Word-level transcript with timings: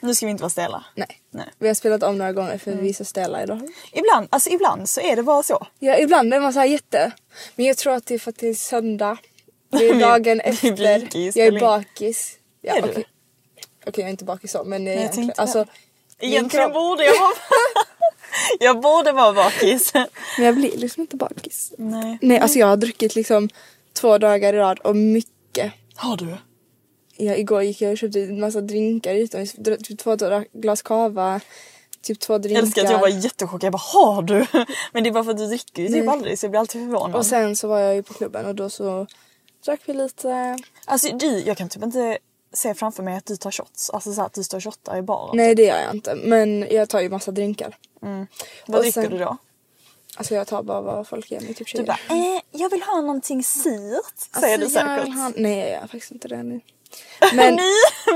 nu 0.00 0.14
ska 0.14 0.26
vi 0.26 0.30
inte 0.30 0.42
vara 0.42 0.50
stela. 0.50 0.84
Nej. 0.94 1.20
Nej. 1.30 1.46
Vi 1.58 1.66
har 1.68 1.74
spelat 1.74 2.02
om 2.02 2.18
några 2.18 2.32
gånger 2.32 2.58
för 2.58 2.70
Mm. 2.72 2.84
vi 2.84 2.90
är 2.90 2.94
så 2.94 3.04
stela 3.04 3.42
idag. 3.42 3.60
Ibland, 3.92 4.28
alltså 4.30 4.50
ibland 4.50 4.88
så 4.88 5.00
är 5.00 5.16
det 5.16 5.22
bara 5.22 5.42
så. 5.42 5.66
Ja, 5.78 5.98
ibland 5.98 6.34
är 6.34 6.40
man 6.40 6.52
så 6.52 6.64
jätte... 6.64 7.12
Men 7.56 7.66
jag 7.66 7.76
tror 7.76 7.94
att 7.94 8.06
det 8.06 8.14
är 8.14 8.18
för 8.18 8.30
att 8.30 8.38
det 8.38 8.48
är 8.48 8.54
söndag. 8.54 9.16
Det 9.70 9.88
är 9.88 9.94
dagen 10.00 10.40
efter. 10.40 11.16
i 11.16 11.32
jag 11.34 11.46
är 11.46 11.60
bakis. 11.60 12.36
Ja, 12.60 12.72
Är 12.76 12.82
du 12.82 12.88
okej. 12.88 13.04
Okej, 13.86 13.94
jag 14.02 14.06
är 14.06 14.10
inte 14.10 14.24
bakis 14.24 14.52
så 14.52 14.64
men 14.64 14.88
egentligen. 14.88 15.12
tänkte 15.28 15.42
Alltså, 15.42 15.66
Egentligen 16.18 16.64
min 16.64 16.70
kropp- 16.70 16.72
borde 16.90 17.04
jag 17.04 17.20
vara... 17.20 17.32
jag 18.60 18.80
borde 18.80 19.12
vara 19.12 19.32
bakis. 19.32 19.94
Men 20.38 20.46
jag 20.46 20.54
blir 20.54 20.76
liksom 20.76 21.00
inte 21.00 21.16
bakis. 21.16 21.72
Nej. 21.78 22.18
Nej, 22.22 22.38
alltså 22.38 22.58
jag 22.58 22.66
har 22.66 22.76
druckit 22.76 23.14
liksom 23.14 23.48
två 23.92 24.18
dagar 24.18 24.54
i 24.54 24.56
rad 24.56 24.78
och 24.78 24.96
mycket. 24.96 25.72
Har 25.94 26.16
du? 26.16 26.36
Ja, 27.20 27.34
igår 27.34 27.62
gick 27.62 27.80
jag 27.80 27.92
och 27.92 27.98
köpte 27.98 28.20
en 28.20 28.40
massa 28.40 28.60
drinkar 28.60 29.14
utan 29.14 29.46
typ 29.46 29.98
två 29.98 30.16
glas 30.52 30.82
cava, 30.82 31.40
typ 32.02 32.20
två 32.20 32.34
Jag 32.34 32.42
drinkar. 32.42 32.62
älskar 32.62 32.84
att 32.84 32.90
jag 32.90 32.98
var 32.98 33.08
jättechockad. 33.08 33.64
Jag 33.66 33.72
bara, 33.72 33.78
har 33.78 34.22
du? 34.22 34.46
Men 34.92 35.02
det 35.02 35.10
är 35.10 35.12
bara 35.12 35.24
för 35.24 35.30
att 35.30 35.36
du 35.38 35.46
dricker 35.46 35.82
ju 35.82 35.88
typ 35.88 36.08
aldrig 36.08 36.38
så 36.38 36.44
jag 36.46 36.50
blir 36.50 36.60
alltid 36.60 36.82
förvånad. 36.82 37.16
Och 37.16 37.26
sen 37.26 37.56
så 37.56 37.68
var 37.68 37.78
jag 37.78 37.94
ju 37.94 38.02
på 38.02 38.14
klubben 38.14 38.46
och 38.46 38.54
då 38.54 38.70
så 38.70 39.06
drack 39.64 39.80
vi 39.84 39.92
lite. 39.94 40.58
Alltså 40.84 41.16
du, 41.16 41.38
jag 41.38 41.56
kan 41.56 41.68
typ 41.68 41.82
inte 41.82 42.18
se 42.52 42.74
framför 42.74 43.02
mig 43.02 43.16
att 43.16 43.26
du 43.26 43.36
tar 43.36 43.50
shots. 43.50 43.90
Alltså 43.90 44.12
så 44.12 44.22
att 44.22 44.32
du 44.32 44.42
står 44.44 44.58
och 44.58 44.64
shottar 44.64 44.96
i 44.96 45.02
baren. 45.02 45.36
Nej 45.36 45.54
det 45.54 45.62
gör 45.62 45.80
jag 45.80 45.94
inte 45.94 46.14
men 46.14 46.66
jag 46.70 46.88
tar 46.88 47.00
ju 47.00 47.08
massa 47.08 47.30
drinkar. 47.30 47.76
Vad 48.00 48.76
och 48.76 48.82
dricker 48.82 49.02
sen- 49.02 49.10
du 49.10 49.18
då? 49.18 49.36
Alltså 50.16 50.34
jag 50.34 50.46
tar 50.46 50.62
bara 50.62 50.80
vad 50.80 51.08
folk 51.08 51.30
ger 51.30 51.40
mig, 51.40 51.54
typ 51.54 51.74
Du 51.74 51.82
bara, 51.82 51.98
eh, 52.10 52.40
jag 52.50 52.70
vill 52.70 52.82
ha 52.82 53.00
någonting 53.00 53.44
syrt. 53.44 53.64
Säger 54.40 54.58
du 54.58 54.64
Alltså, 54.64 54.78
jag 54.80 54.98
säkert. 54.98 55.14
ha- 55.14 55.32
Nej 55.36 55.58
jag 55.58 55.70
gör 55.70 55.80
faktiskt 55.80 56.12
inte 56.12 56.28
det 56.28 56.42
nu. 56.42 56.60
Men 57.34 57.54
Ni 57.54 57.62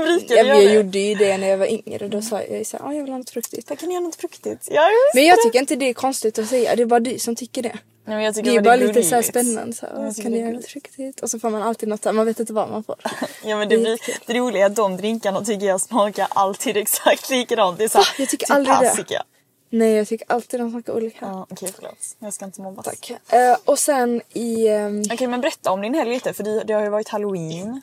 brukar 0.05 0.35
jag, 0.35 0.45
göra 0.47 0.55
jag 0.61 0.69
det. 0.71 0.73
gjorde 0.75 0.99
ju 0.99 1.15
det 1.15 1.37
när 1.37 1.47
jag 1.47 1.57
var 1.57 1.65
yngre. 1.65 2.07
Då 2.07 2.21
sa 2.21 2.41
jag 2.41 2.57
ju 2.59 2.65
såhär, 2.65 2.85
ah, 2.89 2.93
jag 2.93 3.01
vill 3.03 3.11
ha 3.11 3.17
något 3.17 3.29
fruktigt. 3.29 3.67
Då 3.67 3.75
kan 3.75 3.89
jag 3.89 3.93
göra 3.93 4.03
något 4.07 4.15
fruktigt. 4.15 4.67
Ja, 4.71 4.89
just 4.89 5.13
Men 5.15 5.25
jag 5.25 5.37
det. 5.37 5.41
tycker 5.43 5.59
inte 5.59 5.75
det 5.75 5.89
är 5.89 5.93
konstigt 5.93 6.39
att 6.39 6.47
säga. 6.47 6.75
Det 6.75 6.81
är 6.81 6.85
bara 6.85 6.99
du 6.99 7.19
som 7.19 7.35
tycker 7.35 7.61
det. 7.63 7.77
Nej, 8.07 8.15
men 8.15 8.25
jag 8.25 8.35
tycker 8.35 8.51
Det 8.51 8.57
är 8.57 8.61
bara 8.61 8.75
lite 8.75 9.03
så 9.03 9.15
här 9.15 9.21
spännande. 9.21 9.73
Så 9.75 9.85
här, 9.85 9.93
Jag 9.93 10.01
"Åh, 10.03 10.09
tycker 10.09 10.23
kan 10.23 10.31
det 10.31 10.37
du 10.37 10.43
göra 10.43 10.53
något 10.55 10.65
fruktigt? 10.67 11.19
Och 11.21 11.31
så 11.31 11.39
får 11.39 11.49
man 11.49 11.61
alltid 11.61 11.89
något, 11.89 12.03
så 12.03 12.09
här, 12.09 12.13
man 12.13 12.25
vet 12.25 12.39
inte 12.39 12.53
vad 12.53 12.69
man 12.69 12.83
får. 12.83 12.95
Ja 13.43 13.57
men 13.57 13.69
det, 13.69 13.75
Det 13.77 13.81
är 13.81 13.83
blir, 13.83 13.99
det 14.25 14.33
roliga 14.33 14.61
är 14.61 14.65
att 14.69 14.75
de 14.75 14.97
drinkarna 14.97 15.43
tycker 15.45 15.65
jag 15.65 15.81
smakar 15.81 16.27
alltid 16.29 16.77
exakt 16.85 17.29
likadant. 17.29 17.77
Det 17.77 17.83
är 17.83 17.87
så 17.89 17.97
här, 17.97 18.05
Va? 18.05 18.11
Jag 18.19 18.29
tycker 18.29 18.45
typ 18.45 18.55
aldrig 18.55 18.75
det. 18.75 18.89
persika. 18.89 19.23
Nej 19.69 19.91
jag 19.93 20.07
tycker 20.07 20.25
alltid 20.31 20.59
de 20.59 20.71
smakar 20.71 20.93
olika. 20.93 21.17
Ja 21.21 21.47
okej 21.49 21.69
förlåt. 21.75 22.15
Jag 22.19 22.33
ska 22.33 22.45
inte 22.45 22.61
mobbas. 22.61 22.85
Tack. 22.85 23.11
Eh, 23.29 23.57
och 23.65 23.79
sen 23.79 24.21
i... 24.33 24.67
ehm, 24.67 25.03
Okej 25.13 25.27
men 25.27 25.41
berätta 25.41 25.71
om 25.71 25.81
din 25.81 25.93
helg 25.93 26.13
lite 26.13 26.33
för 26.33 26.43
det, 26.43 26.63
det 26.63 26.73
har 26.73 26.81
ju 26.83 26.89
varit 26.89 27.09
halloween. 27.09 27.81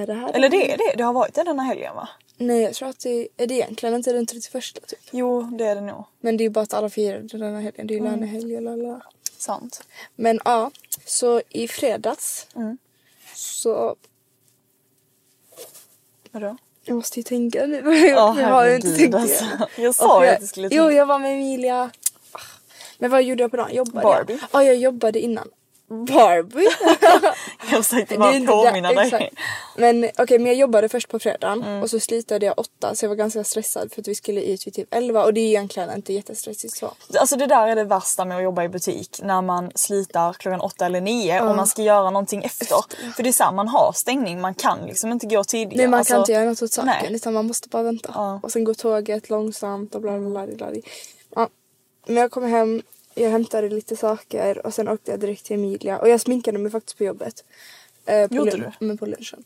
Ja, 0.00 0.06
det 0.06 0.14
här 0.14 0.32
Eller 0.32 0.48
det 0.48 0.72
är 0.72 0.76
det, 0.78 0.94
det 0.96 1.02
har 1.04 1.12
varit 1.12 1.34
det 1.34 1.42
denna 1.44 1.62
helgen 1.62 1.94
va? 1.94 2.08
Nej 2.36 2.62
jag 2.62 2.74
tror 2.74 2.88
att 2.88 2.98
det 3.00 3.28
är 3.36 3.46
det 3.46 3.54
egentligen 3.54 3.94
inte 3.94 4.12
den 4.12 4.26
31 4.26 4.62
typ. 4.86 4.98
Jo 5.10 5.42
det 5.42 5.64
är 5.66 5.74
det 5.74 5.80
nog. 5.80 6.04
Men 6.20 6.36
det 6.36 6.42
är 6.42 6.46
ju 6.46 6.50
bara 6.50 6.60
att 6.60 6.74
alla 6.74 6.88
firar 6.90 7.18
den 7.20 7.54
här 7.54 7.60
helgen. 7.60 7.86
Det 7.86 7.94
är 7.94 7.96
ju 7.98 8.00
Mm. 8.06 8.12
lönehelg 8.20 8.56
och 8.56 8.62
lalala. 8.62 9.00
Sant. 9.38 9.82
Men 10.14 10.40
ja, 10.44 10.70
så 11.04 11.42
i 11.48 11.68
fredags 11.68 12.46
Mm. 12.56 12.78
så... 13.34 13.96
Vadå? 16.30 16.56
Jag 16.84 16.94
måste 16.96 17.20
ju 17.20 17.22
tänka 17.22 17.66
nu. 17.66 17.82
Ja, 18.08 18.40
jag 18.40 18.48
har 18.48 18.66
ju 18.68 18.74
inte 18.76 18.96
tänkt 18.96 19.14
alltså. 19.14 19.44
Jag 19.76 19.94
sa 19.94 20.24
ju 20.24 20.30
att 20.30 20.40
du 20.40 20.46
skulle 20.46 20.68
Jo, 20.70 20.82
tänka. 20.82 20.96
jag 20.96 21.06
var 21.06 21.18
med 21.18 21.32
Emilia. 21.32 21.90
Ah, 22.32 22.38
Men 22.98 23.10
vad 23.10 23.22
gjorde 23.22 23.42
jag 23.42 23.50
på 23.50 23.56
dagen? 23.56 23.74
Jobbade 23.74 24.02
Barbie. 24.02 24.32
jag? 24.32 24.48
Ja, 24.52 24.64
jag 24.66 24.76
jobbade 24.76 25.20
innan. 25.20 25.48
Barbie? 25.88 26.68
Jag 27.70 27.84
försökte 27.86 28.14
Det 28.14 28.18
bara 28.18 28.32
där- 28.32 28.46
påminna 28.46 28.88
dig. 28.92 29.04
exakt. 29.06 29.34
Men 29.76 30.10
okej, 30.18 30.38
men 30.38 30.46
jag 30.46 30.54
jobbade 30.56 30.88
först 30.88 31.08
på 31.08 31.18
fredagen 31.18 31.62
Mm. 31.62 31.82
och 31.82 31.90
så 31.90 32.00
slutade 32.00 32.46
jag 32.46 32.58
åtta 32.58 32.94
så 32.94 33.04
jag 33.04 33.08
var 33.08 33.16
ganska 33.16 33.44
stressad 33.44 33.92
för 33.92 34.00
att 34.00 34.08
vi 34.08 34.14
skulle 34.14 34.40
ut 34.42 34.66
vid 34.66 34.74
typ 34.74 34.94
elva 34.94 35.24
och 35.24 35.34
det 35.34 35.40
är 35.40 35.44
egentligen 35.46 35.94
inte 35.96 36.12
jättestressigt 36.12 36.76
så. 36.76 36.92
Alltså 37.20 37.36
det 37.36 37.46
där 37.46 37.68
är 37.68 37.76
det 37.76 37.84
värsta 37.84 38.24
med 38.24 38.36
att 38.36 38.42
jobba 38.42 38.64
i 38.64 38.68
butik. 38.68 39.20
När 39.22 39.42
man 39.42 39.70
slutar 39.74 40.32
klockan 40.32 40.60
åtta 40.60 40.86
eller 40.86 41.00
nio 41.00 41.40
och 41.40 41.56
man 41.56 41.66
ska 41.66 41.82
göra 41.82 42.10
någonting 42.10 42.44
efter. 42.44 42.66
För 43.16 43.22
det 43.22 43.28
är 43.28 43.32
så 43.32 43.44
här, 43.44 43.52
man 43.52 43.68
har 43.68 43.92
stängning, 43.94 44.40
man 44.40 44.54
kan 44.54 44.78
liksom 44.86 45.12
inte 45.12 45.26
gå 45.26 45.44
tidigare. 45.44 45.76
Nej 45.76 45.86
man 45.88 45.98
Alltså, 45.98 46.14
kan 46.14 46.20
inte 46.20 46.32
göra 46.32 46.44
något 46.44 46.62
åt 46.62 46.72
saken 46.72 46.92
nej. 47.02 47.14
utan 47.14 47.32
man 47.34 47.46
måste 47.46 47.68
bara 47.68 47.82
vänta. 47.82 48.10
Ja. 48.14 48.40
Och 48.42 48.52
sen 48.52 48.64
går 48.64 48.74
tåget 48.74 49.30
långsamt 49.30 49.94
och 49.94 50.00
bla 50.00 50.18
bla 50.18 50.30
bla. 50.30 50.46
bla, 50.46 50.56
bla. 50.70 50.80
Ja. 51.34 51.48
Men 52.06 52.16
jag 52.16 52.30
kom 52.30 52.44
hem, 52.44 52.82
jag 53.16 53.30
hämtade 53.30 53.68
lite 53.68 53.96
saker 53.96 54.66
och 54.66 54.74
sen 54.74 54.88
åkte 54.88 55.10
jag 55.10 55.20
direkt 55.20 55.44
till 55.44 55.56
Emilia 55.56 55.98
och 55.98 56.08
jag 56.08 56.20
sminkade 56.20 56.58
mig 56.58 56.70
faktiskt 56.70 56.98
på 56.98 57.04
jobbet. 57.04 57.44
Eh, 58.04 58.28
på 58.28 58.34
Gjorde 58.34 58.50
du? 58.50 58.72
Men 58.86 58.98
på 58.98 59.06
lunchen. 59.06 59.44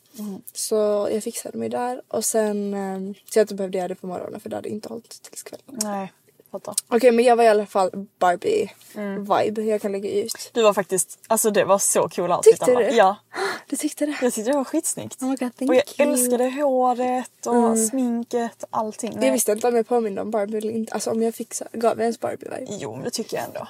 Så 0.53 1.09
jag 1.11 1.23
fixade 1.23 1.57
mig 1.57 1.69
där 1.69 2.01
och 2.07 2.25
sen 2.25 2.73
eh, 2.73 3.15
så 3.25 3.39
jag 3.39 3.43
inte 3.43 3.55
behövde 3.55 3.77
göra 3.77 3.87
det 3.87 3.95
på 3.95 4.07
morgonen 4.07 4.39
för 4.39 4.49
det 4.49 4.55
hade 4.55 4.69
inte 4.69 4.89
hållit 4.89 5.21
tills 5.21 5.43
kvällen. 5.43 5.79
Nej, 5.83 6.11
fattar. 6.51 6.75
Okej 6.87 7.11
men 7.11 7.25
jag 7.25 7.35
var 7.35 7.43
i 7.43 7.47
alla 7.47 7.65
fall 7.65 7.89
Barbie 8.19 8.71
Mm. 8.95 9.19
vibe 9.23 9.61
jag 9.61 9.81
kan 9.81 9.91
lägga 9.91 10.11
ut. 10.11 10.49
Du 10.53 10.61
var 10.63 10.73
faktiskt, 10.73 11.19
alltså 11.27 11.51
det 11.51 11.63
var 11.63 11.79
så 11.79 12.09
cool 12.09 12.31
outfit 12.31 12.53
Tyckte 12.59 12.75
du? 12.75 12.83
Ja. 12.83 13.15
Du 13.67 13.75
tyckte 13.77 14.05
det? 14.05 14.17
Jag 14.21 14.33
tyckte 14.33 14.51
det 14.51 14.57
var 14.57 14.63
skitsnyggt. 14.63 15.21
Oh 15.21 15.27
God, 15.29 15.39
thank 15.39 15.61
och 15.69 15.75
jag 15.75 15.83
you. 15.97 16.07
Mm. 16.07 16.13
älskade 16.13 16.49
håret 16.49 17.47
och 17.47 17.77
sminket 17.79 18.63
och 18.63 18.67
allting. 18.77 19.17
Jag 19.23 19.31
visste 19.31 19.51
inte 19.51 19.67
om 19.67 19.75
jag 19.75 19.87
påminde 19.87 20.21
om 20.21 20.31
Barbie 20.31 20.57
eller 20.57 20.71
inte. 20.71 20.93
Alltså 20.93 21.11
om 21.11 21.21
jag 21.23 21.35
fick 21.35 21.53
så, 21.53 21.65
gav 21.73 21.91
jag 21.91 22.01
ens 22.01 22.19
Barbie 22.19 22.45
vibe. 22.49 22.65
Jo 22.79 22.95
men 22.95 23.03
det 23.03 23.09
tycker 23.09 23.37
jag 23.37 23.45
ändå. 23.45 23.67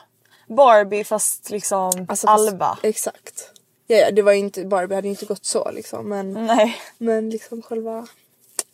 Barbie 0.47 1.03
fast 1.03 1.49
liksom 1.49 1.77
Alltså, 2.09 2.27
fast- 2.27 2.27
Alba. 2.49 2.77
Exakt. 2.83 3.51
Ja, 3.87 3.97
ja, 3.97 4.11
det 4.11 4.21
var 4.21 4.31
inte, 4.33 4.65
Barbie 4.65 4.95
hade 4.95 5.07
inte 5.07 5.25
gått 5.25 5.45
så 5.45 5.71
liksom 5.71 6.09
men, 6.09 6.33
Nej. 6.33 6.75
men 6.97 7.29
liksom 7.29 7.61
själva 7.61 8.07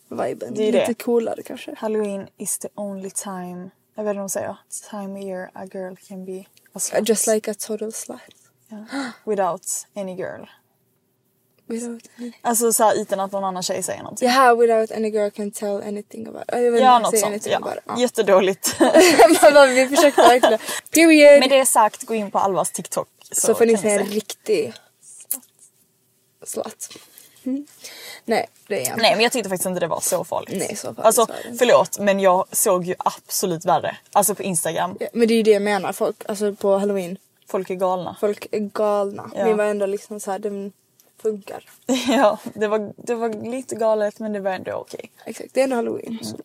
viben. 0.08 0.54
Det 0.54 0.62
är 0.68 0.72
lite 0.72 0.86
det. 0.86 0.94
coolare 0.94 1.42
kanske. 1.42 1.74
Halloween 1.78 2.26
is 2.36 2.58
the 2.58 2.68
only 2.74 3.10
time, 3.10 3.70
jag 3.98 4.04
vet 4.04 4.10
inte 4.10 4.18
vad 4.18 4.24
de 4.24 4.28
säger, 4.28 4.56
time 4.90 5.18
of 5.18 5.24
year 5.24 5.50
a 5.54 5.64
girl 5.72 5.94
can 6.08 6.24
be 6.24 6.44
a 6.72 6.78
slut. 6.78 7.08
Just 7.08 7.26
like 7.26 7.50
a 7.50 7.54
total 7.58 7.92
slut. 7.92 8.20
Ja. 8.68 8.84
Without 9.24 9.86
any 9.96 10.14
girl. 10.14 10.44
Without 11.66 12.08
any... 12.18 12.32
Alltså 12.42 12.72
så 12.72 12.84
här, 12.84 12.94
utan 13.00 13.20
att 13.20 13.32
någon 13.32 13.44
annan 13.44 13.62
tjej 13.62 13.82
säger 13.82 14.02
någonting. 14.02 14.28
Yeah, 14.28 14.58
without 14.58 14.90
any 14.90 15.08
girl 15.08 15.30
can 15.30 15.50
tell 15.50 15.82
anything 15.82 16.26
about. 16.26 16.44
Jag 16.46 16.70
vet 16.72 16.80
Ja, 16.80 16.98
något 16.98 17.18
sånt. 17.18 17.46
Ja. 17.46 17.56
about. 17.56 17.78
Ja. 17.86 18.00
Jättedåligt. 18.00 18.76
Men 19.42 19.74
vi 19.74 19.88
försökte 19.88 20.20
verkligen. 20.22 20.58
Period. 20.90 21.40
Med 21.40 21.50
det 21.50 21.66
sagt, 21.66 22.02
gå 22.02 22.14
in 22.14 22.30
på 22.30 22.38
Alvas 22.38 22.72
TikTok. 22.72 23.08
så 23.32 23.54
får 23.54 23.66
ni 23.66 23.76
se 23.76 23.90
en 23.90 24.06
riktig 24.06 24.74
slut. 26.46 26.88
Mm. 27.44 27.66
Nej 28.28 28.46
det 28.66 28.86
är 28.86 28.88
jag. 28.90 28.98
Nej 28.98 29.14
men 29.14 29.20
jag 29.20 29.32
tyckte 29.32 29.48
faktiskt 29.48 29.66
inte 29.66 29.80
det 29.80 29.86
var 29.86 30.00
så 30.00 30.24
farligt. 30.24 30.58
Nej, 30.58 30.76
så 30.76 30.86
farligt 30.86 31.04
Alltså 31.04 31.26
förlåt 31.58 31.98
men 31.98 32.20
jag 32.20 32.44
såg 32.52 32.84
ju 32.84 32.94
absolut 32.98 33.64
värre. 33.64 33.96
Alltså 34.12 34.34
på 34.34 34.42
Instagram. 34.42 34.96
Ja, 35.00 35.06
Men 35.12 35.28
det 35.28 35.34
är 35.34 35.36
ju 35.36 35.42
det 35.42 35.50
jag 35.50 35.62
menar, 35.62 35.92
folk, 35.92 36.22
alltså 36.28 36.54
på 36.54 36.78
halloween, 36.78 37.18
Folk 37.46 37.70
är 37.70 37.74
galna. 37.74 38.16
folk 38.20 38.46
är 38.50 38.58
galna. 38.58 39.30
Ja. 39.34 39.44
Min 39.44 39.56
var 39.56 39.64
ändå 39.64 39.86
liksom 39.86 40.20
så 40.20 40.30
här, 40.30 40.38
den 40.38 40.72
funkar. 41.22 41.64
ja 42.08 42.38
det 42.54 42.68
var, 42.68 42.92
det 42.96 43.14
var 43.14 43.50
lite 43.50 43.74
galet 43.74 44.18
men 44.18 44.32
det 44.32 44.40
var 44.40 44.50
ändå 44.50 44.72
okej. 44.72 45.10
Exakt, 45.24 45.54
det 45.54 45.60
är 45.60 45.64
ändå 45.64 45.76
halloween. 45.76 46.08
Mm. 46.12 46.24
Så. 46.24 46.36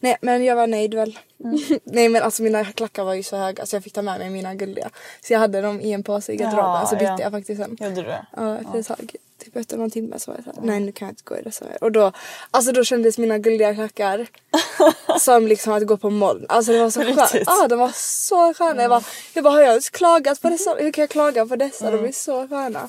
Nej 0.00 0.16
men 0.20 0.44
jag 0.44 0.56
var 0.56 0.66
nöjd 0.66 0.94
väl. 0.94 1.18
Nej 1.84 2.08
men 2.08 2.22
alltså 2.22 2.42
mina 2.42 2.64
klackar 2.64 3.04
var 3.04 3.14
ju 3.14 3.22
så 3.22 3.36
höga 3.36 3.66
så 3.66 3.76
jag 3.76 3.84
fick 3.84 3.92
ta 3.92 4.02
med 4.02 4.18
mig 4.18 4.30
mina 4.30 4.54
guldiga. 4.54 4.90
Så 5.20 5.32
jag 5.32 5.40
hade 5.40 5.60
dem 5.60 5.80
i 5.80 5.92
en 5.92 6.02
påse 6.02 6.32
i 6.32 6.36
garderoben 6.36 6.86
så 6.86 6.94
bytte 6.94 7.04
ja. 7.04 7.20
jag 7.20 7.32
faktiskt 7.32 7.62
sen. 7.62 7.76
Gjorde 7.80 7.94
du 7.94 8.02
det? 8.02 8.26
Ja 8.36 8.56
efter 8.56 8.78
ett 8.78 8.86
tag, 8.86 9.16
typ 9.44 9.56
efter 9.56 9.76
någon 9.76 9.90
timme 9.90 10.18
så 10.18 10.30
var 10.30 10.38
jag 10.38 10.54
såhär, 10.54 10.66
nej 10.66 10.80
nu 10.80 10.92
kan 10.92 11.06
jag 11.06 11.12
inte 11.12 11.22
gå 11.24 11.36
i 11.38 11.42
dessa 11.42 11.64
mer. 11.64 11.84
Och 11.84 11.92
då, 11.92 12.12
alltså 12.50 12.72
då 12.72 12.84
kändes 12.84 13.18
mina 13.18 13.38
guldiga 13.38 13.74
klackar 13.74 14.26
som 15.18 15.46
liksom 15.46 15.72
att 15.72 15.86
gå 15.86 15.96
på 15.96 16.10
moln. 16.10 16.46
Alltså 16.48 16.72
det 16.72 16.78
var 16.78 16.90
så 16.90 17.00
skönt. 17.00 17.46
Ja 17.46 17.68
de 17.68 17.78
var 17.78 17.92
så 17.94 18.54
sköna. 18.54 18.82
Jag 18.82 18.90
bara, 18.90 19.02
jag 19.34 19.44
bara 19.44 19.54
har 19.54 19.62
jag 19.62 19.82
klagat 19.82 20.42
på 20.42 20.50
dessa? 20.50 20.74
Hur 20.74 20.92
kan 20.92 21.02
jag 21.02 21.10
klaga 21.10 21.46
på 21.46 21.56
dessa? 21.56 21.90
De 21.90 22.04
är 22.04 22.12
så 22.12 22.48
sköna. 22.48 22.88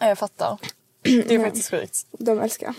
Ja, 0.00 0.08
jag 0.08 0.18
fattar. 0.18 0.58
Det 1.02 1.34
är 1.34 1.44
faktiskt 1.44 1.70
sjukt. 1.70 2.06
De 2.12 2.40
älskar 2.40 2.66
jag. 2.66 2.74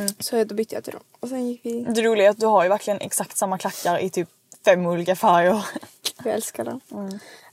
Mm. 0.00 0.14
Så 0.18 0.44
då 0.44 0.54
bytte 0.54 0.74
jag 0.74 0.84
till 0.84 0.92
dem. 0.92 1.02
Och 1.20 1.28
sen 1.28 1.48
gick 1.48 1.60
vi, 1.62 1.84
Det 1.88 2.02
roliga 2.02 2.26
är 2.26 2.30
att 2.30 2.40
du 2.40 2.46
har 2.46 2.62
ju 2.62 2.68
verkligen 2.68 3.00
exakt 3.00 3.36
samma 3.36 3.58
klackar 3.58 3.98
i 3.98 4.10
typ 4.10 4.28
fem 4.64 4.86
olika 4.86 5.16
färger. 5.16 5.66
jag 6.24 6.34
älskar 6.34 6.64
dem. 6.64 6.80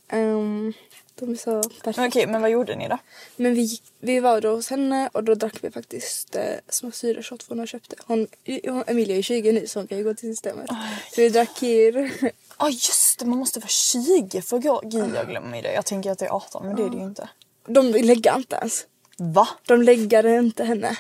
Ehm, 0.10 0.74
de 1.20 1.32
är 1.32 1.36
så 1.36 1.64
perfekta. 1.64 2.02
Men 2.02 2.08
okej, 2.10 2.28
men 2.28 2.42
vad 2.42 2.50
gjorde 2.52 2.76
ni 2.76 2.88
då? 2.88 2.98
Men 3.36 3.54
vi, 3.54 3.62
gick- 3.62 3.92
vi 4.00 4.20
var 4.20 4.42
då 4.42 4.56
hos 4.56 4.70
henne 4.70 5.10
och 5.14 5.24
då 5.24 5.36
drack 5.36 5.56
vi 5.62 5.72
faktiskt 5.72 6.36
eh, 6.36 6.44
små 6.70 6.92
syreshot 6.92 7.44
för 7.44 7.50
hon 7.50 7.60
har 7.60 7.66
köpt 7.66 7.90
det. 7.90 7.96
Hon, 8.06 8.28
hon, 8.64 8.84
Emilia 8.88 9.18
är 9.18 9.22
20 9.22 9.52
nu 9.52 9.68
så 9.68 9.80
hon 9.80 9.88
kan 9.88 9.98
ju 9.98 10.04
gå 10.04 10.14
till 10.14 10.30
systemet. 10.30 10.70
Så 11.12 11.22
vi 11.22 11.30
drack 11.30 11.60
kir. 11.60 12.12
Ja 12.22 12.66
ah, 12.66 12.70
just 12.70 13.20
det, 13.20 13.26
man 13.26 13.40
måste 13.40 13.60
vara 13.60 13.68
20 13.68 14.42
för 14.42 14.58
att 14.58 14.64
gå. 14.64 14.82
Gud 14.84 15.16
jag 15.16 15.28
glömmer 15.30 15.62
det. 15.62 15.74
Jag 15.74 15.86
tänker 15.86 16.12
att 16.12 16.20
det 16.20 16.26
är 16.26 16.36
18 16.36 16.68
men 16.68 16.76
det 16.76 16.84
är 16.84 16.90
det 16.90 16.98
ju 16.98 17.04
inte. 17.04 17.30
De 17.68 17.92
lägger 17.92 18.36
inte 18.36 18.56
ens. 18.56 18.86
Va? 19.18 19.48
De 19.66 19.82
läggade 19.82 20.38
inte 20.38 20.64
henne. 20.64 20.98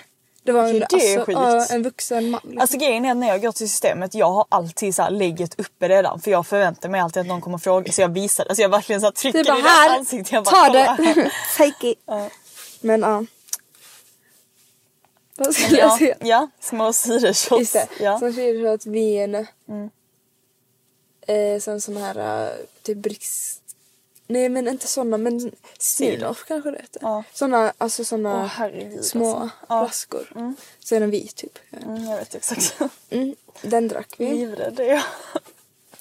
Det 0.47 0.53
var 0.53 0.63
en, 0.63 0.83
Okej, 0.83 1.23
det 1.27 1.33
är 1.33 1.37
alltså, 1.37 1.73
en 1.73 1.83
vuxen 1.83 2.29
man. 2.29 2.41
Liksom. 2.43 2.61
Alltså 2.61 2.77
grejen 2.77 3.05
är 3.05 3.13
när 3.15 3.27
jag 3.27 3.41
går 3.41 3.51
till 3.51 3.69
systemet, 3.69 4.15
jag 4.15 4.31
har 4.31 4.45
alltid 4.49 4.95
så 4.95 5.01
här 5.01 5.09
lägget 5.09 5.59
uppe 5.59 5.89
redan 5.89 6.19
för 6.19 6.31
jag 6.31 6.47
förväntar 6.47 6.89
mig 6.89 7.01
alltid 7.01 7.21
att 7.21 7.27
någon 7.27 7.41
kommer 7.41 7.57
fråga 7.57 7.91
så 7.91 8.01
jag 8.01 8.09
visar 8.09 8.45
Alltså 8.45 8.61
jag 8.61 8.69
verkligen 8.69 9.01
så 9.01 9.07
här 9.07 9.11
trycker 9.11 9.43
det 9.43 9.49
är 9.49 9.59
i 9.59 9.61
bara 9.61 9.71
deras 9.71 9.89
här, 9.89 9.97
ansikte. 9.99 10.35
Jag 10.35 10.43
bara, 10.43 10.65
ta 10.65 10.73
det. 10.73 11.31
Take 11.57 11.87
it. 11.87 11.99
Ja. 12.05 12.29
Men 12.81 13.01
ja. 13.01 13.25
Vad 15.37 15.55
skulle 15.55 15.79
jag 15.79 15.91
Ja, 15.91 15.97
säga? 15.97 16.15
ja, 16.19 16.47
små 16.59 16.93
syreshots. 16.93 17.59
Just 17.59 17.73
det. 17.73 17.87
Ja. 17.99 18.19
Sen 18.19 18.33
syreshot, 18.33 18.85
vin. 18.85 19.35
Eh, 21.27 21.59
sen 21.59 21.81
såna 21.81 21.99
här 21.99 22.45
eh, 22.45 22.51
typ 22.83 22.97
Brix... 22.97 23.56
Nej 24.27 24.49
men 24.49 24.67
inte 24.67 24.87
såna 24.87 25.17
men 25.17 25.51
Smirnoff 25.79 26.43
kanske 26.47 26.71
det 26.71 26.77
heter. 26.81 26.99
Ja. 27.03 27.23
Såna, 27.33 27.73
alltså 27.77 28.03
såna 28.05 28.35
Åh, 28.43 28.45
herregud, 28.45 29.05
små 29.05 29.35
alltså. 29.35 29.55
Ja. 29.69 29.85
flaskor. 29.85 30.53
Så 30.79 30.95
är 30.95 30.99
den 30.99 31.09
vit 31.11 31.35
typ. 31.35 31.59
Mm, 31.71 32.03
jag 32.05 32.17
vet 32.17 32.35
exakt. 32.35 32.77
Mm, 33.09 33.35
den 33.61 33.87
drack 33.87 34.15
vi. 34.17 34.29
Livrädd 34.33 34.79
är 34.79 34.83
jag. 34.83 35.03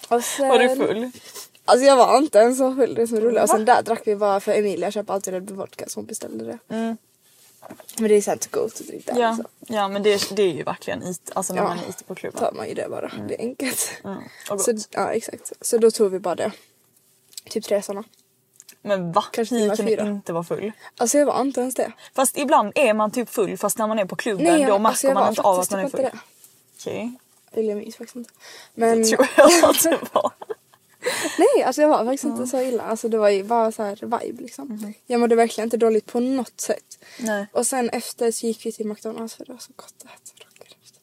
Och 0.08 0.24
sen, 0.24 0.48
Var 0.48 0.58
du 0.58 0.76
full? 0.76 1.10
Alltså 1.64 1.86
jag 1.86 1.96
var 1.96 2.18
inte 2.18 2.38
ens 2.38 2.58
så 2.58 2.74
full, 2.74 2.94
det 2.94 3.02
är 3.02 3.06
så 3.06 3.16
roligt. 3.20 3.42
Och 3.42 3.48
sen 3.48 3.64
där 3.64 3.82
drack 3.82 4.02
vi 4.04 4.16
bara 4.16 4.40
för 4.40 4.52
Emilia 4.52 4.90
köper 4.90 5.14
alltid 5.14 5.34
Red 5.34 5.44
Bull 5.44 5.56
vodka 5.56 5.84
så 5.88 5.98
hon 6.00 6.06
beställde 6.06 6.44
det. 6.44 6.58
Mm. 6.74 6.96
Men 7.98 8.08
det 8.08 8.14
är 8.14 8.22
sant 8.22 8.50
go 8.50 8.68
to 8.68 8.84
drink 8.84 9.06
där 9.06 9.20
Ja, 9.20 9.26
alltså. 9.28 9.44
ja 9.66 9.88
men 9.88 10.02
det, 10.02 10.36
det 10.36 10.42
är 10.42 10.52
ju 10.52 10.62
verkligen 10.62 11.02
it, 11.02 11.30
alltså 11.34 11.52
när 11.54 11.62
Ja. 11.62 11.68
man 11.68 11.78
är 11.78 11.88
ute 11.88 12.04
på 12.04 12.14
klubben. 12.14 12.40
tar 12.40 12.52
man 12.52 12.68
ju 12.68 12.74
det 12.74 12.88
bara. 12.90 13.12
Det 13.28 13.34
är 13.34 13.38
enkelt. 13.40 13.90
Mm. 14.04 14.16
Och 14.50 14.60
Så, 14.60 14.72
gott. 14.72 14.88
ja 14.90 15.12
exakt. 15.12 15.52
Så 15.60 15.78
då 15.78 15.90
tog 15.90 16.10
vi 16.12 16.18
bara 16.18 16.34
det. 16.34 16.52
Typ 17.50 17.64
tre 17.64 17.82
såna. 17.82 18.04
Men 18.82 19.12
va? 19.12 19.24
Kanske 19.32 19.54
Ni 19.54 19.60
timmar 19.60 19.76
kunde 19.76 19.90
fyra. 19.92 20.06
inte 20.06 20.32
vara 20.32 20.44
full? 20.44 20.72
Alltså 20.96 21.18
jag 21.18 21.26
var 21.26 21.40
inte 21.40 21.60
ens 21.60 21.74
det. 21.74 21.92
Fast 22.14 22.36
ibland 22.38 22.72
är 22.74 22.94
man 22.94 23.10
typ 23.10 23.28
full 23.30 23.58
fast 23.58 23.78
när 23.78 23.86
man 23.86 23.98
är 23.98 24.04
på 24.04 24.16
klubben 24.16 24.44
Nej, 24.46 24.62
då 24.64 24.68
jag, 24.68 24.80
märker 24.80 24.88
alltså 24.88 25.06
jag 25.06 25.14
man 25.14 25.28
inte 25.28 25.42
av 25.42 25.60
att 25.60 25.70
man 25.70 25.80
är 25.80 25.84
typ 25.84 25.90
full. 25.92 26.00
inte 26.00 26.16
det. 26.16 26.20
Okej, 26.80 27.12
Eller 27.52 27.68
jag 27.68 27.78
minns 27.78 27.96
faktiskt 27.96 28.16
inte. 28.16 28.30
Men 28.74 29.02
det 29.02 29.08
tror 29.08 29.28
jag 29.36 29.64
att 29.70 29.82
det 29.82 29.98
var. 30.12 30.32
nej, 31.38 31.62
alltså 31.64 31.82
jag 31.82 31.88
var 31.88 32.04
faktiskt 32.04 32.24
inte 32.24 32.46
så 32.46 32.60
illa. 32.62 32.82
Alltså 32.82 33.08
det 33.08 33.18
var 33.18 33.28
ju 33.28 33.44
bara 33.44 33.72
så 33.72 33.82
här 33.82 33.96
vibe 34.02 34.42
liksom. 34.42 34.68
Mhm. 34.68 34.94
Jag 35.06 35.20
mådde 35.20 35.34
verkligen 35.34 35.66
inte 35.66 35.76
dåligt 35.76 36.06
på 36.06 36.20
något 36.20 36.60
sätt. 36.60 36.98
Nej. 37.20 37.46
Och 37.52 37.66
sen 37.66 37.90
efter 37.90 38.30
så 38.30 38.46
gick 38.46 38.66
vi 38.66 38.72
till 38.72 38.86
McDonalds 38.86 39.34
för 39.34 39.44
det 39.44 39.52
var 39.52 39.58
så 39.60 39.72
gott 39.76 39.94
att 39.98 40.04
äta 40.04 40.44
rocker 40.46 40.76
efter. 40.82 41.00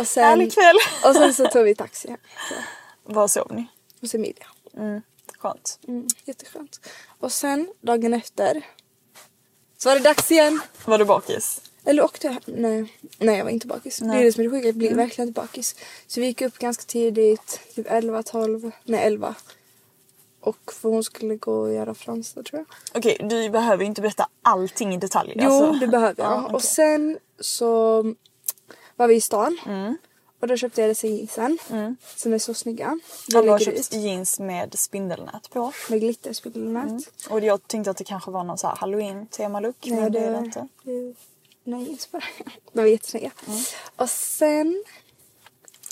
Och 0.00 0.06
sen, 0.06 0.24
Härlig 0.24 0.52
kväll! 0.54 0.76
och 1.04 1.14
sen 1.16 1.34
så 1.34 1.46
tog 1.46 1.64
vi 1.64 1.74
taxi. 1.74 2.08
Så, 2.48 2.54
Var 3.04 3.28
sov 3.28 3.52
ni? 3.52 3.66
hos 4.02 4.14
Emilia. 4.14 4.46
Skönt. 5.38 5.78
Mm, 5.88 6.08
jätteskönt. 6.24 6.80
Och 7.18 7.32
sen 7.32 7.72
dagen 7.80 8.14
efter 8.14 8.66
så 9.78 9.88
var 9.88 9.96
det 9.96 10.02
dags 10.02 10.30
igen. 10.30 10.60
Var 10.84 10.98
du 10.98 11.04
bakis? 11.04 11.60
Eller 11.84 12.04
åkte 12.04 12.26
jag? 12.26 12.36
Nej. 12.44 12.98
Nej 13.18 13.36
jag 13.36 13.44
var 13.44 13.50
inte 13.50 13.66
bakis. 13.66 13.98
Det 13.98 14.06
är 14.06 14.24
det 14.24 14.32
som 14.32 14.40
är 14.40 14.44
det 14.44 14.50
sjuka, 14.50 14.66
jag 14.66 14.74
blir 14.74 14.94
verkligen 14.94 15.28
inte 15.28 15.40
bakis. 15.40 15.76
Så 16.06 16.20
vi 16.20 16.26
gick 16.26 16.40
upp 16.40 16.58
ganska 16.58 16.82
tidigt, 16.82 17.60
typ 17.74 17.86
11, 17.90 18.22
12, 18.22 18.70
nej 18.84 19.06
11. 19.06 19.34
Och 20.40 20.72
för 20.72 20.88
hon 20.88 21.04
skulle 21.04 21.36
gå 21.36 21.60
och 21.60 21.72
göra 21.72 21.94
franska 21.94 22.42
tror 22.42 22.58
jag. 22.58 22.66
Okej, 22.98 23.16
du 23.20 23.50
behöver 23.50 23.84
inte 23.84 24.00
berätta 24.00 24.28
allting 24.42 24.94
i 24.94 24.96
detalj. 24.96 25.32
Jo 25.36 25.50
alltså. 25.50 25.80
det 25.80 25.86
behöver 25.86 26.22
jag. 26.22 26.32
Ja, 26.32 26.42
okej. 26.44 26.54
Och 26.54 26.62
sen 26.62 27.18
så 27.40 28.02
var 28.96 29.06
vi 29.06 29.14
i 29.14 29.20
stan. 29.20 29.58
Mm. 29.66 29.96
Och 30.42 30.48
då 30.48 30.56
köpte 30.56 30.80
jag 30.80 30.90
dessa 30.90 31.06
jeansen. 31.06 31.58
Som 32.16 32.32
är 32.32 32.38
så 32.38 32.54
snygga. 32.54 32.98
Alla 33.34 33.52
har 33.52 33.58
köpt 33.58 33.92
jeans 33.92 34.38
med 34.40 34.78
spindelnät 34.78 35.50
på. 35.50 35.72
med 35.90 36.00
glitterspindelnät. 36.00 37.02
Och 37.30 37.40
jag 37.40 37.68
tänkte 37.68 37.90
att 37.90 37.96
det 37.96 38.04
kanske 38.04 38.30
var 38.30 38.44
någon 38.44 38.58
så 38.58 38.66
här 38.66 38.76
halloween 38.76 39.26
temalook 39.26 39.76
Nej, 39.84 40.00
men 40.00 40.12
det 40.12 40.18
är 40.18 40.30
det 40.30 40.38
inte. 40.38 40.68
det- 40.82 41.14
Nej 41.64 41.82
jeans 41.84 42.10
bara. 42.10 42.22
De 42.72 42.80
var 42.80 42.86
jättesnygga. 42.88 43.30
Mm. 43.46 43.60
Och 43.96 44.10
sen 44.10 44.84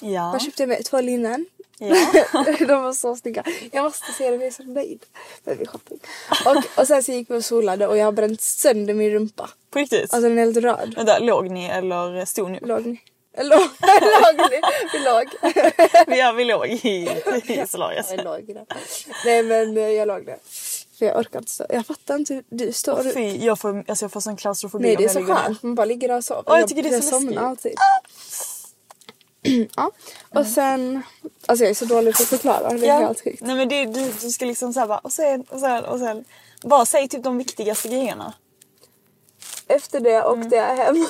Ja. 0.02 0.31
vad 0.32 0.43
köpte 0.43 0.62
jag 0.62 0.69
med? 0.69 0.85
Två 0.85 1.00
linnen. 1.00 1.46
ja. 1.79 1.96
de 2.58 2.82
var 2.82 2.93
så 2.93 3.17
snygga. 3.17 3.44
Jag 3.73 3.82
måste 3.85 4.12
se 4.12 4.31
det, 4.31 4.37
jag 4.37 4.44
är 4.46 4.50
så 4.50 4.62
nöjd 4.62 5.05
med 5.44 5.58
min 5.58 5.67
shopping. 5.67 5.99
Och, 6.46 6.79
och 6.81 6.87
sen 6.87 7.03
så 7.03 7.12
gick 7.12 7.31
vi 7.31 7.35
och 7.37 7.44
solade 7.44 7.87
och 7.87 7.96
jag 7.96 8.05
har 8.05 8.12
bränt 8.12 8.41
sönder 8.41 8.94
min 8.94 9.11
rumpa. 9.11 9.50
På 9.70 9.79
riktigt? 9.79 10.14
Alltså 10.14 10.29
den 10.29 10.39
är 10.39 10.43
helt 10.44 10.56
röd. 10.56 10.94
Vänta, 10.96 11.19
låg 11.19 11.51
ni 11.51 11.65
eller 11.67 12.24
stod 12.24 12.51
ni 12.51 12.58
upp? 12.60 12.67
Låg 12.67 12.86
ni? 12.86 13.01
Låg, 13.39 13.69
låg. 15.05 15.29
Ja, 16.19 16.32
vi 16.32 16.44
låg 16.44 16.67
i, 16.67 17.08
i 17.44 17.67
solariet. 17.67 18.06
Jag 18.10 18.25
låg 18.25 18.55
där. 18.55 18.67
Nej 19.25 19.43
men 19.43 19.77
eh, 19.77 19.89
jag 19.89 20.08
låg 20.08 20.27
där. 20.27 20.39
För 20.99 21.06
jag 21.06 21.19
orkar 21.19 21.39
inte 21.39 21.51
stå. 21.51 21.67
Jag 21.69 21.87
fattar 21.87 22.17
inte 22.17 22.34
hur 22.34 22.44
du 22.49 22.72
står 22.72 23.06
upp. 23.06 23.15
Fy, 23.15 23.44
jag 23.44 23.58
får, 23.58 23.84
alltså 23.89 24.05
jag 24.05 24.13
får 24.13 24.20
sån 24.20 24.37
klaustrofobi 24.37 24.82
Nej 24.82 24.96
det 24.96 25.05
är 25.05 25.08
så 25.08 25.20
jag 25.20 25.27
skönt. 25.27 25.63
Man 25.63 25.75
bara 25.75 25.84
ligger 25.84 26.08
där 26.08 26.17
och 26.17 26.25
sover. 26.25 26.43
Ja, 26.46 26.58
jag 26.58 26.69
tycker 26.69 26.82
det 26.82 26.89
är 26.89 27.01
så 27.01 27.19
läskigt. 27.20 27.39
Ah! 27.39 27.43
alltid. 27.43 27.75
ja. 29.77 29.91
Och 30.29 30.46
sen. 30.46 31.03
Alltså 31.46 31.65
jag 31.65 31.70
är 31.70 31.75
så 31.75 31.84
dålig 31.84 32.17
på 32.17 32.22
att 32.22 32.29
förklara. 32.29 32.72
Det 32.72 32.89
är 32.89 33.01
helt 33.01 33.25
sjukt. 33.25 33.43
Nej 33.43 33.56
men 33.56 33.69
det, 33.69 33.87
du, 33.87 34.13
du 34.20 34.31
ska 34.31 34.44
liksom 34.44 34.72
såhär 34.72 34.87
bara 34.87 34.99
och 34.99 35.13
sen 35.13 35.43
och 35.49 35.60
sen 35.60 35.84
och 35.84 35.99
sen. 35.99 36.25
Bara 36.63 36.87
säg 36.87 37.08
typ 37.08 37.25
de 37.25 37.39
viktigaste 37.39 37.89
grejerna. 37.89 38.34
Efter 39.77 40.00
det 40.00 40.15
Mm. 40.15 40.41
åkte 40.41 40.56
jag 40.56 40.77
hem. 40.77 41.06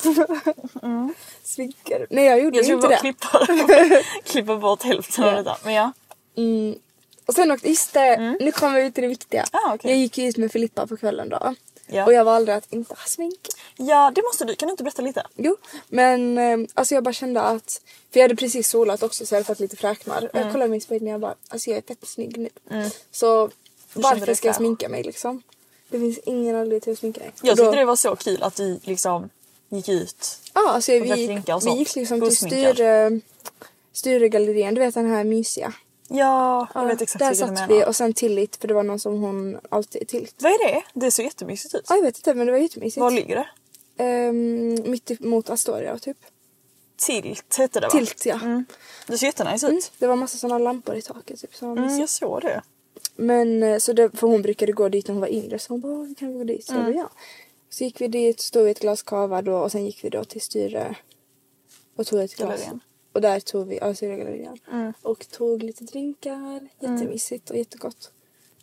Sminkade. 1.44 2.06
Nej 2.10 2.24
jag 2.24 2.40
gjorde 2.40 2.56
Jag 2.56 2.66
tror 2.66 2.76
inte 2.76 2.88
bara 2.88 2.94
det. 2.94 3.00
klippa, 3.00 4.02
klippa 4.24 4.56
bort 4.56 4.82
hälften 4.82 5.24
av 5.24 5.34
detta. 5.34 5.56
Men 5.64 5.74
ja. 5.74 5.92
Mm. 6.36 6.74
Och 7.26 7.34
sen 7.34 7.50
åkte, 7.50 7.68
just 7.68 7.92
det, 7.92 8.36
nu 8.40 8.52
kommer 8.52 8.82
vi 8.82 8.92
till 8.92 9.02
det 9.02 9.08
viktiga. 9.08 9.44
Ah, 9.52 9.74
okej. 9.74 9.90
Jag 9.90 9.98
gick 10.00 10.18
ju 10.18 10.28
ut 10.28 10.36
med 10.36 10.52
Filippa 10.52 10.86
på 10.86 10.96
kvällen 10.96 11.28
då. 11.28 11.54
Ja. 11.86 12.04
Och 12.04 12.12
jag 12.12 12.24
valde 12.24 12.54
att 12.54 12.72
inte 12.72 12.94
ha 12.94 13.04
smink. 13.06 13.48
Ja 13.76 14.12
det 14.14 14.22
måste 14.22 14.44
du, 14.44 14.54
kan 14.54 14.68
du 14.68 14.70
inte 14.70 14.84
berätta 14.84 15.02
lite? 15.02 15.26
Jo, 15.36 15.56
men 15.88 16.38
eh, 16.38 16.58
alltså 16.74 16.94
jag 16.94 17.04
bara 17.04 17.12
kände 17.12 17.40
att, 17.42 17.80
för 18.12 18.20
jag 18.20 18.24
hade 18.24 18.36
precis 18.36 18.68
solat 18.68 19.02
också 19.02 19.26
så 19.26 19.34
jag 19.34 19.36
hade 19.38 19.46
fått 19.46 19.60
lite 19.60 19.76
fräknar. 19.76 20.30
Jag 20.32 20.42
kollade 20.52 20.64
i 20.66 20.68
min 20.68 20.80
spegel 20.80 21.08
och 21.08 21.12
jag 21.14 21.20
bara, 21.20 21.34
alltså 21.48 21.70
jag 21.70 21.76
är 21.78 21.82
fett 21.82 22.08
snygg 22.08 22.38
nu. 22.38 22.48
Så 23.12 23.40
Mm. 23.40 24.02
kände 24.02 24.20
varför 24.20 24.34
ska 24.34 24.48
jag 24.48 24.56
sminka 24.56 24.88
mig 24.88 25.02
liksom? 25.02 25.42
Det 25.90 25.98
finns 25.98 26.18
ingen 26.18 26.56
anledning 26.56 26.80
till 26.80 26.92
att 26.92 26.98
sminka 26.98 27.20
mig. 27.20 27.32
Jag 27.42 27.52
Och 27.52 27.56
då- 27.56 27.62
tyckte 27.64 27.78
det 27.78 27.84
var 27.84 27.96
så 27.96 28.16
kul 28.16 28.42
att 28.42 28.56
du 28.56 28.80
liksom 28.82 29.30
gick 29.68 29.88
ut. 29.88 30.38
Ja, 30.54 30.70
alltså 30.70 30.92
och 30.92 31.04
vi, 31.04 31.08
gick, 31.20 31.30
vi 31.64 31.70
gick 31.78 31.96
liksom 31.96 32.20
till. 32.20 32.36
Sture, 32.36 33.20
Sturegallerian, 33.92 34.74
du 34.74 34.80
vet 34.80 34.94
den 34.94 35.10
här 35.10 35.24
mysiga. 35.24 35.72
Ja, 36.08 36.68
jag 36.74 36.82
Ja, 36.82 36.86
vet 36.86 37.02
exakt 37.02 37.18
där 37.18 37.34
satt 37.34 37.70
vi 37.70 37.84
och 37.84 37.96
sen 37.96 38.12
Tillit 38.14 38.56
för 38.56 38.68
det 38.68 38.74
var 38.74 38.82
någon 38.82 38.98
som 39.00 39.20
hon 39.22 39.58
alltid 39.68 40.08
Tillit. 40.08 40.34
Vad 40.38 40.52
är 40.52 40.58
det? 40.72 40.82
Det 40.94 41.10
ser 41.10 41.22
jättemysigt 41.22 41.74
ut. 41.74 41.84
Ja, 41.88 41.96
jag 41.96 42.02
vet 42.02 42.16
inte 42.16 42.34
men 42.34 42.46
det 42.46 42.52
var 42.52 42.58
jättemysigt. 42.58 43.00
Var 43.00 43.10
ligger 43.10 43.36
det? 43.36 43.46
Ehm, 44.04 44.90
mitt 44.90 45.10
emot 45.10 45.50
Astoria 45.50 45.98
typ. 45.98 46.16
Tilt 46.98 47.56
hette 47.56 47.80
det 47.80 47.86
va? 47.86 47.90
Tilt 47.92 48.26
ja. 48.26 48.34
Mm. 48.34 48.64
Det 49.06 49.18
ser 49.18 49.26
jättenice 49.26 49.66
Mm. 49.66 49.78
ut. 49.78 49.92
Det 49.98 50.06
var 50.06 50.16
massa 50.16 50.38
sådana 50.38 50.58
lampor 50.58 50.94
i 50.96 51.02
taket 51.02 51.40
typ. 51.40 51.54
Som 51.54 51.78
Mm, 51.78 51.98
jag 51.98 52.08
såg 52.08 52.40
det. 52.42 52.62
Men 53.20 53.62
eh, 53.62 53.78
så 53.78 53.92
det, 53.92 54.10
för 54.18 54.26
hon 54.26 54.42
brukade 54.42 54.72
gå 54.72 54.88
dit 54.88 55.06
när 55.08 55.14
hon 55.14 55.20
var 55.20 55.28
yngre 55.28 55.58
så 55.58 55.72
hon 55.72 55.80
bara 55.80 55.92
"Åh, 55.92 56.04
vi 56.06 56.14
kan 56.14 56.32
gå 56.38 56.44
dit. 56.44 56.66
Så 56.66 56.74
jag 56.74 56.82
bara, 56.84 56.94
ja. 56.94 57.10
Så 57.68 57.84
gick 57.84 58.00
vi 58.00 58.08
dit, 58.08 58.40
stod 58.40 58.64
vi 58.64 58.70
ett 58.70 58.80
glas 58.80 59.02
kava 59.02 59.42
då 59.42 59.56
och 59.56 59.72
sen 59.72 59.84
gick 59.84 60.04
vi 60.04 60.08
då 60.08 60.24
till 60.24 60.40
Styre 60.40 60.96
och 61.96 62.06
tog 62.06 62.20
ett 62.20 62.36
glas. 62.36 62.60
Och 63.12 63.20
där 63.20 63.40
tog 63.40 63.66
vi, 63.68 63.76
ja 63.76 63.94
Styragallerian. 63.94 64.58
Och 65.02 65.28
tog 65.28 65.62
lite 65.62 65.84
drinkar, 65.84 66.68
jättemysigt 66.80 67.50
och 67.50 67.56
jättegott. 67.56 68.12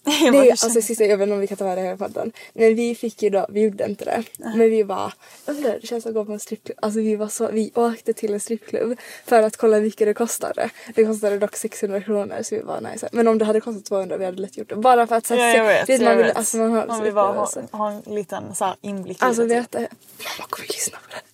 Det 0.31 0.37
är 0.37 0.51
alltså 0.51 0.81
sista, 0.81 1.03
jag 1.05 1.17
vet 1.17 1.23
inte 1.25 1.33
om 1.33 1.39
vi 1.39 1.47
kan 1.47 1.57
ta 1.57 1.63
med 1.65 1.77
det 1.77 1.81
här 1.81 1.93
i 1.93 1.97
podden. 1.97 2.31
Men 2.53 2.75
vi 2.75 2.95
fick 2.95 3.23
ju 3.23 3.29
då, 3.29 3.45
vi 3.49 3.61
gjorde 3.61 3.85
inte 3.85 4.05
det. 4.05 4.23
Men 4.37 4.59
vi 4.69 4.83
bara, 4.83 5.13
"Undrar, 5.45 5.77
det 5.81 5.87
känns 5.87 6.03
som 6.03 6.09
att 6.09 6.13
gå 6.15 6.25
på 6.25 6.31
en 6.31 6.39
strippklubb. 6.39 6.77
Alltså 6.81 6.99
vi 6.99 7.15
var 7.15 7.27
så, 7.27 7.47
vi 7.51 7.71
åkte 7.75 8.13
till 8.13 8.33
en 8.33 8.39
strippklubb 8.39 8.99
för 9.25 9.43
att 9.43 9.57
kolla 9.57 9.77
hur 9.77 9.83
mycket 9.83 10.07
det 10.07 10.13
kostade. 10.13 10.69
Det 10.95 11.05
kostade 11.05 11.37
dock 11.39 11.55
600 11.55 12.01
kronor 12.01 12.35
så 12.43 12.55
vi 12.55 12.61
var 12.61 12.97
så- 12.97 13.07
Men 13.11 13.27
om 13.27 13.37
det 13.37 13.45
hade 13.45 13.61
kostat 13.61 13.85
200 13.85 14.17
vi 14.17 14.25
hade 14.25 14.41
lätt 14.41 14.57
gjort 14.57 14.69
det. 14.69 14.75
Bara 14.75 15.07
för 15.07 15.15
att 15.15 15.25
så 15.25 15.35
här, 15.35 15.49
Ja, 15.49 15.57
jag 15.57 15.65
vet. 15.65 15.89
vet, 15.89 16.01
man 16.01 16.17
vill, 16.17 16.25
vet. 16.25 16.35
alltså 16.37 16.57
man 16.57 16.71
har 16.71 16.87
man 16.87 17.03
vill 17.03 17.13
bara 17.13 17.33
ha, 17.33 17.49
ha 17.71 17.91
en 17.91 18.15
liten 18.15 18.55
så 18.55 18.75
inblick 18.81 19.17
Alltså 19.23 19.43
i 19.43 19.47
det. 19.47 19.55
veta, 19.55 19.79
mamma 19.79 20.47
kommer 20.49 20.67
lyssna 20.67 20.97
på 20.97 21.07
det. 21.09 21.21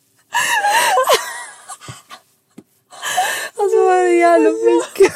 Alltså 3.56 3.86
vad 3.86 4.13
jävla 4.15 4.50
mycket. 4.50 5.13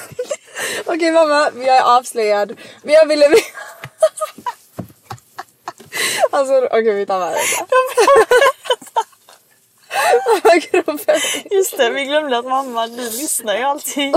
Okej 0.85 1.11
mamma, 1.11 1.51
jag 1.55 1.77
är 1.77 1.97
avslöjad. 1.97 2.59
Men 2.83 2.93
jag 2.93 3.05
ville... 3.05 3.25
alltså 6.31 6.65
okej 6.65 6.93
vi 6.93 7.05
tar 7.05 7.19
med 7.19 7.31
det. 7.31 7.39
Just 11.51 11.77
det, 11.77 11.89
vi 11.89 12.05
glömde 12.05 12.37
att 12.37 12.45
mamma, 12.45 12.87
du 12.87 13.03
lyssnar 13.03 13.57
ju 13.57 13.63
alltid. 13.63 14.15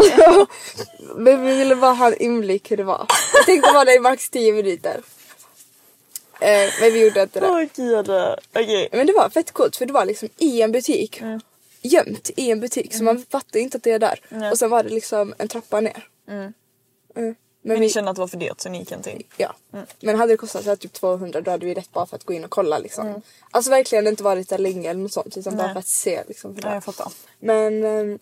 Men 1.14 1.44
vi 1.44 1.56
ville 1.56 1.76
bara 1.76 1.92
ha 1.92 2.06
en 2.06 2.22
inblick 2.22 2.70
hur 2.70 2.76
det 2.76 2.84
var. 2.84 3.06
Jag 3.34 3.46
tänkte 3.46 3.72
vara 3.72 3.84
där 3.84 3.96
i 3.96 4.00
max 4.00 4.30
10 4.30 4.52
minuter. 4.52 5.00
Eh, 6.40 6.70
men 6.80 6.92
vi 6.92 7.04
gjorde 7.04 7.22
inte 7.22 7.40
det. 7.40 7.46
Åh. 7.46 7.52
Okej. 8.54 8.88
Men 8.92 9.06
det 9.06 9.12
var 9.12 9.30
fett 9.30 9.52
coolt 9.52 9.76
för 9.76 9.86
det 9.86 9.92
var 9.92 10.04
liksom 10.04 10.28
i 10.38 10.62
en 10.62 10.72
butik. 10.72 11.20
Gömt 11.82 12.30
i 12.36 12.50
en 12.50 12.60
butik 12.60 12.94
så 12.94 13.02
man 13.04 13.24
fattar 13.30 13.60
inte 13.60 13.76
att 13.76 13.82
det 13.82 13.90
är 13.90 13.98
där. 13.98 14.20
Och 14.50 14.58
sen 14.58 14.70
var 14.70 14.82
det 14.82 14.88
liksom 14.88 15.34
en 15.38 15.48
trappa 15.48 15.80
ner. 15.80 16.06
Mm. 16.30 16.52
Men, 17.14 17.34
Men 17.62 17.74
vi, 17.74 17.80
ni 17.80 17.88
kände 17.90 18.10
att 18.10 18.16
det 18.16 18.20
var 18.20 18.28
för 18.28 18.36
dyrt 18.36 18.60
så 18.60 18.68
ni 18.68 18.78
gick 18.78 18.92
inte 18.92 19.10
in? 19.10 19.22
ja. 19.36 19.54
Men 20.00 20.18
hade 20.18 20.32
det 20.32 20.36
kostat 20.36 20.62
så 20.64 20.68
här 20.68 20.76
typ 20.76 20.92
200 20.92 21.40
då 21.40 21.50
hade 21.50 21.66
vi 21.66 21.74
rätt 21.74 21.92
bara 21.92 22.06
för 22.06 22.16
att 22.16 22.24
gå 22.24 22.32
in 22.32 22.44
och 22.44 22.50
kolla 22.50 22.78
liksom. 22.78 23.22
Alltså 23.50 23.70
verkligen 23.70 24.06
inte 24.06 24.22
varit 24.22 24.48
där 24.48 24.58
länge 24.58 24.90
eller 24.90 25.00
något 25.00 25.12
sånt 25.12 25.36
utan 25.36 25.56
bara 25.56 25.64
Nej. 25.66 25.72
för 25.74 25.78
att 25.78 25.88
se 25.88 26.22
liksom. 26.28 26.54
För 26.54 26.62
Ja, 26.62 26.68
det. 26.68 26.74
jag 26.74 26.84
fattar. 26.84 27.12
Men 27.38 27.84
ehm, 27.84 28.18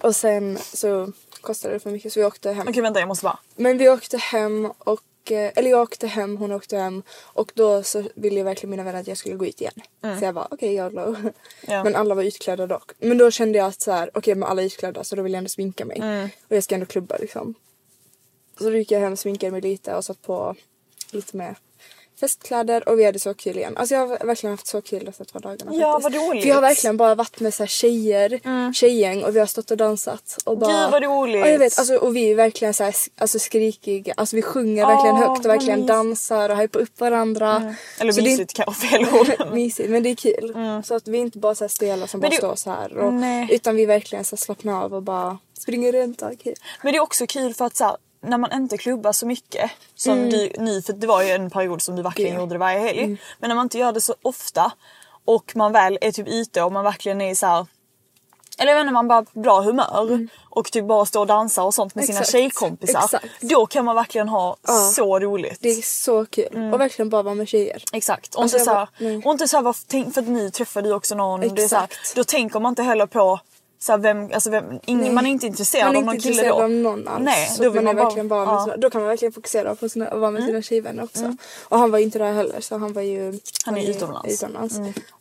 och 0.00 0.16
sen 0.16 0.58
så 0.58 1.12
kostade 1.40 1.74
det 1.74 1.80
för 1.80 1.90
mycket 1.90 2.12
så 2.12 2.20
vi 2.20 2.26
åkte 2.26 2.52
hem. 2.52 2.68
Okej 2.68 2.82
vänta 2.82 3.00
jag 3.00 3.08
måste 3.08 3.24
bara. 3.24 3.38
Men 3.56 3.78
vi 3.78 3.88
åkte 3.88 4.16
hem 4.18 4.72
och 4.78 5.00
eller 5.30 5.70
jag 5.70 5.82
åkte 5.82 6.06
hem, 6.06 6.36
hon 6.36 6.52
åkte 6.52 6.76
hem 6.76 7.02
och 7.22 7.52
då 7.54 7.82
så 7.82 8.04
ville 8.14 8.42
verkligen 8.42 8.70
mina 8.70 8.82
vänner 8.82 9.00
att 9.00 9.06
jag 9.06 9.16
skulle 9.16 9.34
gå 9.34 9.46
ut 9.46 9.60
igen. 9.60 9.74
Så 10.00 10.24
jag 10.24 10.34
bara 10.34 10.48
okej 10.50 10.74
jag 10.74 10.92
YOLO. 10.92 11.16
Ja. 11.66 11.84
Men 11.84 11.96
alla 11.96 12.14
var 12.14 12.22
utklädda 12.22 12.66
dock. 12.66 12.92
Men 12.98 13.18
då 13.18 13.30
kände 13.30 13.58
jag 13.58 13.66
att 13.66 13.80
så 13.80 13.92
här, 13.92 14.10
okej 14.14 14.34
men 14.34 14.48
alla 14.48 14.62
är 14.62 14.66
utklädda 14.66 15.04
så 15.04 15.16
då 15.16 15.22
vill 15.22 15.32
jag 15.32 15.38
ändå 15.38 15.48
sminka 15.48 15.84
mig. 15.84 16.30
Och 16.48 16.56
jag 16.56 16.64
ska 16.64 16.74
ändå 16.74 16.86
klubba 16.86 17.16
liksom. 17.16 17.54
Så 18.58 18.64
då 18.64 18.76
gick 18.76 18.90
jag 18.90 19.00
hem, 19.00 19.16
sminkade 19.16 19.52
mig 19.52 19.60
lite 19.60 19.94
och 19.94 20.04
satt 20.04 20.22
på 20.22 20.56
lite 21.10 21.36
mer 21.36 21.56
festkläder 22.20 22.88
och 22.88 22.98
vi 22.98 23.04
hade 23.04 23.18
så 23.18 23.34
kul 23.34 23.56
igen. 23.58 23.76
Alltså 23.76 23.94
jag 23.94 24.06
har 24.06 24.26
verkligen 24.26 24.52
haft 24.52 24.66
så 24.66 24.80
kul 24.82 25.04
dessa 25.04 25.24
två 25.24 25.38
dagarna. 25.38 25.70
Ja, 25.74 26.00
faktiskt. 26.00 26.20
vad 26.20 26.28
roligt. 26.30 26.44
Jag 26.44 26.54
har 26.54 26.62
verkligen 26.62 26.96
bara 26.96 27.14
varit 27.14 27.40
med 27.40 27.54
så 27.54 27.62
här 27.62 27.68
tjejer, 27.68 28.72
tjejgäng 28.72 29.24
och 29.24 29.36
vi 29.36 29.38
har 29.38 29.46
stått 29.46 29.70
och 29.70 29.76
dansat. 29.76 30.36
Och 30.44 30.58
bara, 30.58 30.82
Gud, 30.82 30.90
vad 30.92 31.02
roligt. 31.02 31.40
Ja, 31.40 31.48
jag 31.48 31.58
vet, 31.58 31.78
alltså, 31.78 31.96
och 31.96 32.16
vi 32.16 32.30
är 32.30 32.34
verkligen 32.34 32.74
så 32.74 32.84
här, 32.84 32.94
alltså, 33.18 33.38
skrikiga, 33.38 34.14
alltså 34.16 34.36
vi 34.36 34.42
sjunger 34.42 34.86
verkligen 34.86 35.16
Åh, 35.16 35.28
högt 35.28 35.44
och 35.44 35.50
verkligen 35.50 35.86
dansar 35.86 36.50
och 36.50 36.56
hypar 36.56 36.80
upp 36.80 37.00
varandra. 37.00 37.74
Eller 37.98 38.12
Så 38.12 38.20
det 38.20 38.30
mysigt 38.30 38.52
kan 38.54 38.64
vara 38.66 38.76
fel 38.76 39.06
ord. 39.14 39.52
mysigt 39.54 39.90
men 39.90 40.02
det 40.02 40.10
är 40.10 40.14
kul. 40.16 40.54
Så 40.84 40.94
att 40.94 41.08
vi 41.08 41.18
är 41.18 41.22
inte 41.22 41.38
bara 41.38 41.54
så 41.54 41.64
här 41.64 41.68
stela 41.68 42.06
som 42.06 42.20
Men 42.20 42.30
bara 42.30 42.30
det- 42.30 42.36
står 42.36 42.54
så 42.56 42.70
här. 42.70 42.96
Och, 42.98 43.12
utan 43.50 43.76
vi 43.76 43.86
verkligen 43.86 44.24
så 44.24 44.36
här 44.36 44.40
slappnar 44.40 44.84
av 44.84 44.94
och 44.94 45.02
bara 45.02 45.38
springer 45.58 45.92
runt 45.92 46.22
och 46.22 46.40
kul. 46.42 46.54
Men 46.82 46.92
det 46.92 46.96
är 46.98 47.02
också 47.02 47.26
kul 47.26 47.54
för 47.54 47.64
att 47.64 47.76
så 47.76 47.84
här, 47.84 47.96
när 48.22 48.38
man 48.38 48.52
inte 48.52 48.78
klubbar 48.78 49.12
så 49.12 49.26
mycket 49.26 49.70
som 49.94 50.30
du, 50.30 50.52
ni, 50.58 50.82
för 50.82 50.92
det 50.92 51.06
var 51.06 51.22
ju 51.22 51.30
en 51.30 51.50
period 51.50 51.82
som 51.82 51.96
du 51.96 52.02
verkligen 52.02 52.34
Ja. 52.34 52.40
gjorde 52.40 52.54
det 52.54 52.58
varje 52.58 52.78
helg. 52.78 53.16
Men 53.38 53.48
när 53.48 53.54
man 53.54 53.62
inte 53.66 53.78
gör 53.78 53.92
det 53.92 54.00
så 54.00 54.14
ofta 54.22 54.72
och 55.24 55.52
man 55.56 55.72
väl 55.72 55.98
är 56.00 56.12
typ 56.12 56.28
ute 56.28 56.62
och 56.62 56.72
man 56.72 56.84
verkligen 56.84 57.20
är 57.20 57.34
så 57.34 57.46
här. 57.46 57.66
Eller 58.58 58.72
jag 58.72 58.76
vet 58.76 58.82
inte, 58.82 58.92
man 58.92 59.08
bara 59.08 59.14
har 59.34 59.40
bra 59.42 59.60
humör 59.60 60.28
och 60.50 60.72
typ 60.72 60.84
bara 60.84 61.06
står 61.06 61.20
och 61.20 61.26
dansar 61.26 61.62
och 61.62 61.74
sånt 61.74 61.94
med 61.94 62.04
sina 62.04 62.18
Exakt. 62.18 62.32
tjejkompisar. 62.32 63.04
Exakt. 63.04 63.26
Då 63.40 63.66
kan 63.66 63.84
man 63.84 63.96
verkligen 63.96 64.28
ha 64.28 64.56
Ja. 64.66 64.72
så 64.72 65.18
roligt. 65.18 65.58
Det 65.60 65.68
är 65.68 65.82
så 65.82 66.26
kul. 66.26 66.70
Och 66.74 66.80
verkligen 66.80 67.08
bara 67.10 67.22
vara 67.22 67.34
med 67.34 67.48
tjejer. 67.48 67.82
Exakt. 67.92 68.34
Och 68.34 68.42
Alltså, 68.42 68.56
inte 68.58 68.70
jag 68.70 68.74
så 68.74 68.78
här, 68.80 68.86
bara- 68.86 69.08
nej. 69.16 69.22
och 69.24 69.32
inte 69.32 69.48
så 69.48 69.56
här, 69.56 69.64
vad, 69.64 69.76
tänk, 69.86 70.14
för 70.14 70.20
att 70.22 70.28
ni 70.28 70.50
träffade 70.50 70.88
ju 70.88 70.94
också 70.94 71.14
någon. 71.14 71.40
Det 71.40 71.62
är 71.62 71.68
så 71.68 71.76
här, 71.76 71.84
Exakt. 71.84 72.16
då 72.16 72.24
tänker 72.24 72.60
man 72.60 72.70
inte 72.72 72.82
heller 72.82 73.06
på 73.06 73.40
så 73.82 73.92
här, 73.92 73.98
vem, 73.98 74.30
alltså 74.34 74.50
vem, 74.50 74.64
ingen, 74.86 75.14
man 75.14 75.26
är 75.26 75.30
inte 75.30 75.46
intresserad 75.46 75.86
Man 75.86 75.94
är 75.96 75.98
av 75.98 76.04
någon 76.04 76.14
inte 76.14 76.28
kille 76.28 76.48
då. 76.48 76.54
av 76.54 76.70
någon 76.70 77.08
alls. 77.08 77.24
Nej, 77.24 77.48
så 77.48 77.62
då 77.62 77.70
man 77.74 77.84
man 77.84 77.96
bara- 77.96 78.04
verkligen 78.04 78.28
bara 78.28 78.44
ja. 78.44 78.64
sina, 78.64 78.76
Då 78.76 78.90
kan 78.90 79.00
man 79.00 79.08
verkligen 79.08 79.32
fokusera 79.32 79.74
på 79.74 79.88
sina, 79.88 80.06
att 80.08 80.18
vara 80.20 80.30
med 80.30 80.44
sina 80.44 80.62
tjejvänner 80.62 81.02
också. 81.04 81.36
Och 81.68 81.78
han 81.78 81.90
var 81.90 81.98
inte 81.98 82.18
där 82.18 82.32
heller 82.32 82.60
så 82.60 82.78
han 82.78 82.92
var 82.92 83.02
ju 83.02 83.38
Han 83.66 83.76
är 83.76 83.90
utomlands. 83.90 84.34
utomlands. 84.34 84.74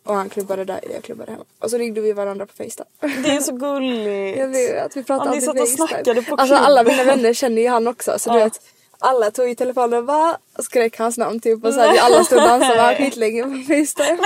Och 0.03 0.15
han 0.15 0.29
klubbade 0.29 0.65
där 0.65 0.79
och 0.87 0.91
jag 0.95 1.03
klubbade 1.03 1.31
hemma. 1.31 1.43
Och 1.59 1.69
så 1.69 1.77
ringde 1.77 2.01
vi 2.01 2.13
varandra 2.13 2.45
på 2.45 2.53
Facetime. 2.53 3.21
Det 3.23 3.29
är 3.35 3.39
så 3.41 3.51
gulligt. 3.51 4.37
Jag 4.39 4.47
vet, 4.47 4.97
vi 4.97 5.03
pratade 5.03 5.29
Ja, 5.29 5.51
alltid 5.51 5.61
och 5.61 5.67
FaceTime. 5.89 6.25
Alltså 6.37 6.55
alla 6.55 6.83
mina 6.83 7.03
vänner 7.03 7.33
känner 7.33 7.61
ju 7.61 7.67
han 7.69 7.87
också 7.87 8.19
så 8.19 8.29
du 8.33 8.37
Ja. 8.39 8.43
vet. 8.43 8.61
Alla 9.01 9.31
tog 9.31 9.49
i 9.49 9.55
telefonen 9.55 9.99
och 9.99 10.05
bara 10.05 10.37
skrek 10.63 10.97
hans 10.99 11.17
namn 11.17 11.39
typ 11.39 11.65
och 11.65 11.73
så 11.73 11.79
här, 11.79 11.91
vi 11.93 11.99
alla 11.99 12.23
stod 12.23 12.37
och 12.37 12.43
dansade 12.47 12.81
honom 12.81 12.95
skitlänge 12.95 13.43
på 13.43 13.49
Facetime. 13.49 14.19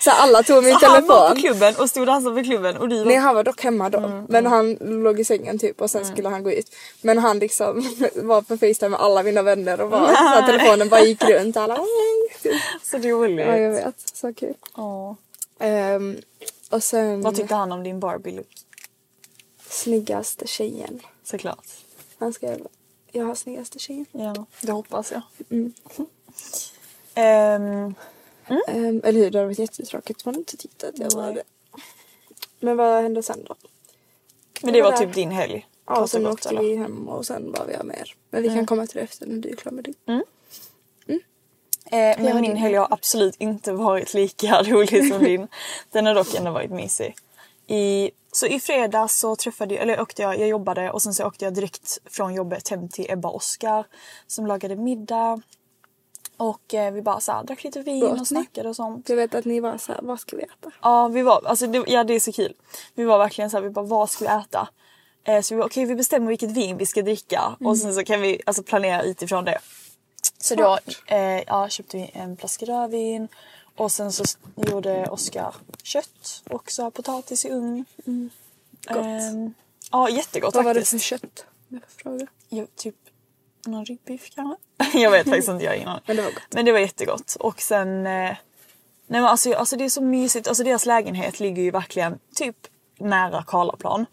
Så 0.00 0.10
alla 0.10 0.42
tog 0.42 0.64
min 0.64 0.78
Så 0.78 0.86
han 0.86 1.06
var 1.06 1.28
på 1.28 1.34
telefon. 1.34 1.36
klubben 1.42 1.74
och 1.78 1.90
stod 1.90 2.00
och 2.00 2.06
dansade 2.06 2.36
på 2.36 2.44
klubben 2.44 2.76
och 2.76 2.88
du 2.88 2.98
var... 2.98 3.04
Nej 3.04 3.16
han 3.16 3.34
var 3.34 3.44
dock 3.44 3.64
hemma 3.64 3.90
då. 3.90 3.98
Mm, 3.98 4.26
men 4.28 4.46
han 4.46 4.74
låg 4.80 5.20
i 5.20 5.24
sängen 5.24 5.58
typ 5.58 5.80
och 5.80 5.90
sen 5.90 6.04
skulle 6.06 6.28
han 6.28 6.42
gå 6.42 6.52
ut. 6.52 6.74
Men 7.00 7.18
han 7.18 7.38
liksom 7.38 7.94
var 8.14 8.42
på 8.42 8.56
Facetime 8.58 8.88
med 8.88 9.00
alla 9.00 9.22
mina 9.22 9.42
vänner 9.42 9.80
och 9.80 9.90
bara, 9.90 10.06
så 10.08 10.14
här, 10.14 10.46
telefonen 10.46 10.88
bara 10.88 11.00
gick 11.00 11.24
runt. 11.24 11.56
Alla 11.56 11.76
Så 12.82 12.98
roligt. 12.98 13.46
Ja 13.46 13.56
jag 13.56 13.70
vet, 13.70 13.94
så 14.14 14.34
kul. 14.34 14.54
Åh. 14.76 15.14
Ehm, 15.58 16.16
och 16.70 16.82
sen 16.82 17.22
Vad 17.22 17.36
tyckte 17.36 17.54
han 17.54 17.72
om 17.72 17.82
din 17.82 18.00
Barbie-look? 18.00 18.46
snyggaste 19.68 20.46
tjejen. 20.46 21.00
Såklart. 21.24 21.66
Han 22.18 22.32
skrev, 22.32 22.58
jag 23.14 23.24
har 23.24 23.34
snyggaste 23.34 23.78
tjejen. 23.78 24.06
Ja, 24.12 24.46
det 24.60 24.72
hoppas 24.72 25.12
jag. 25.12 25.22
Mm. 25.50 25.72
Ehm, 27.14 27.94
Ehm, 28.48 29.00
eller 29.04 29.20
hur, 29.20 29.30
det 29.30 29.38
hade 29.38 29.44
varit 29.46 29.58
jättetråkigt 29.58 30.26
om 30.26 30.32
man 30.32 30.40
inte 30.40 30.56
tittat. 30.56 30.98
Jag 30.98 31.12
bara 31.12 31.26
Nej. 31.26 31.34
det. 31.34 31.42
Men 32.60 32.76
vad 32.76 33.02
hände 33.02 33.22
sen 33.22 33.44
då? 33.44 33.54
men 34.62 34.72
det 34.72 34.82
var 34.82 34.90
där. 34.90 34.98
typ 34.98 35.14
din 35.14 35.30
helg? 35.30 35.66
Ja, 35.86 36.06
sen 36.06 36.26
åkte 36.26 36.48
eller? 36.48 36.60
vi 36.60 36.76
hem 36.76 37.08
och 37.08 37.26
sen 37.26 37.52
var 37.52 37.66
vi 37.66 37.84
mer. 37.84 38.14
Men 38.30 38.42
vi 38.42 38.48
kan 38.48 38.66
komma 38.66 38.86
till 38.86 38.96
det 38.96 39.02
efter 39.02 39.26
när 39.26 39.36
du 39.36 39.48
är 39.48 39.56
klar 39.56 39.72
med 39.72 39.84
din. 39.84 40.22
Eh, 41.86 42.22
men 42.22 42.40
min 42.40 42.56
helg 42.56 42.74
har 42.74 42.88
absolut 42.90 43.36
inte 43.38 43.72
varit 43.72 44.14
lika 44.14 44.62
rolig 44.62 45.08
som 45.08 45.24
din. 45.24 45.48
Den 45.90 46.06
har 46.06 46.14
dock 46.14 46.34
ändå 46.34 46.50
varit 46.50 46.70
mysig. 46.70 47.16
I, 47.66 48.10
så 48.32 48.46
i 48.46 48.60
fredags 48.60 49.18
så 49.18 49.36
träffade 49.36 49.74
jag, 49.74 49.82
eller 49.82 50.00
åkte 50.00 50.22
jag, 50.22 50.38
jag 50.38 50.48
jobbade 50.48 50.90
och 50.90 51.02
sen 51.02 51.14
så 51.14 51.26
åkte 51.26 51.44
jag 51.44 51.54
direkt 51.54 51.98
från 52.10 52.34
jobbet 52.34 52.68
hem 52.68 52.88
till 52.88 53.06
Ebba 53.08 53.28
och 53.28 53.36
Oskar 53.36 53.86
som 54.26 54.46
lagade 54.46 54.76
middag. 54.76 55.40
Och 56.36 56.74
eh, 56.74 56.92
vi 56.92 57.02
bara 57.02 57.20
så 57.20 57.32
här, 57.32 57.44
drack 57.44 57.64
lite 57.64 57.80
vin 57.80 58.04
Åt 58.04 58.20
och 58.20 58.26
snackade 58.26 58.68
och 58.68 58.76
sånt. 58.76 59.08
Jag 59.08 59.16
vet 59.16 59.34
att 59.34 59.44
ni 59.44 59.60
var 59.60 59.78
så 59.78 59.92
här, 59.92 60.00
vad 60.02 60.20
ska 60.20 60.36
vi 60.36 60.42
äta? 60.42 60.70
Ja, 60.82 61.08
vi 61.08 61.22
var, 61.22 61.42
alltså 61.46 61.66
det, 61.66 61.84
ja 61.86 62.04
det 62.04 62.14
är 62.14 62.20
så 62.20 62.32
kul. 62.32 62.54
Vi 62.94 63.04
var 63.04 63.18
verkligen 63.18 63.50
så 63.50 63.56
här, 63.56 63.62
vi 63.64 63.70
bara 63.70 63.84
vad 63.84 64.10
ska 64.10 64.24
vi 64.24 64.30
äta? 64.30 64.68
Eh, 65.24 65.40
så 65.40 65.54
vi 65.54 65.58
bara, 65.58 65.66
okej 65.66 65.84
vi 65.84 65.94
bestämmer 65.94 66.28
vilket 66.28 66.50
vin 66.50 66.76
vi 66.76 66.86
ska 66.86 67.02
dricka 67.02 67.56
och 67.60 67.78
sen 67.78 67.94
så 67.94 68.04
kan 68.04 68.20
vi 68.20 68.42
alltså 68.46 68.62
planera 68.62 69.02
utifrån 69.02 69.44
det. 69.44 69.58
Så 70.38 70.54
då 70.54 70.78
eh, 71.06 71.42
ja, 71.46 71.68
köpte 71.68 71.96
vi 71.96 72.10
en 72.12 72.36
flaska 72.36 72.66
rödvin 72.66 73.28
och 73.76 73.92
sen 73.92 74.12
så 74.12 74.24
gjorde 74.56 75.06
Oskar 75.06 75.54
kött 75.82 76.42
och 76.50 76.70
så 76.70 76.90
potatis 76.90 77.44
i 77.44 77.50
ugn. 77.50 77.84
Gott. 78.86 78.96
Ehm, 78.96 79.54
ja 79.90 80.08
jättegott 80.08 80.54
vad 80.54 80.64
var 80.64 80.74
det 80.74 80.80
faktiskt. 80.80 81.04
för 81.04 81.18
kött? 81.18 81.46
Fråga. 82.02 82.26
Ja, 82.48 82.66
typ 82.76 82.96
någon 83.66 83.84
ryggbiff 83.84 84.30
kanske? 84.34 84.56
jag 84.98 85.10
vet 85.10 85.28
faktiskt 85.28 85.48
inte, 85.48 85.64
jag 85.64 85.70
har 85.70 85.76
ingen 85.76 85.88
aning. 85.88 86.02
Men 86.06 86.16
det 86.16 86.22
var 86.22 86.30
gott. 86.30 86.42
Men 86.50 86.64
det 86.64 86.72
var 86.72 86.78
jättegott. 86.78 87.36
Och 87.40 87.60
sen... 87.60 88.06
Eh, 88.06 88.36
nej 89.06 89.20
men 89.20 89.24
alltså, 89.24 89.54
alltså 89.54 89.76
det 89.76 89.84
är 89.84 89.88
så 89.88 90.02
mysigt. 90.02 90.48
Alltså 90.48 90.64
deras 90.64 90.86
lägenhet 90.86 91.40
ligger 91.40 91.62
ju 91.62 91.70
verkligen 91.70 92.18
typ 92.34 92.56
nära 92.98 93.42
Karlaplan. 93.42 94.06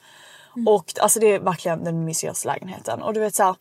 Och 0.67 0.93
alltså 1.01 1.19
det 1.19 1.27
är 1.27 1.39
verkligen 1.39 1.83
den 1.83 2.05
mysigaste 2.05 2.47
lägenheten. 2.47 3.01
Och 3.01 3.13
du 3.13 3.19
vet 3.19 3.35
såhär. 3.35 3.55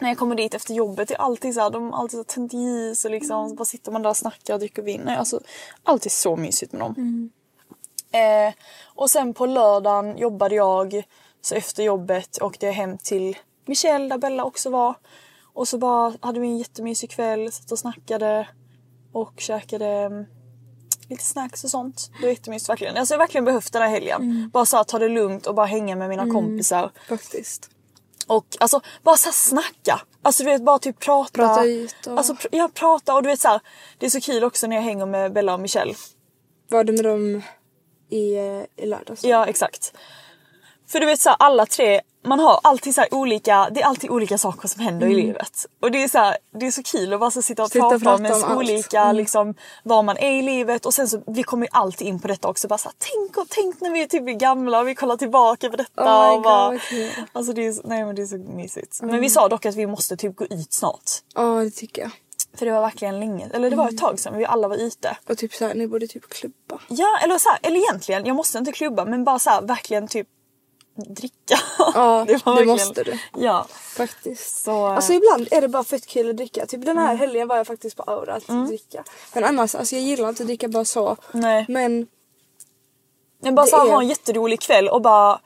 När 0.00 0.08
jag 0.08 0.18
kommer 0.18 0.34
dit 0.34 0.54
efter 0.54 0.74
jobbet, 0.74 1.08
det 1.08 1.14
är 1.14 1.18
alltid 1.18 1.54
såhär, 1.54 1.70
de 1.70 1.92
har 1.92 2.00
alltid 2.00 2.18
så 2.18 2.24
tänt 2.24 2.52
ljus 2.52 3.04
och 3.04 3.10
liksom 3.10 3.48
så 3.48 3.54
bara 3.54 3.64
sitter 3.64 3.92
man 3.92 4.02
där 4.02 4.10
och 4.10 4.16
snackar 4.16 4.54
och 4.54 4.60
dricker 4.60 4.82
vin. 4.82 5.02
Nej, 5.04 5.16
alltså 5.16 5.40
alltid 5.82 6.12
så 6.12 6.36
mysigt 6.36 6.72
med 6.72 6.80
dem. 6.80 6.94
Eh, 8.12 8.54
och 8.84 9.10
sen 9.10 9.34
på 9.34 9.46
lördagen 9.46 10.18
jobbade 10.18 10.54
jag. 10.54 11.02
Så 11.42 11.54
efter 11.54 11.82
jobbet 11.82 12.42
åkte 12.42 12.66
jag 12.66 12.72
hem 12.72 12.98
till 12.98 13.38
Michelle 13.66 14.08
där 14.08 14.18
Bella 14.18 14.44
också 14.44 14.70
var. 14.70 14.94
Och 15.52 15.68
så 15.68 15.78
bara 15.78 16.14
hade 16.20 16.40
vi 16.40 16.46
en 16.46 16.58
jättemysig 16.58 17.10
kväll, 17.10 17.52
satt 17.52 17.72
och 17.72 17.78
snackade 17.78 18.48
och 19.12 19.32
käkade 19.36 19.86
mm, 19.86 20.26
lite 21.08 21.24
snacks 21.24 21.64
och 21.64 21.70
sånt. 21.70 22.10
Det 22.20 22.26
var 22.26 22.30
jättemysigt 22.30 22.68
verkligen. 22.68 22.96
Alltså 22.96 23.14
jag 23.14 23.18
har 23.18 23.26
verkligen 23.26 23.44
behövt 23.44 23.72
den 23.72 23.82
här 23.82 23.88
helgen. 23.88 24.22
Mm. 24.22 24.50
Bara 24.50 24.66
så 24.66 24.76
här, 24.76 24.84
ta 24.84 24.98
det 24.98 25.08
lugnt 25.08 25.46
och 25.46 25.54
bara 25.54 25.66
hänga 25.66 25.96
med 25.96 26.08
mina 26.08 26.30
kompisar. 26.30 26.90
Faktiskt. 27.08 27.70
Och 28.30 28.46
alltså 28.60 28.80
bara 29.02 29.16
så 29.16 29.26
här 29.26 29.32
snacka. 29.32 30.00
Alltså 30.22 30.42
du 30.44 30.50
vet 30.50 30.62
bara 30.64 30.78
typ 30.78 30.98
prata. 30.98 31.30
Prata 31.32 31.64
ut 31.64 32.06
och- 32.06 32.18
Alltså 32.18 32.32
pr- 32.32 32.48
ja 32.52 32.70
prata 32.74 33.14
och 33.14 33.22
du 33.22 33.28
vet 33.28 33.40
så 33.40 33.48
här, 33.48 33.60
Det 33.98 34.06
är 34.06 34.10
så 34.10 34.20
kul 34.20 34.44
också 34.44 34.66
när 34.66 34.76
jag 34.76 34.82
hänger 34.82 35.06
med 35.06 35.32
Bella 35.32 35.54
och 35.54 35.60
Michelle. 35.60 35.94
Var 36.68 36.84
du 36.84 36.92
med 36.92 37.04
dem 37.04 37.42
i, 38.10 38.34
eh, 38.34 38.84
i 38.84 38.86
lördags? 38.86 39.24
Ja 39.24 39.46
exakt. 39.46 39.92
För 40.88 41.00
du 41.00 41.06
vet 41.06 41.20
så 41.20 41.28
här, 41.28 41.36
alla 41.40 41.66
tre, 41.66 42.00
man 42.22 42.40
har 42.40 42.60
alltid 42.62 42.94
så 42.94 43.04
olika, 43.10 43.68
det 43.70 43.80
är 43.82 43.86
alltid 43.86 44.10
olika 44.10 44.38
saker 44.38 44.68
som 44.68 44.82
händer 44.82 45.06
i 45.06 45.14
livet. 45.14 45.66
Och 45.82 45.90
det 45.90 46.02
är 46.02 46.08
så 46.08 46.18
här, 46.18 46.36
det 46.60 46.66
är 46.66 46.70
så 46.70 46.82
kul 46.82 47.12
att 47.12 47.20
bara 47.20 47.30
så 47.30 47.42
sitta 47.42 47.62
och 47.62 47.76
Mm. 47.76 47.90
Sitta 47.90 47.96
och 47.96 48.02
prata 48.02 48.14
om 48.16 48.24
ens 48.26 48.44
om 48.44 48.50
allt. 48.50 48.58
olika, 48.58 49.00
Mm. 49.02 49.16
liksom 49.16 49.54
var 49.84 50.02
man 50.02 50.16
är 50.16 50.30
i 50.32 50.42
livet 50.42 50.86
och 50.86 50.94
sen 50.94 51.08
så, 51.08 51.22
vi 51.26 51.42
kommer 51.42 51.66
ju 51.66 51.70
alltid 51.72 52.06
in 52.08 52.20
på 52.20 52.28
detta 52.28 52.48
också. 52.48 52.68
Bara 52.68 52.78
så 52.78 52.88
här, 52.88 52.94
tänk 52.98 53.36
och 53.36 53.46
tänk 53.48 53.80
när 53.80 53.90
vi 53.90 54.02
är 54.02 54.06
typ 54.06 54.38
gamla 54.40 54.80
och 54.80 54.88
vi 54.88 54.94
kollar 54.94 55.16
tillbaka 55.16 55.70
på 55.70 55.76
detta. 55.76 56.04
Oh 56.28 56.34
och 56.36 56.42
bara, 56.42 56.70
God, 56.70 56.80
kul. 56.82 57.10
alltså 57.32 57.52
det 57.52 57.66
är, 57.66 57.72
så- 57.72 57.82
nej 57.84 58.04
men 58.04 58.14
det 58.14 58.22
är 58.22 58.26
så 58.26 58.36
mysigt. 58.38 59.00
Mm. 59.00 59.12
Men 59.12 59.20
vi 59.20 59.30
sa 59.30 59.48
dock 59.48 59.66
att 59.66 59.74
vi 59.74 59.86
måste 59.86 60.16
typ 60.16 60.36
gå 60.36 60.44
ut 60.44 60.72
snart. 60.72 61.10
Ja, 61.34 61.42
det 61.42 61.70
tycker 61.70 62.02
jag. 62.02 62.10
För 62.54 62.66
det 62.66 62.72
var 62.72 62.80
verkligen 62.80 63.20
länge, 63.20 63.48
eller 63.54 63.70
det 63.70 63.76
var 63.76 63.88
ett 63.88 63.98
tag 63.98 64.18
sedan 64.18 64.36
vi 64.38 64.44
alla 64.44 64.68
var 64.68 64.76
ute. 64.76 65.16
Och 65.28 65.38
typ 65.38 65.54
såhär, 65.54 65.74
ni 65.74 65.86
borde 65.86 66.06
typ 66.06 66.28
klubba. 66.28 66.78
Ja 66.88 67.18
eller 67.24 67.38
så 67.38 67.48
här, 67.48 67.58
eller 67.62 67.76
egentligen, 67.80 68.26
jag 68.26 68.36
måste 68.36 68.58
inte 68.58 68.72
klubba 68.72 69.04
men 69.04 69.24
bara 69.24 69.38
så 69.38 69.50
här, 69.50 69.62
verkligen 69.62 70.08
typ 70.08 70.26
dricka. 71.08 71.58
Ja, 71.94 72.24
det, 72.28 72.32
verkligen- 72.32 72.66
måste 72.68 73.02
du. 73.02 73.18
Ja. 73.36 73.66
Faktiskt. 73.96 74.62
Så, 74.64 74.86
Alltså 74.86 75.12
ibland 75.12 75.48
är 75.50 75.60
det 75.60 75.68
bara 75.68 75.84
fett 75.84 76.06
kul 76.06 76.30
att 76.30 76.36
dricka. 76.36 76.66
Typ 76.66 76.84
den 76.84 76.98
här 76.98 77.04
Mm. 77.06 77.18
helgen 77.18 77.48
var 77.48 77.56
jag 77.56 77.66
faktiskt 77.66 77.96
på 77.96 78.02
Aura 78.02 78.34
att 78.34 78.66
dricka. 78.68 79.04
Men 79.34 79.44
annars, 79.44 79.74
alltså 79.74 79.94
jag 79.94 80.02
gillar 80.04 80.28
inte 80.28 80.42
att 80.42 80.46
dricka 80.46 80.68
bara 80.68 80.84
så. 80.84 81.16
Nej. 81.32 81.64
Men 81.68 82.06
Men 83.42 83.54
bara 83.54 83.64
Det 83.66 83.70
så 83.70 83.76
här, 83.76 83.86
är- 83.86 83.90
ha 83.90 84.02
en 84.02 84.08
jätterolig 84.08 84.60
kväll 84.60 84.88
och 84.88 85.02
bara 85.02 85.40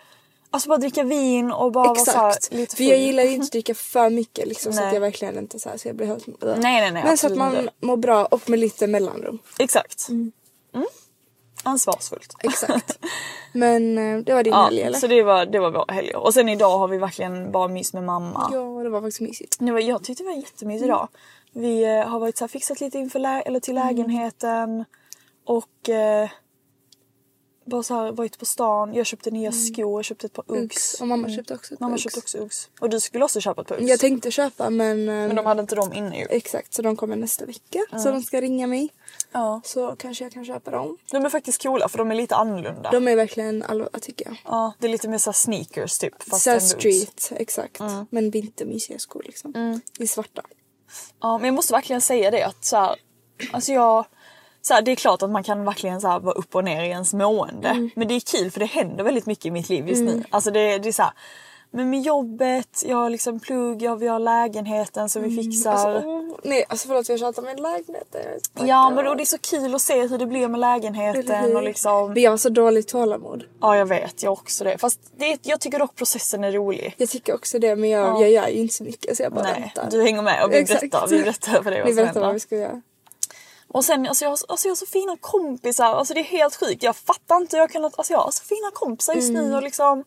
Alltså 0.50 0.68
bara 0.68 0.78
dricka 0.78 1.02
vin 1.02 1.52
och 1.52 1.72
bara 1.72 1.88
vara 1.88 1.98
så 1.98 2.10
här, 2.10 2.28
exakt. 2.28 2.52
lite 2.54 2.76
För 2.76 2.84
jag 2.84 2.92
full. 2.92 3.00
gillar 3.06 3.22
ju 3.22 3.30
inte 3.30 3.44
att 3.44 3.52
dricka 3.52 3.74
för 3.74 4.10
mycket 4.10 4.48
liksom 4.48 4.72
så 4.72 4.78
Nej. 4.78 4.88
att 4.88 4.94
jag 4.94 5.00
verkligen 5.00 5.38
inte 5.38 5.58
så 5.58 5.68
här 5.68 5.76
så 5.76 5.88
jag 5.88 5.96
blir 5.96 6.06
helt... 6.06 6.26
Nej, 6.42 6.56
nej, 6.56 6.92
nej, 6.92 7.04
Men 7.04 7.18
så 7.18 7.26
att 7.26 7.36
man 7.36 7.70
mår 7.80 7.96
bra 7.96 8.24
och 8.26 8.50
med 8.50 8.58
lite 8.58 8.86
mellanrum. 8.86 9.38
Exakt. 9.58 10.08
Mm. 10.08 10.32
Ansvarsfullt. 11.64 12.34
Exakt. 12.42 12.98
Men 13.52 13.98
eh, 13.98 14.18
det 14.18 14.34
var 14.34 14.42
din 14.42 14.52
Ja, 14.52 14.64
helg 14.64 14.80
eller? 14.82 14.98
så 14.98 15.06
det 15.06 15.22
var, 15.22 15.46
det 15.46 15.58
var 15.58 15.70
vår 15.70 15.92
helg. 15.92 16.14
Och 16.14 16.34
sen 16.34 16.48
idag 16.48 16.78
har 16.78 16.88
vi 16.88 16.98
verkligen 16.98 17.52
bara 17.52 17.68
mys 17.68 17.92
med 17.92 18.04
mamma. 18.04 18.48
Ja, 18.52 18.82
det 18.82 18.88
var 18.88 19.00
faktiskt 19.00 19.20
mysigt. 19.20 19.56
Det 19.60 19.72
var, 19.72 19.80
jag 19.80 20.04
tyckte 20.04 20.22
det 20.22 20.28
var 20.28 20.36
jättemysigt 20.36 20.84
idag. 20.84 21.08
Vi 21.52 21.84
eh, 21.84 22.08
har 22.08 22.18
varit 22.20 22.36
så 22.38 22.44
här, 22.44 22.48
fixat 22.48 22.80
lite 22.80 22.98
inför 22.98 23.18
lä- 23.18 23.42
eller 23.42 23.60
till 23.60 23.76
Mm. 23.78 23.86
lägenheten. 23.88 24.84
Och 25.46 25.88
eh, 25.88 26.28
bara 27.66 27.82
så 27.82 27.94
här, 27.94 28.12
varit 28.12 28.38
på 28.38 28.44
stan. 28.44 28.94
Jag 28.94 29.06
köpte 29.06 29.30
nya 29.30 29.52
skor, 29.52 29.98
jag 29.98 30.04
köpte 30.04 30.26
ett 30.26 30.32
par 30.32 30.44
Uggs. 30.48 30.52
Mm. 30.56 30.64
Uggs. 30.64 31.00
Och 31.00 31.08
mamma 31.08 31.28
köpte 31.28 31.54
också 31.54 31.74
ett 31.74 31.78
par 31.80 31.86
Mamma 31.86 31.94
Uggs. 31.94 32.02
köpte 32.02 32.18
också 32.18 32.38
Uggs. 32.38 32.68
Och 32.80 32.90
du 32.90 33.00
skulle 33.00 33.24
också 33.24 33.40
köpa 33.40 33.60
ett 33.62 33.68
par 33.68 33.76
Uggs. 33.76 33.88
Jag 33.90 34.00
tänkte 34.00 34.30
köpa 34.30 34.70
men... 34.70 34.98
eh, 35.08 35.14
Men 35.14 35.36
de 35.36 35.46
hade 35.46 35.60
inte 35.60 35.74
dem 35.74 35.92
inne 35.92 36.18
ju. 36.18 36.26
Exakt, 36.30 36.74
så 36.74 36.82
de 36.82 36.96
kommer 36.96 37.16
nästa 37.16 37.46
vecka. 37.46 37.78
Så 37.98 38.10
de 38.10 38.22
ska 38.22 38.40
ringa 38.40 38.66
mig. 38.66 38.88
Ja. 39.34 39.60
Så 39.64 39.96
kanske 39.96 40.24
jag 40.24 40.32
kan 40.32 40.44
köpa 40.44 40.70
dem. 40.70 40.98
De 41.10 41.24
är 41.24 41.30
faktiskt 41.30 41.62
coola 41.62 41.88
för 41.88 41.98
de 41.98 42.10
är 42.10 42.14
lite 42.14 42.36
annorlunda. 42.36 42.90
De 42.90 43.08
är 43.08 43.16
verkligen 43.16 43.62
allvar 43.62 43.88
tycker 44.02 44.26
jag. 44.26 44.36
Ja, 44.44 44.72
det 44.78 44.86
är 44.86 44.90
lite 44.90 45.08
mer 45.08 45.18
så 45.18 45.30
här 45.30 45.34
sneakers 45.34 45.98
typ. 45.98 46.22
Fast 46.22 46.42
Såhär 46.42 46.56
Uggs. 46.56 46.70
street, 46.70 47.32
exakt. 47.36 47.80
Mm. 47.80 48.06
Men 48.10 48.30
vintermysiga 48.30 48.98
skor 48.98 49.22
liksom. 49.26 49.80
I 49.98 50.06
svarta. 50.06 50.42
Ja, 51.20 51.38
men 51.38 51.46
jag 51.46 51.54
måste 51.54 51.72
verkligen 51.72 52.00
säga 52.00 52.30
det 52.30 52.42
att 52.42 52.64
så 52.64 52.76
här, 52.76 52.96
alltså 53.52 53.72
jag, 53.72 54.04
så 54.62 54.74
här, 54.74 54.82
det 54.82 54.92
är 54.92 54.96
klart 54.96 55.22
att 55.22 55.30
man 55.30 55.44
kan 55.44 55.64
verkligen 55.64 56.00
så 56.00 56.08
här, 56.08 56.20
vara 56.20 56.34
upp 56.34 56.54
och 56.54 56.64
ner 56.64 56.84
i 56.84 56.88
ens 56.88 57.14
mående. 57.14 57.68
Mm. 57.68 57.90
Men 57.96 58.08
det 58.08 58.14
är 58.14 58.20
kul 58.20 58.50
för 58.50 58.60
det 58.60 58.66
händer 58.66 59.04
väldigt 59.04 59.26
mycket 59.26 59.46
i 59.46 59.50
mitt 59.50 59.68
liv 59.68 59.88
just 59.88 60.02
nu. 60.02 60.24
Alltså 60.30 60.50
det, 60.50 60.78
det 60.78 60.88
är 60.88 60.92
så 60.92 61.02
här, 61.02 61.12
men 61.74 61.90
med 61.90 62.00
jobbet, 62.02 62.82
jag 62.86 62.96
har 62.96 63.10
liksom 63.10 63.40
plugg, 63.40 63.82
jag, 63.82 63.96
vi 63.96 64.06
har 64.08 64.18
lägenheten 64.18 65.08
så 65.08 65.20
vi 65.20 65.36
fixar. 65.36 65.70
Alltså, 65.72 66.08
åh, 66.08 66.24
nej 66.42 66.64
alltså 66.68 66.88
förlåt 66.88 67.08
jag 67.08 67.18
tjatar 67.18 67.42
med 67.42 67.60
lägenheten. 67.60 68.20
ja 68.54 68.90
men 68.90 69.04
då, 69.04 69.14
det 69.14 69.22
är 69.22 69.24
så 69.24 69.38
kul 69.38 69.74
att 69.74 69.82
se 69.82 70.06
hur 70.06 70.18
det 70.18 70.26
blir 70.26 70.48
med 70.48 70.60
lägenheten 70.60 71.56
och 71.56 71.62
liksom. 71.62 72.12
Men 72.12 72.22
jag 72.22 72.30
har 72.30 72.36
så 72.38 72.48
dåligt 72.48 72.88
tålamod. 72.88 73.44
Ja 73.60 73.76
jag 73.76 73.86
vet, 73.86 74.22
jag 74.22 74.32
också 74.32 74.64
det. 74.64 74.78
Fast 74.78 75.00
det, 75.16 75.38
jag 75.42 75.60
tycker 75.60 75.78
dock 75.78 75.94
processen 75.96 76.44
är 76.44 76.52
rolig. 76.52 76.94
Jag 76.98 77.08
tycker 77.08 77.34
också 77.34 77.58
det 77.58 77.76
men 77.76 77.90
jag, 77.90 78.08
Ja. 78.08 78.20
jag 78.20 78.30
gör 78.30 78.48
ju 78.48 78.58
inte 78.58 78.74
så 78.74 78.84
mycket 78.84 79.16
så 79.16 79.22
jag 79.22 79.32
bara 79.32 79.42
Nej, 79.44 79.72
väntar. 79.74 79.90
du 79.90 80.02
hänger 80.02 80.22
med 80.22 80.44
och 80.44 80.52
vi 80.52 80.56
Exakt. 80.58 80.80
berättar, 80.80 81.06
vi 81.08 81.22
berättar 81.22 81.62
för 81.62 81.70
dig 81.70 81.80
vad 81.80 81.86
Vi 81.88 81.92
som 81.92 81.96
berättar 81.96 82.04
händer. 82.04 82.20
vad 82.20 82.34
vi 82.34 82.40
ska 82.40 82.56
göra. 82.56 82.82
Och 83.68 83.84
sen, 83.84 84.06
alltså 84.08 84.24
jag, 84.24 84.30
har- 84.30 84.38
alltså 84.48 84.68
jag 84.68 84.70
har 84.70 84.76
så 84.76 84.86
fina 84.86 85.16
kompisar, 85.20 85.84
alltså 85.84 86.14
det 86.14 86.20
är 86.20 86.24
helt 86.24 86.56
sjukt. 86.56 86.82
Jag 86.82 86.96
fattar 86.96 87.36
inte 87.36 87.56
hur 87.56 87.62
jag 87.62 87.70
kunnat, 87.70 87.98
alltså 87.98 88.12
jag 88.12 88.20
har 88.20 88.30
så 88.30 88.44
fina 88.44 88.70
kompisar 88.74 89.14
just 89.14 89.30
Mm. 89.30 89.48
nu 89.48 89.56
och 89.56 89.62
liksom, 89.62 90.04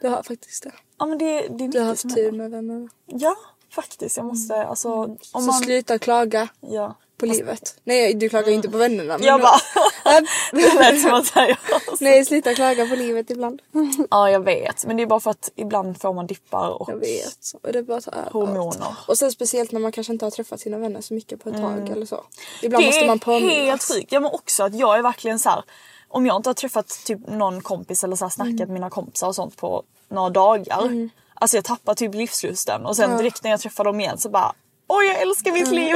Du 0.00 0.08
har 0.08 0.22
faktiskt 0.22 0.62
det. 0.62 0.72
ja 0.98 1.06
men 1.06 1.18
det, 1.18 1.48
det 1.48 1.64
är 1.64 1.68
Du 1.68 1.78
har 1.78 1.86
haft 1.86 2.14
tur 2.14 2.32
med 2.32 2.50
vännerna. 2.50 2.88
Ja, 3.06 3.36
faktiskt. 3.74 4.16
Jag 4.16 4.26
måste, 4.26 4.54
alltså 4.64 4.88
om 4.92 5.18
Så 5.22 5.40
man... 5.40 5.60
sluta 5.62 5.98
klaga 5.98 6.48
Ja. 6.60 6.94
på 7.16 7.26
livet. 7.26 7.76
Nej 7.84 8.14
du 8.14 8.28
klagar 8.28 8.48
ju 8.48 8.54
inte 8.54 8.68
på 8.70 8.78
vännerna. 8.78 9.18
Men 9.18 9.26
Jag 9.26 9.40
då- 9.40 9.42
bara, 9.42 10.20
det 10.52 10.74
lät 10.74 11.02
som 11.02 11.14
att 11.14 11.32
jag 11.36 11.56
Nej 12.00 12.24
sluta 12.24 12.54
klaga 12.54 12.86
på 12.86 12.94
livet 12.94 13.30
ibland. 13.30 13.62
Ja 14.10 14.30
jag 14.30 14.44
vet, 14.44 14.86
men 14.86 14.96
det 14.96 15.02
är 15.02 15.06
bara 15.06 15.20
för 15.20 15.30
att 15.30 15.50
ibland 15.56 16.00
får 16.00 16.12
man 16.12 16.26
dippar 16.26 16.68
och 16.82 16.90
Jag 16.90 16.96
vet. 16.96 17.52
Och 17.62 17.72
det 17.72 17.78
är 17.78 17.82
bara 17.82 17.98
att 17.98 18.04
ta 18.04 18.10
över 18.10 18.22
allt. 18.22 18.32
hormoner. 18.32 18.94
Och 19.08 19.18
sen 19.18 19.32
speciellt 19.32 19.72
när 19.72 19.80
man 19.80 19.92
kanske 19.92 20.12
inte 20.12 20.24
har 20.26 20.30
träffat 20.30 20.60
sina 20.60 20.78
vänner 20.78 21.00
så 21.00 21.14
mycket 21.14 21.42
på 21.44 21.48
ett 21.48 21.56
tag 21.56 21.88
eller 21.88 22.06
så. 22.06 22.24
Ibland 22.62 22.82
Det 22.84 22.86
måste 22.86 23.06
man 23.06 23.16
är 23.16 23.20
påminnas. 23.20 23.52
helt 23.54 23.82
sjukt. 23.82 24.12
Ja 24.12 24.20
men 24.20 24.30
också 24.32 24.62
att 24.62 24.74
jag 24.74 24.98
är 24.98 25.02
verkligen 25.02 25.38
så 25.38 25.48
här. 25.48 25.62
Om 26.10 26.26
jag 26.26 26.36
inte 26.36 26.48
har 26.48 26.54
träffat 26.54 26.88
typ 27.06 27.28
någon 27.28 27.60
kompis 27.60 28.04
eller 28.04 28.16
så 28.16 28.24
här 28.24 28.30
snackat 28.30 28.50
Mm. 28.52 28.68
med 28.68 28.74
mina 28.74 28.90
kompisar 28.90 29.26
och 29.28 29.34
sånt 29.34 29.56
på 29.56 29.82
några 30.08 30.30
dagar. 30.30 31.08
Alltså 31.34 31.56
jag 31.56 31.64
tappar 31.64 31.94
typ 31.94 32.14
livslusten 32.14 32.86
och 32.86 32.96
sen 32.96 33.16
direkt 33.18 33.42
när 33.44 33.50
jag 33.50 33.60
träffar 33.60 33.84
dem 33.84 34.00
igen 34.00 34.18
så 34.18 34.28
bara 34.28 34.52
Oj 34.92 35.06
jag 35.06 35.22
älskar 35.22 35.52
mitt 35.52 35.68
liv! 35.70 35.94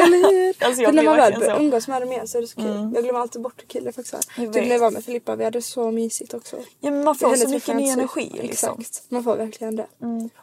Alltså 0.66 0.83
jag 0.83 0.94
när 0.94 1.03
man 1.03 1.16
väl 1.16 1.35
börjar. 1.35 1.50
Mm. 1.50 1.64
umgås 1.64 1.88
med 1.88 2.03
dem 2.03 2.12
igen 2.12 2.29
så 2.29 2.38
är 2.38 2.42
det 2.42 2.48
så 2.48 2.57
kul. 2.57 2.90
Jag 2.94 3.05
glömmer 3.05 3.20
alltid 3.20 3.42
bort 3.42 3.62
hur 3.62 3.66
kul 3.68 3.85
det 3.85 3.92
faktiskt 3.92 4.29
Typ 4.37 4.55
när 4.55 4.66
jag 4.66 4.79
var 4.79 4.90
med 4.90 5.05
Filippa, 5.05 5.37
vi 5.37 5.44
hade 5.44 5.62
så 5.62 5.90
mysigt 5.90 6.35
också. 6.35 6.57
Ja 6.81 6.90
men 6.90 7.05
man 7.05 7.14
får 7.14 7.35
så 7.37 7.48
mycket 7.48 7.77
ny 7.77 7.88
energi 7.88 8.31
liksom. 8.42 8.68
Mm. 8.68 8.81
Exakt, 8.81 9.11
man 9.11 9.24
får 9.24 9.37
verkligen 9.37 9.77
det. 9.77 9.87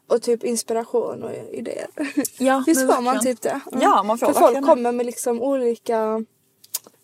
Och 0.08 0.22
typ 0.22 0.44
inspiration 0.44 1.24
och 1.24 1.32
idéer. 1.52 1.88
Ja, 2.38 2.64
Visst 2.68 2.94
får 2.94 3.02
man 3.02 3.20
typ 3.20 3.42
det? 3.42 3.60
Ja, 3.82 4.04
man 4.04 4.18
får 4.18 4.28
För 4.28 4.34
folk 4.34 4.66
kommer 4.66 4.92
med 4.92 5.06
liksom 5.06 5.42
olika, 5.42 6.26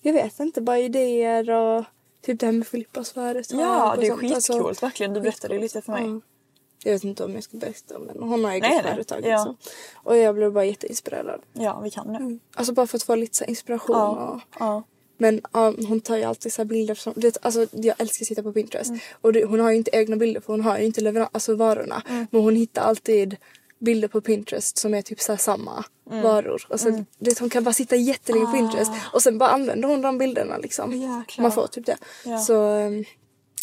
jag 0.02 0.14
vet 0.14 0.40
inte, 0.40 0.62
bara 0.62 0.80
idéer 0.80 1.50
och 1.50 1.86
typ 2.28 2.40
det 2.40 2.46
här 2.46 2.54
med 2.54 2.68
Filippas 2.68 3.12
företag. 3.12 3.60
Ja 3.60 3.96
det 4.00 4.08
är 4.08 4.12
sånt. 4.18 4.34
Alltså, 4.34 4.54
skitcoolt 4.54 4.84
verkligen. 4.84 5.14
Du 5.14 5.22
berättade 5.22 5.54
ju 5.56 5.60
lite 5.62 5.82
för 5.82 5.92
mig. 5.92 6.04
Ja. 6.06 6.22
Jag 6.84 6.92
vet 6.94 7.04
inte 7.04 7.24
om 7.26 7.34
jag 7.34 7.44
ska 7.44 7.58
berätta 7.58 8.00
men 8.00 8.24
hon 8.30 8.44
har 8.46 8.52
eget 8.52 8.84
företag 8.86 9.22
Ja. 9.26 9.30
liksom. 9.38 9.58
Och 10.04 10.18
jag 10.18 10.36
blev 10.36 10.52
bara 10.54 10.66
jätteinspirerad. 10.66 11.42
Ja 11.54 11.80
vi 11.84 11.90
kan 11.90 12.14
det. 12.14 12.40
Alltså 12.56 12.74
bara 12.74 12.88
för 12.88 12.98
att 12.98 13.04
få 13.04 13.16
lite 13.16 13.46
inspiration. 13.46 13.96
Ja. 13.96 14.10
Och, 14.34 14.42
Ja. 14.60 14.84
men 15.18 15.42
ja, 15.54 15.74
hon 15.88 16.02
tar 16.02 16.18
ju 16.18 16.24
alltid 16.24 16.54
så 16.54 16.66
bilder 16.66 16.96
som, 16.96 17.14
det, 17.16 17.38
alltså 17.42 17.68
jag 17.72 17.96
älskar 18.02 18.24
att 18.24 18.28
sitta 18.28 18.44
på 18.44 18.54
Pinterest. 18.54 18.90
Mm. 18.90 19.00
Och 19.22 19.34
det, 19.34 19.46
hon 19.46 19.60
har 19.60 19.72
ju 19.72 19.78
inte 19.78 19.92
egna 19.94 20.16
bilder 20.16 20.42
för 20.42 20.54
hon 20.54 20.62
har 20.62 20.78
ju 20.78 20.86
inte 20.86 21.02
leveran- 21.02 21.30
alltså 21.32 21.56
varorna. 21.56 22.02
Mm. 22.10 22.28
Men 22.32 22.42
hon 22.42 22.56
hittar 22.56 22.82
alltid 22.82 23.36
bilder 23.80 24.08
på 24.08 24.22
Pinterest 24.22 24.78
som 24.78 24.94
är 24.94 25.02
typ 25.02 25.22
så 25.22 25.38
samma 25.38 25.84
Mm. 26.12 26.24
varor. 26.24 26.62
Alltså, 26.70 26.90
det, 27.20 27.40
hon 27.40 27.50
kan 27.50 27.64
bara 27.64 27.74
sitta 27.74 27.96
jättelänge 27.96 28.46
på 28.46 28.52
Pinterest 28.52 28.92
och 29.14 29.22
sen 29.22 29.38
bara 29.38 29.50
använder 29.50 29.88
hon 29.88 30.02
de 30.02 30.18
bilderna 30.18 30.58
liksom. 30.58 30.90
Ah. 30.92 31.20
Jäklar. 31.20 31.42
Man 31.44 31.52
får 31.52 31.68
typ 31.68 31.86
det. 31.86 31.98
Ja. 32.26 32.38
Så 32.38 32.54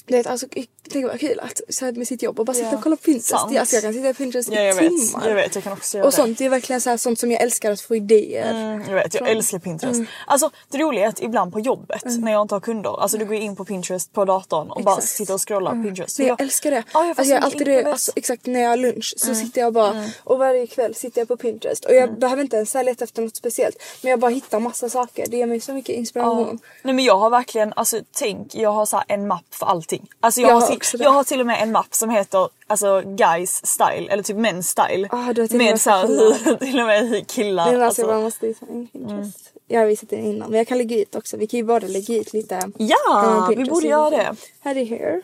det 0.06 0.18
är 0.18 0.28
alltså, 0.28 0.46
det 0.82 1.04
var 1.04 1.16
kul 1.18 1.40
att 1.40 1.60
så 1.68 1.84
här 1.84 1.92
med 1.92 2.08
sitt 2.08 2.22
jobb 2.22 2.40
och 2.40 2.46
bara 2.46 2.54
sitta 2.54 2.68
Ja. 2.68 2.76
och 2.76 2.82
kolla 2.82 2.96
på 2.96 3.02
Pinterest. 3.02 3.28
Sant. 3.28 3.52
Ja, 3.52 3.60
alltså 3.60 3.76
jag 3.76 3.82
kan 3.82 3.92
sitta 3.94 4.08
på 4.08 4.14
Pinterest 4.14 4.48
Ja, 4.52 4.60
jag 4.60 4.76
i 4.76 4.80
vet. 4.88 4.88
timmar. 5.08 5.28
Jag 5.28 5.34
vet, 5.34 5.54
jag 5.54 5.64
kan 5.64 5.72
också 5.72 5.96
göra 5.98 6.06
Och 6.06 6.10
det. 6.12 6.16
sånt 6.16 6.38
det 6.38 6.44
är 6.44 6.48
verkligen 6.48 6.80
så 6.80 6.90
här, 6.90 6.96
sånt 6.96 7.18
som 7.18 7.30
jag 7.30 7.40
älskar 7.42 7.70
att 7.70 7.80
få 7.80 7.96
idéer. 7.96 8.50
Mm, 8.50 8.82
jag 8.88 8.94
vet, 8.94 9.14
jag 9.14 9.18
Från- 9.18 9.28
älskar 9.36 9.58
Pinterest. 9.58 10.00
Alltså 10.26 10.50
det 10.70 10.78
roliga 10.78 11.04
är 11.04 11.08
att 11.08 11.20
ibland 11.22 11.52
på 11.52 11.60
jobbet 11.60 12.02
när 12.04 12.32
jag 12.32 12.42
inte 12.42 12.54
har 12.54 12.60
kunder, 12.60 13.00
alltså 13.02 13.18
du 13.18 13.24
går 13.24 13.34
in 13.36 13.56
på 13.56 13.64
Pinterest 13.64 14.12
på 14.12 14.24
datorn 14.24 14.70
och 14.70 14.82
bara 14.82 14.96
Exakt. 14.96 15.12
sitter 15.14 15.34
och 15.34 15.48
scrollar 15.48 15.70
på 15.70 15.82
Pinterest. 15.82 16.18
Nej, 16.18 16.26
Så 16.28 16.30
jag 16.30 16.40
älskar 16.40 16.70
det. 16.70 16.82
Ja, 16.94 17.00
jag 17.06 17.08
alltså, 17.18 17.34
jag 17.34 17.44
alltid 17.44 17.66
det 17.66 17.84
alltså, 17.84 18.12
exakt 18.16 18.46
när 18.46 18.60
jag 18.60 18.68
har 18.70 18.76
lunch 18.76 19.14
så 19.16 19.34
sitter 19.34 19.60
jag 19.60 19.72
bara 19.72 20.04
och 20.24 20.38
varje 20.38 20.66
kväll 20.66 20.94
sitter 20.94 21.20
jag 21.20 21.28
på 21.28 21.36
Pinterest. 21.36 21.84
Och 21.84 21.94
jag 21.94 22.18
behöver 22.18 22.42
inte 22.42 22.56
ens 22.56 22.70
så 22.70 22.82
leta 22.82 23.04
efter 23.04 23.22
något 23.22 23.36
speciellt. 23.36 23.76
Men 24.02 24.10
jag 24.10 24.20
bara 24.20 24.30
hittar 24.30 24.60
massa 24.60 24.88
saker. 24.88 25.26
Det 25.28 25.36
ger 25.36 25.46
mig 25.46 25.60
så 25.60 25.72
mycket 25.72 25.96
inspiration. 25.96 26.58
Nej 26.82 26.94
men 26.94 27.04
jag 27.04 27.16
har 27.18 27.30
verkligen, 27.30 27.72
alltså 27.76 28.00
tänk 28.12 28.54
jag 28.54 28.70
har 28.72 28.86
så 28.86 28.96
här 28.96 29.04
en 29.08 29.26
mapp 29.26 29.44
för 29.50 29.66
allting. 29.66 29.93
Alltså 30.20 30.40
jag, 30.40 30.50
Jag 30.50 30.54
har, 30.54 30.60
har 30.60 30.68
till, 30.68 30.98
det. 30.98 31.04
jag 31.04 31.10
har 31.10 31.24
till 31.24 31.40
och 31.40 31.46
med 31.46 31.62
en 31.62 31.72
mapp 31.72 31.94
som 31.94 32.10
heter 32.10 32.48
alltså 32.66 33.02
guys 33.06 33.66
style 33.66 34.12
eller 34.12 34.22
typ 34.22 34.36
men's 34.36 34.62
style. 34.62 35.08
Ah, 35.10 35.32
du 35.32 35.40
har 35.40 35.48
till 35.48 35.56
och 35.56 35.64
med 35.64 35.70
med 35.70 35.80
så 35.80 35.90
här, 35.90 36.06
för 36.06 36.38
killar. 36.38 36.56
till 36.66 36.80
och 36.80 36.86
med 36.86 37.08
hur 37.08 37.20
killar. 37.20 37.72
Men 37.72 37.82
alltså, 37.82 37.84
alltså. 37.84 38.02
jag 38.02 38.08
bara 38.08 38.20
måste 38.20 38.46
visa 38.46 38.66
en 38.66 38.86
Pinterest. 38.86 39.52
Jag 39.68 39.80
har 39.80 39.86
visat 39.86 40.10
den 40.10 40.20
innan 40.20 40.50
men 40.50 40.58
jag 40.58 40.68
kan 40.68 40.78
lägga 40.78 40.96
ut 41.00 41.14
också. 41.14 41.36
Vi 41.36 41.46
kan 41.46 41.58
ju 41.58 41.64
båda 41.64 41.86
lägga 41.86 42.16
ut 42.16 42.32
lite. 42.32 42.70
Ja, 42.78 43.48
vi 43.56 43.64
borde 43.64 43.86
göra 43.86 44.10
det. 44.10 44.36
Här 44.60 44.76
är 44.76 44.86
hair. 44.86 45.22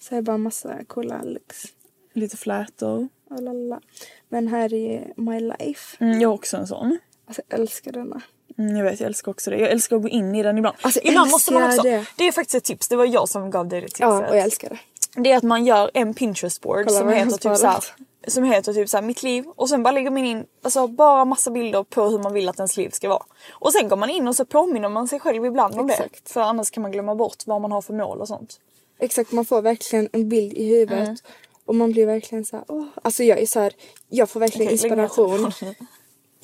Så 0.00 0.14
här 0.14 0.22
bara 0.22 0.38
massa 0.38 0.84
coola 0.84 1.22
looks. 1.22 1.64
Lite 2.12 2.36
flätor. 2.36 3.08
och 3.30 3.42
lalala. 3.42 3.80
Men 4.28 4.48
här 4.48 4.74
är 4.74 5.12
My 5.16 5.40
Life. 5.40 5.96
Mm, 6.04 6.20
jag 6.20 6.28
har 6.28 6.34
också 6.34 6.56
en 6.56 6.66
sån. 6.66 6.98
Alltså 7.26 7.42
jag 7.48 7.60
älskar 7.60 7.92
denna. 7.92 8.22
Mm, 8.58 8.76
jag 8.76 8.84
vet, 8.84 9.00
jag 9.00 9.06
älskar 9.06 9.32
också 9.32 9.50
det. 9.50 9.56
Jag 9.56 9.70
älskar 9.70 9.96
att 9.96 10.02
gå 10.02 10.08
in 10.08 10.34
i 10.34 10.42
den 10.42 10.58
ibland. 10.58 10.76
Alltså, 10.80 11.00
ibland 11.02 11.30
måste 11.30 11.52
man 11.52 11.62
också... 11.62 11.82
det. 11.82 12.06
Det. 12.16 12.24
är 12.28 12.32
faktiskt 12.32 12.54
ett 12.54 12.64
tips, 12.64 12.88
det 12.88 12.96
var 12.96 13.04
jag 13.04 13.28
som 13.28 13.50
gav 13.50 13.68
dig 13.68 13.80
det 13.80 13.86
tipset. 13.86 14.00
Ja, 14.00 14.28
och 14.28 14.36
jag 14.36 14.42
älskar 14.42 14.68
det. 14.68 14.78
Det 15.22 15.32
är 15.32 15.36
att 15.36 15.42
man 15.42 15.64
gör 15.66 15.90
en 15.94 16.14
Pinterest-board 16.14 16.84
Kolla 16.86 16.98
som 16.98 17.08
heter, 17.08 17.30
typ 17.30 17.42
såhär, 17.42 17.56
sparat. 17.56 17.92
som 18.26 18.44
heter 18.44 18.72
typ 18.72 18.88
såhär 18.88 19.02
mitt 19.02 19.22
liv 19.22 19.44
och 19.56 19.68
sen 19.68 19.82
bara 19.82 19.92
lägger 19.92 20.10
man 20.10 20.24
in 20.24 20.44
alltså, 20.62 20.86
bara 20.86 21.24
massa 21.24 21.50
bilder 21.50 21.82
på 21.82 22.08
hur 22.08 22.18
man 22.18 22.32
vill 22.32 22.48
att 22.48 22.58
ens 22.58 22.76
liv 22.76 22.90
ska 22.90 23.08
vara. 23.08 23.22
Och 23.50 23.72
sen 23.72 23.88
går 23.88 23.96
man 23.96 24.10
in 24.10 24.28
och 24.28 24.36
så 24.36 24.44
påminner 24.44 24.88
man 24.88 25.08
sig 25.08 25.20
själv 25.20 25.46
ibland 25.46 25.80
om 25.80 25.86
det. 25.86 25.92
Exakt. 25.92 26.30
För 26.30 26.40
annars 26.40 26.70
kan 26.70 26.82
man 26.82 26.92
glömma 26.92 27.14
bort 27.14 27.42
vad 27.46 27.60
man 27.60 27.72
har 27.72 27.82
för 27.82 27.94
mål 27.94 28.20
och 28.20 28.28
sånt. 28.28 28.60
Exakt, 28.98 29.32
man 29.32 29.44
får 29.44 29.62
verkligen 29.62 30.08
en 30.12 30.28
bild 30.28 30.52
i 30.52 30.68
huvudet. 30.68 31.08
Mm. 31.08 31.16
Och 31.64 31.74
man 31.74 31.92
blir 31.92 32.06
verkligen 32.06 32.44
så 32.44 32.56
här, 32.56 32.64
åh. 32.68 32.84
Alltså 33.02 33.24
jag 33.24 33.38
är 33.38 33.46
så 33.46 33.60
här, 33.60 33.72
jag 34.08 34.30
får 34.30 34.40
verkligen 34.40 34.66
ner 34.66 34.72
inspiration. 34.72 35.52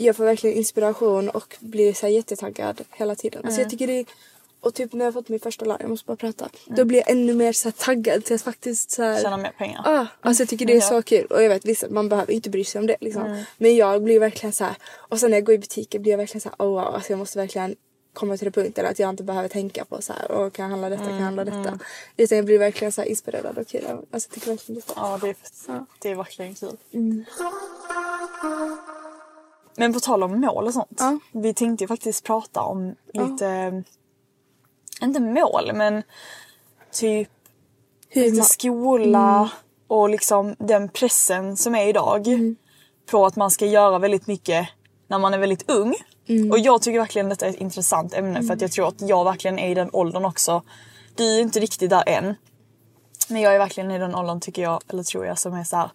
Jag 0.00 0.16
får 0.16 0.24
verkligen 0.24 0.56
inspiration 0.56 1.28
och 1.28 1.56
blir 1.61 1.92
så 1.92 2.06
här 2.06 2.12
jättetaggad 2.12 2.80
hela 2.90 3.14
tiden. 3.14 3.40
Alltså 3.44 3.58
Mm. 3.61 3.62
jag 3.62 3.70
tycker 3.70 3.87
det 3.87 3.98
är, 3.98 4.06
och 4.61 4.74
typ 4.74 4.92
när 4.92 5.04
jag 5.04 5.14
fått 5.14 5.28
min 5.28 5.40
första 5.40 5.64
lön, 5.64 5.76
jag 5.80 5.90
måste 5.90 6.06
bara 6.06 6.16
prata. 6.16 6.48
Då 6.66 6.84
blir 6.84 6.98
jag 6.98 7.11
ännu 7.11 7.34
mer 7.34 7.52
så 7.52 7.70
taggad 7.70 8.24
till 8.24 8.34
att 8.34 8.42
faktiskt 8.42 8.90
så 8.90 9.02
här, 9.02 9.22
Tjäna 9.22 9.37
mer 9.37 9.52
pengar. 9.58 9.82
Ah, 9.84 10.06
alltså 10.20 10.42
jag 10.42 10.48
tycker 10.48 10.66
det 10.66 10.72
är 10.72 10.76
Ja. 10.76 10.88
så 10.88 11.02
kul 11.02 11.26
och 11.26 11.42
jag 11.42 11.48
vet 11.48 11.64
vissa 11.64 11.87
man 11.90 12.08
behöver 12.08 12.32
inte 12.32 12.50
bry 12.50 12.64
sig 12.64 12.78
om 12.78 12.87
det 12.87 12.96
liksom. 13.00 13.22
Mm. 13.22 13.44
Men 13.58 13.76
jag 13.76 14.02
blir 14.02 14.20
verkligen 14.20 14.52
så 14.52 14.64
här 14.64 14.76
och 14.94 15.20
sen 15.20 15.30
när 15.30 15.37
jag 15.37 15.44
går 15.44 15.54
i 15.54 15.58
butiken 15.58 16.02
blir 16.02 16.12
jag 16.12 16.18
verkligen 16.18 16.40
så 16.40 16.48
här, 16.48 16.56
oh 16.66 16.70
wow, 16.70 16.94
alltså 16.94 17.12
jag 17.12 17.18
måste 17.18 17.38
verkligen 17.38 17.76
komma 18.12 18.37
till 18.37 18.44
det 18.44 18.50
punkten 18.50 18.87
att 18.87 18.98
jag 18.98 19.11
inte 19.11 19.22
behöver 19.22 19.48
tänka 19.48 19.84
på 19.84 20.02
så 20.02 20.12
här, 20.12 20.30
och 20.30 20.52
kan 20.52 20.62
jag 20.62 20.70
handla 20.70 20.88
detta, 20.88 21.04
kan 21.04 21.14
jag 21.14 21.20
handla 21.22 21.42
Mm, 21.42 21.62
detta. 21.62 21.78
Utan 22.16 22.37
jag 22.37 22.44
blir 22.44 22.58
verkligen 22.58 22.92
så 22.92 23.02
inspirerad 23.02 23.58
och 23.58 23.66
kul. 23.68 23.84
Alltså 23.87 24.28
jag 24.28 24.34
tycker 24.34 24.50
verkligen 24.50 24.80
det 24.80 24.90
är 24.90 24.94
så. 24.94 25.00
Ja, 25.00 25.18
det 25.22 25.28
är, 25.28 25.37
Ja. 25.68 25.87
det 26.02 26.11
är 26.11 26.14
verkligen 26.14 26.54
kul. 26.54 26.76
Mm. 29.79 29.91
Men 29.91 29.93
på 29.93 30.01
tal 30.01 30.23
om 30.23 30.41
mål 30.41 30.67
och 30.67 30.75
sånt. 30.75 30.97
Ja. 30.99 31.19
Vi 31.33 31.55
tänkte 31.55 31.85
ju 31.85 31.88
faktiskt 31.88 32.25
prata 32.25 32.62
om 32.62 32.95
lite, 33.12 33.47
eh, 33.47 33.75
inte 35.03 35.21
mål 35.21 35.71
men 35.75 36.03
typ 36.93 37.29
Hur 38.09 38.23
lite 38.23 38.37
man, 38.37 38.45
skola 38.45 39.37
Mm. 39.38 39.49
och 39.88 40.09
liksom 40.09 40.57
den 40.59 40.88
pressen 40.88 41.57
som 41.57 41.75
är 41.75 41.88
idag. 41.88 42.27
På 43.11 43.27
att 43.27 43.37
man 43.37 43.51
ska 43.51 43.67
göra 43.67 43.99
väldigt 43.99 44.27
mycket 44.27 44.69
när 45.09 45.19
man 45.19 45.35
är 45.35 45.38
väldigt 45.38 45.71
ung. 45.71 45.95
Mm. 46.29 46.51
Och 46.51 46.59
jag 46.59 46.83
tycker 46.83 46.99
verkligen 46.99 47.29
detta 47.29 47.47
är 47.47 47.51
ett 47.51 47.57
intressant 47.57 48.14
ämne 48.14 48.43
för 48.43 48.55
att 48.55 48.61
jag 48.61 48.73
tror 48.73 48.88
att 48.88 49.01
jag 49.01 49.25
verkligen 49.25 49.59
är 49.59 49.69
i 49.71 49.75
den 49.75 49.91
åldern 49.93 50.25
också. 50.25 50.62
Du 51.14 51.25
är 51.33 51.37
ju 51.37 51.43
inte 51.43 51.61
riktigt 51.61 51.91
där 51.91 52.03
än. 52.07 52.35
Men 53.29 53.41
jag 53.41 53.55
är 53.55 53.59
verkligen 53.59 53.91
i 53.91 53.99
den 53.99 54.14
åldern 54.14 54.41
tycker 54.41 54.62
jag, 54.62 54.81
eller 54.88 55.03
tror 55.03 55.27
jag, 55.27 55.38
som 55.38 55.55
är 55.55 55.64
så 55.64 55.77
här. 55.77 55.91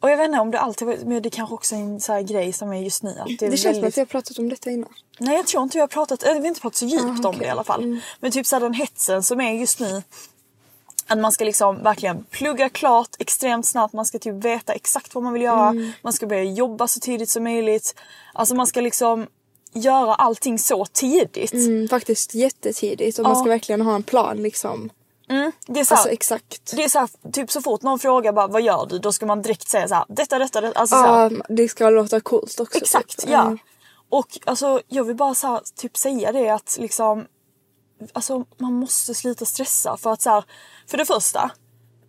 Och 0.00 0.10
jag 0.10 0.16
vet 0.16 0.26
inte 0.26 0.38
om 0.40 0.50
det 0.50 0.60
alltid 0.60 0.88
var, 0.88 0.96
men 1.04 1.22
det 1.22 1.30
kanske 1.30 1.54
också 1.54 1.74
är 1.74 1.80
en 1.80 2.00
så 2.00 2.12
här 2.12 2.22
grej 2.22 2.52
som 2.52 2.72
är 2.72 2.82
just 2.82 3.02
nu. 3.02 3.10
Att 3.10 3.26
det 3.38 3.46
är 3.46 3.50
det 3.50 3.56
känns 3.56 3.62
som 3.62 3.72
väldigt... 3.72 3.84
att 3.88 3.96
vi 3.96 4.00
har 4.00 4.06
pratat 4.06 4.38
om 4.38 4.48
detta 4.48 4.70
innan. 4.70 4.88
Nej 5.18 5.36
jag 5.36 5.46
tror 5.46 5.62
inte 5.62 5.76
vi 5.76 5.80
har 5.80 5.88
pratat, 5.88 6.22
eller 6.22 6.34
vi 6.34 6.40
har 6.40 6.48
inte 6.48 6.60
pratat 6.60 6.76
så 6.76 6.84
djupt 6.86 7.24
Ah, 7.24 7.28
om 7.28 7.38
det 7.38 7.44
i 7.44 7.48
alla 7.48 7.64
fall. 7.64 7.82
Mm. 7.84 8.00
Men 8.20 8.32
typ 8.32 8.46
så 8.46 8.56
här, 8.56 8.60
den 8.60 8.74
hetsen 8.74 9.22
som 9.22 9.40
är 9.40 9.52
just 9.52 9.80
nu. 9.80 10.02
Att 11.06 11.18
man 11.18 11.32
ska 11.32 11.44
liksom 11.44 11.82
verkligen 11.82 12.24
plugga 12.24 12.68
klart 12.68 13.08
extremt 13.18 13.66
snabbt. 13.66 13.94
Man 13.94 14.06
ska 14.06 14.18
typ 14.18 14.44
veta 14.44 14.72
exakt 14.72 15.14
vad 15.14 15.24
man 15.24 15.32
vill 15.32 15.42
göra. 15.42 15.68
Mm. 15.68 15.92
Man 16.02 16.12
ska 16.12 16.26
börja 16.26 16.44
jobba 16.44 16.88
så 16.88 17.00
tidigt 17.00 17.30
som 17.30 17.44
möjligt. 17.44 17.94
Alltså 18.34 18.54
man 18.54 18.66
ska 18.66 18.80
liksom 18.80 19.26
göra 19.72 20.14
allting 20.14 20.58
så 20.58 20.86
tidigt. 20.86 21.52
Mm, 21.52 21.88
faktiskt 21.88 22.34
jättetidigt 22.34 23.18
och 23.18 23.22
man 23.22 23.32
Ja. 23.32 23.40
ska 23.40 23.48
verkligen 23.48 23.80
ha 23.80 23.94
en 23.94 24.02
plan 24.02 24.36
liksom. 24.42 24.90
Mm, 25.30 25.52
det 25.66 25.80
är 25.80 25.84
så 25.84 25.94
här, 25.94 25.98
Alltså 26.00 26.12
exakt. 26.12 26.72
det 26.76 26.84
är 26.84 26.88
så 26.88 26.98
här, 26.98 27.08
typ 27.32 27.50
så 27.50 27.62
fort 27.62 27.82
någon 27.82 27.98
frågar 27.98 28.32
bara 28.32 28.46
vad 28.46 28.62
gör 28.62 28.86
du? 28.86 28.98
Då 28.98 29.12
ska 29.12 29.26
man 29.26 29.42
direkt 29.42 29.68
säga 29.68 29.88
så 29.88 29.94
här, 29.94 30.04
detta, 30.08 30.38
detta, 30.38 30.60
detta. 30.60 30.80
Alltså, 30.80 30.96
Ja, 30.96 31.30
det 31.48 31.68
ska 31.68 31.90
låta 31.90 32.20
coolt 32.20 32.60
också. 32.60 32.78
Exakt, 32.78 33.18
typ. 33.20 33.30
ja. 33.30 33.42
Mm. 33.42 33.58
Och 34.10 34.38
alltså, 34.46 34.80
jag 34.88 35.04
vill 35.04 35.16
bara 35.16 35.34
så 35.34 35.46
här, 35.46 35.60
typ 35.76 35.96
säga 35.96 36.32
det 36.32 36.48
att 36.50 36.76
liksom, 36.80 37.26
alltså, 38.12 38.44
man 38.58 38.72
måste 38.72 39.14
sluta 39.14 39.44
stressa 39.44 39.96
för 39.96 40.12
att 40.12 40.22
så 40.22 40.30
här, 40.30 40.44
för 40.86 40.98
det 40.98 41.04
första, 41.04 41.50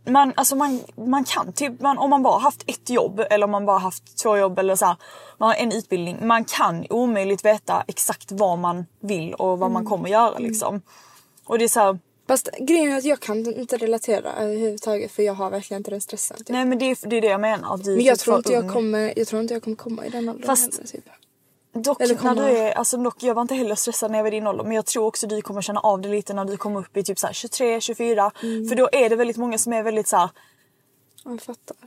man, 0.08 0.34
alltså 0.38 0.56
man, 0.56 0.80
man 0.96 1.24
kan 1.24 1.54
typ, 1.54 1.82
man, 1.82 1.98
om 1.98 2.10
man 2.10 2.24
bara 2.24 2.40
haft 2.40 2.64
ett 2.68 2.90
jobb 2.90 3.20
eller 3.30 3.44
om 3.44 3.52
man 3.52 3.66
bara 3.66 3.78
haft 3.78 4.18
två 4.24 4.38
jobb 4.38 4.60
eller 4.60 4.76
så 4.76 4.86
här, 4.86 4.96
man 5.38 5.50
har 5.50 5.56
en 5.56 5.72
utbildning, 5.72 6.28
man 6.28 6.46
kan 6.46 6.86
omöjligt 6.90 7.46
veta 7.46 7.84
exakt 7.88 8.32
vad 8.32 8.58
man 8.60 8.86
vill 9.02 9.34
och 9.34 9.48
vad 9.60 9.62
Mm. 9.62 9.74
man 9.74 9.86
kommer 9.86 10.10
göra 10.10 10.38
liksom. 10.38 10.82
Och 11.46 11.58
det 11.60 11.64
är 11.64 11.70
så 11.70 11.80
här, 11.80 12.00
Fast 12.32 12.50
grejen 12.60 12.92
är 12.92 12.98
att 12.98 13.04
jag 13.04 13.20
kan 13.20 13.46
inte 13.60 13.78
relatera 13.78 14.34
överhuvudtaget 14.34 15.12
för 15.12 15.24
jag 15.24 15.34
har 15.34 15.50
verkligen 15.50 15.80
inte 15.80 15.92
den 15.92 16.02
stressen. 16.02 16.38
Typ. 16.38 16.50
nej 16.50 16.66
men 16.66 16.80
det 16.80 16.86
är, 16.86 17.10
det 17.10 17.18
är 17.18 17.22
det 17.22 17.28
jag 17.28 17.42
menar. 17.42 17.74
Att 17.76 17.86
Men 17.86 18.02
jag 18.02 18.20
typ 18.20 18.24
tror, 18.26 18.38
inte 18.38 18.54
jag, 18.54 18.64
ung. 18.64 18.70
kommer, 18.70 19.14
jag 19.16 19.28
tror 19.28 19.42
inte 19.42 19.54
jag 19.54 19.64
kommer 19.64 19.78
komma 19.78 20.06
i 20.06 20.10
den 20.10 20.30
åldern 20.30 20.46
Fast- 20.46 20.74
heller, 20.74 20.88
typ. 20.88 21.06
Dock, 21.74 22.02
Eller 22.02 22.24
när 22.24 22.36
du 22.36 22.58
är, 22.58 22.72
alltså 22.72 22.98
dock, 22.98 23.24
jag 23.24 23.34
var 23.34 23.42
inte 23.42 23.56
heller 23.56 23.76
stressad 23.76 24.12
när 24.12 24.18
jag 24.18 24.24
var 24.24 24.28
i 24.28 24.36
din 24.36 24.48
ålder 24.48 24.64
men 24.64 24.74
jag 24.74 24.86
tror 24.86 25.06
också 25.06 25.28
du 25.28 25.42
kommer 25.42 25.62
känna 25.62 25.80
av 25.80 26.02
det 26.02 26.10
lite 26.10 26.34
när 26.34 26.46
du 26.46 26.58
kommer 26.58 26.80
upp 26.80 26.98
i 26.98 27.04
typ 27.04 27.20
så 27.20 27.28
här 27.28 27.34
23, 27.34 27.82
24. 27.82 28.32
Mm. 28.44 28.68
För 28.70 28.76
då 28.76 28.90
är 28.92 29.10
det 29.10 29.16
väldigt 29.16 29.38
många 29.38 29.58
som 29.58 29.74
är 29.74 29.84
väldigt 29.84 30.08
så 30.08 30.18
här, 30.18 30.30
Ja, 31.24 31.32
jag 31.32 31.42
fattar. 31.42 31.78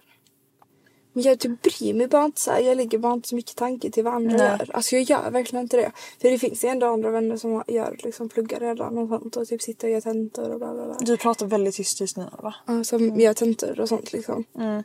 Men 1.14 1.22
jag 1.24 1.38
typ 1.38 1.62
bryr 1.62 1.94
mig 1.94 2.08
bara 2.08 2.24
inte 2.24 2.40
så 2.40 2.50
här. 2.50 2.60
Jag 2.60 2.76
lägger 2.76 2.98
bara 2.98 3.12
inte 3.12 3.28
så 3.28 3.34
mycket 3.34 3.56
tanke 3.56 3.90
till 3.90 4.04
vad 4.04 4.14
andra 4.14 4.36
Nej. 4.36 4.46
gör. 4.46 4.70
Alltså 4.74 4.96
jag 4.96 5.02
gör 5.02 5.30
verkligen 5.30 5.62
inte 5.62 5.76
det. 5.76 5.92
För 6.20 6.30
det 6.30 6.38
finns 6.38 6.64
ju 6.64 6.68
ändå 6.68 6.86
andra 6.86 7.10
vänner 7.10 7.36
som 7.36 7.62
gör 7.66 7.96
liksom 8.02 8.28
pluggar 8.28 8.60
redan 8.60 8.98
och 8.98 9.08
sånt 9.08 9.36
och 9.36 9.48
typ 9.48 9.62
sitter 9.62 9.88
och 9.88 9.92
gör 9.92 10.00
tentor 10.00 10.50
och 10.50 10.58
bla 10.58 10.74
bla 10.74 10.84
bla. 10.84 10.96
du 11.00 11.16
pratar 11.16 11.46
väldigt 11.46 11.74
tyst 11.74 12.00
just 12.00 12.16
nu 12.16 12.26
va? 12.42 12.54
Ja, 12.66 12.84
som 12.84 13.20
gör 13.20 13.34
tentor 13.34 13.80
och 13.80 13.88
sånt 13.88 14.12
liksom. 14.12 14.44
Mm. 14.58 14.82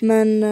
Men 0.00 0.42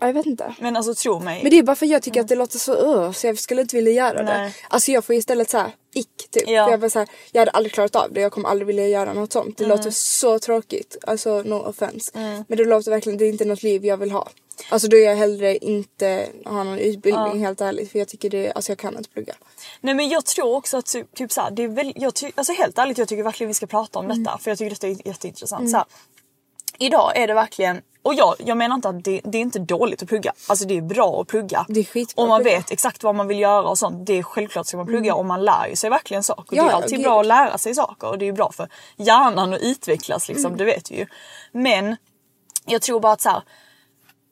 ja, 0.00 0.06
jag 0.06 0.14
vet 0.14 0.26
inte. 0.26 0.54
Men 0.60 0.76
alltså 0.76 0.94
tro 0.94 1.20
mig. 1.20 1.42
Men 1.42 1.50
det 1.50 1.58
är 1.58 1.62
bara 1.62 1.76
för 1.76 1.86
att 1.86 1.92
jag 1.92 2.02
tycker 2.02 2.20
att 2.20 2.28
det 2.28 2.36
låter 2.36 2.58
så 2.58 2.74
öh, 2.74 3.12
så 3.12 3.26
jag 3.26 3.38
skulle 3.38 3.60
inte 3.60 3.76
vilja 3.76 3.92
göra 3.92 4.22
det. 4.22 4.38
Nej. 4.38 4.54
Alltså 4.68 4.92
jag 4.92 5.04
får 5.04 5.14
istället 5.14 5.50
så 5.50 5.58
här 5.58 5.72
ick 5.96 6.30
typ. 6.30 6.42
Ja. 6.46 6.70
Jag, 6.70 6.80
bara 6.80 6.90
så 6.90 6.98
här, 6.98 7.08
jag 7.32 7.40
hade 7.40 7.50
aldrig 7.50 7.72
klarat 7.72 7.96
av 7.96 8.12
det, 8.12 8.20
jag 8.20 8.32
kommer 8.32 8.48
aldrig 8.48 8.66
vilja 8.66 8.88
göra 8.88 9.12
något 9.12 9.32
sånt. 9.32 9.58
Det 9.58 9.64
Mm. 9.64 9.76
låter 9.76 9.90
så 9.90 10.38
tråkigt, 10.38 10.96
alltså 11.06 11.42
no 11.42 11.54
offense. 11.54 12.10
Men 12.48 12.58
det 12.58 12.64
låter 12.64 12.90
verkligen, 12.90 13.18
det 13.18 13.24
är 13.24 13.28
inte 13.28 13.44
något 13.44 13.62
liv 13.62 13.84
jag 13.84 13.96
vill 13.96 14.10
ha. 14.10 14.28
Alltså 14.68 14.88
då 14.88 14.96
är 14.96 15.04
jag 15.04 15.16
hellre 15.16 15.56
inte 15.56 16.26
ha 16.44 16.64
någon 16.64 16.78
utbildning 16.78 17.38
helt 17.44 17.60
ärligt. 17.60 17.92
För 17.92 17.98
jag 17.98 18.08
tycker 18.08 18.30
det, 18.30 18.52
alltså 18.52 18.70
jag 18.72 18.78
kan 18.78 18.96
inte 18.96 19.10
plugga. 19.10 19.34
Nej 19.80 19.94
men 19.94 20.08
jag 20.08 20.24
tror 20.26 20.54
också 20.56 20.76
att 20.76 20.86
typ, 20.86 21.14
typ 21.14 21.32
så 21.32 21.40
här, 21.40 21.50
det 21.50 21.62
är 21.62 21.68
väl, 21.68 21.92
jag 21.96 22.14
ty, 22.14 22.30
alltså 22.34 22.52
helt 22.52 22.78
ärligt 22.78 22.98
jag 22.98 23.08
tycker 23.08 23.22
verkligen 23.22 23.48
vi 23.48 23.54
ska 23.54 23.66
prata 23.66 23.98
om 23.98 24.08
detta 24.08 24.38
för 24.38 24.50
jag 24.50 24.58
tycker 24.58 24.70
detta 24.70 24.86
är 24.88 25.08
jätteintressant. 25.08 25.70
Så 25.70 25.76
här, 25.76 25.86
idag 26.78 27.16
är 27.16 27.26
det 27.26 27.34
verkligen, 27.34 27.80
och 28.06 28.14
jag, 28.14 28.34
jag 28.38 28.56
menar 28.56 28.74
inte 28.74 28.88
att 28.88 29.04
det, 29.04 29.20
det 29.24 29.38
är 29.38 29.42
inte 29.42 29.58
dåligt 29.58 30.02
att 30.02 30.08
plugga. 30.08 30.32
Alltså 30.48 30.66
det 30.66 30.76
är 30.76 30.82
bra 30.82 31.20
att 31.20 31.28
plugga. 31.28 31.64
Det 31.68 31.80
är 31.80 31.84
skitbra 31.84 32.22
Om 32.22 32.28
man 32.28 32.42
vet 32.42 32.70
exakt 32.70 33.02
vad 33.02 33.14
man 33.14 33.26
vill 33.28 33.38
göra 33.40 33.68
och 33.68 33.78
sånt. 33.78 34.06
Det 34.06 34.18
är 34.18 34.22
självklart 34.22 34.66
ska 34.66 34.76
man 34.76 34.86
plugga 34.86 35.14
och 35.14 35.24
man 35.26 35.44
lär 35.44 35.66
ju 35.68 35.76
sig 35.76 35.90
verkligen 35.90 36.22
saker. 36.22 36.56
Ja, 36.56 36.62
det 36.64 36.70
är 36.70 36.74
alltid 36.74 37.02
bra 37.02 37.20
att 37.20 37.26
lära 37.26 37.58
sig 37.58 37.74
saker 37.74 38.08
och 38.08 38.18
det 38.18 38.28
är 38.28 38.32
bra 38.32 38.52
för 38.52 38.68
hjärnan 38.96 39.52
att 39.54 39.60
utvecklas 39.60 40.28
liksom, 40.28 40.46
Mm. 40.46 40.58
det 40.58 40.64
vet 40.64 40.90
vi 40.90 40.96
ju. 40.98 41.06
Men 41.52 41.96
jag 42.66 42.82
tror 42.82 43.00
bara 43.00 43.12
att 43.12 43.20
så 43.20 43.28
här, 43.28 43.42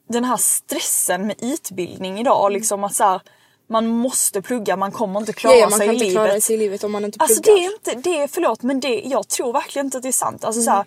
den 0.09 0.25
här 0.25 0.37
stressen 0.37 1.27
med 1.27 1.37
utbildning 1.39 2.21
idag 2.21 2.53
liksom 2.53 2.85
att 2.85 2.95
så 2.95 3.05
här, 3.05 3.21
man 3.69 3.87
måste 3.87 4.43
plugga, 4.43 4.77
man 4.77 4.93
kommer 4.93 5.21
inte 5.21 5.33
klara 5.33 5.55
Ja, 5.55 5.61
ja, 5.61 5.69
man 5.71 5.79
sig 5.79 5.87
kan 5.87 5.95
i 5.95 5.99
inte 5.99 6.07
livet. 6.09 6.25
klara 6.27 6.41
sig 6.41 6.55
i 6.55 6.59
livet 6.59 6.85
om 6.85 6.93
man 6.93 7.05
inte 7.05 7.19
Alltså 7.21 7.41
det 7.41 7.43
pluggar. 7.43 7.63
är 7.63 7.73
inte, 7.75 7.95
det 8.11 8.23
är, 8.23 8.29
förlåt 8.29 8.63
men 8.63 8.81
det, 8.81 9.01
jag 9.05 9.29
tror 9.29 9.53
verkligen 9.53 9.87
inte 9.87 9.97
att 9.97 10.03
det 10.03 10.09
är 10.09 10.13
sant. 10.13 10.45
Alltså, 10.45 10.63
så 10.63 10.71
Mm. 10.71 10.77
här, 10.77 10.87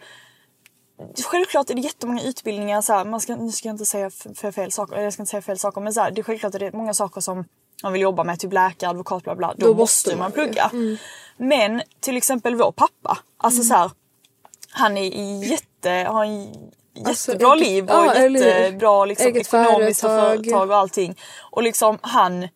självklart 1.26 1.70
är 1.70 1.76
det 1.76 1.82
jättemånga 1.82 2.22
utbildningar, 2.24 2.82
så 2.82 2.94
här, 2.94 3.06
man 3.06 3.22
ska, 3.22 3.36
nu 3.36 3.52
ska 3.52 3.68
jag 3.68 3.74
inte 3.74 3.86
säga 3.86 4.10
för, 4.36 4.52
fel 4.52 4.72
saker, 4.72 5.02
jag 5.02 5.14
ska 5.14 5.22
inte 5.22 5.30
säga 5.30 5.42
fel 5.42 5.60
saker 5.60 5.82
men 5.82 5.94
så 5.94 6.02
här, 6.02 6.12
det 6.12 6.22
är 6.22 6.24
självklart 6.24 6.54
att 6.56 6.60
det 6.60 6.66
är 6.68 6.72
många 6.72 6.94
saker 6.94 7.22
som 7.22 7.46
man 7.84 7.94
vill 7.94 8.02
jobba 8.02 8.24
med, 8.24 8.40
typ 8.40 8.54
läkare, 8.54 8.90
advokat 8.90 9.24
bla 9.24 9.36
bla. 9.36 9.54
Då, 9.58 9.68
Då 9.68 9.74
måste 9.74 10.10
man 10.10 10.20
man 10.20 10.32
plugga. 10.32 10.72
Men 11.38 11.82
till 12.00 12.18
exempel 12.18 12.56
vår 12.56 12.72
pappa, 12.72 13.18
alltså 13.38 13.64
så 13.64 13.74
här, 13.74 13.92
han 14.70 14.98
är 14.98 15.44
jätte, 15.44 15.90
har 16.10 16.26
en 16.26 16.48
Alltså, 17.06 17.32
jättebra 17.32 17.56
eget- 17.56 17.68
liv 17.68 17.84
och 17.84 17.90
ja, 17.90 18.28
jättebra 18.28 19.06
liksom, 19.06 19.28
Eget 19.28 19.48
ekonomiska 19.48 20.08
företag. 20.08 20.36
företag 20.46 20.70
och 20.70 20.76
allting. 20.76 21.16
Och 21.52 21.64
liksom 21.64 21.98
han 22.02 22.48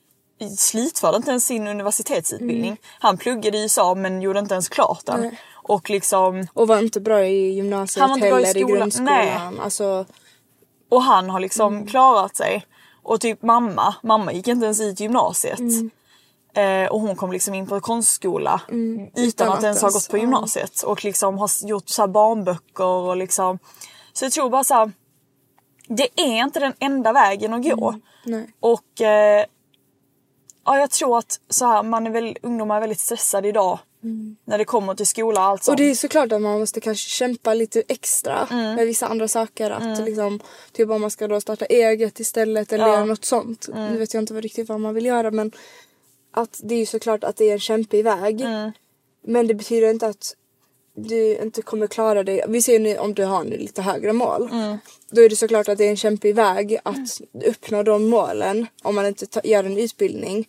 slutförde 0.58 1.18
inte 1.18 1.30
ens 1.30 1.46
sin 1.46 1.68
universitetsutbildning. 1.68 2.66
Mm. 2.66 2.78
Han 3.00 3.18
pluggade 3.18 3.58
i 3.58 3.62
USA 3.62 3.96
men 3.96 4.22
gjorde 4.22 4.40
inte 4.40 4.54
ens 4.54 4.70
klart 4.70 5.06
den. 5.06 5.22
Nej. 5.22 5.40
Och 5.74 5.90
liksom, 5.90 6.48
Och 6.54 6.68
var 6.68 6.80
inte 6.80 7.00
bra 7.02 7.26
i 7.26 7.52
gymnasiet 7.52 8.02
Han 8.02 8.10
var 8.10 8.18
inte 8.18 8.30
bra 8.30 8.40
i 8.40 8.44
heller, 8.46 8.60
i, 8.60 8.64
skolan. 8.64 8.80
grundskolan. 8.80 9.60
Alltså, 9.60 10.06
och 10.90 11.04
han 11.04 11.30
har 11.30 11.40
liksom 11.40 11.74
Mm. 11.76 11.88
klarat 11.88 12.36
sig. 12.36 12.66
Och 13.04 13.22
typ 13.22 13.42
mamma, 13.42 13.96
mamma 14.04 14.34
gick 14.34 14.48
inte 14.48 14.66
ens 14.66 14.82
ut 14.82 15.00
gymnasiet. 15.00 15.60
Mm. 15.60 15.90
Eh, 16.54 16.92
och 16.92 17.00
hon 17.00 17.16
kom 17.16 17.32
liksom 17.32 17.54
in 17.54 17.68
på 17.68 17.80
konstskola 17.80 18.62
utan, 18.68 19.10
Utan 19.16 19.50
att 19.50 19.58
att 19.58 19.64
ens 19.64 19.82
ha 19.82 19.90
gått 19.90 20.10
på 20.10 20.18
gymnasiet. 20.18 20.82
Och 20.84 21.04
liksom 21.04 21.38
har 21.38 21.50
gjort 21.68 21.90
så 21.90 22.08
barnböcker 22.08 22.84
och 22.86 23.18
liksom. 23.18 23.60
Så 24.14 24.26
jag 24.26 24.32
tror 24.32 24.50
bara 24.50 24.64
så 24.64 24.74
här, 24.74 24.92
Det 25.88 26.08
är 26.16 26.44
inte 26.44 26.60
den 26.60 26.74
enda 26.80 27.14
vägen 27.14 27.54
att 27.54 27.64
gå. 27.64 27.96
nej. 28.26 28.50
Och 28.60 29.02
eh, 29.02 29.46
ja, 30.66 30.78
jag 30.80 30.90
tror 30.92 31.18
att 31.18 31.40
så 31.50 31.66
här, 31.66 31.84
man 31.84 32.08
är 32.08 32.12
väl, 32.12 32.38
ungdomar 32.42 32.76
är 32.76 32.80
väldigt 32.80 33.00
stressade 33.00 33.48
idag. 33.48 33.80
När 34.46 34.58
det 34.58 34.66
kommer 34.66 34.96
till 34.96 35.08
skola 35.08 35.40
och 35.40 35.46
allt 35.46 35.64
sånt. 35.64 35.74
Och 35.80 35.86
det 35.86 35.92
är 35.92 35.96
såklart 35.96 36.32
att 36.32 36.42
man 36.42 36.60
måste 36.60 36.82
kanske 36.82 37.10
kämpa 37.10 37.54
lite 37.54 37.84
extra 37.88 38.48
med 38.52 38.88
vissa 38.88 39.08
andra 39.08 39.28
saker. 39.28 39.72
Att 39.72 40.06
liksom, 40.06 40.40
typ 40.72 40.90
om 40.90 41.02
man 41.02 41.12
ska 41.12 41.28
då 41.28 41.42
starta 41.42 41.66
eget 41.66 42.20
istället 42.20 42.74
eller 42.74 42.88
Ja. 42.88 42.94
göra 42.94 43.06
något 43.06 43.26
sånt. 43.26 43.70
Nu 43.74 43.98
vet 43.98 44.14
jag 44.14 44.24
inte 44.24 44.34
vad 44.34 44.44
riktigt 44.44 44.70
vad 44.70 44.80
man 44.80 44.94
vill 44.94 45.06
göra 45.06 45.32
men 45.32 45.52
att 46.32 46.60
det 46.64 46.76
är 46.76 46.80
ju 46.80 46.86
såklart 46.86 47.24
att 47.24 47.36
det 47.38 47.50
är 47.50 47.54
en 47.54 47.60
kämpig 47.60 48.04
väg. 48.04 48.46
Men 49.28 49.48
det 49.48 49.54
betyder 49.54 49.90
inte 49.90 50.08
att 50.08 50.36
du 50.96 51.38
inte 51.38 51.62
kommer 51.62 51.88
klara 51.88 52.24
dig. 52.24 52.46
Vi 52.48 52.62
ser 52.62 52.80
nu 52.80 52.98
om 52.98 53.14
du 53.14 53.24
har 53.24 53.44
nu 53.44 53.58
lite 53.58 53.82
högre 53.82 54.14
mål. 54.14 54.50
Då 55.12 55.22
är 55.22 55.30
det 55.30 55.36
såklart 55.36 55.68
att 55.68 55.78
det 55.78 55.86
är 55.86 55.90
en 55.90 55.98
kämpig 55.98 56.36
väg 56.36 56.78
att 56.84 57.22
uppnå 57.46 57.84
de 57.84 58.10
målen 58.10 58.68
om 58.84 58.96
man 58.96 59.06
inte 59.06 59.42
gör 59.44 59.64
en 59.64 59.78
utbildning. 59.78 60.48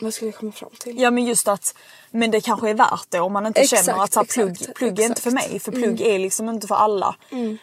Vad 0.00 0.14
skulle 0.14 0.30
jag 0.30 0.40
komma 0.40 0.52
fram 0.52 0.70
till? 0.80 1.00
Ja 1.00 1.10
men 1.10 1.24
just 1.24 1.48
att 1.48 1.74
men 2.10 2.30
det 2.30 2.40
kanske 2.40 2.70
är 2.70 2.74
värt 2.74 3.06
det 3.08 3.20
om 3.20 3.32
man 3.32 3.46
inte 3.46 3.60
Exakt, 3.60 3.84
känner 3.86 4.02
att 4.04 4.12
så 4.12 4.20
här, 4.20 4.26
plugg, 4.26 4.50
exakt, 4.50 4.74
plugg 4.74 5.00
är 5.00 5.04
inte 5.04 5.22
för. 5.22 5.30
Mm. 5.30 5.50
mig. 5.50 5.58
För 5.58 5.72
plugg 5.72 6.00
är 6.00 6.18
liksom 6.18 6.48
inte 6.48 6.66
för 6.66 6.74
alla. 6.74 7.16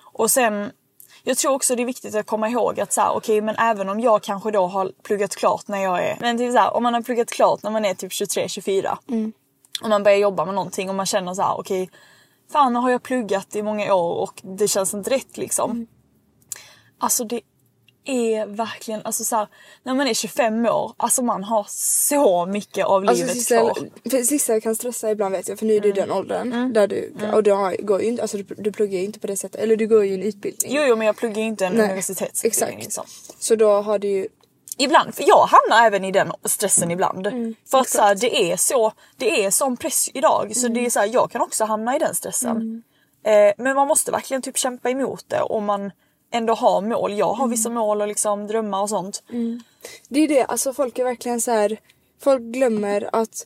Och 0.03 0.31
sen 0.31 0.71
jag 1.23 1.37
tror 1.37 1.53
också 1.53 1.75
det 1.75 1.81
är 1.83 1.85
viktigt 1.85 2.15
att 2.15 2.25
komma 2.25 2.49
ihåg 2.49 2.79
att 2.79 2.93
så 2.93 3.01
här, 3.01 3.15
okej 3.15 3.41
men 3.41 3.55
även 3.55 3.89
om 3.89 3.99
jag 3.99 4.23
kanske 4.23 4.51
då 4.51 4.67
har 4.67 4.91
pluggat 5.03 5.35
klart 5.35 5.67
när 5.67 5.83
jag 5.83 6.03
är, 6.03 6.17
men 6.21 6.37
typ 6.37 6.51
så 6.51 6.57
här, 6.57 6.73
om 6.73 6.83
man 6.83 6.93
har 6.93 7.01
pluggat 7.01 7.29
klart 7.31 7.63
när 7.63 7.71
man 7.71 7.85
är 7.85 7.93
typ 7.93 8.11
23-24 8.11 8.97
Mm. 9.07 9.33
och 9.83 9.89
man 9.89 10.03
börjar 10.03 10.17
jobba 10.17 10.45
med 10.45 10.55
någonting 10.55 10.89
och 10.89 10.95
man 10.95 11.05
känner 11.05 11.33
så 11.33 11.41
här, 11.41 11.59
okej 11.59 11.89
fan 12.51 12.73
nu 12.73 12.79
har 12.79 12.89
jag 12.89 13.03
pluggat 13.03 13.55
i 13.55 13.61
många 13.61 13.93
år 13.93 14.13
och 14.13 14.41
det 14.43 14.67
känns 14.67 14.93
inte 14.93 15.09
rätt 15.09 15.37
liksom. 15.37 15.71
Mm. 15.71 15.87
Alltså 16.99 17.23
det 17.23 17.41
är 18.05 18.45
verkligen, 18.45 19.01
alltså 19.03 19.23
så 19.23 19.35
här, 19.35 19.47
när 19.83 19.93
man 19.93 20.07
är 20.07 20.13
25 20.13 20.65
år, 20.65 20.93
alltså 20.97 21.21
man 21.21 21.43
har 21.43 21.65
så 21.69 22.45
mycket 22.45 22.85
av 22.85 23.01
Alltså 23.07 23.13
livet 23.23 23.37
Sissel, 23.37 23.69
kvar. 24.09 24.23
Sissel 24.23 24.61
kan 24.61 24.75
stressa 24.75 25.11
ibland 25.11 25.31
vet 25.35 25.47
jag 25.49 25.59
för 25.59 25.65
nu 25.65 25.73
är 25.75 25.79
du 25.79 25.89
i 25.89 25.91
den 25.91 26.03
Mm. 26.03 26.17
åldern 26.17 26.73
där 26.73 26.87
du, 26.87 27.13
och 27.33 27.43
du 27.43 27.51
har, 27.51 27.75
går 27.81 28.01
ju 28.01 28.07
inte, 28.07 28.21
alltså 28.21 28.37
du, 28.37 28.43
du 28.57 28.71
pluggar 28.71 28.99
ju 28.99 29.05
inte 29.05 29.19
på 29.19 29.27
det 29.27 29.37
sättet, 29.37 29.61
eller 29.61 29.75
du 29.75 29.87
går 29.87 30.05
ju 30.05 30.13
en 30.13 30.23
utbildning. 30.23 30.71
Jo, 30.75 30.83
jo 30.87 30.95
men 30.95 31.07
jag 31.07 31.17
pluggar 31.17 31.37
ju 31.41 31.47
inte 31.47 31.65
en 31.65 31.73
Nej, 31.73 31.85
universitetsutbildning. 31.85 32.79
exakt. 32.79 33.07
Liksom. 33.07 33.33
Så 33.39 33.55
då 33.55 33.69
har 33.81 33.99
du 33.99 34.07
ju, 34.07 34.27
Ibland, 34.77 35.15
för 35.15 35.23
jag 35.27 35.45
hamnar 35.47 35.87
även 35.87 36.05
i 36.05 36.11
den 36.11 36.31
stressen 36.45 36.91
ibland. 36.91 37.27
Mm, 37.27 37.55
för 37.71 37.77
att 37.77 37.89
så 37.89 38.01
här, 38.01 38.15
det 38.15 38.51
är 38.51 38.57
så, 38.57 38.91
det 39.17 39.45
är 39.45 39.51
sån 39.51 39.77
press 39.77 40.09
idag 40.13 40.51
så 40.55 40.65
Mm. 40.65 40.73
det 40.73 40.85
är 40.85 40.89
så 40.89 40.99
här, 40.99 41.09
jag 41.13 41.31
kan 41.31 41.41
också 41.41 41.65
hamna 41.65 41.95
i 41.95 41.99
den 41.99 42.15
stressen. 42.15 42.83
Eh, 43.25 43.53
men 43.57 43.75
man 43.75 43.87
måste 43.87 44.11
verkligen 44.11 44.41
typ 44.41 44.57
kämpa 44.57 44.89
emot 44.89 45.25
det 45.27 45.41
om 45.41 45.65
man 45.65 45.91
ändå 46.35 46.53
har 46.53 46.81
mål. 46.81 47.13
Jag 47.17 47.33
har 47.33 47.47
vissa 47.47 47.69
Mm. 47.69 47.79
mål 47.79 48.01
och 48.01 48.07
liksom 48.07 48.47
drömmar 48.47 48.81
och 48.81 48.89
sånt. 48.89 49.23
det 50.09 50.19
är 50.19 50.27
det, 50.27 50.43
alltså 50.43 50.73
folk 50.73 50.99
är 50.99 51.03
verkligen 51.03 51.41
så 51.41 51.51
här. 51.51 51.77
folk 52.19 52.41
glömmer 52.41 53.09
att 53.13 53.45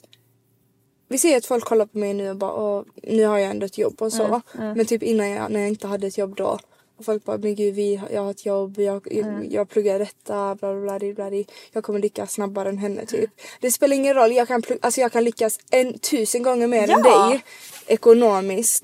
vi 1.07 1.17
ser 1.17 1.37
att 1.37 1.45
folk 1.45 1.65
kollar 1.65 1.85
på 1.85 1.97
mig 1.97 2.13
nu 2.13 2.29
och 2.29 2.35
bara 2.35 2.53
Åh, 2.53 2.83
nu 3.03 3.25
har 3.25 3.37
jag 3.37 3.49
ändå 3.51 3.65
ett 3.65 3.77
jobb 3.77 4.01
och 4.01 4.13
så. 4.13 4.41
Mm, 4.57 4.77
Men 4.77 4.85
typ 4.85 5.03
innan 5.03 5.29
jag, 5.29 5.51
när 5.51 5.59
jag 5.59 5.69
inte 5.69 5.87
hade 5.87 6.07
ett 6.07 6.17
jobb 6.17 6.35
då 6.35 6.59
och 6.97 7.05
folk 7.05 7.23
bara 7.23 7.37
men 7.37 7.55
gud 7.55 7.75
vi, 7.75 8.01
jag 8.13 8.21
har 8.21 8.31
ett 8.31 8.45
jobb, 8.45 8.79
jag, 8.79 9.11
Mm. 9.11 9.33
jag, 9.43 9.53
jag 9.53 9.69
pluggar 9.69 9.99
detta, 9.99 10.55
bla 10.55 10.73
bla 10.73 10.81
bla, 10.99 10.99
bla, 11.13 11.29
bla 11.29 11.43
Jag 11.71 11.83
kommer 11.83 11.99
lyckas 11.99 12.31
snabbare 12.33 12.69
än 12.69 12.77
henne 12.77 13.05
typ. 13.05 13.29
Det 13.61 13.71
spelar 13.71 13.95
ingen 13.95 14.13
roll, 14.13 14.31
jag 14.31 14.47
kan, 14.47 14.61
plugga, 14.61 14.79
alltså 14.83 15.01
jag 15.01 15.11
kan 15.11 15.23
lyckas 15.23 15.59
en 15.71 15.99
tusen 15.99 16.43
gånger 16.43 16.67
mer 16.67 16.83
än 16.89 17.01
Ja. 17.05 17.27
dig 17.29 17.41
ekonomiskt. 17.87 18.83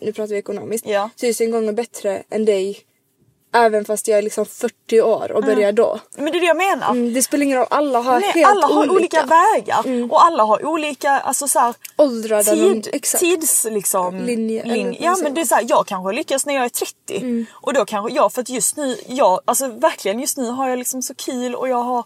Nu 0.00 0.12
pratar 0.12 0.26
vi 0.32 0.36
ekonomiskt. 0.38 0.86
Ja. 0.86 1.10
Tusen 1.16 1.50
gånger 1.50 1.72
bättre 1.72 2.22
än 2.30 2.44
dig. 2.44 2.78
Även 3.52 3.84
fast 3.84 4.08
jag 4.08 4.18
är 4.18 4.22
liksom 4.22 4.46
40 4.46 5.00
år 5.00 5.32
och 5.32 5.42
börjar 5.42 5.72
då. 5.72 6.00
Men 6.16 6.24
det 6.24 6.38
är 6.38 6.40
det 6.40 6.46
jag 6.46 6.56
menar. 6.56 6.90
Mm, 6.90 7.14
det 7.14 7.22
spelar 7.22 7.44
ingen 7.44 7.58
roll, 7.58 7.66
alla 7.70 8.00
har 8.00 8.20
Nej, 8.20 8.30
helt 8.34 8.46
alla 8.46 8.66
har 8.66 8.90
olika, 8.90 8.94
olika, 8.94 9.26
vägar 9.26 10.12
och 10.12 10.24
alla 10.24 10.42
har 10.42 10.66
olika 10.66 11.10
alltså 11.10 11.48
så 11.48 11.58
här, 11.58 11.74
åldrar 11.96 12.42
tid, 12.42 12.88
exakt. 12.92 13.20
tids 13.20 13.66
liksom, 13.70 14.20
Linje, 14.20 14.64
man 14.66 14.96
Ja 15.00 15.16
men 15.22 15.34
det 15.34 15.40
är 15.40 15.44
så 15.44 15.54
här, 15.54 15.66
jag 15.68 15.86
kanske 15.86 16.12
lyckas 16.12 16.46
när 16.46 16.54
jag 16.54 16.64
är 16.64 16.68
30 16.68 17.46
och 17.52 17.74
då 17.74 17.84
kanske 17.84 18.16
jag 18.16 18.32
för 18.32 18.40
att 18.40 18.48
just 18.48 18.76
nu, 18.76 18.96
jag, 19.06 19.40
alltså 19.44 19.68
verkligen 19.68 20.20
just 20.20 20.36
nu 20.36 20.50
har 20.50 20.68
jag 20.68 20.78
liksom 20.78 21.02
så 21.02 21.14
kul 21.14 21.54
och 21.54 21.68
jag 21.68 21.82
har 21.82 22.04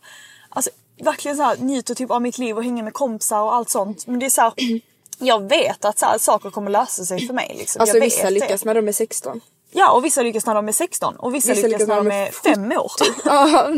alltså 0.48 0.70
verkligen 1.00 1.37
så 1.37 1.42
här 1.42 1.57
njuter 1.57 1.94
typ 1.94 2.11
av 2.11 2.22
mitt 2.22 2.38
liv 2.38 2.57
och 2.57 2.64
hänger 2.64 2.83
med 2.83 2.92
kompisar 2.92 3.42
och 3.42 3.55
allt 3.55 3.70
sånt 3.70 4.07
men 4.07 4.18
det 4.18 4.26
är 4.26 4.31
så 4.31 4.40
här, 4.40 4.53
jag 5.18 5.48
vet 5.48 5.85
att 5.85 5.98
så 5.98 6.07
saker 6.18 6.50
kommer 6.50 6.70
lösa 6.70 7.05
sig 7.05 7.26
för 7.26 7.35
mig 7.35 7.55
liksom. 7.59 7.81
Alltså 7.81 7.96
jag 7.96 8.05
vissa 8.05 8.31
lyckas 8.31 8.61
det. 8.61 8.66
när 8.66 8.74
de 8.74 8.88
är 8.88 8.92
16. 8.92 9.40
Ja 9.73 9.91
och 9.91 10.05
vissa 10.05 10.23
lyckas 10.23 10.47
när 10.47 10.55
de 10.55 10.69
är 10.69 10.73
16 10.73 11.17
och 11.17 11.35
vissa, 11.35 11.53
lyckas, 11.55 11.87
när 11.87 11.97
de 11.97 12.11
är 12.11 12.31
5 12.31 12.73
år. 12.73 12.93
Ja, 13.25 13.69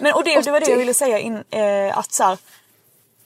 Men 0.00 0.14
och 0.14 0.24
det, 0.24 0.40
det 0.40 0.50
var 0.50 0.60
det 0.60 0.64
80. 0.64 0.70
jag 0.70 0.78
ville 0.78 0.94
säga 0.94 1.18
in, 1.18 1.42
eh, 1.50 1.98
att 1.98 2.12
så 2.12 2.24
här, 2.24 2.38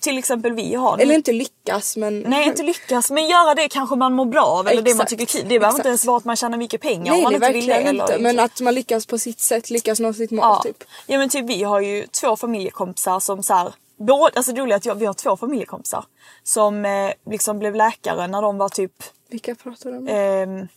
till 0.01 0.19
exempel 0.19 0.53
vi 0.53 0.75
har 0.75 0.97
nu- 0.97 1.03
Eller 1.03 1.15
inte 1.15 1.33
lyckas 1.33 1.97
men... 1.97 2.21
Nej 2.21 2.47
inte 2.47 2.63
lyckas 2.63 3.11
men 3.11 3.27
göra 3.27 3.55
det 3.55 3.69
kanske 3.69 3.97
man 3.97 4.13
mår 4.15 4.25
bra 4.25 4.45
av 4.45 4.69
eller 4.69 4.83
det 4.83 4.91
man 4.91 5.05
Exakt, 5.05 5.11
tycker 5.11 5.23
är 5.23 5.27
kul. 5.27 5.43
Det 5.43 5.49
behöver 5.49 5.67
exakt. 5.67 5.79
inte 5.79 5.89
ens 5.89 6.05
vara 6.05 6.17
att 6.17 6.25
man 6.25 6.37
tjänar 6.37 6.59
mycket 6.59 6.81
pengar 6.81 7.13
Nej, 7.13 7.19
om 7.19 7.23
man 7.23 7.35
inte 7.35 7.53
vill 7.53 7.67
det. 7.67 7.73
Eller, 7.75 8.03
inte. 8.03 8.19
Men 8.19 8.39
att 8.39 8.61
man 8.61 8.75
lyckas 8.75 9.07
på 9.07 9.19
sitt 9.19 9.41
sätt, 9.41 9.71
lyckas 9.71 10.01
nå 10.01 10.13
sitt 10.13 10.31
mål 10.31 10.41
ja. 10.43 10.61
typ. 10.65 10.85
ja 11.07 11.19
men 11.19 11.29
typ 11.29 11.45
vi 11.47 11.63
har 11.63 11.81
ju 11.81 12.07
två 12.07 12.37
familjekompisar 12.37 13.21
som 13.21 13.43
så 13.43 13.55
här, 13.55 13.73
både, 13.99 14.33
alltså 14.37 14.53
det 14.53 14.61
roliga 14.61 14.75
är 14.75 14.79
att 14.79 14.87
jag, 14.87 14.95
vi 14.95 15.07
har 15.07 15.15
två 15.15 15.37
familjekompisar 15.37 16.05
som 16.43 16.85
eh, 16.85 17.11
liksom 17.31 17.59
blev 17.59 17.75
läkare 17.75 18.27
när 18.27 18.43
de 18.43 18.59
var 18.59 18.69
typ 18.69 18.93
Vilka 19.31 19.55
pratar 19.55 19.91
de 19.91 19.97
om? 19.97 20.09
ehm, 20.09 20.69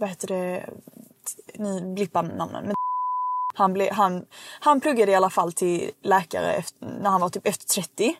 vad 0.00 0.08
heter 0.08 0.28
det, 0.28 0.70
nu 1.54 1.94
blippar 1.94 2.22
namnen. 2.22 2.64
Men 2.64 2.74
han, 3.54 3.72
blev, 3.72 3.92
han, 3.92 4.26
han 4.60 4.80
pluggade 4.80 5.12
i 5.12 5.14
alla 5.14 5.30
fall 5.30 5.52
till 5.52 5.90
läkare 6.02 6.52
efter, 6.54 6.86
när 6.86 7.10
han 7.10 7.20
var 7.20 7.28
typ 7.28 7.46
efter 7.46 7.66
30. 7.66 8.16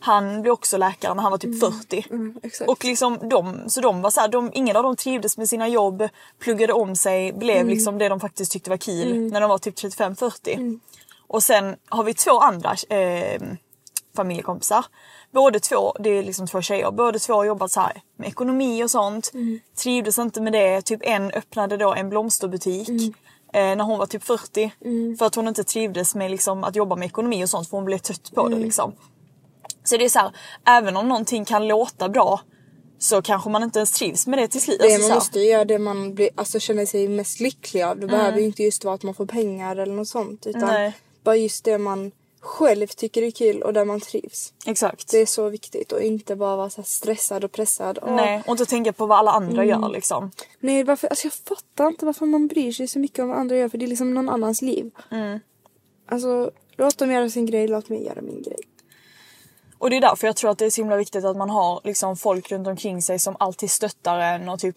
Han 0.00 0.42
blev 0.42 0.52
också 0.52 0.76
läkare 0.78 1.14
när 1.14 1.22
han 1.22 1.30
var 1.30 1.38
typ 1.38 1.60
40. 1.60 2.06
Mm, 2.10 2.40
exakt. 2.42 2.70
Och 2.70 2.84
liksom 2.84 3.28
de, 3.28 3.68
så 3.68 3.80
de 3.80 4.02
var 4.02 4.10
så 4.10 4.20
här, 4.20 4.28
de, 4.28 4.50
ingen 4.54 4.76
av 4.76 4.82
dem 4.82 4.96
trivdes 4.96 5.38
med 5.38 5.48
sina 5.48 5.68
jobb, 5.68 6.08
pluggade 6.38 6.72
om 6.72 6.96
sig, 6.96 7.32
blev 7.32 7.56
Mm. 7.56 7.68
liksom 7.68 7.98
det 7.98 8.08
de 8.08 8.20
faktiskt 8.20 8.52
tyckte 8.52 8.70
var 8.70 8.76
kul 8.76 9.30
när 9.32 9.40
de 9.40 9.50
var 9.50 9.58
typ 9.58 9.74
35-40. 9.74 10.80
Och 11.26 11.42
sen 11.42 11.76
har 11.88 12.04
vi 12.04 12.14
två 12.14 12.38
andra 12.38 12.76
eh, 12.88 13.42
familjekompisar. 14.16 14.84
Båda 15.32 15.58
två, 15.60 15.92
det 16.00 16.10
är 16.10 16.22
liksom 16.22 16.46
två 16.46 16.62
tjejer, 16.62 16.90
båda 16.90 17.18
två 17.18 17.32
har 17.34 17.44
jobbat 17.44 17.70
så 17.72 17.80
här 17.80 18.02
med 18.16 18.28
ekonomi 18.28 18.84
och 18.84 18.90
sånt. 18.90 19.32
Trivdes 19.82 20.18
inte 20.18 20.40
med 20.40 20.52
det. 20.52 20.82
Typ 20.82 21.00
en 21.02 21.30
öppnade 21.30 21.76
då 21.76 21.94
en 21.94 22.08
blomsterbutik 22.08 22.88
eh, 23.52 23.60
när 23.76 23.84
hon 23.84 23.98
var 23.98 24.06
typ 24.06 24.24
40. 24.24 24.72
För 25.18 25.26
att 25.26 25.34
hon 25.34 25.48
inte 25.48 25.64
trivdes 25.64 26.14
med 26.14 26.30
liksom, 26.30 26.64
att 26.64 26.76
jobba 26.76 26.96
med 26.96 27.06
ekonomi 27.06 27.44
och 27.44 27.48
sånt 27.50 27.68
för 27.70 27.76
hon 27.76 27.84
blev 27.84 27.98
trött 27.98 28.32
på 28.34 28.48
det 28.48 28.56
liksom. 28.56 28.92
Så 29.84 29.96
det 29.96 30.04
är 30.04 30.08
så 30.08 30.18
här, 30.18 30.30
även 30.66 30.96
om 30.96 31.08
någonting 31.08 31.44
kan 31.44 31.68
låta 31.68 32.08
bra 32.08 32.40
så 32.98 33.22
kanske 33.22 33.50
man 33.50 33.62
inte 33.62 33.78
ens 33.78 33.92
trivs 33.92 34.26
med 34.26 34.38
det 34.38 34.48
till 34.48 34.60
slut. 34.60 34.78
Det, 34.80 34.84
Alltså, 34.94 35.08
man 35.08 35.14
måste 35.16 35.40
göra 35.40 35.64
det 35.64 35.78
man 35.78 36.14
blir, 36.14 36.28
alltså, 36.34 36.58
känner 36.60 36.86
sig 36.86 37.08
mest 37.08 37.40
lycklig 37.40 37.82
av. 37.82 37.96
Det 37.96 38.04
Mm. 38.06 38.18
behöver 38.18 38.38
ju 38.38 38.44
inte 38.44 38.62
just 38.62 38.84
vara 38.84 38.94
att 38.94 39.02
man 39.02 39.14
får 39.14 39.26
pengar 39.26 39.76
eller 39.76 39.94
något 39.94 40.08
sånt. 40.08 40.46
Utan 40.46 40.60
Nej. 40.60 40.92
bara 41.24 41.36
just 41.36 41.64
det 41.64 41.78
man 41.78 42.12
själv 42.40 42.86
tycker 42.86 43.22
är 43.22 43.30
kul 43.30 43.62
och 43.62 43.72
där 43.72 43.84
man 43.84 44.00
trivs. 44.00 44.52
Exakt. 44.66 45.10
Det 45.10 45.18
är 45.18 45.26
så 45.26 45.48
viktigt 45.48 45.92
och 45.92 46.02
inte 46.02 46.36
bara 46.36 46.56
vara 46.56 46.70
så 46.70 46.82
stressad 46.82 47.44
och 47.44 47.52
pressad. 47.52 47.98
Åh, 48.02 48.16
Nej, 48.16 48.42
och 48.46 48.50
inte 48.50 48.66
tänka 48.66 48.92
på 48.92 49.06
vad 49.06 49.18
alla 49.18 49.30
andra 49.30 49.62
Mm. 49.64 49.68
gör 49.68 49.88
liksom. 49.88 50.30
Nej, 50.60 50.84
varför, 50.84 51.08
alltså 51.08 51.26
jag 51.26 51.32
fattar 51.32 51.86
inte 51.88 52.06
varför 52.06 52.26
man 52.26 52.46
bryr 52.46 52.72
sig 52.72 52.88
så 52.88 52.98
mycket 52.98 53.18
om 53.18 53.28
vad 53.28 53.38
andra 53.38 53.56
gör 53.56 53.68
för 53.68 53.78
det 53.78 53.84
är 53.84 53.88
liksom 53.88 54.14
någon 54.14 54.28
annans 54.28 54.62
liv. 54.62 54.90
Mm. 55.10 55.40
Alltså 56.08 56.50
låt 56.76 56.98
dem 56.98 57.10
göra 57.10 57.30
sin 57.30 57.46
grej, 57.46 57.68
låt 57.68 57.88
mig 57.88 58.04
göra 58.04 58.20
min 58.20 58.42
grej. 58.42 58.58
Och 59.78 59.90
det 59.90 59.96
är 59.96 60.00
därför 60.00 60.26
jag 60.26 60.36
tror 60.36 60.50
att 60.50 60.58
det 60.58 60.66
är 60.66 60.70
så 60.70 60.80
himla 60.80 60.96
viktigt 60.96 61.24
att 61.24 61.36
man 61.36 61.50
har 61.50 61.80
liksom 61.84 62.16
folk 62.16 62.52
runt 62.52 62.66
omkring 62.66 63.02
sig 63.02 63.18
som 63.18 63.36
alltid 63.38 63.70
stöttar 63.70 64.18
en 64.18 64.48
och 64.48 64.60
typ 64.60 64.76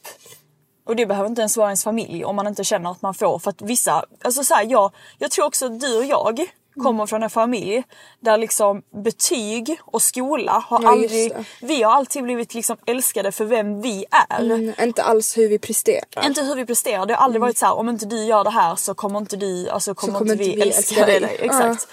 och 0.86 0.96
det 0.96 1.06
behöver 1.06 1.30
inte 1.30 1.42
ens 1.42 1.58
vara 1.58 1.68
ens 1.68 1.84
familj 1.84 2.26
om 2.26 2.36
man 2.36 2.48
inte 2.48 2.64
känner 2.64 2.92
att 2.92 3.02
man 3.02 3.14
får. 3.14 3.40
För 3.40 3.50
att 3.50 3.62
vissa, 3.62 4.06
alltså 4.22 4.44
så 4.44 4.54
här, 4.54 4.66
jag, 4.70 4.92
jag 5.18 5.32
tror 5.32 5.46
också 5.46 5.66
att 5.66 5.80
du 5.80 5.98
och 5.98 6.06
jag 6.06 6.48
kommer 6.76 7.06
från 7.06 7.24
en 7.24 7.30
familj 7.30 7.84
där 8.20 8.38
liksom 8.38 8.82
betyg 9.04 9.80
och 9.82 10.02
skola 10.02 10.52
har 10.52 10.84
Ja, 10.84 10.90
aldrig, 10.90 11.32
vi 11.62 11.84
har 11.84 11.92
alltid 11.92 12.24
blivit 12.24 12.54
liksom 12.54 12.78
älskade 12.86 13.32
för 13.32 13.46
vem 13.46 13.82
vi 13.82 14.06
är. 14.30 14.42
Mm, 14.42 14.74
inte 14.82 15.04
alls 15.04 15.38
hur 15.38 15.50
vi 15.50 15.60
presterar. 15.60 16.26
Inte 16.26 16.42
hur 16.42 16.56
vi 16.56 16.66
presterar. 16.66 17.06
Det 17.06 17.14
har 17.14 17.24
aldrig 17.24 17.42
varit 17.42 17.58
så 17.58 17.66
här, 17.66 17.74
om 17.74 17.90
inte 17.90 18.06
du 18.06 18.24
gör 18.24 18.44
det 18.44 18.50
här 18.50 18.76
så 18.76 18.94
kommer 18.94 19.20
inte 19.20 19.36
du, 19.36 19.70
alltså 19.70 19.96
kommer, 19.96 20.20
kommer 20.20 20.32
inte 20.32 20.44
vi, 20.44 20.56
vi 20.56 20.62
älska 20.62 21.06
dig. 21.06 21.20
dig. 21.20 21.38
Exakt. 21.42 21.88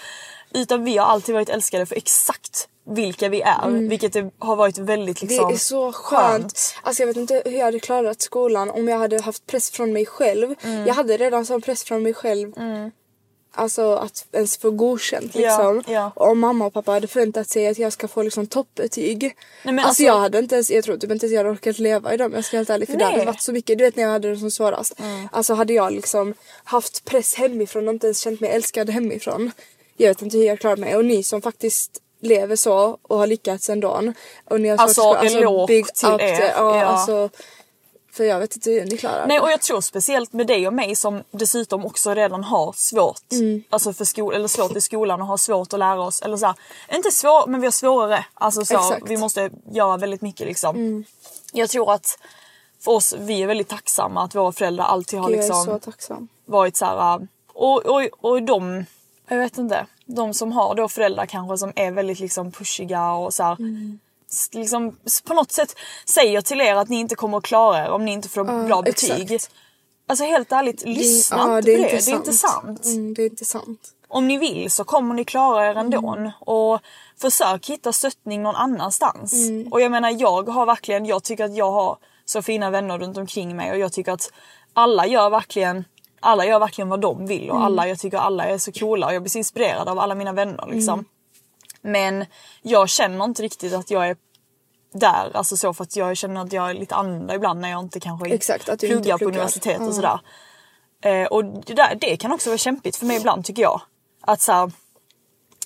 Utan 0.53 0.83
vi 0.83 0.97
har 0.97 1.05
alltid 1.05 1.35
varit 1.35 1.49
älskade 1.49 1.85
för 1.85 1.95
exakt 1.95 2.67
vilka 2.83 3.29
vi 3.29 3.41
är. 3.41 3.89
Vilket 3.89 4.13
det 4.13 4.31
har 4.39 4.55
varit 4.55 4.77
väldigt 4.77 5.21
liksom 5.21 5.47
Det 5.47 5.53
är 5.53 5.57
så 5.57 5.91
skönt. 5.91 6.75
Alltså 6.83 7.01
jag 7.01 7.07
vet 7.07 7.17
inte 7.17 7.41
hur 7.45 7.57
jag 7.57 7.65
hade 7.65 7.79
klarat 7.79 8.21
skolan 8.21 8.69
om 8.69 8.87
jag 8.87 8.97
hade 8.97 9.21
haft 9.21 9.45
press 9.45 9.71
från 9.71 9.93
mig 9.93 10.05
själv. 10.05 10.55
Mm. 10.63 10.87
Jag 10.87 10.93
hade 10.93 11.17
redan 11.17 11.45
sån 11.45 11.61
press 11.61 11.83
från 11.83 12.03
mig 12.03 12.13
själv. 12.13 12.53
Alltså 13.53 13.93
att 13.95 14.25
ens 14.31 14.57
få 14.57 14.71
godkänt 14.71 15.31
Ja, 15.35 15.41
liksom. 15.41 15.93
ja. 15.93 16.11
Och 16.15 16.27
om 16.27 16.39
mamma 16.39 16.65
och 16.65 16.73
pappa 16.73 16.91
hade 16.91 17.07
förväntat 17.07 17.49
sig 17.49 17.67
att 17.67 17.77
jag 17.79 17.93
ska 17.93 18.07
få 18.07 18.23
liksom 18.23 18.47
toppbetyg. 18.47 19.35
men 19.63 19.79
alltså, 19.79 19.87
alltså- 19.87 20.03
jag 20.03 20.19
hade 20.19 20.39
inte 20.39 20.55
ens, 20.55 20.71
jag 20.71 20.83
tror 20.83 20.97
typ 20.97 21.11
inte 21.11 21.25
ens 21.25 21.33
jag 21.33 21.39
hade 21.39 21.49
orkat 21.49 21.79
leva 21.79 22.13
idag 22.13 22.25
om 22.27 22.33
jag 22.33 22.45
ska 22.45 22.57
helt 22.57 22.69
ärlig. 22.69 22.87
För 22.87 22.97
det 22.97 23.03
Nej. 23.05 23.13
hade 23.13 23.25
varit 23.25 23.41
så 23.41 23.51
mycket, 23.53 23.77
du 23.77 23.83
vet 23.83 23.95
när 23.95 24.03
jag 24.03 24.09
hade 24.11 24.29
det 24.29 24.37
som 24.37 24.51
svårast. 24.51 24.93
Alltså 25.31 25.53
hade 25.53 25.73
jag 25.73 25.91
liksom 25.93 26.33
haft 26.63 27.05
press 27.05 27.35
hemifrån 27.35 27.87
och 27.87 27.93
inte 27.93 28.07
ens 28.07 28.19
känt 28.19 28.39
mig 28.39 28.49
älskad 28.49 28.89
hemifrån. 28.89 29.51
jag 29.97 30.07
vet 30.07 30.21
inte 30.21 30.37
hur 30.37 30.45
jag 30.45 30.59
klarar 30.59 30.77
mig. 30.77 30.95
Och 30.95 31.05
ni 31.05 31.23
som 31.23 31.41
faktiskt 31.41 31.91
lever 32.21 32.55
så 32.55 32.97
och 33.01 33.17
har 33.17 33.27
lyckats 33.27 33.69
ändå. 33.69 34.13
Och 34.49 34.61
ni 34.61 34.69
har 34.69 34.77
Alltså, 34.77 35.01
svårt- 35.01 35.23
eloge 35.23 35.67
byggt 35.67 35.95
till 35.95 36.07
upp 36.09 36.21
er, 36.21 36.27
det. 36.39 36.53
Ja, 36.57 36.77
ja. 36.79 36.83
Alltså, 36.85 37.29
för 38.13 38.23
jag 38.23 38.39
vet 38.39 38.55
inte 38.55 38.71
hur 38.71 38.85
ni 38.85 38.97
klarar 38.97 39.27
Nej 39.27 39.37
det. 39.37 39.41
och 39.43 39.51
jag 39.51 39.61
tror 39.61 39.81
speciellt 39.81 40.33
med 40.33 40.47
dig 40.47 40.67
och 40.67 40.73
mig 40.73 40.95
som 40.95 41.23
dessutom 41.31 41.85
också 41.85 42.13
redan 42.13 42.43
har 42.43 42.73
svårt, 42.77 43.31
Mm. 43.31 43.63
alltså 43.69 43.93
för 43.93 44.05
skol 44.05 44.33
eller 44.33 44.47
svårt 44.47 44.75
i 44.75 44.81
skolan 44.81 45.21
och 45.21 45.27
har 45.27 45.37
svårt 45.37 45.73
att 45.73 45.79
lära 45.79 46.01
oss. 46.01 46.21
Eller 46.21 46.37
så 46.37 46.45
här, 46.45 46.55
inte 46.93 47.11
svårt 47.11 47.47
men 47.47 47.61
vi 47.61 47.67
har 47.67 47.71
svårare. 47.71 48.25
Alltså 48.33 48.65
så, 48.65 48.73
Exakt. 48.75 48.97
Mm. 49.01 49.09
vi 49.09 49.17
måste 49.17 49.49
göra 49.71 49.97
väldigt 49.97 50.21
mycket 50.21 50.47
liksom. 50.47 51.03
Jag 51.53 51.69
tror 51.69 51.93
att 51.93 52.19
för 52.79 52.91
oss, 52.91 53.15
vi 53.19 53.41
är 53.43 53.47
väldigt 53.47 53.69
tacksamma 53.69 54.23
att 54.23 54.35
våra 54.35 54.51
föräldrar 54.51 54.85
alltid 54.85 55.19
har 55.19 55.29
liksom 55.29 55.55
så 55.65 55.79
varit 56.45 56.77
så 56.77 56.85
här. 56.85 57.15
äh, 57.15 57.21
Och, 57.53 57.85
och, 57.85 58.01
och 58.21 58.43
de, 58.43 58.85
jag 59.27 59.37
vet 59.37 59.57
inte, 59.57 59.85
de 60.05 60.33
som 60.33 60.51
har 60.51 60.75
då 60.75 60.87
föräldrar 60.89 61.25
kanske 61.25 61.57
som 61.57 61.71
är 61.75 61.91
väldigt 61.91 62.19
liksom 62.19 62.51
pushiga 62.51 63.11
och 63.11 63.33
så 63.33 63.43
här, 63.43 63.55
Mm. 63.59 63.99
Liksom 64.51 64.97
på 65.27 65.33
något 65.33 65.51
sätt 65.51 65.75
säger 66.05 66.41
till 66.41 66.61
er 66.61 66.75
att 66.75 66.89
ni 66.89 66.99
inte 66.99 67.15
kommer 67.15 67.37
att 67.37 67.43
klara 67.43 67.85
er 67.85 67.89
om 67.89 68.05
ni 68.05 68.11
inte 68.11 68.29
får 68.29 68.43
bra 68.67 68.81
betyg. 68.81 69.31
exakt. 69.31 69.53
Alltså 70.07 70.25
helt 70.25 70.51
ärligt, 70.51 70.85
lyssna 70.85 71.37
Ja, 71.37 71.57
inte 71.57 71.71
på 71.71 71.77
det. 71.77 71.87
Det 71.87 72.11
är 72.11 72.15
inte 72.15 72.33
sant. 72.33 72.85
Mm, 72.85 73.13
det 73.13 73.21
är 73.21 73.29
inte 73.29 73.45
sant. 73.45 73.79
Om 74.07 74.27
ni 74.27 74.37
vill 74.37 74.71
så 74.71 74.83
kommer 74.83 75.15
ni 75.15 75.25
klara 75.25 75.69
er 75.69 75.75
ändå. 75.75 76.13
Mm. 76.17 76.31
Och 76.39 76.79
försök 77.21 77.69
hitta 77.69 77.93
stöttning 77.93 78.41
någon 78.41 78.55
annanstans. 78.55 79.33
Mm. 79.33 79.67
Och 79.73 79.81
jag 79.81 79.91
menar 79.91 80.15
jag 80.19 80.49
har 80.49 80.65
verkligen, 80.65 81.05
jag 81.05 81.23
tycker 81.23 81.45
att 81.45 81.55
jag 81.55 81.71
har 81.71 81.97
så 82.25 82.41
fina 82.41 82.69
vänner 82.69 82.97
runt 82.97 83.17
omkring 83.17 83.55
mig 83.55 83.71
och 83.71 83.77
jag 83.77 83.93
tycker 83.93 84.11
att 84.11 84.31
alla 84.73 85.07
gör 85.07 85.29
verkligen 85.29 85.85
alla 86.23 86.45
gör 86.45 86.59
verkligen 86.59 86.89
vad 86.89 87.01
de 87.01 87.27
vill 87.27 87.49
och 87.49 87.55
Mm. 87.55 87.65
alla, 87.65 87.87
jag 87.87 87.99
tycker 87.99 88.17
alla 88.17 88.45
är 88.45 88.57
så 88.57 88.71
coola 88.71 89.07
och 89.07 89.13
jag 89.13 89.21
blir 89.21 89.29
så 89.29 89.37
inspirerad 89.37 89.89
av 89.89 89.99
alla 89.99 90.15
mina 90.15 90.33
vänner 90.33 90.67
liksom. 90.71 91.05
Men 91.81 92.25
jag 92.61 92.89
känner 92.89 93.25
inte 93.25 93.43
riktigt 93.43 93.73
att 93.73 93.91
jag 93.91 94.09
är 94.09 94.17
där, 94.93 95.31
alltså 95.33 95.57
så 95.57 95.73
för 95.73 95.83
att 95.83 95.95
jag 95.95 96.17
känner 96.17 96.41
att 96.41 96.53
jag 96.53 96.69
är 96.69 96.73
lite 96.73 96.95
annorlunda 96.95 97.35
ibland 97.35 97.59
när 97.61 97.69
jag 97.69 97.79
inte 97.79 97.99
kanske 97.99 98.29
Exakt, 98.29 98.69
att 98.69 98.79
du 98.79 98.87
inte 98.87 98.97
pluggar 98.97 99.13
på 99.13 99.17
pluggar. 99.17 99.37
universitet 99.39 99.79
och 99.79 99.87
Ja. 99.87 99.91
sådär. 99.93 100.19
Eh, 101.03 101.27
och 101.27 101.45
det, 101.45 101.73
där, 101.73 101.95
det 102.01 102.17
kan 102.17 102.31
också 102.31 102.49
vara 102.49 102.57
kämpigt 102.57 102.95
för 102.95 103.05
mig 103.05 103.17
ibland 103.17 103.45
tycker 103.45 103.61
jag. 103.61 103.81
Att 104.21 104.41
så 104.41 104.51
här, 104.51 104.71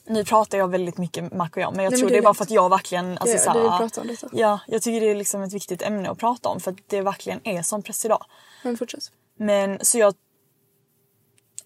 nu 0.08 0.25
pratar 0.25 0.58
jag 0.58 0.67
väldigt 0.67 0.97
mycket 0.97 1.34
Mac 1.34 1.49
och 1.56 1.58
jag 1.62 1.75
men 1.75 1.84
jag 1.86 1.91
men 1.91 1.99
tror 1.99 2.10
det 2.10 2.13
det 2.13 2.17
är 2.17 2.21
är 2.21 2.23
bara 2.23 2.34
för 2.34 2.43
att 2.43 2.51
jag 2.51 2.69
verkligen... 2.69 3.17
Alltså, 3.17 3.36
Det- 3.36 3.39
så 3.39 3.49
här, 3.49 3.89
det. 4.04 4.39
Ja, 4.39 4.60
jag 4.67 4.82
tycker 4.82 5.01
det 5.01 5.12
är 5.12 5.15
liksom 5.15 5.41
ett 5.43 5.54
viktigt 5.54 5.82
ämne 5.82 6.10
att 6.10 6.17
prata 6.17 6.49
om 6.49 6.60
för 6.60 6.71
att 6.71 6.78
det 6.88 7.01
verkligen 7.01 7.39
är 7.43 7.62
sån 7.62 7.84
press 7.84 8.06
idag. 8.06 8.25
Men 8.63 8.78
fortsätt. 8.78 9.12
Men 9.38 9.86
så 9.86 9.97
jag... 9.97 10.13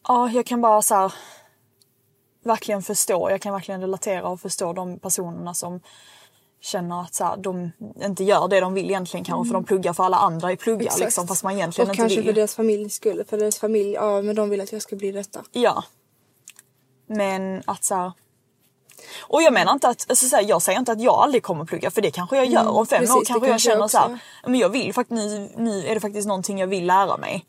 Ja, 0.07 0.29
jag 0.29 0.45
kan 0.45 0.61
bara 0.61 0.81
så 0.81 0.95
här, 0.95 1.13
verkligen 2.43 2.81
förstå. 2.81 3.29
Jag 3.29 3.41
kan 3.41 3.53
verkligen 3.53 3.81
relatera 3.81 4.27
och 4.29 4.41
förstå 4.41 4.73
de 4.73 4.99
personerna 4.99 5.53
som 5.53 5.81
känner 6.61 7.01
att 7.01 7.13
så 7.13 7.23
här, 7.23 7.37
de 7.37 7.71
inte 8.03 8.23
gör 8.23 8.47
det 8.47 8.59
de 8.59 8.73
vill 8.73 8.89
egentligen 8.89 9.23
kanske 9.23 9.47
för 9.47 9.53
de 9.53 9.63
pluggar 9.63 9.93
för 9.93 10.03
alla 10.03 10.17
andra 10.17 10.51
i 10.51 10.57
pluggar 10.57 10.93
liksom 10.99 11.27
fast 11.27 11.43
man 11.43 11.53
egentligen 11.53 11.89
Och 11.89 11.93
inte 11.93 12.01
kanske 12.01 12.15
vill. 12.19 12.25
för 12.25 12.33
deras 12.33 12.55
familjs 12.55 12.93
skull. 12.93 13.23
För 13.29 13.37
deras 13.37 13.59
familj, 13.59 13.91
ja 13.93 14.21
men 14.21 14.35
de 14.35 14.49
vill 14.49 14.61
att 14.61 14.71
jag 14.71 14.81
ska 14.81 14.95
bli 14.95 15.11
detta. 15.11 15.43
Ja. 15.51 15.83
Men 17.07 17.63
att 17.65 17.83
så 17.83 17.95
här... 17.95 18.11
Och 19.21 19.41
jag 19.41 19.53
menar 19.53 19.73
inte 19.73 19.87
att, 19.87 20.05
alltså 20.09 20.27
så 20.27 20.35
här, 20.35 20.43
jag 20.43 20.61
säger 20.61 20.79
inte 20.79 20.91
att 20.91 21.01
jag 21.01 21.13
aldrig 21.13 21.43
kommer 21.43 21.65
plugga 21.65 21.91
för 21.91 22.01
det 22.01 22.11
kanske 22.11 22.35
jag 22.35 22.45
gör. 22.45 22.67
Om 22.67 22.85
fem 22.85 22.97
Mm, 22.97 23.07
precis, 23.07 23.15
år 23.15 23.25
kanske 23.25 23.33
jag 23.33 23.51
kanske 23.51 23.69
jag 23.69 23.75
känner 23.75 23.87
så 23.87 23.97
här, 23.97 24.19
men 24.43 24.59
jag 24.59 24.69
vill 24.69 24.93
faktiskt, 24.93 25.15
nu, 25.15 25.51
nu 25.57 25.85
är 25.87 25.93
det 25.93 25.99
faktiskt 25.99 26.27
någonting 26.27 26.59
jag 26.59 26.67
vill 26.67 26.85
lära 26.85 27.17
mig. 27.17 27.45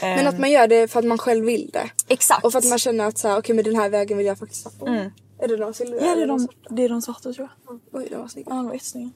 Men 0.00 0.18
Ehm, 0.18 0.26
att 0.26 0.38
man 0.38 0.50
gör 0.50 0.68
det 0.68 0.88
för 0.88 0.98
att 0.98 1.04
man 1.04 1.18
själv 1.18 1.44
vill 1.44 1.70
det. 1.72 1.90
Exakt. 2.08 2.44
Och 2.44 2.52
för 2.52 2.58
att 2.58 2.68
man 2.68 2.78
känner 2.78 3.04
att 3.04 3.18
så 3.18 3.28
här, 3.28 3.38
okej 3.38 3.54
men 3.54 3.64
den 3.64 3.76
här 3.76 3.88
vägen 3.88 4.18
vill 4.18 4.26
jag 4.26 4.38
faktiskt 4.38 4.78
gå. 4.78 4.86
Är 5.38 5.48
det 5.48 5.56
de 5.56 5.74
silvriga? 5.74 6.00
Mm. 6.02 6.10
Ja 6.10 6.16
det 6.16 6.22
är 6.22 6.26
de, 6.26 6.40
svarta? 6.40 6.74
det 6.74 6.82
är 6.82 6.88
de 6.88 7.02
svarta 7.02 7.32
tror 7.32 7.48
jag. 7.66 7.80
Oj, 7.92 8.08
de 8.10 8.16
var 8.16 8.28
snygga. 8.28 8.50
Ja, 8.50 8.56
de 8.56 8.66
var 8.66 8.72
jättesnygga. 8.72 9.10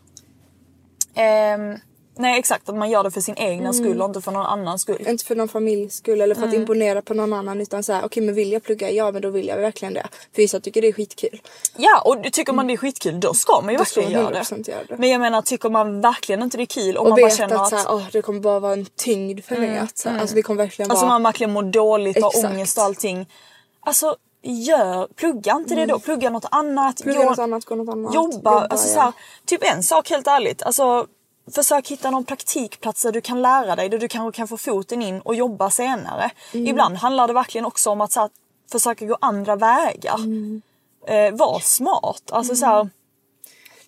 Ehm, 1.15 1.79
nej 2.19 2.39
exakt, 2.39 2.69
att 2.69 2.75
man 2.75 2.91
gör 2.91 3.03
det 3.03 3.11
för 3.11 3.21
sin 3.21 3.37
egna 3.37 3.73
skull 3.73 4.01
och 4.03 4.09
inte 4.09 4.21
för 4.21 4.33
någon 4.33 4.47
annans 4.47 4.83
skull. 4.83 5.05
Inte 5.09 5.25
för 5.25 5.35
någon 5.37 5.49
familjs 5.49 5.95
skull 5.95 6.21
eller 6.21 6.35
för 6.35 6.43
Mm. 6.43 6.55
att 6.55 6.61
imponera 6.61 7.03
på 7.03 7.15
någon 7.15 7.33
annan 7.33 7.61
utan 7.61 7.83
så 7.83 7.93
här, 7.93 8.05
okej 8.05 8.23
men 8.23 8.35
vill 8.35 8.53
jag 8.53 8.63
plugga? 8.63 8.91
Ja 8.91 9.11
men 9.13 9.23
då 9.23 9.31
vill 9.31 9.47
jag 9.49 9.57
verkligen 9.57 9.95
det. 9.95 10.07
För 10.35 10.43
vissa 10.43 10.61
tycker 10.61 10.83
det 10.83 10.89
är 10.89 10.93
skitkul. 10.93 11.41
Ja 11.77 12.01
och 12.05 12.33
tycker 12.33 12.53
man 12.53 12.67
det 12.67 12.73
är 12.73 12.77
skitkul 12.77 13.21
då 13.21 13.35
ska 13.35 13.61
man 13.61 13.71
ju 13.73 13.77
Då 13.77 13.83
verkligen 13.85 14.11
göra 14.11 14.41
100% 14.43 14.65
det. 14.65 14.73
göra 14.73 14.83
det. 14.89 14.97
Men 14.99 15.09
jag 15.09 15.21
menar 15.21 15.43
tycker 15.43 15.69
man 15.71 16.01
verkligen 16.01 16.43
inte 16.43 16.57
det 16.57 16.63
är 16.63 16.67
kul 16.67 16.97
om 16.97 17.03
Och 17.07 17.11
man 17.11 17.21
bara 17.21 17.31
känner 17.31 17.55
att, 17.57 17.61
att, 17.63 17.69
så 17.69 17.77
här, 17.77 17.95
åh, 17.95 18.03
det 18.13 18.23
kommer 18.23 18.41
bara 18.41 18.61
vara 18.61 18.73
en 18.73 18.87
tyngd 18.97 19.45
för 19.45 19.57
mig. 19.57 19.79
Att, 19.79 19.99
så 19.99 20.09
här, 20.09 20.21
Alltså 20.21 20.35
det 20.35 20.43
kommer 20.43 20.63
verkligen 20.65 20.91
alltså 20.91 21.07
vara... 21.07 21.15
man 21.15 21.23
verkligen 21.23 21.53
mår 21.53 21.63
dåligt, 21.63 22.23
har 22.23 22.29
Exakt. 22.31 22.47
ångest 22.55 22.79
och 22.79 22.85
allting. 22.85 23.27
Alltså 23.81 24.17
gör, 24.43 25.07
plugga 25.17 25.53
inte 25.53 25.75
det 25.75 25.87
då, 25.87 25.99
plugga 25.99 26.31
något 26.31 26.45
annat. 26.51 27.01
Mm. 27.01 27.15
Plugga 27.15 27.31
något 27.31 27.39
annat, 27.39 27.65
gå 27.65 27.75
något 27.75 27.89
annat. 27.89 28.15
Jobba, 28.15 28.67
alltså 28.67 28.89
ja. 28.89 28.95
så 28.95 29.01
här, 29.01 29.13
typ 29.47 29.65
en 29.75 29.83
sak 29.83 30.11
helt 30.11 30.27
ärligt. 30.27 30.63
Alltså, 30.63 31.07
försök 31.51 31.89
hitta 31.89 32.11
någon 32.11 32.25
praktikplats 32.25 33.03
där 33.03 33.13
du 33.13 33.21
kan 33.21 33.43
lära 33.43 33.77
dig, 33.77 33.89
där 33.89 33.99
du 33.99 34.09
kanske 34.09 34.37
kan 34.37 34.49
få 34.49 34.57
foten 34.57 35.03
in 35.03 35.21
och 35.21 35.35
jobba 35.35 35.71
senare. 35.71 36.31
Mm. 36.55 36.67
Ibland 36.67 36.97
handlar 36.97 37.27
det 37.27 37.33
verkligen 37.33 37.65
också 37.65 37.91
om 37.91 38.01
att 38.01 38.15
här, 38.15 38.31
försöka 38.73 39.07
gå 39.07 39.17
andra 39.21 39.57
vägar. 39.57 40.17
Mm. 40.17 40.63
Eh, 41.07 41.35
var 41.35 41.61
smart. 41.61 42.23
Alltså 42.31 42.57
så 42.57 42.67
här, 42.67 42.89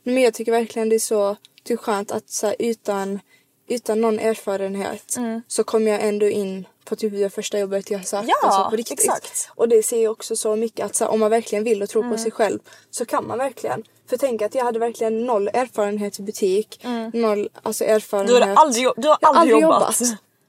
Men 0.03 0.23
jag 0.23 0.35
tycker 0.35 0.53
verkligen 0.53 0.89
det 0.89 0.95
är 0.95 0.99
så 0.99 1.37
typ 1.65 1.81
skönt 1.81 2.11
att 2.11 2.31
så 2.31 2.47
här, 2.47 2.57
utan, 2.59 3.21
utan 3.69 4.01
någon 4.01 4.19
erfarenhet 4.19 5.17
så 5.49 5.65
kom 5.65 5.87
jag 5.87 6.09
ändå 6.09 6.29
in 6.29 6.67
på 6.85 6.97
typ 6.97 7.13
det 7.13 7.31
första 7.31 7.59
jobbet 7.59 7.91
jag 7.91 8.07
sökte. 8.07 8.29
Ja, 8.29 8.49
alltså, 8.49 8.71
på 8.71 8.77
riktigt. 8.77 8.99
exakt. 8.99 9.51
Och 9.55 9.69
det 9.69 9.83
ser 9.83 10.03
jag 10.03 10.13
också 10.13 10.37
så 10.37 10.57
mycket 10.57 10.87
att 10.87 10.95
så 10.95 11.05
här, 11.05 11.11
om 11.13 11.21
man 11.21 11.31
verkligen 11.31 11.65
vill 11.65 11.83
och 11.83 11.89
tror 11.89 12.11
på 12.11 12.19
sig 12.19 12.31
själv 12.31 12.59
så 12.91 13.05
kan 13.05 13.27
man 13.27 13.39
verkligen. 13.39 13.85
För 14.11 14.17
tänk 14.17 14.43
att 14.43 14.55
jag 14.55 14.65
hade 14.65 14.79
verkligen 14.79 15.27
noll 15.27 15.49
erfarenhet 15.53 16.19
i 16.19 16.23
butik. 16.23 16.85
Noll 17.13 17.49
alltså 17.63 17.85
erfarenhet. 17.85 18.37
du 18.37 18.43
har 18.43 18.55
aldrig, 18.55 18.87
du 18.97 19.09
har 19.09 19.19
har 19.23 19.35
aldrig 19.35 19.61
jobbat. 19.61 20.01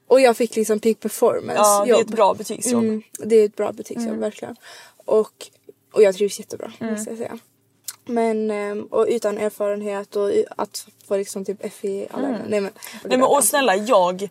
Och 0.08 0.20
jag 0.20 0.36
fick 0.36 0.56
liksom 0.56 0.80
peak 0.80 1.00
performance 1.00 1.54
Ja, 1.62 1.82
det 1.84 1.90
är 1.90 1.98
jobb. 1.98 2.00
ett 2.00 2.16
bra 2.16 2.34
betygsjobb. 2.34 2.82
Mm, 2.82 3.02
det 3.18 3.36
är 3.36 3.44
ett 3.44 3.56
bra 3.56 3.72
butiksjobb 3.72 4.08
Mm. 4.08 4.20
verkligen. 4.20 4.56
Och, 5.04 5.32
och 5.92 6.02
jag 6.02 6.14
trivs 6.14 6.38
jättebra 6.38 6.72
måste 6.78 7.10
jag 7.10 7.18
säga. 7.18 7.38
Men 8.04 8.50
ehm, 8.50 8.82
och 8.90 9.06
utan 9.08 9.38
erfarenhet 9.38 10.16
och 10.16 10.30
att 10.56 10.86
få 11.08 11.16
liksom 11.16 11.44
typ 11.44 11.72
FI 11.74 12.06
alla 12.10 12.28
Nej 12.28 12.38
men. 12.48 12.58
Mm. 12.58 12.72
Nej 13.04 13.18
men 13.18 13.22
och 13.22 13.44
snälla 13.44 13.76
jag 13.76 14.28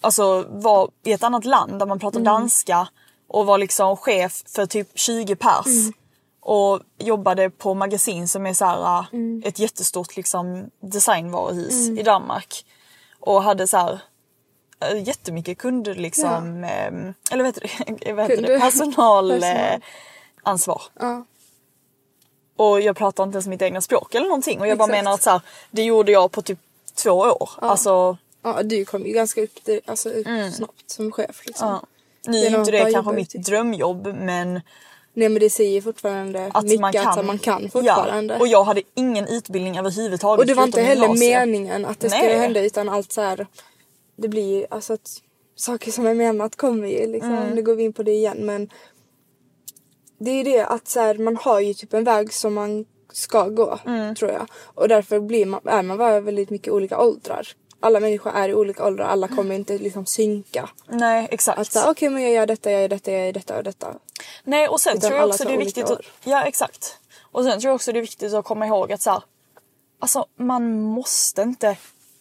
alltså, 0.00 0.46
var 0.48 0.90
i 1.04 1.12
ett 1.12 1.22
annat 1.22 1.44
land 1.44 1.78
där 1.78 1.86
man 1.86 1.98
pratar 1.98 2.20
danska 2.20 2.88
och 3.28 3.46
var 3.46 3.58
liksom 3.58 3.96
chef 3.96 4.42
för 4.46 4.66
typ 4.66 4.88
20 4.94 5.36
pers. 5.36 5.66
Och 6.52 6.80
jobbade 6.98 7.50
på 7.50 7.74
magasin 7.74 8.28
som 8.28 8.46
är 8.46 8.54
så 8.54 8.64
här, 8.64 8.98
äh, 8.98 9.04
ett 9.44 9.58
jättestort 9.58 10.16
liksom, 10.16 10.70
designvaruhus 10.80 11.88
i 11.98 12.02
Danmark. 12.02 12.64
Och 13.20 13.42
hade 13.42 13.66
så 13.66 13.76
här 13.76 14.00
äh, 14.80 15.02
jättemycket 15.02 15.58
kunder 15.58 15.94
liksom. 15.94 16.64
ehm, 16.64 17.14
eller 17.30 17.44
vad 17.44 17.46
heter 17.46 17.70
det? 18.02 18.12
vad 18.12 18.30
heter 18.30 18.42
det? 18.42 18.48
Kunder. 18.48 18.60
Personal, 18.60 19.30
eh. 19.42 19.78
Ja. 20.98 21.24
Och 22.56 22.80
jag 22.80 22.96
pratar 22.96 23.24
inte 23.24 23.36
ens 23.36 23.46
mitt 23.46 23.62
egna 23.62 23.80
språk 23.80 24.14
eller 24.14 24.26
någonting. 24.26 24.60
Och 24.60 24.66
jag 24.66 24.78
bara 24.78 24.84
Exakt. 24.84 25.04
menar 25.04 25.14
att 25.14 25.22
så 25.22 25.30
här, 25.30 25.40
det 25.70 25.82
gjorde 25.82 26.12
jag 26.12 26.32
på 26.32 26.42
typ 26.42 26.58
två 26.94 27.12
år. 27.12 27.50
Alltså 27.58 28.16
ja 28.42 28.62
du 28.62 28.84
kom 28.84 29.06
ju 29.06 29.12
ganska 29.12 29.42
upp, 29.42 29.58
alltså, 29.86 30.10
upp 30.10 30.26
snabbt 30.52 30.90
som 30.90 31.12
chef 31.12 31.46
liksom. 31.46 31.68
Ja. 31.68 31.82
Nu 32.26 32.38
är 32.38 32.58
inte 32.58 32.70
det 32.70 32.82
bara 32.82 32.92
kanske 32.92 33.12
mitt 33.12 33.34
ute. 33.34 33.50
drömjobb 33.50 34.06
men 34.06 34.60
Nej 35.20 35.28
men 35.28 35.40
det 35.40 35.50
säger 35.50 35.80
fortfarande 35.80 36.50
att 36.54 36.64
mycket 36.64 36.80
man 36.80 36.92
kan. 36.92 37.18
att 37.18 37.24
man 37.24 37.38
kan 37.38 37.70
fortfarande. 37.70 38.34
Ja. 38.34 38.40
Och 38.40 38.48
jag 38.48 38.64
hade 38.64 38.82
ingen 38.94 39.26
utbildning 39.26 39.78
överhuvudtaget. 39.78 40.40
Och 40.40 40.46
det 40.46 40.54
var 40.54 40.64
inte 40.64 40.80
heller 40.82 41.02
gymnasiet. 41.02 41.38
meningen 41.38 41.84
att 41.84 42.00
det 42.00 42.08
Nej. 42.08 42.18
skulle 42.18 42.34
hända 42.38 42.60
utan 42.60 42.88
allt 42.88 43.12
så 43.12 43.20
här. 43.20 43.46
Det 44.16 44.28
blir 44.28 44.56
ju 44.58 44.66
alltså 44.70 44.92
att 44.92 45.08
saker 45.56 45.90
som 45.92 46.06
är 46.06 46.14
menat 46.14 46.56
kommer 46.56 46.88
ju 46.88 47.12
liksom. 47.12 47.32
Mm. 47.32 47.54
Nu 47.54 47.62
går 47.62 47.74
vi 47.74 47.82
in 47.82 47.92
på 47.92 48.02
det 48.02 48.12
igen 48.12 48.38
men 48.40 48.68
det 50.18 50.30
är 50.30 50.44
det 50.44 50.64
att 50.66 50.88
så 50.88 51.00
här, 51.00 51.14
man 51.14 51.36
har 51.36 51.60
ju 51.60 51.74
typ 51.74 51.94
en 51.94 52.04
väg 52.04 52.32
som 52.32 52.54
man 52.54 52.84
ska 53.12 53.48
gå 53.48 53.78
Mm. 53.86 54.14
tror 54.14 54.30
jag. 54.30 54.46
Och 54.74 54.88
därför 54.88 55.20
blir 55.20 55.46
man, 55.46 55.60
är 55.64 55.82
man 55.82 56.24
väldigt 56.24 56.50
mycket 56.50 56.72
olika 56.72 57.00
åldrar. 57.00 57.48
Alla 57.80 58.00
människor 58.00 58.32
är 58.32 58.48
i 58.48 58.54
olika 58.54 58.86
åldrar, 58.86 59.04
alla 59.04 59.28
kommer 59.28 59.54
inte 59.54 59.78
liksom 59.78 60.06
synka. 60.06 60.70
Nej 60.88 61.28
exakt. 61.30 61.58
Att 61.58 61.72
säga 61.72 61.90
okej 61.90 62.10
men 62.10 62.22
jag 62.22 62.32
gör 62.32 62.46
detta, 62.46 62.70
jag 62.72 62.80
gör 62.80 62.88
detta, 62.88 63.12
jag 63.12 63.26
gör 63.26 63.32
detta 63.32 63.56
och 63.56 63.64
detta. 63.64 63.94
Nej 64.44 64.68
och 64.68 64.80
sen 64.80 64.96
Utan 64.96 65.08
tror 65.08 65.20
jag 65.20 65.28
också 65.28 65.44
det 65.44 65.54
är 65.54 65.58
viktigt 65.58 65.90
att. 65.90 66.00
Ja 66.24 66.44
exakt. 66.44 66.98
Och 67.32 67.44
sen 67.44 67.60
tror 67.60 67.70
jag 67.70 67.74
också 67.74 67.92
det 67.92 67.98
är 67.98 68.00
viktigt 68.00 68.32
att 68.32 68.44
komma 68.44 68.66
ihåg 68.66 68.92
att 68.92 69.02
så 69.02 69.10
här, 69.10 69.22
Alltså 70.00 70.26
man 70.36 70.82
måste 70.82 71.42
inte 71.42 71.76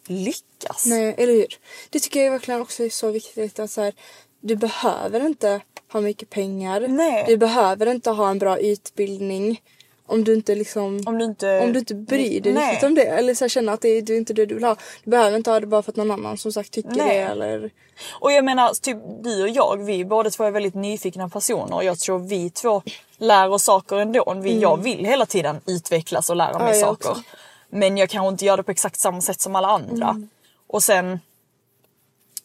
lyckas. 0.08 0.86
Nej, 0.86 1.16
eller 1.18 1.34
hur? 1.34 1.60
Det 1.90 2.00
tycker 2.00 2.24
jag 2.24 2.32
verkligen 2.32 2.62
också 2.62 2.84
är 2.84 2.90
så 2.90 3.12
viktigt 3.12 3.60
att 3.60 3.72
så 3.72 3.82
här, 3.82 3.94
du 4.40 4.56
behöver 4.56 5.26
inte 5.26 5.62
ha 5.92 6.02
mycket 6.02 6.30
pengar. 6.30 6.88
Nej. 6.88 7.26
Du 7.28 7.38
behöver 7.38 7.88
inte 7.88 8.10
ha 8.12 8.30
en 8.30 8.40
bra 8.40 8.58
utbildning. 8.58 9.62
Om 10.10 10.24
du 10.24 10.34
inte 10.34 10.56
liksom... 10.56 11.02
Om 11.06 11.18
du 11.18 11.26
inte... 11.26 11.60
Om 11.60 11.74
du 11.74 11.80
inte 11.80 11.96
bryr 11.96 12.42
dig 12.42 12.54
Nej. 12.54 12.72
riktigt 12.72 12.88
om 12.88 12.96
det 12.96 13.06
eller 13.06 13.34
så 13.34 13.44
här, 13.44 13.50
känner 13.50 13.74
att 13.74 13.82
det 13.82 13.90
är, 13.90 14.02
det 14.02 14.14
är 14.14 14.18
inte 14.18 14.34
det 14.34 14.46
du 14.46 14.56
vill 14.56 14.64
ha. 14.64 14.76
Du 15.04 15.12
behöver 15.12 15.38
inte 15.38 15.52
ha 15.52 15.60
det 15.60 15.68
bara 15.68 15.82
för 15.82 15.92
att 15.92 15.96
någon 15.96 16.12
annan 16.12 16.38
som 16.38 16.54
sagt 16.54 16.72
tycker 16.72 16.90
Nej. 16.90 17.18
det 17.18 17.24
eller... 17.24 17.72
Och 18.20 18.32
jag 18.32 18.46
menar, 18.46 18.74
typ 18.82 18.98
du 19.24 19.44
och 19.44 19.50
jag, 19.50 19.78
vi 19.78 20.06
båda 20.06 20.30
två 20.30 20.44
är 20.44 20.52
väldigt 20.52 20.76
nyfikna 20.76 21.30
personer 21.30 21.76
och 21.76 21.84
jag 21.84 22.00
tror 22.00 22.20
vi 22.20 22.50
två 22.50 22.82
lär 23.18 23.50
oss 23.50 23.64
saker 23.64 23.96
ändå. 23.96 24.34
Vi, 24.42 24.60
Jag 24.60 24.84
vill 24.84 25.06
hela 25.06 25.26
tiden 25.26 25.62
utvecklas 25.66 26.30
och 26.30 26.36
lära 26.36 26.60
mig 26.60 26.68
Mm. 26.68 26.80
Ja, 26.80 26.86
saker. 26.86 27.10
också. 27.10 27.24
Men 27.70 27.98
jag 27.98 28.10
kanske 28.10 28.30
inte 28.30 28.46
gör 28.46 28.58
det 28.58 28.64
på 28.64 28.72
exakt 28.72 29.00
samma 29.00 29.22
sätt 29.22 29.42
som 29.42 29.56
alla 29.56 29.68
andra. 29.68 30.10
Mm. 30.10 30.30
Och 30.68 30.84
sen, 30.84 31.20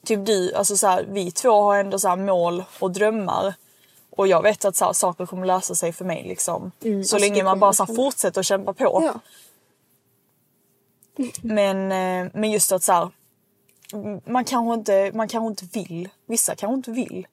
typ 0.06 0.26
du, 0.26 0.54
alltså 0.54 0.76
så 0.76 0.86
här, 0.86 1.06
vi 1.08 1.30
två 1.30 1.62
har 1.62 1.76
ändå 1.76 1.98
så 1.98 2.08
här 2.08 2.16
mål 2.16 2.64
och 2.78 2.90
drömmar. 2.90 3.54
Och 4.16 4.28
jag 4.28 4.42
vet 4.42 4.64
att 4.64 4.76
så 4.76 4.84
här, 4.84 4.92
saker 4.92 5.26
kommer 5.26 5.46
lösa 5.46 5.74
sig 5.74 5.92
för 5.92 6.04
mig 6.04 6.22
liksom. 6.22 6.72
så 6.80 6.96
alltså, 6.96 7.18
länge 7.18 7.44
man 7.44 7.60
bara 7.60 7.72
så 7.72 7.84
här, 7.84 7.94
fortsätter 7.94 8.40
att 8.40 8.46
kämpa 8.46 8.72
på. 8.72 9.02
Ja. 9.02 9.20
Men, 11.42 11.92
eh, 11.92 12.30
men 12.34 12.50
just 12.50 12.72
att 12.72 12.82
så 12.82 12.92
här, 12.92 13.10
man 14.30 14.44
kanske 14.44 14.74
inte, 14.74 15.10
man 15.14 15.28
kanske 15.28 15.48
inte 15.48 15.78
vill. 15.78 16.08
Vissa 16.26 16.54
kanske 16.54 16.74
inte 16.74 16.90
vill. 16.90 17.26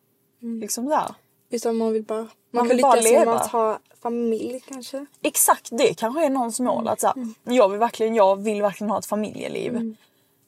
Liksom 0.61 0.85
där. 0.85 1.15
Utan 1.49 1.77
man 1.77 1.93
vill 1.93 2.03
bara... 2.03 2.19
Man, 2.19 2.29
Man 2.51 2.67
kan 2.67 2.75
vill 2.75 2.83
bara 2.83 2.95
lyckas 2.95 3.11
genom 3.11 3.33
att 3.33 3.51
ha 3.51 3.79
familj 4.01 4.59
kanske. 4.67 5.05
Exakt 5.21 5.69
det 5.71 5.93
kanske 5.93 6.25
är 6.25 6.29
någons 6.29 6.59
mål. 6.59 6.87
Att 6.87 7.01
så 7.01 7.07
här, 7.07 7.15
jag, 7.43 7.69
vill 7.69 7.79
verkligen, 7.79 8.15
jag 8.15 8.43
vill 8.43 8.61
verkligen 8.61 8.91
ha 8.91 8.99
ett 8.99 9.05
familjeliv. 9.05 9.95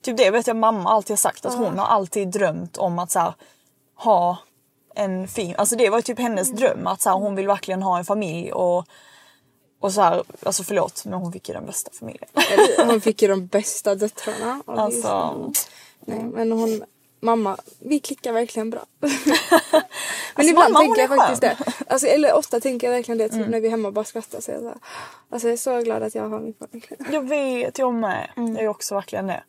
Typ 0.02 0.18
det 0.18 0.32
vet 0.32 0.48
jag 0.48 0.56
mamma 0.56 0.90
alltid 0.90 1.12
har 1.12 1.18
sagt. 1.18 1.46
Att 1.46 1.58
hon 1.58 1.80
har 1.80 1.86
alltid 1.86 2.28
drömt 2.28 2.78
om 2.78 3.00
att 3.00 3.12
så 3.12 3.20
här, 3.20 3.34
ha 3.96 4.38
en 4.96 5.28
fin... 5.28 5.56
Alltså 5.58 5.76
det 5.76 5.90
var 5.90 6.02
typ 6.02 6.20
hennes 6.20 6.52
dröm. 6.52 6.88
Att 6.88 7.02
så 7.02 7.10
här, 7.10 7.18
hon 7.18 7.36
vill 7.36 7.48
verkligen 7.48 7.84
ha 7.84 7.98
en 7.98 8.06
familj. 8.06 8.52
Och, 8.52 8.86
och 9.82 9.94
så 9.94 10.02
här, 10.02 10.24
alltså 10.44 10.64
förlåt 10.64 11.06
men 11.06 11.14
hon 11.20 11.32
fick 11.34 11.48
ju 11.50 11.54
den 11.56 11.66
bästa 11.66 11.92
familjen. 12.00 12.30
Hon 12.90 13.02
fick 13.02 13.22
ju 13.22 13.28
de 13.28 13.48
bästa 13.48 13.96
döttrarna. 13.96 14.64
Alltså, 14.68 15.02
så- 15.02 15.52
Nej, 16.06 16.24
men 16.24 16.52
hon, 16.52 16.84
mamma, 17.24 17.58
vi 17.80 18.00
klickar 18.00 18.34
verkligen 18.34 18.70
bra. 18.70 18.86
men 19.00 19.12
Alltså, 20.34 20.50
ibland 20.52 20.74
mamma, 20.74 20.80
tänker 20.86 21.02
jag 21.02 21.10
faktiskt 21.18 21.42
det. 21.42 21.58
Alltså, 21.88 22.08
eller 22.08 22.34
ofta 22.34 22.60
tänker 22.60 22.88
jag 22.88 22.94
verkligen 22.96 23.18
det 23.18 23.30
typ 23.30 23.38
Mm. 23.38 23.52
när 23.52 23.60
vi 23.62 23.68
är 23.68 23.72
hemma 23.72 23.88
och 23.88 23.94
bara 23.94 24.06
skrattar. 24.06 24.42
Så 24.42 24.52
jag, 24.52 24.60
så 24.62 24.68
här, 24.68 24.78
alltså, 25.30 25.48
jag 25.48 25.54
är 25.54 25.58
så 25.58 25.82
glad 25.82 26.04
att 26.04 26.16
jag 26.16 26.30
har 26.30 26.40
min 26.40 26.54
familj. 26.54 26.88
jag 27.12 27.22
vet, 27.30 27.78
jag 27.78 27.94
med. 27.94 28.30
Jag 28.36 28.58
är 28.64 28.68
också 28.68 28.96
verkligen 28.96 29.28
det. 29.28 29.44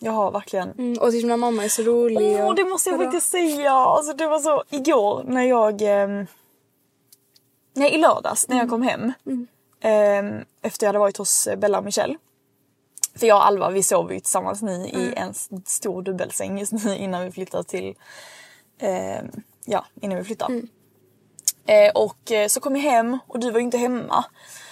Jag 0.00 0.12
har 0.12 0.30
verkligen 0.30 0.70
Mm, 0.78 0.98
och 0.98 1.10
typ 1.10 1.24
när 1.24 1.36
mamma 1.36 1.64
är 1.64 1.68
så 1.68 1.82
rolig. 1.82 2.40
Åh, 2.40 2.46
och, 2.46 2.54
det 2.54 2.64
måste 2.64 2.90
jag 2.90 2.96
Vadå? 2.98 3.10
faktiskt 3.10 3.30
säga. 3.32 3.72
Alltså, 3.72 4.12
det 4.12 4.26
var 4.26 4.38
så 4.38 4.62
igår 4.70 5.24
när 5.26 5.42
jag... 5.42 5.82
ehm, 5.82 6.26
nej, 7.74 7.94
i 7.94 7.98
lördags 7.98 8.48
när 8.48 8.56
jag 8.58 8.68
kom 8.70 8.82
hem. 8.82 9.12
ehm, 9.80 10.44
efter 10.62 10.86
jag 10.86 10.88
hade 10.88 10.98
varit 10.98 11.16
hos 11.16 11.46
eh, 11.46 11.56
Bella 11.58 11.78
och 11.78 11.84
Michelle. 11.84 12.16
För 13.14 13.26
jag 13.26 13.36
och 13.36 13.46
Alva 13.46 13.70
vi 13.70 13.82
sover 13.82 14.14
ju 14.14 14.20
tillsammans 14.20 14.62
nu 14.62 14.72
i 14.86 15.14
en 15.16 15.34
stor 15.66 16.02
dubbelsäng 16.02 16.58
just 16.58 16.72
nu 16.72 16.96
innan 16.96 17.24
vi 17.24 17.30
flyttar 17.30 17.62
till... 17.62 17.94
ehm, 18.78 19.30
ja, 19.64 19.86
innan 20.00 20.18
vi 20.18 20.24
flyttar. 20.24 20.48
Eh, 21.66 21.90
och 21.94 22.32
eh, 22.32 22.48
så 22.48 22.60
kom 22.60 22.76
jag 22.76 22.82
hem 22.82 23.18
och 23.26 23.40
du 23.40 23.50
var 23.50 23.58
ju 23.58 23.64
inte 23.64 23.78
hemma. 23.78 24.24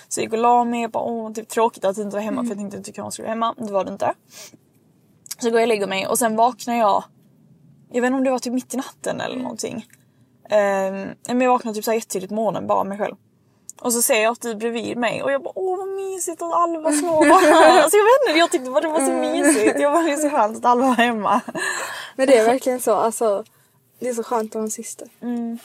Så 0.08 0.20
jag 0.20 0.24
gick 0.24 0.32
och 0.32 0.38
la 0.38 0.64
mig 0.64 0.84
och 0.84 0.90
bara 0.90 1.04
åh 1.04 1.32
typ 1.32 1.48
tråkigt 1.48 1.84
att 1.84 1.96
du 1.96 2.02
inte 2.02 2.16
var 2.16 2.22
hemma 2.22 2.42
för 2.42 2.48
jag 2.48 2.58
tänkte 2.58 2.76
inte 2.76 3.00
hon 3.02 3.12
skulle 3.12 3.26
vara 3.26 3.34
hemma. 3.34 3.54
Det 3.58 3.72
var 3.72 3.84
du 3.84 3.92
inte. 3.92 4.14
Så 5.38 5.50
går 5.50 5.60
jag 5.60 5.64
och 5.64 5.68
lägger 5.68 5.86
mig 5.86 6.06
och 6.06 6.18
sen 6.18 6.36
vaknar 6.36 6.74
jag 6.74 7.04
jag 7.90 8.02
vet 8.02 8.06
inte 8.06 8.16
om 8.18 8.24
det 8.24 8.30
var 8.30 8.38
typ 8.38 8.52
mitt 8.52 8.74
i 8.74 8.76
natten 8.76 9.20
eller 9.20 9.36
någonting. 9.36 9.86
Ehm, 10.50 11.08
men 11.28 11.40
jag 11.40 11.50
vaknade 11.50 11.74
typ 11.74 11.84
så 11.84 11.90
här 11.90 11.96
jättetidigt 11.96 12.28
på 12.28 12.34
morgonen 12.34 12.66
bara 12.66 12.78
av 12.78 12.86
mig 12.86 12.98
själv. 12.98 13.16
Och 13.80 13.92
så 13.92 14.02
ser 14.02 14.22
jag 14.22 14.32
att 14.32 14.40
du 14.40 14.50
är 14.50 14.54
bredvid 14.54 14.96
mig 14.96 15.22
och 15.22 15.32
jag 15.32 15.42
bara 15.42 15.52
åh 15.54 15.78
vad 15.78 15.88
mysigt 15.88 16.42
att 16.42 16.54
Alva 16.54 16.92
sover 16.92 17.52
här. 17.52 17.78
Alltså 17.82 17.96
jag 17.96 18.04
vet 18.04 18.28
inte, 18.28 18.38
jag 18.38 18.50
tyckte 18.50 18.70
bara 18.70 18.80
det 18.80 18.88
var 18.88 19.00
så 19.00 19.12
mysigt. 19.12 19.80
Jag 19.80 19.92
bara 19.92 20.02
det 20.02 20.12
är 20.12 20.16
så 20.16 20.30
skönt 20.30 20.56
att 20.56 20.64
Alva 20.64 20.86
var 20.86 20.94
hemma. 20.94 21.40
Men 22.16 22.26
det 22.26 22.36
är 22.36 22.44
verkligen 22.44 22.80
så. 22.80 22.94
Alltså, 22.94 23.44
det 23.98 24.08
är 24.08 24.14
så 24.14 24.22
skönt 24.22 24.50
att 24.50 24.54
ha 24.54 24.62
en 24.62 24.70
syster. 24.70 25.08
Mm. 25.22 25.58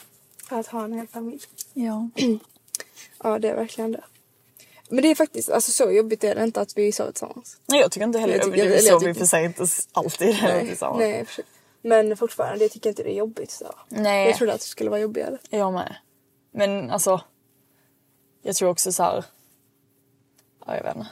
Att 0.48 0.66
ha 0.66 0.84
en 0.84 0.92
hel 0.92 1.06
familj. 1.06 1.42
Ja. 1.72 2.08
Ja, 3.22 3.38
det 3.38 3.48
är 3.48 3.54
verkligen 3.56 3.92
det. 3.92 4.04
Men 4.88 5.02
det 5.02 5.08
är 5.08 5.14
faktiskt 5.14 5.50
alltså, 5.50 5.72
så 5.72 5.90
jobbigt 5.90 6.24
är 6.24 6.34
det 6.34 6.44
inte 6.44 6.60
att 6.60 6.76
vi 6.78 6.92
sover 6.92 7.12
tillsammans. 7.12 7.56
Nej 7.66 7.80
jag 7.80 7.92
tycker 7.92 8.06
inte 8.06 8.18
heller 8.18 8.38
Jag 8.38 8.52
det. 8.52 8.66
Vi 8.66 8.82
sover 8.82 9.08
i 9.08 9.14
för 9.14 9.26
sig 9.26 9.44
inte 9.44 9.66
alltid 9.92 10.36
Nej, 10.42 10.68
tillsammans. 10.68 10.98
nej. 10.98 11.26
Men 11.82 12.16
fortfarande, 12.16 12.64
jag 12.64 12.72
tycker 12.72 12.90
inte 12.90 13.02
det 13.02 13.10
är 13.10 13.18
jobbigt. 13.18 13.50
Så. 13.50 13.74
Nej. 13.88 14.26
Jag 14.26 14.36
trodde 14.36 14.52
att 14.52 14.60
det 14.60 14.66
skulle 14.66 14.90
vara 14.90 15.00
jobbigare. 15.00 15.38
Jag 15.50 15.72
med. 15.72 15.96
Men 16.52 16.90
alltså. 16.90 17.20
Jag 18.46 18.56
tror 18.56 18.68
också 18.70 18.92
så 18.92 19.02
här. 19.02 19.24
Ja 20.66 20.76
jag 20.76 20.82
vet 20.82 20.96
inte. 20.96 21.08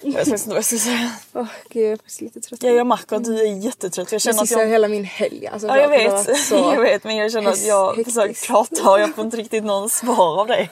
Jag 0.00 0.12
vet 0.12 0.28
inte 0.28 0.48
vad 0.48 0.56
jag 0.56 0.64
ska 0.64 0.76
säga. 0.78 1.10
Åh 1.32 1.46
gud, 1.68 1.82
jag 1.84 1.92
är 1.92 1.96
faktiskt 1.96 2.20
lite 2.20 2.40
trött. 2.40 2.62
Ja, 2.62 2.70
jag 2.70 2.86
märker 2.86 3.16
att 3.16 3.24
du 3.24 3.40
är 3.40 3.44
jättetrött. 3.64 4.12
Jag 4.12 4.16
jag 4.16 4.20
känner 4.22 4.36
att 4.38 4.42
missade 4.42 4.62
jag... 4.62 4.70
hela 4.70 4.88
min 4.88 5.04
helg. 5.04 5.46
Alltså, 5.46 5.68
Ja 5.68 5.78
jag 5.80 5.88
vet, 5.88 6.36
Så... 6.38 6.54
jag 6.74 6.80
vet 6.80 7.04
men 7.04 7.16
jag 7.16 7.32
känner 7.32 7.50
att 7.50 7.66
jag 7.66 7.94
hektiskt. 7.96 8.16
försöker 8.18 8.46
prata 8.46 8.90
och 8.90 9.00
jag 9.00 9.14
får 9.14 9.24
inte 9.24 9.36
riktigt 9.36 9.64
någon 9.64 9.90
svar 9.90 10.40
av 10.40 10.46
dig. 10.46 10.70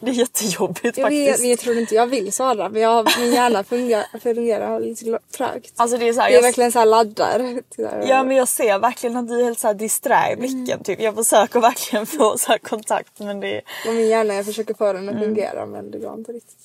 Det 0.00 0.10
är 0.10 0.14
jättejobbigt 0.14 0.98
Jag, 0.98 1.10
vet, 1.10 1.26
faktiskt. 1.28 1.40
men 1.40 1.50
jag 1.50 1.58
tror 1.58 1.78
inte 1.78 1.94
jag 1.94 2.06
vill 2.06 2.32
svara 2.32 2.68
men 2.68 2.82
jag, 2.82 3.08
min 3.18 3.32
hjärna 3.32 3.64
fungerar, 3.64 4.18
fungerar 4.22 4.80
lite 4.80 5.18
trögt. 5.36 5.72
Alltså 5.76 5.98
det 5.98 6.08
är 6.08 6.12
så 6.12 6.20
här, 6.20 6.28
det 6.28 6.34
är 6.34 6.36
jag, 6.36 6.42
verkligen 6.42 6.72
så 6.72 6.78
här 6.78 6.86
laddar. 6.86 7.60
Så 7.76 7.82
Ja 8.08 8.24
men 8.24 8.36
jag 8.36 8.48
ser 8.48 8.78
verkligen 8.78 9.16
att 9.16 9.28
du 9.28 9.40
är 9.40 9.44
helt 9.44 9.58
så 9.60 9.66
här 9.66 9.74
disträ 9.74 10.32
i 10.32 10.36
blicken 10.36 10.62
Mm. 10.72 10.82
typ. 10.84 11.00
Jag 11.00 11.14
försöker 11.14 11.60
verkligen 11.60 12.06
få 12.06 12.38
så 12.38 12.56
kontakt 12.62 13.18
men 13.18 13.40
det. 13.40 13.60
Och 13.88 13.94
min 13.94 14.08
hjärna, 14.08 14.34
jag 14.34 14.46
försöker 14.46 14.74
få 14.74 14.92
den 14.92 15.08
att 15.08 15.18
fungera 15.24 15.66
men 15.66 15.90
det 15.90 15.98
går 15.98 16.14
inte 16.14 16.32
riktigt. 16.32 16.58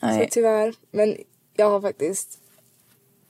Så 0.00 0.06
Nej. 0.06 0.28
tyvärr. 0.30 0.74
Men 0.90 1.16
jag 1.58 1.70
har 1.70 1.80
faktiskt 1.80 2.38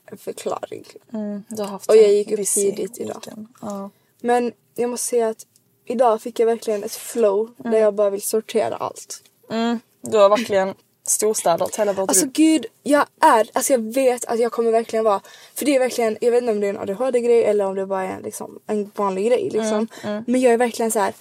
en 0.05 0.17
förklaring. 0.17 0.85
Mm, 1.13 1.43
du 1.49 1.61
har 1.61 1.69
haft 1.69 1.89
Och 1.89 1.95
jag 1.95 2.13
gick 2.13 2.31
upp 2.31 2.47
tidigt 2.47 2.97
idag. 2.97 3.21
weekend. 3.25 3.47
Ja. 3.61 3.89
Men 4.21 4.53
jag 4.75 4.89
måste 4.89 5.07
säga 5.07 5.27
att 5.29 5.45
idag 5.85 6.21
fick 6.21 6.39
jag 6.39 6.45
verkligen 6.47 6.83
ett 6.83 6.95
flow 6.95 7.53
där 7.57 7.77
jag 7.77 7.93
bara 7.93 8.09
vill 8.09 8.21
sortera 8.21 8.75
allt. 8.75 9.23
Mm, 9.49 9.79
du 10.01 10.17
har 10.17 10.29
verkligen 10.29 10.73
storstädat 11.05 11.75
hela 11.75 11.93
vårt 11.93 12.09
Alltså 12.09 12.25
gud, 12.33 12.65
jag 12.83 13.05
är, 13.21 13.49
alltså 13.53 13.73
jag 13.73 13.93
vet 13.93 14.25
att 14.25 14.39
jag 14.39 14.51
kommer 14.51 14.71
verkligen 14.71 15.05
vara, 15.05 15.21
för 15.55 15.65
det 15.65 15.75
är 15.75 15.79
verkligen, 15.79 16.17
jag 16.21 16.31
vet 16.31 16.41
inte 16.41 16.51
om 16.51 16.59
det 16.59 16.67
är 16.67 16.69
en 16.69 16.77
ADHD-grej 16.79 17.43
eller 17.43 17.65
om 17.65 17.75
det 17.75 17.85
bara 17.85 18.03
är 18.03 18.15
en, 18.15 18.21
liksom, 18.21 18.59
en 18.67 18.91
vanlig 18.95 19.27
grej 19.27 19.49
liksom. 19.49 19.87
Men 20.27 20.41
jag 20.41 20.53
är 20.53 20.57
verkligen 20.57 20.91
så 20.91 20.99
här. 20.99 21.13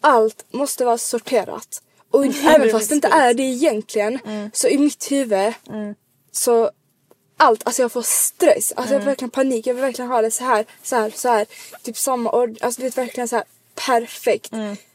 allt 0.00 0.44
måste 0.50 0.84
vara 0.84 0.98
sorterat. 0.98 1.82
Och 2.10 2.24
även 2.44 2.70
fast 2.70 2.88
det 2.88 2.94
inte 2.94 3.08
är 3.08 3.34
det 3.34 3.42
egentligen 3.42 4.18
så 4.52 4.68
i 4.68 4.78
mitt 4.78 5.12
huvud 5.12 5.52
så 6.32 6.70
allt, 7.36 7.66
alltså 7.66 7.82
jag 7.82 7.92
får 7.92 8.02
stress, 8.02 8.72
alltså 8.76 8.94
jag 8.94 9.02
får 9.02 9.06
verkligen 9.10 9.30
panik, 9.30 9.66
jag 9.66 9.74
vill 9.74 9.82
verkligen 9.82 10.10
ha 10.10 10.22
det 10.22 10.30
så 10.30 10.44
här, 10.44 10.66
så 10.82 10.96
här, 10.96 11.10
så 11.10 11.28
här. 11.28 11.46
Typ 11.82 11.98
samma 11.98 12.32
ord, 12.32 12.58
alltså 12.60 12.80
det 12.80 12.86
är 12.86 12.90
verkligen 12.90 13.28
så 13.28 13.36
här 13.36 13.44
perfekt. 13.86 14.50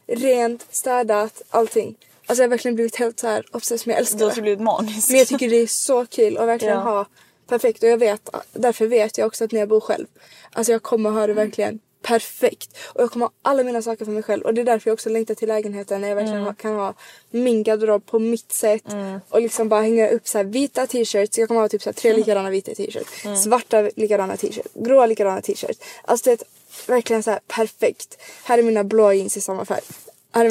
Rent, 0.06 0.66
städat, 0.70 1.42
allting. 1.50 1.96
Alltså 2.26 2.42
jag 2.42 2.48
har 2.48 2.50
verkligen 2.50 2.74
blivit 2.74 2.96
helt 2.96 3.20
så 3.20 3.26
här 3.26 3.46
obsessed 3.52 3.86
med 3.86 3.94
jag 3.94 4.00
älskar 4.00 4.18
Du 4.18 4.24
har 4.24 4.34
det. 4.34 4.40
blivit 4.42 4.60
manisk. 4.60 5.10
Men 5.10 5.18
jag 5.18 5.28
tycker 5.28 5.50
det 5.50 5.56
är 5.56 5.66
så 5.66 6.06
kul 6.06 6.38
att 6.38 6.48
verkligen 6.48 6.74
Ja. 6.74 6.80
ha 6.80 7.06
perfekt 7.48 7.82
och 7.82 7.88
jag 7.88 7.98
vet, 7.98 8.30
därför 8.52 8.86
vet 8.86 9.18
jag 9.18 9.26
också 9.26 9.44
att 9.44 9.52
när 9.52 9.60
jag 9.60 9.68
bor 9.68 9.80
själv, 9.80 10.06
alltså 10.52 10.72
jag 10.72 10.82
kommer 10.82 11.10
ha 11.10 11.18
det 11.26 11.32
Mm. 11.32 11.36
verkligen 11.46 11.78
perfekt. 12.04 12.76
Och 12.94 13.02
jag 13.02 13.10
kommer 13.10 13.26
ha 13.26 13.32
alla 13.42 13.62
mina 13.62 13.82
saker 13.82 14.04
för 14.04 14.12
mig 14.12 14.22
själv 14.22 14.42
och 14.44 14.54
det 14.54 14.60
är 14.60 14.64
därför 14.64 14.90
jag 14.90 14.94
också 14.94 15.08
längtar 15.08 15.34
till 15.34 15.48
lägenheten 15.48 16.00
när 16.00 16.08
jag 16.08 16.16
verkligen 16.16 16.42
Mm. 16.42 16.54
kan 16.54 16.74
ha 16.74 16.94
min 17.30 17.62
garderob 17.62 18.06
på 18.06 18.18
mitt 18.18 18.52
sätt 18.52 18.82
och 19.28 19.40
liksom 19.40 19.68
bara 19.68 19.80
hänga 19.82 20.08
upp 20.08 20.28
så 20.28 20.42
vita 20.42 20.86
t-shirts. 20.86 21.38
Jag 21.38 21.48
kommer 21.48 21.60
ha 21.60 21.68
typ 21.68 21.82
så 21.82 21.92
tre 21.92 22.10
Mm. 22.10 22.20
likadana 22.20 22.50
vita 22.50 22.74
t-shirts, 22.74 23.42
svarta 23.42 23.90
likadana 23.96 24.36
t-shirts, 24.36 24.68
gråa 24.74 25.06
likadana 25.06 25.40
t-shirts. 25.40 25.78
Alltså 26.04 26.24
det 26.30 26.32
är 26.42 26.46
verkligen 26.92 27.22
så 27.22 27.30
här 27.30 27.40
perfekt. 27.48 28.18
Här 28.44 28.58
är 28.58 28.62
mina 28.62 28.84
blå 28.84 29.12
jeans 29.12 29.36
i 29.36 29.40
samma 29.40 29.64
färg. 29.64 29.82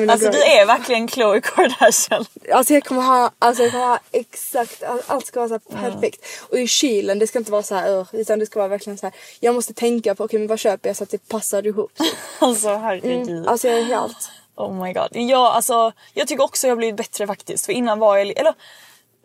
Alltså 0.09 0.29
du 0.31 0.43
är 0.43 0.65
verkligen 0.65 1.07
Khloe 1.07 1.41
Kardashian. 1.41 2.25
Alltså 2.51 2.73
jag 2.73 2.83
kommer 2.85 3.01
ha, 3.01 3.31
alltså 3.39 3.63
jag 3.63 3.71
kommer 3.71 3.85
ha 3.85 3.99
exakt, 4.11 4.83
all- 4.83 5.01
allt 5.07 5.25
ska 5.25 5.39
vara 5.39 5.49
så 5.49 5.59
perfekt. 5.59 6.25
Och 6.49 6.59
i 6.59 6.67
kylen, 6.67 7.19
det 7.19 7.27
ska 7.27 7.39
inte 7.39 7.51
vara 7.51 7.63
så 7.63 7.75
här 7.75 8.07
utan 8.11 8.39
det 8.39 8.45
ska 8.45 8.59
vara 8.59 8.67
verkligen 8.67 8.97
så 8.97 9.05
här. 9.05 9.15
Jag 9.39 9.55
måste 9.55 9.73
tänka 9.73 10.15
på, 10.15 10.23
okej 10.23 10.39
men 10.39 10.47
vad 10.47 10.59
köper 10.59 10.89
jag 10.89 10.95
så 10.97 11.03
att 11.03 11.09
det 11.09 11.27
passar 11.27 11.67
ihop. 11.67 11.91
Alltså 12.39 12.69
herregud. 12.75 13.47
Alltså 13.47 13.67
jag 13.67 13.77
är 13.79 13.83
helt, 13.83 14.29
Oh 14.55 14.83
my 14.83 14.93
god. 14.93 15.07
Ja, 15.11 15.51
alltså, 15.53 15.91
jag 16.13 16.27
tycker 16.27 16.43
också 16.43 16.67
jag 16.67 16.71
har 16.71 16.77
blivit 16.77 16.95
bättre 16.97 17.27
faktiskt. 17.27 17.65
För 17.65 17.73
innan 17.73 17.99
var 17.99 18.17
jag... 18.17 18.27
Eller, 18.27 18.53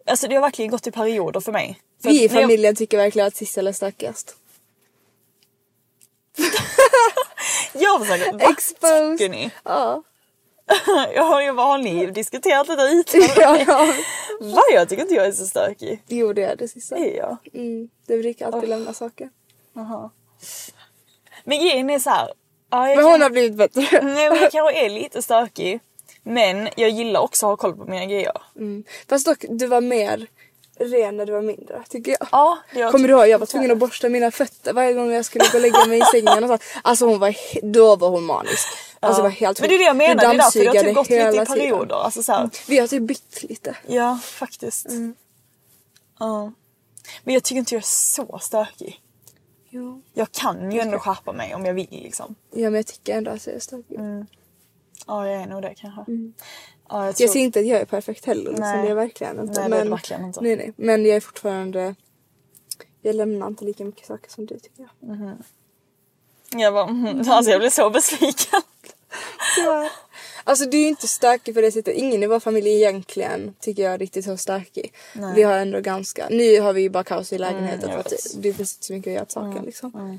alltså 0.06 0.28
det 0.28 0.34
har 0.34 0.42
verkligen 0.42 0.70
gått 0.70 0.86
i 0.86 0.90
perioder 0.90 1.40
för 1.40 1.52
mig. 1.52 1.80
För 2.02 2.08
vi 2.08 2.24
i 2.24 2.28
när 2.28 2.34
jag- 2.34 2.42
familjen 2.42 2.76
tycker 2.76 2.96
verkligen 2.96 3.28
att 3.28 3.36
Sissel 3.36 3.66
är 3.66 3.72
stökigast. 3.72 4.34
Jag 7.72 8.06
försöker... 8.06 8.32
Va? 8.32 8.50
Exposed. 8.50 9.18
Tycker 9.18 9.28
ni? 9.28 9.50
Ja. 9.64 10.02
ja, 11.14 11.42
jag 11.42 11.56
bara, 11.56 11.66
har 11.66 11.78
ni 11.78 12.06
diskuterat 12.06 12.66
detta 12.66 12.90
utan 12.90 13.20
ja. 13.66 13.94
Va? 14.40 14.62
Jag 14.74 14.88
tycker 14.88 15.02
inte 15.02 15.14
jag 15.14 15.26
är 15.26 15.32
så 15.32 15.46
stökig. 15.46 16.02
Jo 16.06 16.32
det 16.32 16.42
är 16.42 16.56
det. 16.56 16.66
Det 16.90 16.96
är 16.96 17.16
jag. 17.16 17.36
Mm, 17.54 17.88
du 18.06 18.22
brukar 18.22 18.46
alltid 18.52 18.68
lämna 18.68 18.92
saker. 18.92 19.30
Jaha. 19.72 20.10
Men 21.44 21.58
grejen 21.60 21.90
är 21.90 21.98
så 21.98 22.10
här. 22.10 22.32
Ja, 22.70 22.82
Men 22.84 22.96
kan- 22.96 23.04
hon 23.04 23.22
har 23.22 23.30
blivit 23.30 23.54
bättre. 23.54 23.80
Nej 24.02 24.30
men 24.30 24.38
jag 24.42 24.52
kanske 24.52 24.84
är 24.86 24.90
lite 24.90 25.22
stökig. 25.22 25.80
Men 26.22 26.68
jag 26.76 26.90
gillar 26.90 27.20
också 27.20 27.46
att 27.46 27.50
ha 27.50 27.56
koll 27.56 27.76
på 27.76 27.84
mina 27.84 28.06
grejer. 28.06 28.32
Mm. 28.56 28.84
Fast 29.08 29.26
dock, 29.26 29.44
du 29.48 29.66
var 29.66 29.80
mer 29.80 30.26
ren 30.78 31.16
när 31.16 31.26
du 31.26 31.32
var 31.32 31.42
mindre 31.42 31.82
tycker 31.88 32.16
jag. 32.20 32.28
Ja, 32.32 32.58
jag 32.74 32.92
Kommer 32.92 33.08
du 33.08 33.14
ihåg? 33.14 33.28
Jag 33.28 33.38
var 33.38 33.46
tvungen 33.46 33.70
att 33.70 33.78
borsta 33.78 34.08
mina 34.08 34.30
fötter 34.30 34.72
varje 34.72 34.92
gång 34.92 35.12
jag 35.12 35.24
skulle 35.24 35.44
gå 35.52 35.56
och 35.56 35.62
lägga 35.62 35.86
mig 35.86 35.98
i 35.98 36.02
sängen 36.02 36.44
och 36.44 36.60
så. 36.60 36.66
Alltså 36.82 37.06
hon 37.06 37.18
var, 37.18 37.34
då 37.72 37.96
var 37.96 38.10
hon 38.10 38.24
manisk. 38.24 38.68
Alltså 39.00 39.22
det 39.22 39.28
var 39.28 39.30
helt 39.30 39.60
Men 39.60 39.68
det 39.68 39.74
är 39.74 39.78
det 39.78 39.84
jag 39.84 39.96
menar, 39.96 40.14
det 40.14 40.26
är 40.26 40.34
därför 40.34 40.60
det 40.60 40.66
har 40.66 40.84
typ 40.84 40.94
gått 40.94 41.10
lite 41.10 41.42
i 41.42 41.46
perioder. 41.46 41.96
Alltså 41.96 42.22
så 42.22 42.32
här, 42.32 42.50
Vi 42.68 42.78
har 42.78 42.86
typ 42.86 43.02
bytt 43.02 43.42
lite. 43.42 43.76
Ja, 43.86 44.18
faktiskt. 44.22 44.88
Mm. 44.88 45.14
Ja. 46.18 46.52
Men 47.24 47.34
jag 47.34 47.44
tycker 47.44 47.58
inte 47.58 47.74
jag 47.74 47.82
är 47.82 47.86
så 47.86 48.38
stökig. 48.42 49.00
Jo. 49.70 50.02
Jag 50.14 50.32
kan 50.32 50.72
ju 50.72 50.80
ändå 50.80 50.98
skärpa 50.98 51.32
mig 51.32 51.54
om 51.54 51.64
jag 51.64 51.74
vill 51.74 51.88
liksom. 51.90 52.34
Ja 52.50 52.70
men 52.70 52.74
jag 52.74 52.86
tycker 52.86 53.16
ändå 53.16 53.30
att 53.30 53.46
jag 53.46 53.56
är 53.56 53.60
stökig. 53.60 53.98
Ja, 55.06 55.28
jag 55.28 55.42
är 55.42 55.46
nog 55.46 55.62
det 55.62 55.74
kanske. 55.74 56.04
Ja, 56.88 56.94
jag, 56.96 57.00
Mm. 57.00 57.06
Jag 57.08 57.16
tror... 57.16 57.28
ser 57.28 57.40
inte 57.40 57.60
att 57.60 57.66
jag 57.66 57.80
är 57.80 57.84
perfekt 57.84 58.24
heller. 58.24 58.44
Liksom. 58.50 58.60
Nej. 58.60 58.82
Det 58.82 58.88
är 58.90 58.94
verkligen 58.94 59.40
inte. 59.40 59.60
Nej, 59.60 59.70
det 59.70 59.76
är 59.76 59.78
men, 59.78 59.84
det 59.84 59.90
verkligen 59.90 60.24
inte. 60.24 60.40
Nej, 60.40 60.56
nej. 60.56 60.72
Men 60.76 61.06
jag 61.06 61.16
är 61.16 61.20
fortfarande... 61.20 61.94
Jag 63.02 63.14
lämnar 63.16 63.46
inte 63.46 63.64
lika 63.64 63.84
mycket 63.84 64.06
saker 64.06 64.30
som 64.30 64.46
du 64.46 64.58
tycker 64.58 64.82
jag. 64.82 65.36
Jag 66.62 66.72
bara, 66.74 66.88
mm. 66.88 67.18
alltså 67.30 67.50
jag 67.50 67.60
blev 67.60 67.70
så 67.70 67.90
besviken. 67.90 68.60
Ja. 69.64 69.90
Alltså 70.44 70.64
du 70.64 70.76
är 70.76 70.82
ju 70.82 70.88
inte 70.88 71.08
stökig 71.08 71.54
på 71.54 71.60
det 71.60 71.72
sättet. 71.72 71.94
Ingen 71.94 72.22
i 72.22 72.26
vår 72.26 72.40
familj 72.40 72.68
egentligen 72.68 73.54
tycker 73.60 73.82
jag 73.82 73.92
är 73.94 73.98
riktigt 73.98 74.24
så 74.24 74.36
stökig. 74.36 74.92
Vi 75.34 75.42
har 75.42 75.52
ändå 75.58 75.80
ganska... 75.80 76.28
Nu 76.30 76.60
har 76.60 76.72
vi 76.72 76.82
ju 76.82 76.90
bara 76.90 77.04
kaos 77.04 77.32
i 77.32 77.38
lägenheten 77.38 77.84
Mm, 77.90 77.92
för 77.92 78.00
att 78.00 78.12
vet. 78.12 78.42
det 78.42 78.52
finns 78.52 78.74
inte 78.74 78.86
så 78.86 78.92
mycket 78.92 79.10
att 79.10 79.14
göra 79.14 79.22
åt 79.22 79.30
saken 79.30 79.64
liksom. 79.64 80.18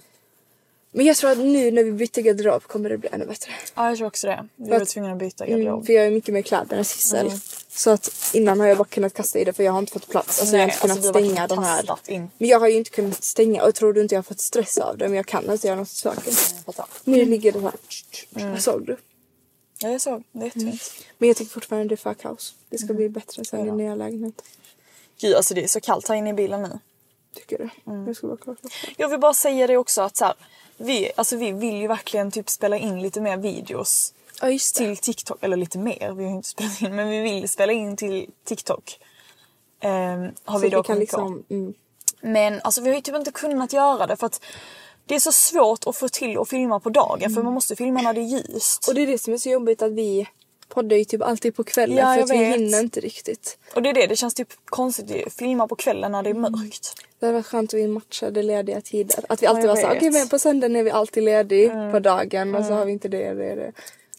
Men 0.92 1.06
jag 1.06 1.18
tror 1.18 1.32
att 1.32 1.38
nu 1.38 1.72
när 1.72 1.84
vi 1.84 1.92
bytte 1.92 2.22
garderob 2.22 2.64
kommer 2.64 2.90
det 2.90 2.98
bli 2.98 3.10
ännu 3.12 3.26
bättre. 3.26 3.52
Ja, 3.76 3.90
jag 3.90 3.98
tror 3.98 4.08
också 4.08 4.28
det. 4.28 4.48
Vi 4.56 4.70
var 4.70 4.86
tvungna 4.86 5.12
att 5.12 5.18
byta 5.18 5.46
Mm, 5.46 5.60
garderob. 5.60 5.86
för 5.86 5.94
jag 5.94 6.04
har 6.04 6.12
mycket 6.12 6.34
mer 6.34 6.42
kläder 6.42 6.78
än 6.78 6.86
Sissel. 6.86 7.28
Mm. 7.28 7.40
Så 7.70 7.90
att 7.92 8.32
innan 8.34 8.60
har 8.60 8.68
jag 8.68 8.78
bara 8.78 8.88
kunnat 8.88 9.14
kasta 9.14 9.40
i 9.40 9.44
det 9.44 9.54
för 9.54 9.64
jag 9.64 9.72
har 9.72 9.80
inte 9.80 9.92
fått 9.92 10.08
plats. 10.10 10.40
Alltså 10.40 10.56
jag 10.56 10.62
har 10.62 10.68
Nej, 10.68 10.74
inte 10.76 10.82
kunnat 10.82 10.98
alltså, 10.98 11.14
stänga 11.14 11.48
de 11.48 11.64
här. 11.64 11.96
in. 12.08 12.30
Men 12.38 12.50
jag 12.50 12.60
har 12.60 12.68
ju 12.68 12.76
inte 12.78 12.90
kunnat 12.90 13.24
stänga 13.24 13.64
och 13.64 13.76
tror 13.76 13.94
du 13.94 14.02
inte 14.02 14.16
jag 14.16 14.18
har 14.18 14.24
fått 14.24 14.40
stress 14.40 14.78
av 14.78 14.98
det 14.98 15.08
men 15.08 15.18
jag 15.18 15.26
kan 15.26 15.52
inte 15.52 15.68
göra 15.68 15.78
något 15.78 15.88
åt 15.88 15.96
saken. 15.96 16.34
Nu 17.04 17.26
ligger 17.26 17.52
det 17.52 17.60
här. 17.60 17.74
Mm. 18.36 18.60
Såg 18.60 18.86
du? 18.86 18.98
Ja, 19.82 19.90
jag 19.90 20.02
såg. 20.02 20.24
Det 20.32 20.40
är 20.40 20.44
jättefint. 20.44 20.68
Mm. 20.68 20.78
Men 21.18 21.28
jag 21.28 21.38
tycker 21.38 21.52
fortfarande 21.52 21.88
det 21.88 21.96
är 21.96 21.98
för 21.98 22.14
kaos. 22.14 22.54
Det 22.70 22.78
ska 22.78 22.94
bli 22.94 23.10
bättre 23.10 23.46
sen 23.46 23.60
i 23.60 23.62
Mm. 23.64 23.80
Ja. 23.80 23.86
nya 23.86 23.96
lägenheten. 23.96 24.46
Gud, 25.22 25.36
alltså 25.36 25.54
det 25.54 25.64
är 25.64 25.68
så 25.68 25.80
kallt 25.82 26.08
här 26.08 26.16
inne 26.16 26.30
i 26.30 26.34
bilen 26.34 26.62
nu. 26.64 26.80
Tycker 27.36 27.58
du? 27.58 27.92
Mm. 27.92 28.08
Jag 28.08 28.16
ska 28.16 28.28
bara 28.28 28.38
kolla. 28.38 28.58
Jag 28.98 29.10
vill 29.10 29.20
bara 29.20 29.34
säga 29.34 29.68
det 29.68 29.78
också 29.78 30.02
att 30.02 30.18
så 30.18 30.26
här, 30.26 30.34
vi, 30.80 31.12
alltså 31.16 31.38
vi 31.38 31.52
vill 31.52 31.76
ju 31.76 31.88
verkligen 31.88 32.32
typ 32.32 32.50
spela 32.50 32.78
in 32.78 33.02
lite 33.02 33.22
mer 33.22 33.38
videos 33.38 34.14
Ja 34.42 34.58
till 34.76 34.98
TikTok. 34.98 35.44
Eller 35.44 35.58
lite 35.58 35.78
mer, 35.78 36.14
vi 36.14 36.24
har 36.24 36.32
inte 36.32 36.50
spelat 36.50 36.82
in 36.82 36.96
men 36.96 37.10
vi 37.10 37.22
vill 37.22 37.50
spela 37.50 37.74
in 37.74 37.98
till 37.98 38.30
TikTok. 38.44 39.00
Ehm, 39.82 40.32
har 40.46 40.60
Så 40.60 40.64
vi 40.64 40.70
då 40.70 40.84
kommit 40.84 41.12
på. 41.12 41.18
liksom... 41.22 41.44
Mm. 41.50 41.74
Men 42.22 42.62
alltså 42.64 42.82
vi 42.82 42.90
har 42.90 42.96
ju 42.96 43.02
typ 43.02 43.16
inte 43.16 43.32
kunnat 43.32 43.74
göra 43.74 44.08
det 44.08 44.16
för 44.16 44.26
att 44.26 44.42
det 45.06 45.16
är 45.16 45.20
så 45.20 45.32
svårt 45.32 45.88
att 45.88 45.96
få 45.96 46.10
till 46.10 46.38
att 46.38 46.50
filma 46.50 46.80
på 46.80 46.90
dagen 46.90 47.34
för 47.34 47.44
man 47.44 47.54
måste 47.54 47.76
filma 47.76 48.02
när 48.02 48.14
det 48.14 48.22
är 48.22 48.24
ljust. 48.24 48.88
Och 48.88 48.96
det 48.96 49.02
är 49.02 49.08
det 49.08 49.18
som 49.18 49.34
är 49.34 49.38
så 49.38 49.50
jobbigt 49.50 49.82
att 49.82 49.92
vi 49.92 50.28
poddar 50.68 50.98
ju 50.98 51.06
typ 51.06 51.22
alltid 51.22 51.56
på 51.56 51.64
kvällen 51.64 51.98
Ja, 51.98 52.16
för 52.16 52.22
att 52.24 52.30
vi 52.32 52.46
hinner 52.46 52.80
inte 52.80 53.00
riktigt. 53.00 53.58
Och 53.76 53.82
det 53.82 53.90
är 53.90 53.94
det, 53.94 54.08
det 54.08 54.16
känns 54.16 54.34
typ 54.34 54.54
konstigt 54.66 55.28
att 55.28 55.34
filma 55.34 55.68
på 55.68 55.76
kvällen 55.76 56.12
när 56.12 56.24
det 56.24 56.30
är 56.30 56.34
mörkt. 56.34 56.96
Det 57.20 57.26
hade 57.26 57.34
varit 57.38 57.46
skönt 57.46 57.74
att 57.74 57.80
vi 57.80 57.88
matchade 57.88 58.44
lediga 58.44 58.82
tider. 58.82 59.26
Att 59.30 59.42
vi 59.42 59.46
Ja, 59.46 59.50
alltid 59.50 59.66
jag 59.70 59.76
var. 59.76 59.84
Mm. 59.84 59.98
okej 59.98 60.12
men 60.12 60.28
på 60.28 60.40
söndagen 60.40 60.76
är 60.76 60.84
vi 60.84 60.92
alltid 60.92 61.24
ledig 61.24 61.72
på 61.92 62.00
dagen 62.00 62.56
och 62.56 62.66
så 62.66 62.74
har 62.74 62.86
vi 62.86 62.92
inte 62.92 63.08
det 63.08 63.30
och 63.30 63.36
det. 63.36 63.72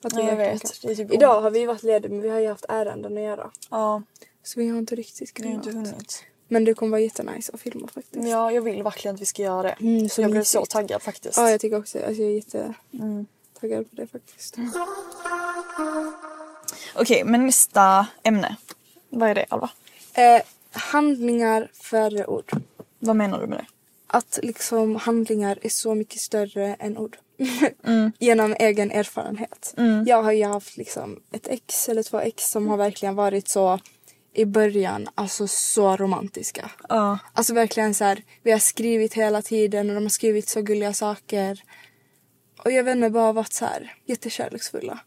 Att 0.02 0.12
vi 0.16 0.20
Ja, 0.22 0.28
jag 0.28 0.36
vet. 0.36 0.80
typ 0.82 1.12
Idag 1.12 1.40
har 1.40 1.50
vi 1.50 1.66
varit 1.66 1.82
lediga 1.82 2.10
men 2.12 2.20
vi 2.22 2.28
har 2.28 2.38
ju 2.40 2.48
haft 2.48 2.64
ärenden 2.68 3.16
att 3.16 3.22
göra. 3.22 3.50
Ja, 3.70 4.02
Så 4.42 4.60
vi 4.60 4.68
har 4.68 4.78
inte 4.78 4.94
riktigt 4.94 5.34
kunnat. 5.34 5.52
inte 5.54 5.70
hunnit. 5.70 6.24
Men 6.48 6.64
det 6.64 6.74
kommer 6.74 6.90
vara 6.90 7.00
jättenice 7.00 7.50
att 7.54 7.60
filma 7.60 7.88
faktiskt. 7.88 8.28
Ja, 8.28 8.52
jag 8.52 8.62
vill 8.62 8.82
verkligen 8.82 9.14
att 9.14 9.20
vi 9.20 9.26
ska 9.26 9.42
göra 9.42 9.62
det. 9.62 9.76
Mm, 9.80 10.08
så 10.08 10.20
jag 10.22 10.30
blev 10.30 10.42
så 10.42 10.66
taggad 10.66 11.02
faktiskt. 11.02 11.36
Ja 11.36 11.50
jag 11.50 11.60
tycker 11.60 11.78
också 11.78 11.98
alltså, 11.98 12.22
jag 12.22 12.32
är 12.54 12.74
Mm. 12.94 13.26
taggad 13.60 13.90
på 13.90 13.96
det 13.96 14.06
faktiskt. 14.06 14.56
Okej, 16.96 17.24
men 17.24 17.46
nästa 17.46 18.06
ämne. 18.22 18.56
Vad 19.10 19.28
är 19.30 19.34
det 19.34 19.46
Alva? 19.48 19.70
Eh, 20.14 20.42
handlingar 20.72 21.70
före 21.74 22.26
ord. 22.26 22.50
Vad 23.00 23.16
menar 23.16 23.40
du 23.40 23.46
med 23.46 23.58
det? 23.58 23.66
Att 24.06 24.38
liksom 24.42 24.96
handlingar 24.96 25.58
är 25.62 25.68
så 25.68 25.94
mycket 25.94 26.20
större 26.20 26.74
än 26.74 26.98
ord. 26.98 27.16
Mm. 27.86 28.12
Genom 28.18 28.56
egen 28.58 28.90
erfarenhet. 28.90 29.74
Jag 30.06 30.22
har 30.22 30.32
ju 30.32 30.44
haft 30.44 30.76
liksom 30.76 31.22
ett 31.32 31.48
ex 31.48 31.88
eller 31.88 32.02
två 32.02 32.20
ex 32.20 32.50
som 32.50 32.68
har 32.68 32.76
verkligen 32.76 33.14
varit 33.14 33.48
så 33.48 33.78
i 34.32 34.44
början, 34.44 35.08
alltså 35.14 35.46
så 35.48 35.96
romantiska. 35.96 36.70
Ja. 36.88 37.18
Alltså 37.32 37.54
verkligen 37.54 37.94
så 37.94 38.04
här, 38.04 38.22
vi 38.42 38.52
har 38.52 38.58
skrivit 38.58 39.14
hela 39.14 39.42
tiden 39.42 39.88
och 39.88 39.94
de 39.94 40.02
har 40.02 40.10
skrivit 40.10 40.48
så 40.48 40.62
gulliga 40.62 40.92
saker. 40.92 41.62
Och 42.64 42.72
jag 42.72 42.84
vet 42.84 42.96
inte, 42.96 43.10
bara 43.10 43.32
varit 43.32 43.52
så 43.52 43.64
här 43.64 43.94
jättekärleksfulla. 44.06 44.98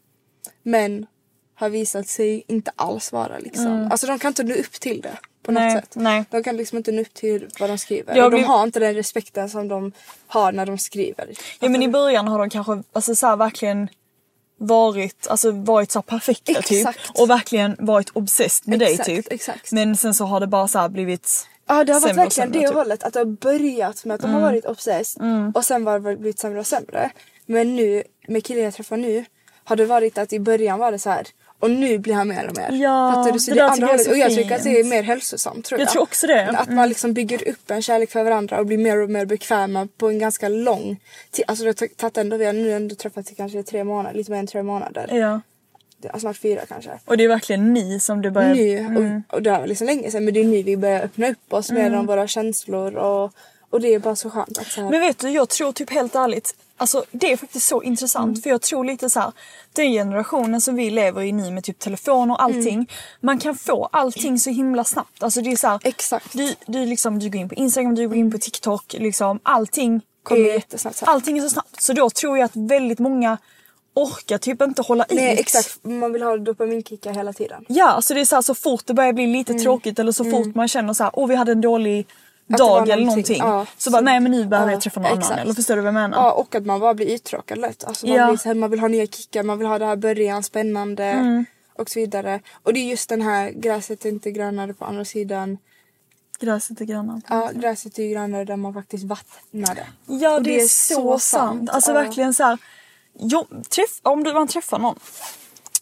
Men 0.62 1.06
har 1.54 1.68
visat 1.68 2.08
sig 2.08 2.44
inte 2.48 2.72
alls 2.76 3.12
vara 3.12 3.38
liksom. 3.38 3.88
Alltså 3.90 4.06
de 4.06 4.18
kan 4.18 4.28
inte 4.28 4.44
nå 4.44 4.54
upp 4.54 4.72
till 4.72 5.00
det 5.00 5.18
på 5.44 5.52
något 5.52 5.60
Mm. 5.60 5.72
Nej, 5.72 5.82
sätt. 5.82 5.90
nej. 5.94 6.24
De 6.30 6.42
kan 6.42 6.56
liksom 6.56 6.78
inte 6.78 6.92
nå 6.92 7.00
upp 7.02 7.14
till 7.14 7.48
vad 7.60 7.70
de 7.70 7.78
skriver. 7.78 8.16
Jag 8.16 8.24
och 8.24 8.30
de 8.30 8.36
blir- 8.36 8.46
har 8.46 8.62
inte 8.64 8.78
den 8.80 8.94
respekten 8.94 9.50
som 9.50 9.68
de 9.68 9.92
har 10.26 10.52
när 10.52 10.66
de 10.66 10.78
skriver. 10.78 11.30
Ja 11.60 11.68
men 11.68 11.82
i 11.82 11.88
början 11.88 12.28
har 12.28 12.38
de 12.38 12.50
kanske 12.50 12.82
alltså, 12.92 13.14
så 13.14 13.26
här, 13.26 13.36
verkligen 13.36 13.88
varit, 14.58 15.26
alltså, 15.28 15.50
varit 15.50 15.90
så 15.92 16.02
perfekta 16.02 16.62
typ. 16.62 16.86
Exakt. 16.86 17.20
Och 17.20 17.30
verkligen 17.30 17.76
varit 17.78 18.10
obsessed 18.12 18.68
med 18.68 18.82
Exakt, 18.82 19.06
dig 19.06 19.16
typ. 19.22 19.32
exakt. 19.32 19.72
Men 19.72 19.96
sen 19.96 20.14
så 20.14 20.24
har 20.24 20.40
det 20.40 20.46
bara 20.46 20.68
så 20.68 20.88
blivit 20.88 21.46
Ja 21.66 21.84
det 21.84 21.92
har 21.92 22.00
varit 22.00 22.16
verkligen 22.16 22.30
sämre, 22.30 22.60
det 22.60 22.66
typ. 22.66 22.74
hållet. 22.76 23.02
Att 23.02 23.12
det 23.12 23.18
har 23.20 23.24
börjat 23.26 24.04
med 24.04 24.14
att 24.14 24.20
de 24.20 24.30
har 24.34 24.40
varit 24.40 24.66
obsessed 24.66 25.22
och 25.54 25.64
sen 25.64 25.86
har 25.86 26.00
det 26.00 26.16
blivit 26.16 26.38
sämre 26.38 26.60
och 26.60 26.66
sämre. 26.66 27.10
Men 27.46 27.76
nu 27.76 28.02
med 28.28 28.44
killen 28.44 28.64
jag 28.64 28.74
träffar 28.74 28.96
nu 28.96 29.24
har 29.64 29.76
det 29.76 29.86
varit 29.86 30.18
att 30.18 30.32
i 30.32 30.40
början 30.40 30.78
var 30.78 30.92
det 30.92 30.98
så 30.98 31.10
här 31.10 31.26
och 31.64 31.70
nu 31.70 31.98
blir 31.98 32.14
han 32.14 32.28
mer 32.28 32.48
och 32.48 32.56
mer. 32.56 32.82
Ja, 32.82 33.12
Fattar 33.14 33.32
du? 33.32 33.38
Så 33.38 33.50
det 33.50 33.56
det, 33.56 33.64
andra 33.64 33.86
hållet. 33.86 34.08
Och 34.08 34.16
jag 34.16 34.34
tycker 34.34 34.54
att 34.56 34.62
det 34.64 34.80
är 34.80 34.84
mer 34.84 35.02
hälsosamt 35.02 35.64
tror 35.64 35.80
jag. 35.80 35.86
Jag 35.86 35.92
tror 35.92 36.02
också 36.02 36.26
det. 36.26 36.40
Mm. 36.40 36.54
Att 36.54 36.68
man 36.68 36.88
liksom 36.88 37.12
bygger 37.12 37.48
upp 37.48 37.70
en 37.70 37.82
kärlek 37.82 38.10
för 38.10 38.24
varandra 38.24 38.58
och 38.58 38.66
blir 38.66 38.78
mer 38.78 39.02
och 39.02 39.10
mer 39.10 39.24
bekväma 39.26 39.88
på 39.98 40.08
en 40.08 40.18
ganska 40.18 40.48
lång 40.48 41.00
tid. 41.30 41.44
Alltså 41.48 41.64
det 41.64 41.80
har 41.80 41.88
tagit 41.88 42.16
ändå, 42.16 42.36
vi 42.36 42.44
har 42.44 42.52
nu 42.52 42.72
ändå 42.72 42.94
träffats 42.94 43.32
i 43.32 43.34
kanske 43.34 43.62
tre 43.62 43.84
månader, 43.84 44.16
lite 44.16 44.30
mer 44.30 44.38
än 44.38 44.46
tre 44.46 44.62
månader. 44.62 45.08
Ja. 45.12 45.40
Ja, 46.02 46.18
Snart 46.18 46.36
fyra 46.36 46.60
kanske. 46.68 46.90
Och 47.04 47.16
det 47.16 47.24
är 47.24 47.28
verkligen 47.28 47.72
ni 47.74 48.00
som 48.00 48.22
det 48.22 48.30
börjar... 48.30 48.54
Nu, 48.54 48.78
Mm. 48.78 49.22
och, 49.28 49.34
och 49.34 49.42
det 49.42 49.50
var 49.50 49.66
liksom 49.66 49.86
länge 49.86 50.10
sedan 50.10 50.24
men 50.24 50.34
det 50.34 50.40
är 50.40 50.44
nu 50.44 50.62
vi 50.62 50.76
börjar 50.76 51.02
öppna 51.02 51.28
upp 51.28 51.52
oss 51.52 51.70
mer 51.70 51.94
om 51.96 52.06
våra 52.06 52.26
känslor 52.26 52.94
och, 52.96 53.32
och 53.70 53.80
det 53.80 53.94
är 53.94 53.98
bara 53.98 54.16
så 54.16 54.30
skönt 54.30 54.58
att 54.58 54.66
så 54.66 54.80
här, 54.80 54.90
Men 54.90 55.00
vet 55.00 55.18
du, 55.18 55.30
jag 55.30 55.48
tror 55.48 55.72
typ 55.72 55.90
helt 55.90 56.14
ärligt, 56.14 56.54
alltså 56.76 57.04
det 57.10 57.32
är 57.32 57.36
faktiskt 57.36 57.66
så 57.68 57.82
intressant 57.82 58.28
Mm. 58.28 58.42
för 58.42 58.50
jag 58.50 58.62
tror 58.62 58.84
lite 58.84 59.10
så 59.10 59.20
här, 59.20 59.32
den 59.72 59.92
generationen 59.92 60.60
som 60.60 60.74
vi 60.76 60.90
lever 60.90 61.22
i 61.22 61.32
nu 61.32 61.50
med 61.50 61.64
typ 61.64 61.78
telefon 61.78 62.30
och 62.30 62.42
allting, 62.42 62.74
Mm. 62.74 62.86
man 63.20 63.38
kan 63.38 63.54
få 63.56 63.88
allting 63.92 64.38
så 64.38 64.50
himla 64.50 64.84
snabbt. 64.84 65.22
Alltså 65.22 65.40
det 65.40 65.52
är 65.52 65.56
så 65.56 65.68
här, 65.68 65.80
Exakt. 65.84 66.32
Du, 66.32 66.54
du, 66.66 66.86
liksom, 66.86 67.18
du 67.18 67.30
går 67.30 67.40
in 67.40 67.48
på 67.48 67.54
Instagram, 67.54 67.94
du 67.94 68.08
går 68.08 68.16
in 68.16 68.30
på 68.30 68.38
TikTok, 68.38 68.94
liksom 68.98 69.40
allting 69.42 70.00
Kommer 70.22 70.40
är, 70.40 70.54
jättesnabbt 70.54 70.96
så. 70.96 71.04
Allting 71.06 71.38
är 71.38 71.42
så 71.42 71.50
snabbt. 71.50 71.82
Så 71.82 71.92
då 71.92 72.10
tror 72.10 72.38
jag 72.38 72.44
att 72.44 72.56
väldigt 72.56 72.98
många 72.98 73.38
orkar 73.96 74.38
typ 74.38 74.62
inte 74.62 74.82
hålla 74.82 75.06
i. 75.08 75.14
Nej 75.14 75.38
exakt, 75.40 75.78
man 75.84 76.12
vill 76.12 76.22
ha 76.22 76.36
dopaminkickar 76.36 77.12
hela 77.14 77.32
tiden. 77.32 77.64
Ja, 77.68 77.84
alltså 77.88 78.14
det 78.14 78.20
är 78.20 78.24
så, 78.24 78.34
här, 78.34 78.42
så 78.42 78.54
fort 78.54 78.86
det 78.86 78.94
börjar 78.94 79.12
bli 79.12 79.26
lite 79.26 79.54
tråkigt 79.54 79.98
eller 79.98 80.12
så 80.12 80.24
fort 80.24 80.54
man 80.54 80.68
känner 80.68 80.92
så 80.92 81.04
här, 81.04 81.12
åh 81.14 81.28
vi 81.28 81.34
hade 81.34 81.52
en 81.52 81.60
dålig 81.60 82.06
Mm. 82.48 82.56
Det 82.58 82.64
dag 82.64 82.88
eller 82.88 83.04
någonting, 83.04 83.38
någonting. 83.38 83.38
ja, 83.38 83.66
så, 83.76 83.90
bara 83.90 83.98
så- 83.98 84.04
nej 84.04 84.20
men 84.20 84.32
nu 84.32 84.46
behöver 84.46 84.70
ja, 84.70 84.74
jag 84.74 84.82
träffa 84.82 85.00
någon 85.00 85.06
annan. 85.10 85.18
exakt. 85.22 85.40
Eller 85.40 85.54
förstår 85.54 85.76
du 85.76 85.80
vad 85.82 85.86
jag 85.88 85.94
menar? 85.94 86.18
Ja 86.18 86.32
och 86.32 86.54
att 86.54 86.66
man 86.66 86.80
bara 86.80 86.94
blir 86.94 87.06
uttråkad 87.14 87.58
lätt. 87.58 87.84
Alltså 87.84 88.06
man, 88.06 88.28
blir 88.28 88.36
så 88.36 88.48
här, 88.48 88.54
man 88.54 88.70
vill 88.70 88.80
ha 88.80 88.88
nya 88.88 89.06
kickar, 89.06 89.42
man 89.42 89.58
vill 89.58 89.66
ha 89.68 89.78
det 89.78 89.86
här 89.86 89.96
början, 89.96 90.42
spännande 90.42 91.04
Mm. 91.04 91.44
och 91.78 91.90
så 91.90 91.98
vidare. 92.00 92.40
Och 92.62 92.72
det 92.72 92.80
är 92.80 92.84
just 92.90 93.08
den 93.08 93.22
här 93.22 93.50
gräset 93.50 94.04
är 94.04 94.08
inte 94.08 94.30
grönare 94.30 94.74
på 94.74 94.84
andra 94.84 95.04
sidan. 95.04 95.58
Gräset 96.40 96.80
är 96.80 96.84
gröna. 96.84 97.20
Ja 97.28 97.50
gräset 97.54 97.98
är 97.98 98.08
grönare 98.12 98.44
där 98.44 98.56
man 98.56 98.74
faktiskt 98.74 99.04
vattnar 99.04 99.74
det. 99.74 99.86
Ja 100.06 100.34
Och 100.34 100.42
det, 100.42 100.60
är 100.60 100.68
så 100.68 101.18
sant. 101.18 101.70
Alltså 101.70 101.90
Ja. 101.90 101.94
verkligen 102.00 102.34
så 102.34 102.42
här, 102.44 102.58
jo, 103.18 103.46
träff, 103.70 104.00
om 104.02 104.24
du, 104.24 104.32
man 104.32 104.48
träffar 104.48 104.78
någon. 104.78 104.98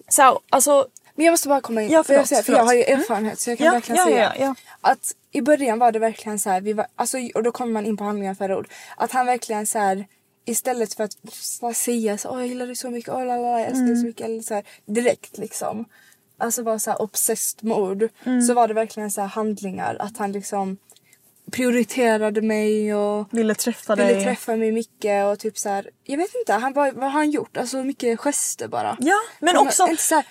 Så 0.08 0.22
här, 0.22 0.38
alltså, 0.50 0.86
Men 1.14 1.24
jag 1.26 1.32
måste 1.32 1.48
bara 1.48 1.60
komma 1.60 1.82
in, 1.82 1.90
Ja, 1.90 2.02
för, 2.04 2.14
jag, 2.14 2.20
förlåt, 2.20 2.28
säga, 2.28 2.42
för 2.42 2.52
jag 2.52 2.58
förlåt. 2.68 2.68
har 2.86 2.94
ju 2.94 3.00
erfarenhet 3.02 3.40
så 3.40 3.50
jag 3.50 3.58
kan 3.58 3.66
Ja, 3.66 3.72
verkligen 3.72 3.96
ja, 3.98 4.04
säga 4.32 4.54
att 4.80 5.12
i 5.32 5.40
början 5.42 5.78
var 5.78 5.92
det 5.92 5.98
verkligen 5.98 6.38
så 6.38 6.50
här, 6.50 6.60
vi 6.60 6.72
var, 6.72 6.86
alltså, 6.96 7.18
och 7.34 7.42
då 7.42 7.52
kommer 7.52 7.72
man 7.72 7.86
in 7.86 7.96
på 7.96 8.04
handlingar 8.04 8.34
för 8.34 8.54
ord. 8.54 8.68
Att 8.96 9.12
han 9.12 9.26
verkligen 9.26 9.66
så 9.66 9.78
här 9.78 10.06
istället 10.44 10.94
för 10.94 11.04
att 11.04 11.76
säga 11.76 12.18
så, 12.18 12.28
åh 12.28 12.38
jag 12.38 12.46
gillar 12.48 12.66
dig 12.66 12.76
så 12.76 12.90
mycket, 12.90 13.14
åh 13.14 13.26
la 13.26 13.36
la 13.36 13.60
jag 13.60 13.68
älskar 13.68 13.86
dig 13.86 13.96
så 13.96 14.06
mycket 14.06 14.26
eller 14.26 14.42
så 14.42 14.54
här, 14.54 14.64
direkt 14.86 15.38
liksom. 15.38 15.84
Alltså 16.38 16.62
vara 16.62 16.78
så 16.78 16.90
här 16.90 17.02
obsessed 17.02 17.64
med 17.64 17.76
ord. 17.76 18.08
Så 18.46 18.54
var 18.54 18.68
det 18.68 18.74
verkligen 18.74 19.10
så 19.10 19.20
handlingar 19.22 19.96
att 20.00 20.16
han 20.18 20.32
liksom 20.32 20.76
prioriterade 21.52 22.42
mig 22.42 22.94
och 22.94 23.28
ville 23.30 23.54
träffa 23.54 23.94
ville 23.96 24.12
dig. 24.14 24.24
träffa 24.24 24.56
mig 24.56 24.72
mycket 24.72 25.26
och 25.26 25.38
typ 25.38 25.58
så 25.58 25.68
här, 25.68 25.90
jag 26.04 26.16
vet 26.16 26.34
inte, 26.34 26.52
han, 26.52 26.72
vad, 26.72 26.94
vad 26.94 27.04
har 27.04 27.10
han 27.10 27.30
gjort? 27.30 27.56
Alltså 27.56 27.84
mycket 27.84 28.20
gester 28.20 28.68
bara. 28.68 28.96
Ja 29.00 29.16
men 29.40 29.56
Han- 29.56 29.66
också, 29.66 29.86
Inte 29.88 30.02
så 30.02 30.14
här, 30.14 30.24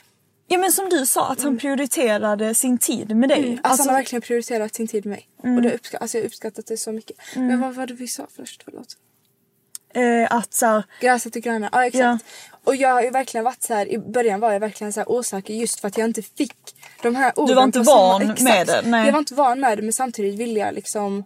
Ja 0.48 0.58
men 0.58 0.72
som 0.72 0.90
du 0.90 1.06
sa, 1.06 1.28
att 1.32 1.42
han 1.44 1.58
prioriterade 1.58 2.56
sin 2.56 2.78
tid 2.78 3.16
med 3.16 3.30
dig. 3.30 3.60
Alltså, 3.64 3.82
han 3.84 3.90
har 3.90 3.96
verkligen 4.00 4.22
prioriterat 4.22 4.76
sin 4.76 4.88
tid 4.88 5.06
med 5.06 5.18
mig. 5.44 5.56
Och 5.58 5.62
det 5.62 5.78
uppsk- 5.78 5.96
alltså, 6.02 6.18
jag 6.18 6.24
har 6.24 6.28
uppskattat 6.28 6.66
det 6.68 6.78
så 6.78 6.92
mycket. 6.92 7.18
Men 7.36 7.62
vad 7.62 7.76
var 7.76 7.88
det 7.88 7.94
vi 7.94 8.08
sa 8.08 8.28
först? 8.36 8.62
Förlåt. 8.66 8.98
eh, 9.94 10.28
att 10.36 10.54
så 10.54 10.66
här, 10.66 10.84
Gräset 11.02 11.36
är 11.36 11.40
grönare, 11.40 11.70
ja 11.74 11.86
exakt. 11.86 12.02
Ja. 12.04 12.18
Och 12.64 12.76
jag 12.76 12.90
har 12.90 13.02
ju 13.02 13.10
verkligen 13.10 13.44
varit 13.44 13.64
så 13.64 13.74
här, 13.74 13.86
i 13.92 13.98
början 13.98 14.40
var 14.40 14.52
jag 14.52 14.60
verkligen 14.60 14.94
så 14.94 15.00
här 15.00 15.12
osäker 15.12 15.54
just 15.54 15.80
för 15.80 15.88
att 15.88 15.98
jag 15.98 16.08
inte 16.10 16.22
fick 16.22 16.54
de 17.02 17.16
här 17.16 17.34
orden. 17.40 17.56
var 17.56 17.64
inte 17.64 17.86
samma- 17.86 17.98
van 17.98 18.22
exakt. 18.22 18.42
med 18.42 18.68
det, 18.68 18.82
nej. 18.86 19.06
Jag 19.06 19.12
var 19.12 19.20
inte 19.20 19.34
van 19.36 19.60
med 19.60 19.78
det 19.78 19.82
men 19.82 19.94
samtidigt 19.94 20.40
ville 20.40 20.60
jag 20.60 20.74
liksom 20.76 21.24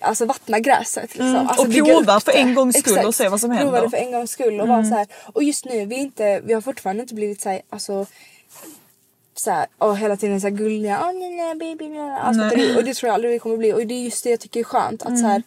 Alltså 0.00 0.24
vattna 0.26 0.58
gräset 0.60 1.02
liksom. 1.02 1.26
Mm, 1.26 1.46
Alltså, 1.48 1.62
och 1.66 1.72
prova 1.72 2.20
för 2.20 2.32
en 2.32 2.54
gångs 2.54 2.78
skull 2.78 2.92
Exakt. 2.92 3.06
och 3.06 3.14
se 3.14 3.28
vad 3.28 3.40
som 3.40 3.50
Prova 3.50 3.62
händer. 3.62 3.78
Mm. 3.78 3.90
det 3.90 3.96
för 3.96 4.04
en 4.06 4.12
gångs 4.12 4.30
skull 4.30 4.60
och 4.60 4.68
vara 4.68 4.84
så 4.84 4.94
här. 4.94 5.06
Och 5.32 5.42
just 5.42 5.64
nu, 5.64 5.84
vi, 5.86 5.96
inte, 5.96 6.40
vi 6.44 6.52
har 6.52 6.60
fortfarande 6.60 7.02
inte 7.02 7.14
blivit 7.14 7.40
så 7.40 7.48
här, 7.48 7.62
alltså 7.70 8.06
så 9.34 9.50
här, 9.50 9.66
och 9.78 9.98
hela 9.98 10.16
tiden 10.16 10.40
så 10.40 10.46
här 10.48 10.54
gulliga, 10.56 11.00
åh 11.02 11.12
nej 11.18 11.30
nej 11.30 11.54
baby 11.54 11.88
nej. 11.88 12.10
Alltså, 12.20 12.42
Nej. 12.44 12.76
och 12.76 12.84
det 12.84 12.94
tror 12.94 13.08
jag 13.08 13.14
aldrig 13.14 13.32
vi 13.32 13.38
kommer 13.38 13.56
bli 13.56 13.72
och 13.72 13.86
det 13.86 13.94
är 13.94 14.02
just 14.04 14.24
det 14.24 14.30
jag 14.30 14.40
tycker 14.40 14.60
är 14.60 14.64
skönt 14.64 15.02
att 15.02 15.08
så 15.08 15.24
Mm. 15.24 15.30
här, 15.30 15.42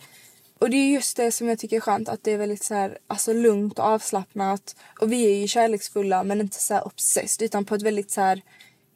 och 0.59 0.69
det 0.69 0.77
är 0.77 0.87
just 0.89 1.17
det 1.17 1.31
som 1.31 1.49
jag 1.49 1.59
tycker 1.59 1.75
är 1.75 1.79
skönt 1.81 2.09
att 2.09 2.23
det 2.23 2.31
är 2.31 2.37
väldigt 2.37 2.63
så 2.63 2.73
här, 2.73 2.97
alltså 3.07 3.33
lugnt 3.33 3.79
och 3.79 3.85
avslappnat 3.85 4.75
och 5.01 5.11
vi 5.11 5.25
är 5.25 5.35
ju 5.41 5.47
kärleksfulla 5.47 6.23
men 6.23 6.41
inte 6.41 6.59
så 6.63 6.73
här 6.73 6.85
obsessed 6.87 7.45
utan 7.45 7.65
på 7.65 7.75
ett 7.75 7.81
väldigt 7.81 8.11
så 8.11 8.21
här 8.21 8.41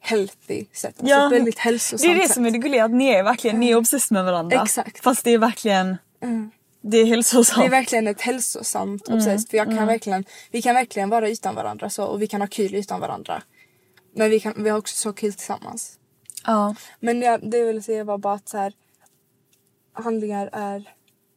healthy 0.00 0.64
sätt. 0.72 0.94
Alltså 0.98 1.14
Ja, 1.14 1.26
ett 1.26 1.32
väldigt 1.32 1.58
hälsosamt 1.58 2.02
det 2.02 2.08
är 2.08 2.14
det 2.14 2.26
sätt. 2.26 2.34
som 2.34 2.46
är 2.46 2.50
det 2.50 2.58
gulliga, 2.58 2.84
att 2.84 2.90
ni 2.90 3.08
är 3.08 3.22
verkligen 3.22 3.60
ni 3.60 3.70
är 3.70 3.76
obsessed 3.76 4.14
med 4.14 4.24
varandra. 4.24 4.62
Exakt. 4.62 5.02
Fast 5.04 5.24
det 5.24 5.30
är 5.30 5.38
verkligen, 5.38 5.96
det 6.80 6.96
är 6.98 7.06
hälsosamt. 7.06 7.58
Det 7.62 7.66
är 7.66 7.70
verkligen 7.70 8.06
ett 8.08 8.20
hälsosamt 8.20 9.08
obsessed. 9.08 9.50
För 9.50 9.56
jag 9.56 9.66
kan 9.66 9.86
verkligen, 9.86 10.24
vi 10.50 10.62
kan 10.62 10.74
verkligen 10.74 11.08
vara 11.08 11.28
utan 11.28 11.54
varandra 11.54 11.90
så, 11.90 12.04
och 12.04 12.22
vi 12.22 12.26
kan 12.26 12.40
ha 12.40 12.48
kul 12.48 12.74
utan 12.74 13.00
varandra. 13.00 13.42
Men 14.14 14.30
vi, 14.30 14.40
kan, 14.40 14.54
vi 14.56 14.70
har 14.70 14.78
också 14.78 14.96
så 14.96 15.12
kul 15.12 15.32
tillsammans. 15.32 15.98
ja. 16.46 16.74
Men 17.00 17.22
jag, 17.22 17.50
det 17.50 17.58
jag 17.58 17.66
ville 17.66 17.82
säga 17.82 18.04
var 18.04 18.18
bara 18.18 18.34
att 18.34 18.48
så 18.48 18.58
här, 18.58 18.72
handlingar 19.92 20.50
är 20.52 20.88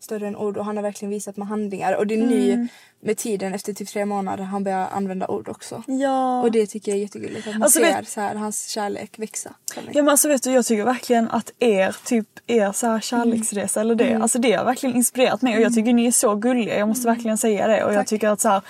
större 0.03 0.27
än 0.27 0.35
ord 0.35 0.57
och 0.57 0.65
han 0.65 0.75
har 0.77 0.83
verkligen 0.83 1.09
visat 1.09 1.37
med 1.37 1.47
handlingar. 1.47 1.93
Och 1.93 2.07
det 2.07 2.13
är 2.13 2.17
nu 2.17 2.67
med 3.03 3.17
tiden 3.17 3.53
efter 3.53 3.73
typ 3.73 3.89
tre 3.89 4.05
månader 4.05 4.43
han 4.43 4.63
börjar 4.63 4.87
använda 4.91 5.27
ord 5.27 5.49
också. 5.49 5.83
Ja. 5.87 6.41
Och 6.41 6.51
det 6.51 6.65
tycker 6.67 6.91
jag 6.91 6.97
är 6.97 7.01
jättegulligt 7.01 7.47
att 7.47 7.53
man 7.53 7.63
Alltså, 7.63 7.79
ser 7.79 7.97
vet- 7.97 8.09
så 8.09 8.21
här, 8.21 8.35
hans 8.35 8.67
kärlek 8.67 9.19
växa. 9.19 9.53
Ja 9.75 9.81
men 10.01 10.09
alltså 10.09 10.27
vet 10.27 10.43
du 10.43 10.51
jag 10.51 10.65
tycker 10.65 10.83
verkligen 10.85 11.29
att 11.29 11.51
er 11.59 11.95
typ 12.05 12.27
er 12.47 12.71
så 12.71 12.87
här 12.87 12.99
kärleksresa 12.99 13.81
eller 13.81 13.95
det, 13.95 14.15
alltså 14.15 14.39
det 14.39 14.51
har 14.53 14.65
verkligen 14.65 14.95
inspirerat 14.95 15.41
mig 15.41 15.55
och 15.55 15.61
jag 15.61 15.73
tycker 15.75 15.93
ni 15.93 16.07
är 16.07 16.11
så 16.11 16.35
gulliga, 16.35 16.77
jag 16.77 16.87
måste 16.87 17.07
verkligen 17.07 17.37
säga 17.37 17.67
det 17.67 17.83
och 17.83 17.93
jag 17.93 17.99
Tack. 17.99 18.07
tycker 18.07 18.29
att 18.29 18.41
så 18.41 18.49
här, 18.49 18.61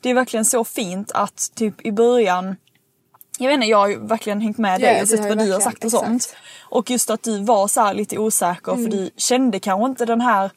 det 0.00 0.10
är 0.10 0.14
verkligen 0.14 0.44
så 0.44 0.64
fint 0.64 1.12
att 1.12 1.50
typ 1.54 1.86
i 1.86 1.92
början 1.92 2.56
jag 3.38 3.46
vet 3.48 3.54
inte, 3.54 3.66
jag 3.66 3.78
har 3.78 3.88
ju 3.88 4.06
verkligen 4.06 4.40
hängt 4.40 4.58
med 4.58 4.80
dig 4.80 5.02
och 5.02 5.08
sett 5.08 5.20
vad 5.20 5.30
jag 5.30 5.38
du 5.38 5.52
har 5.52 5.60
sagt 5.60 5.84
och 5.84 5.90
sånt. 5.90 6.16
exakt. 6.24 6.36
Och 6.70 6.90
just 6.90 7.10
att 7.10 7.22
du 7.22 7.44
var 7.44 7.68
så 7.68 7.80
här 7.80 7.94
lite 7.94 8.18
osäker 8.18 8.72
för 8.74 8.90
du 8.90 9.10
kände 9.16 9.60
kanske 9.60 9.86
inte 9.86 10.04
den 10.04 10.20
här 10.20 10.50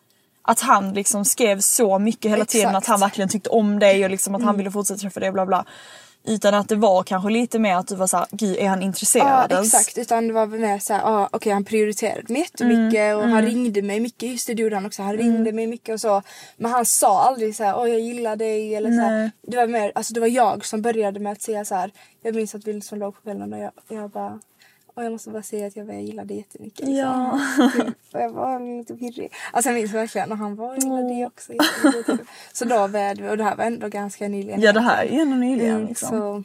att 0.50 0.60
han 0.60 0.94
liksom 0.94 1.26
skrev 1.26 1.60
så 1.60 2.00
mycket 2.00 2.32
hela 2.32 2.46
tiden 2.46 2.70
att 2.70 2.76
Exakt. 2.76 2.88
han 2.88 3.00
verkligen 3.00 3.30
tyckte 3.30 3.50
om 3.50 3.80
dig 3.80 4.04
och 4.04 4.10
liksom 4.10 4.36
att 4.36 4.44
han 4.44 4.58
ville 4.58 4.72
fortsätta 4.72 5.00
träffa 5.00 5.20
dig 5.20 5.30
och 5.30 5.34
bla 5.34 5.46
bla. 5.46 5.66
Utan 6.24 6.54
att 6.54 6.70
det 6.70 6.76
var 6.76 7.04
kanske 7.04 7.30
lite 7.30 7.60
mer 7.60 7.76
att 7.76 7.88
du 7.88 7.96
var 7.96 8.08
såhär, 8.08 8.26
gud 8.32 8.58
är 8.58 8.68
han 8.68 8.80
Ja 8.80 8.86
intresserad 8.86 9.52
ens? 9.52 9.74
exakt, 9.74 9.98
utan 9.98 10.28
det 10.28 10.34
var 10.34 10.46
mer 10.46 10.80
såhär, 10.80 11.02
ah, 11.06 11.30
okej 11.32 11.54
han 11.54 11.66
prioriterade 11.66 12.34
mig 12.34 12.42
jättemycket 12.42 13.16
och 13.16 13.24
han 13.24 13.42
ringde 13.42 13.82
mig 13.82 14.00
mycket, 14.00 14.30
just 14.30 14.48
det, 14.48 14.54
gjorde 14.54 14.76
han 14.76 14.86
också, 14.86 15.02
han 15.02 15.18
ringde 15.18 15.52
mig 15.52 15.68
mycket 15.68 15.94
och 15.94 16.02
så. 16.02 16.22
Men 16.58 16.72
han 16.72 16.86
sa 16.86 17.22
aldrig 17.22 17.56
såhär, 17.56 17.78
åh 17.78 17.90
jag 17.90 18.00
gillar 18.00 18.36
dig 18.36 18.76
eller 18.76 18.92
såhär. 18.92 19.32
Det 19.48 19.58
var 19.58 19.68
mer, 19.68 19.92
alltså 19.96 20.14
det 20.14 20.20
var 20.20 20.28
jag 20.28 20.66
som 20.66 20.82
började 20.82 21.20
med 21.20 21.32
att 21.32 21.42
säga 21.42 21.66
så 21.66 21.76
här. 21.76 21.92
jag 22.22 22.36
minns 22.36 22.56
att 22.56 22.68
vi 22.68 22.74
liksom 22.74 23.00
låg 23.00 23.16
på 23.16 23.22
kvällen 23.22 23.54
och 23.54 23.60
jag, 23.60 23.72
jag 23.88 24.10
bara 24.10 24.40
och 25.00 25.06
jag 25.06 25.12
måste 25.12 25.30
bara 25.30 25.44
säga 25.44 25.68
att 25.68 25.76
jag, 25.76 26.02
gillar 26.02 26.26
dig 26.26 26.38
jättemycket. 26.38 26.80
liksom. 26.80 26.96
Ja. 26.96 27.40
Typ, 27.86 27.96
jag 28.12 28.30
var 28.30 28.78
lite 28.78 28.96
pirrig. 28.96 29.34
Alltså 29.54 29.70
jag 29.70 29.76
minns 29.76 29.94
verkligen 29.94 30.32
och 30.32 30.38
han 30.38 30.56
var 30.56 30.74
jag 30.74 30.84
gillar 30.84 31.04
dig 31.04 31.26
också. 31.26 31.54
Typ. 32.08 32.22
Så 32.54 32.66
då 32.66 32.88
började 32.88 33.22
vi 33.24 33.30
och 33.30 33.38
det 33.38 33.44
här 33.44 33.56
var 33.56 33.64
ändå 33.64 33.88
ganska 33.88 34.28
nyligen. 34.28 34.62
Ja 34.62 34.74
det 34.74 34.82
här 34.82 35.06
är 35.06 35.22
ändå 35.22 35.36
nyligen 35.36 35.76
Mm, 35.76 35.88
liksom. 35.88 36.10
Så 36.10 36.44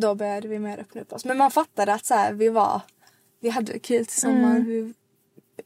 då 0.00 0.14
började 0.14 0.48
vi 0.48 0.58
mer 0.58 0.78
öppna 0.78 1.00
upp 1.00 1.12
oss. 1.12 1.24
Men 1.24 1.36
man 1.36 1.50
fattade 1.50 1.94
att 1.94 2.04
så 2.06 2.14
här, 2.14 2.32
vi 2.32 2.48
var, 2.48 2.80
vi 3.40 3.48
hade 3.48 3.78
kul 3.78 4.06
tillsammans. 4.06 4.66
Vi 4.66 4.94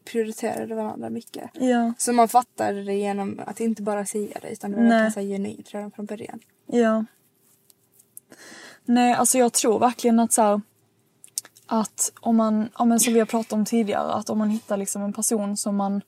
prioriterade 0.05 0.75
varandra 0.75 1.11
mycket. 1.11 1.51
Ja, 1.55 1.93
Så 1.99 2.13
man 2.13 2.29
fattade 2.29 2.85
det 2.85 2.95
genom 2.95 3.41
att 3.47 3.61
inte 3.61 3.83
bara 3.83 4.07
säga 4.07 4.39
det 4.43 4.51
utan 4.51 4.71
det 4.71 4.77
var 4.77 4.85
verkligen 4.85 5.13
så 5.13 5.21
här 5.21 5.27
genuint 5.27 5.75
redan 5.75 5.91
från 5.91 6.07
början. 6.07 6.41
ja. 6.67 7.05
Nej 8.85 9.13
alltså 9.15 9.39
jag 9.39 9.53
tror 9.53 9.79
verkligen 9.79 10.21
att 10.21 10.33
så 10.33 10.43
här, 10.43 10.61
att 11.73 12.13
om 12.21 12.37
man, 12.37 12.69
ja, 12.79 12.85
men 12.85 13.01
som 13.01 13.13
vi 13.13 13.19
har 13.19 13.27
pratat 13.27 13.53
om 13.53 13.65
tidigare, 13.65 14.13
att 14.13 14.31
om 14.31 14.39
man 14.39 14.51
hittar 14.51 14.77
liksom 14.77 15.03
en 15.03 15.13
person 15.13 15.57
som 15.57 15.77
man 15.77 16.01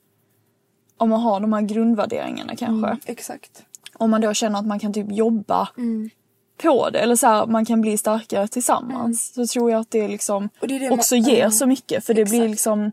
om 0.96 1.08
man 1.10 1.20
har 1.20 1.40
de 1.40 1.52
här 1.52 1.60
grundvärderingarna 1.62 2.56
kanske. 2.56 2.86
Mm, 2.88 3.00
exakt. 3.06 3.62
Om 3.94 4.10
man 4.10 4.20
då 4.20 4.34
känner 4.34 4.58
att 4.58 4.66
man 4.66 4.78
kan 4.78 4.92
typ 4.92 5.06
jobba 5.12 5.68
Mm. 5.76 6.10
på 6.62 6.90
det 6.90 6.98
eller 6.98 7.16
så 7.16 7.26
här, 7.26 7.46
man 7.46 7.64
kan 7.64 7.80
bli 7.80 7.98
starkare 7.98 8.48
tillsammans. 8.48 9.32
Så 9.34 9.46
tror 9.46 9.70
jag 9.70 9.80
att 9.80 9.90
det 9.90 10.08
liksom 10.08 10.48
det 10.60 10.74
är 10.76 10.80
det 10.80 10.90
man- 10.90 10.98
också 10.98 11.16
ger 11.16 11.40
ja. 11.42 11.50
så 11.50 11.66
mycket 11.66 12.04
för 12.04 12.14
det 12.14 12.24
blir 12.24 12.48
liksom 12.48 12.92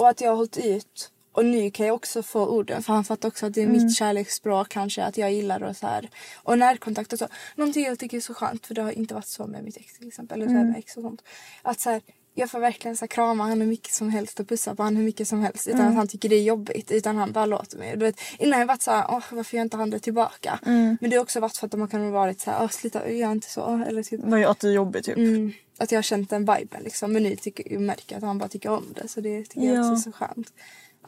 Och 0.00 0.08
att 0.08 0.20
jag 0.20 0.28
har 0.30 0.36
hållit 0.36 0.56
ut. 0.56 1.10
Och 1.38 1.44
nu 1.44 1.70
kan 1.70 1.86
jag 1.86 1.94
också 1.94 2.22
få 2.22 2.46
orden 2.46 2.82
för 2.82 2.92
han 2.92 3.04
fattar 3.04 3.28
också 3.28 3.46
att 3.46 3.54
det 3.54 3.62
är 3.62 3.66
mitt 3.66 3.96
kärleksspråk 3.96 4.68
kanske 4.68 5.04
att 5.04 5.18
jag 5.18 5.32
gillar 5.32 5.62
och 5.62 5.76
så 5.76 5.86
här. 5.86 6.10
Och 6.36 6.58
närkontakt 6.58 7.12
och 7.12 7.18
så. 7.18 7.28
Någonting 7.56 7.84
jag 7.84 7.98
tycker 7.98 8.16
är 8.16 8.20
så 8.20 8.34
skönt 8.34 8.66
för 8.66 8.74
det 8.74 8.82
har 8.82 8.90
inte 8.92 9.14
varit 9.14 9.26
så 9.26 9.46
med 9.46 9.64
mitt 9.64 9.76
ex 9.76 9.98
till 9.98 10.08
exempel. 10.08 10.42
Eller 10.42 10.50
så 10.50 10.56
här 10.56 10.64
med 10.64 10.78
ex 10.78 10.96
och 10.96 11.02
sånt. 11.02 11.22
Att 11.62 11.80
så 11.80 11.90
här, 11.90 12.00
jag 12.34 12.50
får 12.50 12.60
verkligen 12.60 12.96
så 12.96 13.02
här, 13.02 13.08
krama 13.08 13.44
honom 13.44 13.60
hur 13.60 13.68
mycket 13.68 13.92
som 13.92 14.10
helst 14.10 14.40
och 14.40 14.48
pussa 14.48 14.74
på 14.74 14.82
honom 14.82 14.96
hur 14.96 15.04
mycket 15.04 15.28
som 15.28 15.40
helst. 15.40 15.68
Utan 15.68 15.80
att 15.86 15.94
han 15.94 16.08
tycker 16.08 16.28
det 16.28 16.36
är 16.36 16.42
jobbigt. 16.42 16.90
Utan 16.90 17.16
han 17.16 17.32
bara 17.32 17.46
låter 17.46 17.78
mig. 17.78 17.96
Du 17.96 18.04
vet, 18.04 18.20
innan 18.38 18.58
jag 18.60 18.66
varit 18.66 18.82
så 18.82 18.90
här, 18.90 19.04
åh 19.08 19.22
varför 19.32 19.56
gör 19.56 19.62
inte 19.64 19.76
han 19.76 19.90
det 19.90 19.98
tillbaka? 19.98 20.58
Men 21.00 21.10
det 21.10 21.16
har 21.16 21.22
också 21.22 21.40
varit 21.40 21.56
för 21.56 21.66
att 21.66 21.72
man 21.78 21.88
kan 21.88 22.00
ha 22.00 22.10
varit 22.10 22.40
så 22.40 22.50
här, 22.50 22.62
åh 22.62 22.68
sluta 22.68 23.10
gör 23.10 23.32
inte 23.32 23.50
så. 23.50 23.84
Eller 23.88 24.02
typ, 24.02 24.20
vad 24.24 24.40
gör 24.40 24.50
att 24.50 24.60
det 24.60 24.68
är 24.68 24.72
jobbigt 24.72 25.04
typ. 25.04 25.16
Mm, 25.16 25.52
att 25.78 25.92
jag 25.92 25.98
har 25.98 26.02
känt 26.02 26.30
den 26.30 26.40
viben 26.40 26.82
liksom. 26.84 27.12
Men 27.12 27.22
nu 27.22 27.36
tycker 27.36 27.72
jag 27.72 27.80
märker 27.80 28.16
att 28.16 28.22
han 28.22 28.38
bara 28.38 28.48
tycker 28.48 28.70
om 28.70 28.84
det. 28.94 29.08
Så 29.08 29.20
det 29.20 29.44
tycker 29.44 29.66
jag 29.66 29.76
Ja. 29.76 29.92
också 29.92 30.08
är 30.08 30.12
så 30.12 30.18
skönt. 30.18 30.52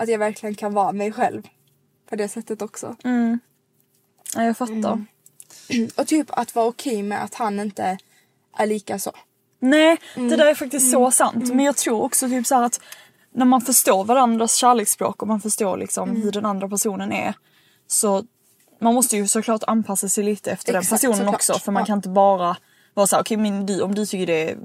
Att 0.01 0.09
jag 0.09 0.18
verkligen 0.18 0.55
kan 0.55 0.74
vara 0.74 0.92
mig 0.92 1.12
själv. 1.12 1.48
På 2.09 2.16
det 2.16 2.28
sättet 2.28 2.62
också. 2.62 2.96
Ja, 4.34 4.42
jag 4.44 4.57
fattar. 4.57 5.05
Och 5.96 6.07
typ 6.07 6.26
att 6.30 6.55
vara 6.55 6.66
okej 6.66 7.03
med 7.03 7.24
att 7.24 7.34
han 7.34 7.61
inte 7.61 7.98
är 8.57 8.66
lika 8.66 8.98
så. 8.98 9.12
Nej, 9.59 9.96
Mm. 10.16 10.28
det 10.28 10.36
där 10.36 10.46
är 10.46 10.55
faktiskt 10.55 10.90
så 10.90 11.11
sant. 11.11 11.48
Men 11.55 11.64
jag 11.64 11.76
tror 11.76 12.03
också 12.03 12.28
typ 12.28 12.46
så 12.46 12.62
att 12.62 12.80
när 13.34 13.44
man 13.44 13.61
förstår 13.61 14.05
varandras 14.05 14.55
kärleksspråk 14.55 15.22
och 15.22 15.28
man 15.28 15.40
förstår 15.40 15.76
liksom 15.76 16.09
Mm. 16.11 16.22
hur 16.22 16.32
den 16.32 16.46
andra 16.46 16.68
personen 16.68 17.12
är. 17.12 17.34
Så 17.86 18.24
man 18.80 18.94
måste 18.94 19.16
ju 19.16 19.28
såklart 19.28 19.62
anpassa 19.66 20.09
sig 20.09 20.24
lite 20.24 20.51
efter 20.51 20.74
Exakt, 20.74 20.90
den 20.90 20.96
personen 20.98 21.16
såklart. 21.26 21.34
också. 21.34 21.59
För 21.59 21.72
man 21.72 21.80
Ja. 21.80 21.84
Mm. 21.84 21.86
kan 21.86 21.98
inte 21.98 22.09
bara 22.09 22.57
vara 22.95 23.07
såhär, 23.07 23.22
okej 23.22 23.36
men 23.36 23.66
du, 23.66 23.82
om 23.82 23.95
du 23.95 24.07
tycker 24.07 24.26
det 24.26 24.51
är 24.51 24.57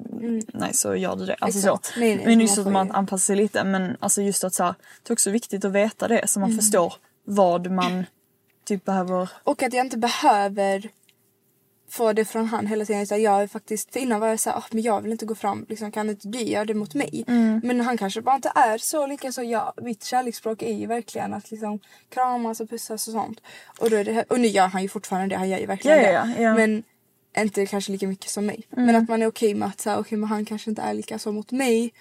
nej 0.53 0.73
så 0.73 0.95
gör 0.95 1.15
du 1.15 1.25
det. 1.25 1.35
Alltså 1.39 1.59
Exakt. 1.59 1.85
så. 1.85 1.99
Nej, 1.99 2.15
nej, 2.15 2.25
men 2.25 2.39
just 2.39 2.57
att 2.57 2.67
man 2.71 2.87
ju- 2.87 2.93
anpassar 2.93 3.17
sig 3.25 3.35
lite. 3.35 3.63
Men 3.63 3.97
alltså 3.99 4.21
just 4.21 4.43
att 4.43 4.53
så 4.53 4.63
här, 4.63 4.75
det 5.03 5.09
är 5.09 5.13
också 5.13 5.29
viktigt 5.31 5.65
att 5.65 5.71
veta 5.71 6.07
det 6.07 6.27
så 6.27 6.39
man 6.39 6.49
Mm. 6.49 6.59
förstår 6.61 6.93
vad 7.23 7.71
man 7.71 8.05
typ 8.65 8.85
behöver. 8.85 9.29
Och 9.43 9.63
att 9.63 9.73
jag 9.73 9.85
inte 9.85 9.97
behöver 9.97 10.89
få 11.89 12.13
det 12.13 12.25
från 12.25 12.45
han 12.45 12.67
hela 12.67 12.85
tiden. 12.85 13.01
Utan 13.01 13.21
jag 13.21 13.41
är 13.43 13.47
faktiskt, 13.47 13.93
för 13.93 13.99
innan 13.99 14.19
var 14.19 14.27
jag 14.27 14.39
såhär, 14.39 14.57
oh, 14.59 14.65
men 14.71 14.81
jag 14.83 15.01
vill 15.01 15.11
inte 15.11 15.25
gå 15.25 15.35
fram, 15.35 15.65
liksom, 15.69 15.91
kan 15.91 16.09
inte 16.09 16.27
du 16.27 16.39
göra 16.39 16.65
det 16.65 16.73
mot 16.73 16.93
mig? 16.93 17.23
Men 17.63 17.81
han 17.81 17.97
kanske 17.97 18.21
bara 18.21 18.35
inte 18.35 18.51
är 18.55 18.77
så 18.77 19.07
lika 19.07 19.31
så 19.31 19.43
jag. 19.43 19.73
Mitt 19.81 20.03
kärleksspråk 20.03 20.61
är 20.61 20.73
ju 20.73 20.85
verkligen 20.87 21.33
att 21.33 21.51
liksom 21.51 21.79
kramas 22.09 22.59
och 22.59 22.69
pussas 22.69 23.07
och 23.07 23.13
sånt. 23.13 23.41
Och, 23.79 23.89
då 23.89 24.03
det, 24.03 24.23
och 24.29 24.39
nu 24.39 24.47
gör 24.47 24.67
han 24.67 24.81
ju 24.81 24.89
fortfarande 24.89 25.27
det, 25.35 25.37
han 25.37 25.49
gör 25.49 25.57
ju 25.59 25.65
verkligen 25.65 25.97
Ja, 25.97 26.03
det. 26.03 26.11
ja, 26.13 26.41
ja. 26.43 26.53
Men 26.55 26.83
inte 27.43 27.65
kanske 27.65 27.91
lika 27.91 28.07
mycket 28.07 28.31
som 28.31 28.45
mig. 28.45 28.63
Men 28.69 28.95
att 28.95 29.09
man 29.09 29.21
är 29.21 29.27
okej 29.27 29.53
med 29.53 29.67
att 29.67 29.81
säga, 29.81 29.99
okej 29.99 30.17
men 30.17 30.29
han 30.29 30.45
kanske 30.45 30.69
inte 30.69 30.81
är 30.81 30.93
lika 30.93 31.19
så 31.19 31.31
mot 31.31 31.51
mig. 31.51 31.93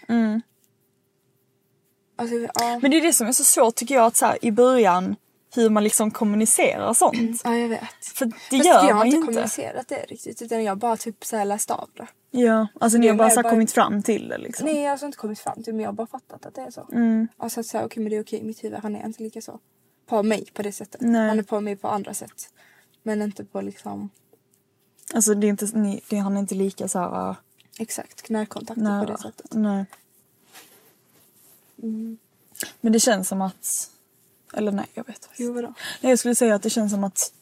Alltså, 2.17 2.37
ja. 2.55 2.79
Men 2.83 2.91
det 2.91 2.97
är 2.97 3.03
det 3.03 3.13
som 3.13 3.27
är 3.27 3.33
så 3.33 3.45
svårt 3.45 3.75
tycker 3.75 3.95
jag 3.95 4.07
att 4.07 4.17
så 4.17 4.27
här, 4.27 4.45
i 4.45 4.51
början 4.53 5.17
hur 5.55 5.71
man 5.71 5.85
liksom 5.85 6.11
kommunicerar 6.11 6.93
sånt. 6.95 7.41
ja 7.45 7.57
jag 7.57 7.69
vet. 7.69 7.81
För 8.15 8.25
det 8.27 8.33
Fast 8.33 8.53
gör 8.53 8.75
jag 8.75 8.83
har 8.83 8.95
man 8.95 9.07
inte 9.07 9.17
ju 9.17 9.21
inte. 9.21 9.33
kommunicerat 9.33 9.89
det 9.89 10.05
riktigt 10.09 10.43
utan 10.43 10.65
jag 10.65 10.71
har 10.71 10.77
bara 10.77 10.97
typ 10.97 11.25
så 11.25 11.37
här 11.37 11.45
läst 11.45 11.71
av 11.71 11.89
det. 11.95 12.07
Ja, 12.31 12.67
alltså 12.81 12.99
ni 12.99 13.07
Det 13.07 13.13
har 13.13 13.19
bara, 13.19 13.31
så 13.31 13.37
här, 13.37 13.43
bara- 13.43 13.51
kommit 13.51 13.73
fram 13.73 14.03
till 14.03 14.29
det 14.29 14.39
liksom. 14.39 14.67
Nej 14.67 14.77
jag 14.77 14.83
har 14.85 14.91
alltså 14.91 15.07
inte 15.07 15.19
kommit 15.19 15.39
fram 15.39 15.63
till 15.63 15.73
men 15.75 15.81
jag 15.83 15.89
har 15.89 15.93
bara 15.95 16.07
fattat 16.07 16.47
att 16.47 16.55
det 16.55 16.61
är 16.61 16.71
så. 16.71 16.89
Mm. 16.93 17.29
Alltså 17.37 17.61
att 17.61 17.67
säga 17.67 17.85
okej 17.85 18.03
men 18.03 18.11
det 18.11 18.17
är 18.17 18.23
okej 18.23 18.39
i 18.41 18.45
mitt 18.45 18.65
huvud, 18.65 18.79
han 18.83 18.97
är 18.97 19.07
inte 19.07 19.23
lika 19.23 19.41
så. 19.43 19.61
På 20.07 20.23
mig 20.23 20.47
på 20.55 20.63
det 20.63 20.73
sättet. 20.73 21.01
Nej. 21.01 21.29
Han 21.29 21.39
är 21.39 21.43
på 21.43 21.61
mig 21.61 21.77
på 21.77 21.89
andra 21.89 22.15
sätt. 22.15 22.49
Men 23.03 23.23
inte 23.23 23.45
på 23.45 23.61
liksom 23.61 24.11
Alltså 25.15 25.35
det 25.35 25.47
är 25.47 25.49
inte, 25.49 25.67
ni, 25.73 26.01
det, 26.09 26.17
han 26.17 26.37
är 26.37 26.41
inte 26.41 26.55
lika 26.55 26.89
så 26.89 26.99
här 26.99 27.31
äh, 27.31 27.37
exakt 27.79 28.29
närkontakt 28.29 28.81
på 28.81 29.05
det 29.07 29.19
sättet. 29.19 29.55
Nej. 29.55 29.85
Men 32.81 32.93
det 32.93 33.01
känns 33.01 33.29
som 33.29 33.43
att, 33.43 33.91
eller 34.55 34.73
nej 34.73 34.87
jag 34.95 35.07
vet 35.07 35.17
inte. 35.17 35.29
Jo 35.37 35.53
vadå? 35.53 35.75
Nej, 36.01 36.11
jag 36.11 36.19
skulle 36.19 36.35
säga 36.35 36.55
att 36.55 36.63
det 36.63 36.71
känns 36.71 36.93
som 36.93 37.05
att 37.05 37.33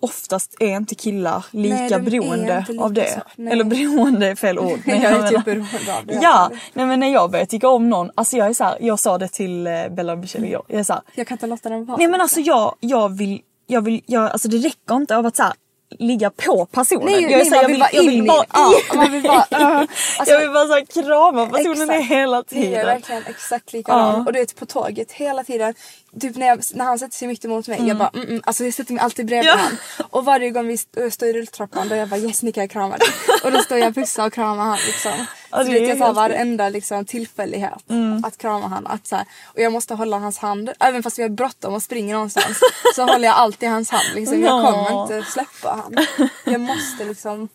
oftast 0.00 0.56
är 0.60 0.76
inte 0.76 0.94
killar 0.94 1.44
lika 1.50 1.74
Nej, 1.74 1.90
de 1.90 1.98
beroende 2.04 2.58
inte 2.58 2.72
lika 2.72 2.84
av 2.84 2.92
det. 2.92 3.22
Eller 3.36 3.64
beroende 3.64 4.26
är 4.26 4.34
fel 4.34 4.58
ord. 4.58 4.80
Jag 4.86 5.02
är 5.02 5.28
typ 5.28 5.44
beroende 5.44 5.98
av 5.98 6.06
det. 6.06 6.14
Ja, 6.22 6.50
nej 6.74 6.86
men 6.86 7.00
när 7.00 7.12
jag 7.12 7.30
börjar 7.30 7.46
tycka 7.46 7.68
om 7.68 7.88
någon, 7.88 8.10
alltså 8.14 8.36
jag 8.36 8.46
är 8.46 8.54
så 8.54 8.64
här, 8.64 8.78
jag 8.80 8.98
sa 8.98 9.18
det 9.18 9.28
till 9.28 9.66
eh, 9.66 9.88
Bella 9.88 10.12
och 10.12 10.18
Michelle 10.18 10.46
igår. 10.46 10.64
Jag 10.68 10.80
är 10.80 10.84
så 10.84 10.92
här, 10.92 11.02
Jag 11.14 11.26
kan 11.26 11.34
inte 11.34 11.46
låta 11.46 11.68
den 11.68 11.84
vara. 11.84 11.96
nej 11.98 12.08
men 12.08 12.20
alltså 12.20 12.40
jag, 12.40 12.76
jag 12.80 13.08
vill, 13.08 13.42
jag 13.66 13.82
vill, 13.82 14.02
jag, 14.06 14.30
alltså 14.30 14.48
det 14.48 14.58
räcker 14.58 14.94
inte 14.94 15.16
av 15.16 15.26
att 15.26 15.36
så 15.36 15.42
här, 15.42 15.52
ligga 15.98 16.30
på 16.30 16.66
personen. 16.66 17.04
Nej, 17.04 17.22
jag 17.22 17.32
är 17.40 17.50
nej, 17.50 17.60
jag 17.62 17.68
vill 17.68 17.78
bara 17.80 17.88
jag 17.92 18.02
vill 18.02 18.18
i- 18.18 18.22
bara 18.22 18.44
in 18.44 18.96
man 18.98 19.12
vill 19.12 19.22
bara, 19.22 19.46
uh, 19.60 19.78
alltså- 20.18 20.32
jag 20.34 20.40
vill 20.40 20.50
bara 20.50 20.66
så 20.66 20.86
krama 21.02 21.46
personen 21.46 21.90
Exakt. 21.90 22.04
hela 22.10 22.36
Det 22.48 22.56
är 22.56 22.62
tiden. 22.62 22.86
verkligen 22.86 23.22
exakt 23.26 23.72
likadant. 23.72 24.16
Ja. 24.16 24.24
Och 24.26 24.32
du 24.32 24.38
vet 24.38 24.56
på 24.56 24.66
tåget 24.66 25.12
hela 25.12 25.44
tiden. 25.44 25.74
Typ 26.20 26.36
när, 26.36 26.46
jag, 26.46 26.60
när 26.74 26.84
han 26.84 26.98
sätter 26.98 27.16
sig 27.16 27.28
mitt 27.28 27.44
emot 27.44 27.68
mig. 27.68 27.88
Jag 27.88 27.96
bara 27.96 28.10
mm, 28.14 28.28
mm, 28.28 28.42
alltså 28.46 28.64
jag 28.64 28.74
sätter 28.74 28.92
mig 28.94 29.02
alltid 29.02 29.26
bredvid 29.26 29.50
Ja. 29.50 29.56
han. 29.56 29.76
Och 30.10 30.24
varje 30.24 30.50
gång 30.50 30.66
vi 30.66 30.74
st- 30.74 31.10
står 31.10 31.28
i 31.28 31.32
rulltrappan 31.32 31.88
då 31.88 31.94
jag 31.96 32.08
bara 32.08 32.20
yes 32.20 32.42
nu 32.42 32.52
kan 32.52 32.60
jag 32.62 32.70
krama 32.70 32.96
dig. 32.96 33.08
och 33.44 33.52
då 33.52 33.58
står 33.58 33.78
jag 33.78 33.88
och 33.88 33.94
pussar 33.94 34.26
och 34.26 34.32
kramar 34.32 34.64
han 34.64 34.78
liksom. 34.86 35.12
Så 35.50 35.62
det 35.62 35.78
är 35.78 35.86
helt 35.86 36.00
Mm. 36.00 36.14
varenda 36.14 36.68
liksom, 36.68 37.04
tillfällighet 37.04 37.84
att 38.24 38.38
krama 38.38 38.68
han. 38.68 38.86
Att, 38.86 39.06
så 39.06 39.16
här, 39.16 39.24
och 39.44 39.60
jag 39.60 39.72
måste 39.72 39.94
hålla 39.94 40.18
hans 40.18 40.38
hand. 40.38 40.70
Även 40.80 41.02
fast 41.02 41.18
vi 41.18 41.22
har 41.22 41.28
bråttom 41.30 41.74
och 41.74 41.82
springer 41.82 42.14
någonstans. 42.14 42.60
så 42.94 43.02
håller 43.06 43.24
jag 43.28 43.36
alltid 43.36 43.68
hans 43.68 43.90
hand. 43.90 44.14
Liksom. 44.14 44.40
Jag 44.40 44.64
Ja. 44.64 44.72
kommer 44.86 45.02
inte 45.16 45.30
släppa 45.30 45.68
han. 45.82 46.06
Jag 46.44 46.60
måste 46.60 47.04
liksom 47.04 47.48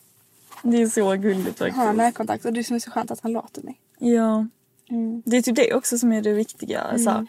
Det 0.62 0.82
är 0.82 0.88
så 0.88 1.12
gulligt 1.16 1.60
ha 1.60 1.68
faktiskt. 1.68 1.96
närkontakt. 1.98 2.46
Och 2.46 2.54
det 2.54 2.64
som 2.64 2.76
är 2.76 2.80
så 2.80 2.92
skönt 2.92 3.12
att 3.12 3.20
han 3.22 3.32
låter 3.34 3.62
mig. 3.62 3.80
Ja. 4.00 4.48
Mm. 4.90 5.24
Det 5.26 5.38
är 5.38 5.42
typ 5.42 5.56
det 5.56 5.74
också 5.74 5.98
som 5.98 6.12
är 6.12 6.22
det 6.22 6.34
viktiga. 6.34 6.98
Så 6.98 7.10
här, 7.10 7.28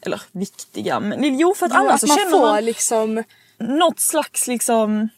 eller 0.00 0.22
viktiga, 0.32 1.00
men 1.00 1.38
jo 1.38 1.54
för 1.54 1.66
att 1.66 1.72
Jo, 1.74 1.80
annars 1.80 1.94
att 1.94 2.00
så 2.00 2.06
man 2.06 2.16
känner 2.16 2.30
får 2.30 2.40
man 2.40 2.64
liksom 2.64 3.22
något 3.58 4.00
slags 4.00 4.46
liksom... 4.46 5.08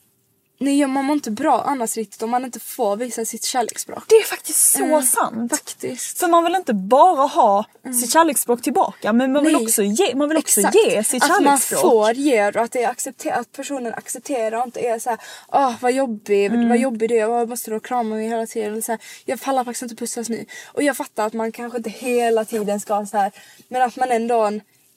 Nej 0.61 0.86
man 0.86 1.04
mår 1.04 1.14
inte 1.14 1.30
bra 1.30 1.62
annars 1.62 1.96
riktigt 1.96 2.22
om 2.22 2.30
man 2.30 2.44
inte 2.44 2.61
får 2.61 2.96
visa 2.96 3.24
sitt 3.24 3.44
kärleksspråk. 3.44 4.04
Det 4.09 4.14
är 4.14 4.24
faktiskt 4.24 4.72
så 4.72 4.84
Mm, 4.84 5.02
sant. 5.02 5.50
Faktiskt. 5.52 6.18
För 6.18 6.28
man 6.28 6.44
vill 6.44 6.54
inte 6.54 6.74
bara 6.74 7.26
ha 7.26 7.64
sitt 8.00 8.12
kärleksspråk 8.12 8.62
tillbaka 8.62 9.12
men 9.12 9.32
man 9.32 9.44
vill 9.44 9.52
Nej. 9.52 9.62
också 9.64 9.82
ge, 9.82 10.14
man 10.14 10.28
vill 10.28 10.38
också 10.38 10.61
ge 10.61 11.04
sitt 11.04 11.22
att 11.22 11.28
man 11.30 11.44
kärleksspråk. 11.44 11.80
får 11.80 12.12
ge 12.12 12.48
och 12.48 12.56
att, 12.56 12.72
det 12.72 12.82
är 12.82 12.88
accepter- 12.90 13.32
att 13.32 13.52
personen 13.52 13.94
accepterar 13.94 14.59
och 14.61 14.66
inte 14.66 14.80
är 14.80 14.98
såhär 14.98 15.18
åh 15.48 15.74
vad 15.80 15.92
jobbig, 15.92 16.46
Mm. 16.46 16.68
vad 16.68 16.78
jobbig 16.78 17.09
du 17.09 17.16
är, 17.18 17.26
vad 17.26 17.48
måste 17.48 17.70
du 17.70 17.80
krama 17.80 18.14
mig 18.16 18.28
hela 18.28 18.46
tiden. 18.46 18.72
Eller 18.72 18.82
så 18.82 18.92
här, 18.92 19.00
jag 19.24 19.40
pallar 19.40 19.64
faktiskt 19.64 19.82
inte 19.82 19.96
pussas 19.96 20.28
nu. 20.28 20.44
Och 20.66 20.82
jag 20.82 20.96
fattar 20.96 21.26
att 21.26 21.32
man 21.32 21.52
kanske 21.52 21.76
inte 21.78 21.90
hela 21.90 22.44
tiden 22.44 22.80
ska 22.80 23.06
så 23.06 23.16
här 23.16 23.32
men 23.68 23.82
att 23.82 23.96
man 23.96 24.11
ändå 24.12 24.52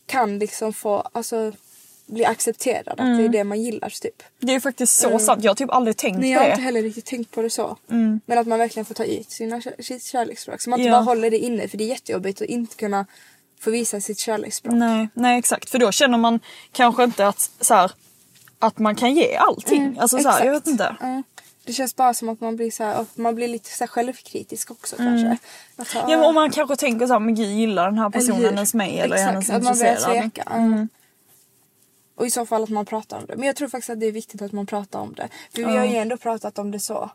kan 0.05 0.39
liksom 0.39 0.73
få 0.73 1.09
alltså, 1.13 1.51
bli 2.11 2.25
accepterad. 2.25 2.87
Att 2.87 2.99
Mm. 2.99 3.17
det 3.17 3.23
är 3.23 3.29
det 3.29 3.43
man 3.43 3.61
gillar 3.61 3.89
typ. 3.89 4.23
Det 4.39 4.55
är 4.55 4.59
faktiskt 4.59 4.95
så 4.99 5.19
sant. 5.19 5.43
Jag 5.43 5.49
har 5.51 5.55
typ 5.55 5.69
aldrig 5.69 5.97
tänkt 5.97 6.19
Nej 6.19 6.29
på 6.29 6.33
jag 6.35 6.39
har 6.39 6.45
det. 6.47 6.51
inte 6.51 6.63
heller 6.63 6.81
riktigt 6.81 7.05
tänkt 7.05 7.31
på 7.31 7.41
det 7.41 7.49
så. 7.49 7.77
Men 8.25 8.37
att 8.37 8.47
man 8.47 8.59
verkligen 8.59 8.85
får 8.85 8.93
ta 8.95 9.03
ut 9.03 9.31
sina, 9.31 9.61
sitt 9.79 10.03
kärleksspråk. 10.05 10.61
Så 10.61 10.69
man 10.69 10.79
inte 10.79 10.87
Ja. 10.89 10.93
bara 10.95 11.01
håller 11.03 11.29
det 11.31 11.37
inne 11.37 11.67
för 11.67 11.77
det 11.77 11.83
är 11.83 11.87
jättejobbigt 11.87 12.41
att 12.41 12.47
inte 12.47 12.75
kunna 12.75 13.05
få 13.59 13.71
visa 13.71 14.01
sitt 14.01 14.19
kärleksspråk. 14.19 14.73
Nej, 14.73 15.07
nej 15.13 15.39
exakt. 15.39 15.69
För 15.69 15.79
då 15.79 15.91
känner 15.91 16.17
man 16.17 16.39
kanske 16.71 17.03
inte 17.03 17.27
att, 17.27 17.51
så 17.61 17.73
här, 17.73 17.91
att 18.59 18.79
man 18.79 18.95
kan 18.95 19.13
ge 19.13 19.35
allting. 19.35 19.97
alltså 19.99 20.19
så 20.19 20.29
här, 20.29 20.45
jag 20.45 20.51
vet 20.51 20.67
Mm, 20.67 20.75
Exakt. 20.75 20.91
inte. 21.01 21.05
Ja. 21.07 21.23
Det 21.65 21.73
känns 21.73 21.95
bara 21.95 22.13
som 22.13 22.29
att 22.29 22.41
man 22.41 22.55
blir 22.55 22.71
så 22.71 22.83
här, 22.83 23.05
man 23.15 23.35
blir 23.35 23.47
lite 23.47 23.69
så 23.77 23.87
självkritisk 23.87 24.71
också 24.71 24.95
kanske. 24.95 25.37
Att 25.75 25.95
Mm. 25.95 26.09
Ja, 26.11 26.17
men 26.17 26.25
om 26.25 26.35
man 26.35 26.51
kanske 26.51 26.75
tänker 26.75 27.07
så 27.07 27.13
här, 27.13 27.19
men 27.19 27.35
gud 27.35 27.49
gillar 27.49 27.85
den 27.85 27.97
här 27.99 28.09
personen 28.09 28.45
ens 28.55 28.73
mig 28.73 28.99
eller 28.99 29.15
är 29.15 29.19
Exakt, 29.19 29.31
hennes 29.33 29.49
att 29.49 29.63
man 29.63 29.77
börjar 29.77 29.91
intresserad? 29.91 30.33
tveka. 30.33 30.43
Ja. 30.45 30.87
Och 32.21 32.27
i 32.27 32.31
så 32.31 32.45
fall 32.45 32.63
att 32.63 32.69
man 32.69 32.85
pratar 32.85 33.17
om 33.17 33.25
det. 33.25 33.35
Men 33.35 33.47
jag 33.47 33.55
tror 33.55 33.67
faktiskt 33.69 33.89
att 33.89 33.99
det 33.99 34.05
är 34.05 34.11
viktigt 34.11 34.41
att 34.41 34.51
man 34.51 34.65
pratar 34.65 34.99
om 34.99 35.13
det. 35.13 35.29
För 35.55 35.57
vi 35.63 35.77
har 35.77 35.85
ju 35.85 35.95
ändå 35.95 36.17
pratat 36.17 36.59
om 36.59 36.71
det 36.71 36.79
så. 36.79 37.09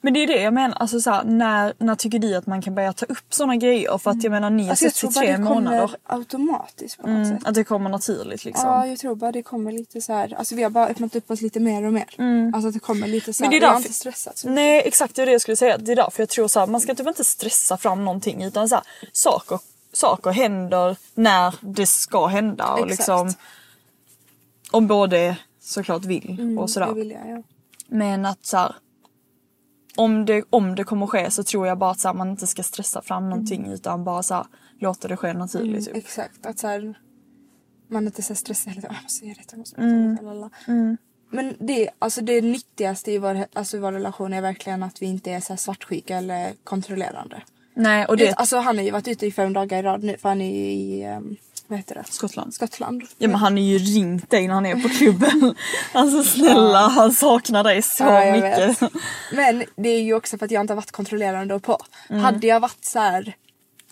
Men 0.00 0.14
det 0.14 0.22
är 0.22 0.26
det 0.26 0.40
jag 0.42 0.54
menar, 0.54 0.76
alltså 0.80 1.00
så 1.00 1.10
här, 1.10 1.24
när, 1.24 1.74
när 1.78 1.94
tycker 1.94 2.18
du 2.18 2.36
att 2.36 2.46
man 2.46 2.62
kan 2.62 2.74
börja 2.74 2.92
ta 2.92 3.06
upp 3.06 3.18
såna 3.34 3.56
grejer? 3.56 3.98
För 3.98 4.10
att 4.10 4.22
jag 4.24 4.30
menar 4.30 4.50
ni 4.50 4.62
har 4.62 4.70
Alltså 4.70 4.84
jag 4.84 4.92
sett 4.92 5.00
tror 5.00 5.10
i 5.10 5.14
bara 5.14 5.20
tre 5.20 5.30
det 5.32 5.36
kommer 5.36 5.54
månader. 5.54 5.96
automatiskt 6.06 6.96
på 7.00 7.06
något 7.06 7.26
Mm, 7.26 7.38
sätt. 7.38 7.48
att 7.48 7.54
det 7.54 7.64
kommer 7.64 7.90
naturligt 7.90 8.44
liksom. 8.44 8.68
Ja, 8.68 8.86
jag 8.86 8.98
tror 8.98 9.14
bara 9.14 9.32
det 9.32 9.42
kommer 9.42 9.72
lite 9.72 10.00
så 10.00 10.12
här. 10.12 10.34
Alltså 10.38 10.54
vi 10.54 10.62
har 10.62 10.70
bara 10.70 10.88
öppnat 10.88 11.16
upp 11.16 11.30
oss 11.30 11.40
lite 11.40 11.60
mer 11.60 11.84
och 11.84 11.92
mer. 11.92 12.06
Alltså 12.54 12.68
att 12.68 12.74
det 12.74 12.80
kommer 12.80 13.06
lite 13.08 13.32
så 13.32 13.44
Mm. 13.44 13.50
Men 13.50 13.52
här. 13.54 13.60
det 13.60 13.64
är 13.64 13.68
jag 13.68 13.68
har 13.68 13.74
därför- 13.74 13.88
inte 13.88 13.98
stressat 13.98 14.38
så 14.38 14.48
Nej 14.50 14.82
exakt 14.84 15.14
det 15.16 15.22
är 15.22 15.26
det 15.26 15.32
jag 15.32 15.40
skulle 15.40 15.56
säga. 15.56 15.78
Det 15.78 15.92
är 15.92 15.96
därför 15.96 16.22
jag 16.22 16.28
tror 16.28 16.48
så 16.48 16.60
här, 16.60 16.66
man 16.66 16.80
ska 16.80 16.94
typ 16.94 17.06
inte 17.06 17.24
stressa 17.24 17.76
fram 17.76 18.04
någonting 18.04 18.42
utan 18.42 18.68
så 18.68 18.74
här, 18.74 18.84
saker, 19.12 19.58
saker 19.92 20.30
händer 20.30 20.96
när 21.14 21.54
det 21.60 21.86
ska 21.86 22.26
hända. 22.26 22.72
Och 22.72 22.78
Exakt. 22.78 22.98
liksom 22.98 23.34
om 24.72 24.86
båda 24.86 25.36
såklart 25.60 26.04
vill 26.04 26.56
och 26.58 26.70
sådär. 26.70 26.86
Det 26.86 26.94
vill 26.94 27.10
jag, 27.10 27.28
ja. 27.30 27.42
Men 27.88 28.26
att 28.26 28.46
så 28.46 28.56
här, 28.56 28.74
om, 29.96 30.24
det, 30.24 30.44
om 30.50 30.74
det 30.74 30.84
kommer 30.84 31.06
ske 31.06 31.30
så 31.30 31.44
tror 31.44 31.66
jag 31.66 31.78
bara 31.78 31.90
att 31.90 32.00
så 32.00 32.08
här, 32.08 32.14
man 32.14 32.30
inte 32.30 32.46
ska 32.46 32.62
stressa 32.62 33.02
fram 33.02 33.30
någonting 33.30 33.66
utan 33.66 34.04
bara 34.04 34.22
så 34.22 34.34
här, 34.34 34.46
låta 34.78 35.08
det 35.08 35.16
ske 35.16 35.32
naturligt. 35.32 35.86
Typ. 35.86 35.96
Exakt. 35.96 36.46
Att 36.46 36.58
så 36.58 36.66
här, 36.66 36.94
man 37.88 38.06
inte 38.06 38.22
så 38.22 38.34
stressar 38.34 38.70
hela 38.70 38.80
tiden. 38.80 38.94
Jag 38.96 39.02
måste 39.02 39.26
göra 39.26 39.36
detta, 39.38 39.48
jag 39.50 39.58
måste 39.58 39.80
Mm. 39.80 40.00
göra 40.02 40.10
detta. 40.12 40.22
lalala. 40.22 40.50
Men 41.30 41.54
det, 41.58 41.90
alltså 41.98 42.20
det 42.20 42.40
nyttigaste 42.40 43.12
i 43.12 43.18
vår, 43.18 43.46
alltså 43.52 43.76
i 43.76 43.80
vår 43.80 43.92
relation 43.92 44.32
är 44.32 44.40
verkligen 44.42 44.82
att 44.82 45.02
vi 45.02 45.06
inte 45.06 45.30
är 45.30 45.40
så 45.40 45.52
här 45.52 45.58
svartsjuka 45.58 46.16
eller 46.16 46.52
kontrollerande. 46.64 47.42
Nej 47.74 48.06
och 48.06 48.16
Det... 48.16 48.24
det... 48.24 48.32
Alltså 48.34 48.56
han 48.56 48.76
har 48.76 48.84
ju 48.84 48.90
varit 48.90 49.08
ute 49.08 49.26
i 49.26 49.32
fem 49.32 49.52
dagar 49.52 49.78
i 49.78 49.82
rad 49.82 50.02
nu 50.02 50.16
för 50.16 50.28
han 50.28 50.40
är 50.40 50.50
ju 50.56 50.72
i, 50.72 51.06
um, 51.16 51.36
vad 51.66 51.78
heter 51.78 51.94
det? 51.94 52.04
Skottland. 52.08 52.54
Skottland. 52.54 53.02
Ja 53.18 53.28
men 53.28 53.36
han 53.36 53.52
har 53.52 53.60
ju 53.60 53.78
ringt 53.78 54.30
dig 54.30 54.46
när 54.48 54.54
han 54.54 54.66
är 54.66 54.76
på 54.82 54.88
klubben. 54.88 55.54
Alltså 55.92 56.22
snälla 56.24 56.78
han 56.88 57.12
saknar 57.12 57.64
dig 57.64 57.82
så 57.82 58.04
Ja, 58.04 58.32
mycket. 58.32 58.82
vet. 58.82 58.92
Men 59.32 59.64
det 59.76 59.88
är 59.88 60.02
ju 60.02 60.14
också 60.14 60.38
för 60.38 60.44
att 60.44 60.50
jag 60.50 60.60
inte 60.60 60.72
har 60.72 60.76
varit 60.76 60.90
kontrollerande 60.92 61.54
och 61.54 61.62
på. 61.62 61.78
Mm. 62.08 62.22
Hade 62.22 62.46
jag 62.46 62.60
varit 62.60 62.84
så 62.84 62.98
här 62.98 63.34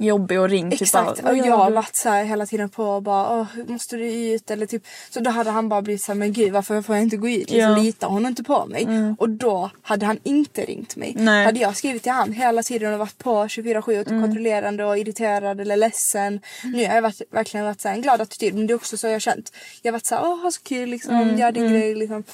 Jobbig 0.01 0.41
och 0.41 0.49
ring 0.49 0.71
typ 0.71 0.83
Exakt, 0.83 1.23
bara, 1.23 1.31
och 1.31 1.37
"Vad 1.37 1.47
jag 1.47 1.57
har 1.57 1.71
du?" 1.71 1.75
varit 1.77 1.97
så 1.97 2.09
här 2.09 2.25
hela 2.25 2.47
tiden 2.47 2.69
på 2.69 2.85
och 2.85 3.03
bara 3.03 3.41
Åh, 3.41 3.47
måste 3.67 3.97
du 3.97 4.13
ut 4.13 4.51
eller 4.51 4.67
typ 4.67 4.83
Så 5.11 5.21
då 5.21 5.31
hade 5.31 5.51
han 5.51 5.69
bara 5.69 5.83
blivit 5.83 6.03
så 6.03 6.13
här, 6.13 6.19
men 6.19 6.33
gud 6.33 6.53
varför 6.53 6.83
får 6.83 6.97
jag 6.97 7.03
inte 7.03 7.17
gå 7.17 7.29
ut? 7.29 7.51
Liksom, 7.51 7.59
Ja. 7.59 7.77
Litar 7.77 8.09
hon 8.09 8.27
inte 8.27 8.43
på 8.43 8.67
mig? 8.67 8.87
Och 9.19 9.29
då 9.31 9.71
hade 9.83 10.07
han 10.07 10.19
inte 10.23 10.65
ringt 10.65 10.97
mig. 10.97 11.13
Nej. 11.17 11.45
Hade 11.45 11.61
jag 11.61 11.77
skrivit 11.77 12.03
till 12.03 12.13
han 12.13 12.33
hela 12.33 12.63
tiden 12.63 12.93
och 12.93 12.99
varit 12.99 13.19
på 13.19 13.45
24-7 13.45 14.01
och 14.01 14.07
kontrollerande 14.07 14.85
och 14.85 14.99
irriterad 14.99 15.61
eller 15.61 15.77
ledsen. 15.77 16.41
Nu 16.65 16.87
har 16.87 16.95
jag 16.95 17.03
varit, 17.03 17.23
verkligen 17.31 17.67
varit 17.67 17.81
så 17.81 17.89
här, 17.89 17.95
en 17.95 18.03
glad 18.03 18.21
attityd 18.21 18.55
men 18.55 18.67
det 18.67 18.73
är 18.73 18.75
också 18.75 18.97
så 18.97 19.07
jag 19.07 19.13
har 19.13 19.21
känt. 19.21 19.53
Jag 19.83 19.93
har 19.93 19.93
varit 19.93 20.07
så 20.07 20.15
här, 20.15 20.23
åh 20.25 20.43
ha 20.43 20.51
så 20.51 20.63
kul 20.63 20.89
liksom, 20.89 21.37
gör 21.39 21.53
din 21.53 21.71
grej 21.71 21.95
liksom. 21.95 22.25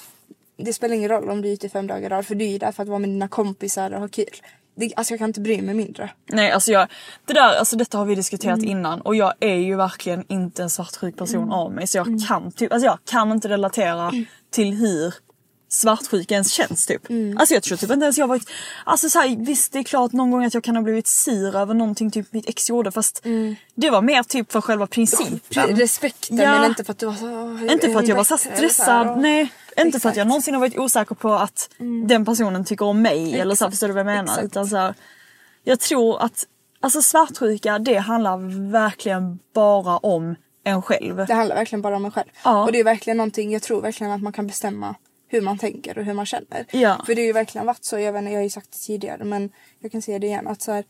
Det 0.58 0.72
spelar 0.72 0.94
ingen 0.94 1.08
roll 1.08 1.30
om 1.30 1.42
du 1.42 1.48
är 1.48 1.52
ute 1.52 1.66
i 1.66 1.70
fem 1.70 1.86
dagar 1.86 2.06
i 2.06 2.08
rad 2.08 2.26
för 2.26 2.34
du 2.34 2.44
är 2.44 2.48
ju 2.48 2.58
där 2.58 2.72
för 2.72 2.82
att 2.82 2.88
vara 2.88 2.98
med 2.98 3.10
dina 3.10 3.28
kompisar 3.28 3.90
och 3.90 4.00
ha 4.00 4.08
kul. 4.08 4.36
Det, 4.78 4.92
alltså 4.96 5.12
jag 5.12 5.18
kan 5.18 5.28
inte 5.30 5.40
bry 5.40 5.62
mig 5.62 5.74
mindre. 5.74 6.10
Nej 6.32 6.50
alltså 6.50 6.72
jag, 6.72 6.88
det 7.26 7.32
där, 7.32 7.58
alltså 7.58 7.76
detta 7.76 7.98
har 7.98 8.04
vi 8.04 8.14
diskuterat 8.14 8.58
Mm. 8.58 8.70
innan 8.70 9.00
och 9.00 9.14
jag 9.16 9.32
är 9.40 9.54
ju 9.54 9.76
verkligen 9.76 10.24
inte 10.28 10.62
en 10.62 10.70
svartsjuk 10.70 11.16
person 11.16 11.52
av 11.52 11.72
mig 11.72 11.86
så 11.86 11.98
jag 11.98 12.06
Mm. 12.06 12.20
kan 12.20 12.52
typ, 12.52 12.72
alltså 12.72 12.86
jag 12.86 12.98
kan 13.10 13.32
inte 13.32 13.48
relatera 13.48 14.12
till 14.50 14.74
hur 14.74 15.14
svartsjuk 15.68 16.30
ens 16.32 16.52
känns 16.52 16.86
typ. 16.86 17.10
Mm. 17.10 17.38
Alltså 17.38 17.54
jag 17.54 17.62
tror 17.62 17.76
typ 17.78 17.90
inte 17.90 18.04
ens 18.04 18.18
jag 18.18 18.26
varit, 18.26 18.50
alltså 18.84 19.08
så 19.10 19.18
här, 19.18 19.36
visst 19.46 19.72
det 19.72 19.78
är 19.78 19.82
klart 19.82 20.12
någon 20.12 20.30
gång 20.30 20.44
att 20.44 20.54
jag 20.54 20.64
kan 20.64 20.76
ha 20.76 20.82
blivit 20.82 21.06
sur 21.06 21.56
över 21.56 21.74
någonting 21.74 22.10
typ 22.10 22.32
mitt 22.32 22.48
ex 22.48 22.68
gjorde 22.68 22.90
fast 22.92 23.24
det 23.74 23.90
var 23.90 24.02
mer 24.02 24.22
typ 24.22 24.52
för 24.52 24.60
själva 24.60 24.86
principen. 24.86 25.76
Respekten 25.76 26.36
Ja. 26.38 26.50
men 26.60 26.64
inte 26.70 26.84
för 26.84 26.92
att 26.92 26.98
du 26.98 27.06
var 27.06 27.14
så... 27.14 27.26
"Åh, 27.26 27.72
Inte 27.72 27.92
för 27.92 27.98
att 27.98 28.08
jag 28.08 28.16
var 28.16 28.24
så 28.24 28.34
bättre?" 28.36 28.50
eller 28.50 28.56
så 28.56 28.56
här, 28.58 28.68
stressad, 28.68 29.08
och- 29.10 29.18
nej. 29.18 29.48
Inte 29.78 30.00
för 30.00 30.08
att 30.08 30.16
jag 30.16 30.16
Exakt. 30.16 30.16
Mm. 30.16 30.28
någonsin 30.28 30.54
har 30.54 30.60
varit 30.60 30.78
osäker 30.78 31.14
på 31.14 31.32
att 31.34 31.70
den 32.06 32.24
personen 32.24 32.64
tycker 32.64 32.84
om 32.84 33.02
mig 33.02 33.40
eller 33.40 33.54
så, 33.54 33.64
här, 33.64 33.70
förstår 33.70 33.86
du 33.88 33.92
vad 33.94 34.00
jag 34.00 34.06
menar? 34.06 34.22
Exakt. 34.32 34.44
Utan 34.44 34.66
så 34.66 34.76
här, 34.76 34.94
jag 35.64 35.80
tror 35.80 36.22
att 36.22 36.44
alltså 36.80 37.02
svartsjuka 37.02 37.78
det 37.78 37.96
handlar 37.96 38.70
verkligen 38.70 39.38
bara 39.54 39.96
om 39.96 40.34
en 40.64 40.82
själv. 40.82 41.16
Det 41.26 41.34
handlar 41.34 41.56
verkligen 41.56 41.82
bara 41.82 41.96
om 41.96 42.04
en 42.04 42.10
själv. 42.10 42.28
Ja. 42.44 42.64
Och 42.64 42.72
det 42.72 42.80
är 42.80 42.84
verkligen 42.84 43.16
någonting, 43.16 43.52
jag 43.52 43.62
tror 43.62 43.80
verkligen 43.82 44.12
att 44.12 44.22
man 44.22 44.32
kan 44.32 44.46
bestämma 44.46 44.94
hur 45.28 45.40
man 45.40 45.58
tänker 45.58 45.98
och 45.98 46.04
hur 46.04 46.14
man 46.14 46.26
känner. 46.26 46.66
Ja. 46.70 47.02
För 47.06 47.14
det 47.14 47.20
har 47.22 47.26
ju 47.26 47.32
verkligen 47.32 47.66
varit 47.66 47.84
så, 47.84 47.98
jag, 47.98 48.12
vet, 48.12 48.20
inte, 48.20 48.30
jag 48.32 48.38
har 48.38 48.44
ju 48.44 48.50
sagt 48.50 48.72
det 48.72 48.78
tidigare 48.78 49.24
men 49.24 49.50
jag 49.80 49.92
kan 49.92 50.02
säga 50.02 50.18
det 50.18 50.26
igen 50.26 50.46
att 50.48 50.62
så 50.62 50.72
här, 50.72 50.84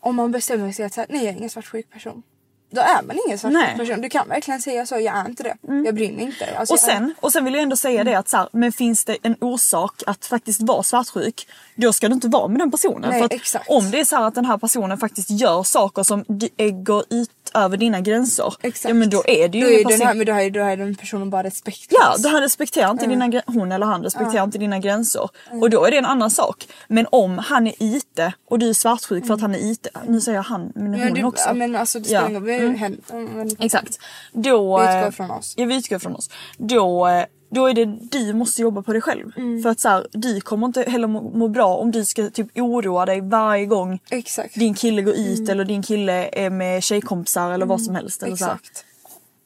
om 0.00 0.16
man 0.16 0.32
bestämmer 0.32 0.72
sig 0.72 0.84
att 0.84 0.94
så 0.94 1.00
här, 1.00 1.08
nej 1.10 1.24
jag 1.24 1.32
är 1.34 1.36
ingen 1.38 1.50
svartsjuk 1.50 1.90
person. 1.90 2.22
Då 2.70 2.80
är 2.80 3.02
man 3.02 3.16
ingen 3.26 3.38
svartsjuk 3.38 3.60
Nej. 3.62 3.74
Mm. 3.74 3.86
person. 3.86 4.02
Du 4.02 4.08
kan 4.08 4.28
verkligen 4.28 4.60
säga 4.60 4.86
så, 4.86 4.94
jag 4.94 5.16
är 5.18 5.28
inte 5.28 5.42
det. 5.42 5.56
Jag 5.84 5.94
bryr 5.94 6.12
mig 6.12 6.24
inte. 6.24 6.56
Alltså, 6.56 6.74
Och 6.74 6.80
jag 6.82 6.90
sen, 6.90 7.14
och 7.20 7.32
sen 7.32 7.44
vill 7.44 7.54
jag 7.54 7.62
ändå 7.62 7.76
säga 7.76 8.04
det 8.04 8.14
att 8.18 8.28
så 8.28 8.36
här, 8.36 8.48
men 8.52 8.72
finns 8.72 9.04
det 9.04 9.16
en 9.22 9.36
orsak 9.40 10.02
att 10.06 10.26
faktiskt 10.26 10.60
vara 10.62 10.82
svartsjuk, 10.82 11.46
då 11.74 11.92
ska 11.92 12.08
du 12.08 12.14
inte 12.14 12.28
vara 12.28 12.48
med 12.48 12.58
den 12.58 12.70
personen. 12.70 13.10
Nej, 13.10 13.18
För 13.18 13.26
att 13.26 13.32
exakt. 13.32 13.68
om 13.68 13.90
det 13.90 14.00
är 14.00 14.04
så 14.04 14.22
att 14.24 14.34
den 14.34 14.44
här 14.44 14.58
personen 14.58 14.98
faktiskt 14.98 15.30
gör 15.30 15.62
saker 15.62 16.02
som 16.02 16.24
är- 16.56 16.82
går 16.84 17.04
ut 17.10 17.30
över 17.54 17.76
dina 17.76 18.00
gränser, 18.00 18.54
Exakt. 18.62 18.88
ja 18.88 18.94
men 18.94 19.10
då 19.10 19.22
är 19.26 19.48
det 19.48 19.58
ju 19.58 19.64
då 19.64 19.70
är, 19.70 19.76
den 19.78 19.84
person- 19.84 20.06
här, 20.06 20.14
men 20.14 20.26
då 20.26 20.32
är, 20.32 20.50
då 20.50 20.60
är 20.60 20.76
den 20.76 20.94
personen 20.94 21.30
bara 21.30 21.42
respektlös. 21.42 22.00
Ja, 22.00 22.16
då 22.18 22.28
han 22.28 22.40
respekterar 22.42 22.90
inte 22.90 23.06
dina, 23.06 23.28
grä- 23.28 23.42
hon 23.46 23.72
eller 23.72 23.86
han 23.86 24.02
respekterar 24.02 24.44
inte 24.44 24.58
dina 24.58 24.78
gränser. 24.78 25.28
Och 25.62 25.70
då 25.70 25.84
är 25.84 25.90
det 25.90 25.96
en 25.98 26.06
annan 26.06 26.30
sak. 26.30 26.68
Men 26.88 27.06
om 27.12 27.38
han 27.38 27.66
är 27.66 27.74
ite 27.82 28.32
och 28.48 28.58
du 28.58 28.68
är 28.68 28.72
svartsjuk 28.74 29.26
för 29.26 29.34
att 29.34 29.40
han 29.40 29.54
är 29.54 29.58
ite, 29.58 29.90
nu 30.06 30.20
säger 30.20 30.38
jag 30.38 30.42
han 30.42 30.72
men 30.74 30.94
hon 30.94 31.14
du, 31.14 31.24
också. 31.24 31.44
ja, 31.48 31.54
men 31.54 31.76
alltså 31.76 31.98
det 31.98 32.04
spelar 32.04 32.48
ingen 32.50 33.00
roll. 33.10 33.26
Mm. 33.26 33.48
Exakt. 33.58 33.98
Då, 34.32 34.78
Vi 34.78 34.84
utgår 34.84 35.04
eh, 35.06 35.10
från 35.10 35.30
oss. 35.30 35.54
Ja, 35.56 35.66
vi 35.66 35.76
utgår 35.76 35.98
från 35.98 36.14
oss. 36.16 36.30
Då, 36.58 37.06
eh, 37.08 37.24
då 37.50 37.66
är 37.66 37.74
det 37.74 37.84
du 37.84 38.32
måste 38.32 38.62
jobba 38.62 38.82
på 38.82 38.92
dig 38.92 39.02
själv. 39.02 39.32
Mm. 39.36 39.62
För 39.62 39.70
att 39.70 39.80
så 39.80 39.88
här, 39.88 40.06
du 40.12 40.40
kommer 40.40 40.66
inte 40.66 40.82
heller 40.82 41.08
må, 41.08 41.22
må 41.22 41.48
bra 41.48 41.76
om 41.76 41.90
du 41.90 42.04
ska 42.04 42.30
typ 42.30 42.46
oroa 42.58 43.06
dig 43.06 43.20
varje 43.20 43.66
gång 43.66 44.00
Exakt. 44.10 44.54
din 44.54 44.74
kille 44.74 45.02
går 45.02 45.14
ut 45.14 45.48
eller 45.48 45.64
din 45.64 45.82
kille 45.82 46.28
är 46.32 46.50
med 46.50 46.82
tjejkompisar 46.82 47.52
eller 47.52 47.66
vad 47.66 47.82
som 47.82 47.94
helst. 47.94 48.22
Eller 48.22 48.36
så 48.36 48.44
här. 48.44 48.54
Exakt. 48.54 48.84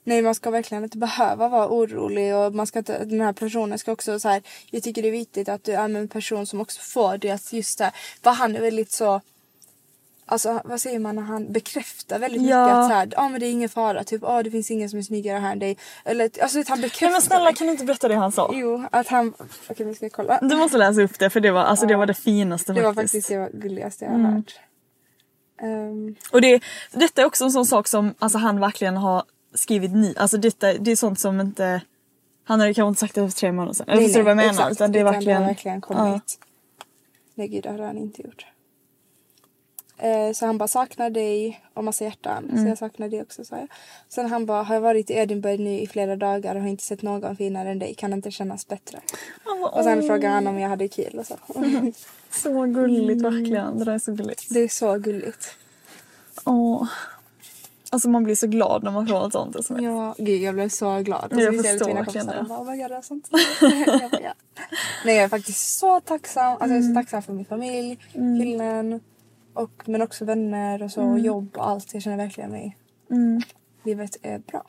Nej 0.04 0.22
man 0.22 0.34
ska 0.34 0.50
verkligen 0.50 0.84
inte 0.84 0.98
behöva 0.98 1.48
vara 1.48 1.68
orolig 1.68 2.36
och 2.36 2.54
man 2.54 2.66
ska 2.66 2.82
den 2.82 3.20
här 3.20 3.32
personen 3.32 3.78
ska 3.78 3.92
också 3.92 4.18
så 4.18 4.28
här. 4.28 4.42
Jag 4.70 4.82
tycker 4.82 5.02
det 5.02 5.08
är 5.08 5.12
viktigt 5.12 5.48
att 5.48 5.64
du 5.64 5.72
är 5.72 5.88
med 5.88 6.02
en 6.02 6.08
person 6.08 6.46
som 6.46 6.60
också 6.60 6.80
får 6.80 7.18
det 7.18 7.30
att 7.30 7.52
just 7.52 7.78
det, 7.78 7.92
för 8.22 8.30
han 8.30 8.56
är 8.56 8.60
väldigt 8.60 8.92
så 8.92 9.20
Alltså 10.32 10.60
vad 10.64 10.80
säger 10.80 10.98
man 10.98 11.14
när 11.16 11.22
han 11.22 11.52
bekräftar 11.52 12.18
väldigt 12.18 12.42
Ja. 12.42 12.62
mycket 12.64 12.74
att 12.76 12.88
så 12.88 12.94
här, 12.94 13.08
ja 13.16 13.28
men 13.28 13.40
det 13.40 13.46
är 13.46 13.50
ingen 13.50 13.68
fara, 13.68 14.04
typ 14.04 14.22
ja 14.22 14.42
det 14.42 14.50
finns 14.50 14.70
ingen 14.70 14.90
som 14.90 14.98
är 14.98 15.02
snyggare 15.02 15.38
här 15.38 15.52
än 15.52 15.58
dig. 15.58 15.76
Eller 16.04 16.30
alltså 16.42 16.60
att 16.60 16.68
han 16.68 16.80
bekräftar. 16.80 17.06
Nej 17.06 17.12
men 17.12 17.22
snälla 17.22 17.52
kan 17.52 17.66
du 17.66 17.72
inte 17.72 17.84
berätta 17.84 18.08
det 18.08 18.14
han 18.14 18.32
sa? 18.32 18.50
Jo, 18.54 18.84
att 18.92 19.08
han, 19.08 19.34
okej 19.70 19.86
vi 19.86 19.94
ska 19.94 20.10
kolla. 20.10 20.38
Du 20.42 20.56
måste 20.56 20.78
läsa 20.78 21.02
upp 21.02 21.18
det 21.18 21.30
för 21.30 21.40
det 21.40 21.50
var, 21.50 21.60
alltså, 21.64 21.86
det, 21.86 21.92
Ja. 21.92 21.98
var 21.98 22.06
det 22.06 22.14
finaste 22.14 22.72
Det 22.72 22.82
var 22.82 22.94
faktiskt. 22.94 23.28
faktiskt 23.28 23.52
det 23.52 23.58
gulligaste 23.58 24.04
jag 24.04 24.12
har 24.12 24.18
Mm. 24.18 24.32
hört. 24.34 24.60
Ehm, 25.62 26.14
Och 26.32 26.40
det, 26.40 26.62
detta 26.92 27.22
är 27.22 27.26
också 27.26 27.44
en 27.44 27.52
sån 27.52 27.66
sak 27.66 27.88
som 27.88 28.14
alltså, 28.18 28.38
han 28.38 28.60
verkligen 28.60 28.96
har 28.96 29.22
skrivit 29.54 29.92
ny. 29.92 30.14
Alltså 30.16 30.36
detta, 30.36 30.72
det 30.72 30.90
är 30.90 30.96
sånt 30.96 31.20
som 31.20 31.40
inte... 31.40 31.80
Han 32.44 32.60
hade 32.60 32.74
kanske 32.74 32.88
inte 32.88 33.00
sagt 33.00 33.14
det 33.14 33.30
för 33.30 33.36
tre 33.36 33.52
månader 33.52 33.74
sedan. 33.74 33.88
Eller 33.88 34.02
förstår 34.02 34.18
du 34.20 34.24
vad 34.24 34.30
jag 34.30 34.36
menar? 34.36 34.50
exakt, 34.52 34.72
utan 34.72 34.92
det 34.92 34.98
är 34.98 35.04
verkligen... 35.04 35.42
har 35.42 35.48
verkligen 35.48 35.80
kommit. 35.80 36.38
Nej 37.34 37.48
gud 37.48 37.62
det 37.62 37.70
har 37.70 37.78
han 37.78 37.98
inte 37.98 38.22
gjort. 38.22 38.46
Eh, 40.02 40.32
så 40.32 40.46
han 40.46 40.58
bara 40.58 40.68
saknar 40.68 41.10
dig 41.10 41.60
och 41.74 41.84
massa 41.84 42.04
hjärtan. 42.04 42.44
Mm. 42.50 42.62
Så 42.62 42.68
jag 42.68 42.78
saknar 42.78 43.08
dig 43.08 43.22
också 43.22 43.44
sa 43.44 43.56
jag. 43.56 43.68
Sen 44.08 44.30
han 44.30 44.46
bara 44.46 44.62
har 44.62 44.74
jag 44.74 44.82
varit 44.82 45.10
i 45.10 45.14
Edinburgh 45.14 45.62
nu 45.62 45.80
i 45.80 45.86
flera 45.86 46.16
dagar 46.16 46.54
och 46.54 46.60
har 46.60 46.68
inte 46.68 46.84
sett 46.84 47.02
någon 47.02 47.36
finare 47.36 47.70
än 47.70 47.78
dig. 47.78 47.94
Kan 47.94 48.10
det 48.10 48.14
inte 48.14 48.30
kännas 48.30 48.68
bättre? 48.68 49.00
Och 49.72 49.84
sen 49.84 50.02
frågade 50.02 50.34
han 50.34 50.46
om 50.46 50.58
jag 50.58 50.68
hade 50.68 50.88
kul 50.88 51.18
och 51.18 51.26
så. 51.26 51.36
Så 52.30 52.66
gulligt 52.66 53.22
verkligen. 53.22 53.78
Det 53.78 53.84
där 53.84 53.92
är 53.92 53.98
så 53.98 54.12
gulligt. 54.12 54.46
det 54.50 54.60
är 54.60 54.68
så 54.68 54.98
gulligt. 54.98 55.56
Åh. 56.44 56.88
Alltså 57.90 58.08
man 58.08 58.24
blir 58.24 58.34
så 58.34 58.46
glad 58.46 58.82
när 58.82 58.90
man 58.90 59.06
får 59.06 59.26
ett 59.26 59.32
sånt 59.32 59.56
sms. 59.56 59.82
Ja, 59.82 60.14
gud 60.18 60.42
jag 60.42 60.54
blev 60.54 60.68
så 60.68 60.98
glad. 60.98 61.32
Och 61.32 61.40
Jag 61.40 61.44
så 61.44 61.50
visade 61.50 61.68
förstår 61.68 61.84
till 61.84 61.94
mina 61.94 62.04
verkligen 62.04 62.26
det. 62.26 62.38
och 62.40 62.46
bara, 62.46 62.60
oh 62.60 62.76
god, 62.76 62.90
det 62.90 63.02
sånt. 63.02 63.28
jag 63.86 64.10
bara, 64.10 64.20
ja. 64.22 64.34
Nej 65.04 65.14
jag 65.16 65.24
är 65.24 65.28
faktiskt 65.28 65.78
så 65.78 66.00
tacksam. 66.00 66.52
Alltså 66.52 66.68
jag 66.68 66.76
är 66.76 66.88
så 66.88 66.94
tacksam 66.94 67.22
för 67.22 67.32
min 67.32 67.44
familj, 67.44 67.98
killen. 68.12 69.00
Och, 69.54 69.70
men 69.84 70.02
också 70.02 70.24
vänner 70.24 70.82
och 70.82 70.90
så, 70.90 71.02
och 71.02 71.18
jobb 71.18 71.56
och 71.56 71.68
allt. 71.68 71.94
Jag 71.94 72.02
känner 72.02 72.16
verkligen 72.16 72.50
mig. 72.50 72.76
Livet 73.84 74.16
är 74.22 74.38
bra. 74.38 74.64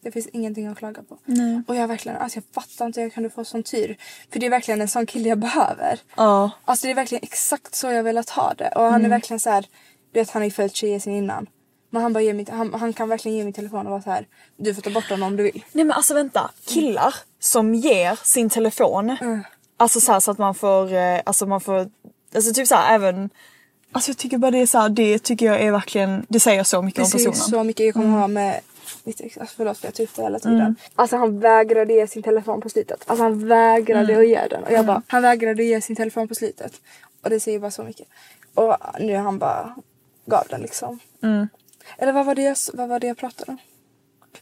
Det 0.00 0.10
finns 0.10 0.26
ingenting 0.26 0.66
att 0.66 0.78
klaga 0.78 1.02
på. 1.02 1.18
Nej. 1.24 1.62
Och 1.68 1.76
jag 1.76 1.88
verkligen, 1.88 2.18
alltså 2.18 2.38
jag 2.38 2.44
fattar 2.54 2.86
inte 2.86 3.00
hur 3.00 3.06
jag 3.06 3.14
kunde 3.14 3.30
få 3.30 3.44
sån 3.44 3.62
tur. 3.62 3.96
För 4.32 4.40
det 4.40 4.46
är 4.46 4.50
verkligen 4.50 4.80
en 4.80 4.88
sån 4.88 5.06
kille 5.06 5.28
jag 5.28 5.38
behöver. 5.38 6.00
Ja. 6.16 6.50
Alltså 6.64 6.86
det 6.86 6.90
är 6.90 6.94
verkligen 6.94 7.22
exakt 7.22 7.74
så 7.74 7.86
jag 7.86 8.02
velat 8.02 8.30
ha 8.30 8.54
det. 8.54 8.68
Och 8.76 8.82
han 8.82 9.04
är 9.04 9.08
verkligen 9.08 9.40
så 9.40 9.50
här, 9.50 9.66
du 10.12 10.20
vet 10.20 10.30
han 10.30 10.42
har 10.42 10.44
ju 10.44 10.50
följt 10.50 10.74
tjejer 10.74 10.98
sen 11.00 11.12
innan. 11.12 11.46
Men 11.90 12.02
han, 12.02 12.12
bara 12.12 12.22
ger 12.22 12.34
mitt, 12.34 12.48
han, 12.48 12.74
han 12.74 12.92
kan 12.92 13.08
verkligen 13.08 13.38
ge 13.38 13.44
min 13.44 13.52
telefon 13.52 13.86
och 13.86 13.90
vara 13.90 14.02
så 14.02 14.10
här. 14.10 14.26
du 14.56 14.74
får 14.74 14.82
ta 14.82 14.90
bort 14.90 15.10
honom 15.10 15.26
om 15.26 15.36
du 15.36 15.42
vill. 15.42 15.64
Nej 15.72 15.84
men 15.84 15.92
alltså 15.92 16.14
vänta. 16.14 16.50
Killar 16.66 17.14
som 17.38 17.74
ger 17.74 18.18
sin 18.24 18.50
telefon. 18.50 19.16
Alltså 19.76 20.00
så, 20.00 20.12
här, 20.12 20.20
så 20.20 20.30
att 20.30 20.38
man 20.38 20.54
får, 20.54 20.92
eh, 20.92 21.20
alltså 21.26 21.46
man 21.46 21.60
får, 21.60 21.90
alltså 22.34 22.52
typ 22.52 22.68
så 22.68 22.74
här, 22.74 22.94
även 22.94 23.30
Alltså 23.92 24.10
jag 24.10 24.16
tycker 24.18 24.38
bara 24.38 24.50
det 24.50 24.58
är 24.58 24.66
så 24.66 24.78
här, 24.78 24.88
det 24.88 25.18
tycker 25.18 25.46
jag 25.46 25.60
är 25.60 25.72
verkligen, 25.72 26.26
det 26.28 26.40
säger 26.40 26.64
så 26.64 26.82
mycket 26.82 26.96
Det 26.96 27.02
om 27.02 27.10
säger 27.10 27.30
personen. 27.30 27.48
så 27.48 27.64
mycket 27.64 27.86
jag 27.86 27.94
kommer 27.94 28.18
ha 28.20 28.28
med 28.28 28.60
mitt 29.04 29.20
ex. 29.20 29.38
Alltså 29.38 29.54
förlåt 29.56 29.78
för 29.78 29.86
jag 29.86 29.94
tar 29.94 30.04
upp 30.04 30.10
det 30.16 30.22
hela 30.22 30.38
tiden. 30.38 30.76
Alltså 30.94 31.16
han 31.16 31.40
vägrade 31.40 31.92
ge 31.92 32.06
sin 32.06 32.22
telefon 32.22 32.60
på 32.60 32.68
slutet. 32.68 33.04
Alltså 33.06 33.22
han 33.22 33.48
vägrade 33.48 34.18
att 34.18 34.28
ge 34.28 34.46
den. 34.50 34.62
Och 34.64 34.72
jag 34.72 34.86
bara, 34.86 35.02
han 35.06 35.22
vägrade 35.22 35.64
ge 35.64 35.80
sin 35.80 35.96
telefon 35.96 36.28
på 36.28 36.34
slutet. 36.34 36.72
Och 37.22 37.30
det 37.30 37.40
säger 37.40 37.58
bara 37.58 37.70
så 37.70 37.82
mycket. 37.82 38.08
Och 38.54 38.76
nu 39.00 39.16
han 39.16 39.38
bara 39.38 39.74
gav 40.26 40.44
den 40.50 40.60
liksom. 40.60 40.98
Eller 41.98 42.12
vad 42.12 42.26
var, 42.26 42.34
det 42.34 42.42
jag, 42.42 42.56
vad 42.72 42.88
var 42.88 43.00
det 43.00 43.06
jag 43.06 43.16
pratade 43.16 43.52
om? 43.52 43.58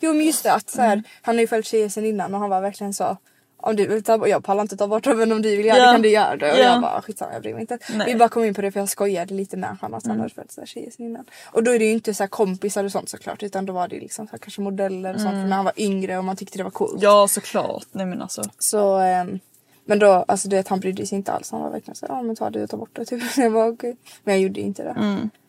Jo 0.01 0.12
men 0.14 0.26
just 0.26 0.42
det 0.42 0.53
att 0.53 0.70
så 0.70 0.80
här, 0.82 1.03
han 1.22 1.34
har 1.34 1.40
ju 1.40 1.46
följt 1.46 1.66
tjejer 1.66 1.88
sen 1.88 2.05
innan 2.05 2.34
och 2.34 2.40
han 2.40 2.51
var 2.51 2.61
verkligen 2.61 2.94
så 2.94 3.16
om 3.61 3.77
du 3.77 3.87
vill 3.87 4.03
ta 4.03 4.29
jag 4.29 4.45
pallar 4.45 4.63
inte 4.63 4.77
ta 4.77 4.87
bort 4.89 5.05
det 5.05 5.15
men 5.15 5.33
om 5.33 5.43
du 5.43 5.57
vill 5.57 5.67
göra 5.67 5.79
Ja. 5.79 5.87
det 5.87 5.93
kan 5.93 6.03
du 6.03 6.09
göra 6.11 6.37
det. 6.37 6.53
Och 6.53 6.59
Ja. 6.59 6.63
jag 6.63 6.83
bara 6.83 7.03
skitsamma 7.03 7.33
jag 7.33 7.43
bryr 7.43 7.53
mig 7.53 7.61
inte. 7.61 7.79
Nej. 7.95 8.13
Vi 8.13 8.19
bara 8.19 8.29
kom 8.29 8.45
in 8.45 8.55
på 8.55 8.63
det 8.63 8.73
för 8.73 8.81
jag 8.81 8.89
skojade 8.89 9.35
lite 9.35 9.57
med 9.57 9.77
honom 9.81 9.99
att 9.99 10.07
han 10.07 10.21
hade 10.21 10.33
här 10.57 10.67
tjejer 10.67 10.91
sen 10.91 11.07
innan. 11.07 11.25
Och 11.53 11.63
då 11.63 11.71
är 11.71 11.79
det 11.79 11.85
ju 11.85 11.93
inte 11.93 12.15
så 12.15 12.23
här 12.23 12.29
kompisar 12.29 12.85
och 12.85 12.93
sånt 12.93 13.09
såklart 13.09 13.43
utan 13.43 13.67
då 13.67 13.73
var 13.73 13.89
det 13.89 14.01
liksom 14.01 14.27
så 14.27 14.31
här, 14.31 14.39
kanske 14.39 14.61
modeller 14.61 15.15
och 15.15 15.21
sånt 15.21 15.33
för 15.33 15.45
när 15.49 15.57
han 15.57 15.65
var 15.65 15.75
yngre 15.77 16.19
och 16.19 16.25
man 16.25 16.37
tyckte 16.37 16.59
det 16.59 16.65
var 16.65 16.71
coolt. 16.71 17.03
Ja 17.03 17.29
såklart. 17.29 17.87
Nej 17.93 18.07
men 18.07 18.23
alltså. 18.23 18.43
Så 18.59 18.99
ehm, 18.99 19.39
men 19.85 19.99
då, 19.99 20.07
alltså 20.29 20.49
du 20.49 20.57
vet 20.57 20.69
han 20.69 20.81
brydde 20.81 21.07
sig 21.07 21.17
inte 21.17 21.33
alls. 21.33 21.51
Han 21.51 21.61
var 21.61 21.71
verkligen 21.71 21.95
såhär, 21.95 22.15
ja 22.15 22.23
men 22.23 22.37
ta 22.37 22.51
det 22.51 22.63
och 22.63 22.71
ta 22.71 22.77
bort 22.77 22.91
det 22.93 23.05
typ. 23.05 23.23
Jag 23.37 23.51
var 23.51 23.69
okej. 23.69 23.97
Men 24.25 24.35
jag 24.35 24.43
gjorde 24.43 24.61
inte 24.61 24.83
det. 24.83 24.95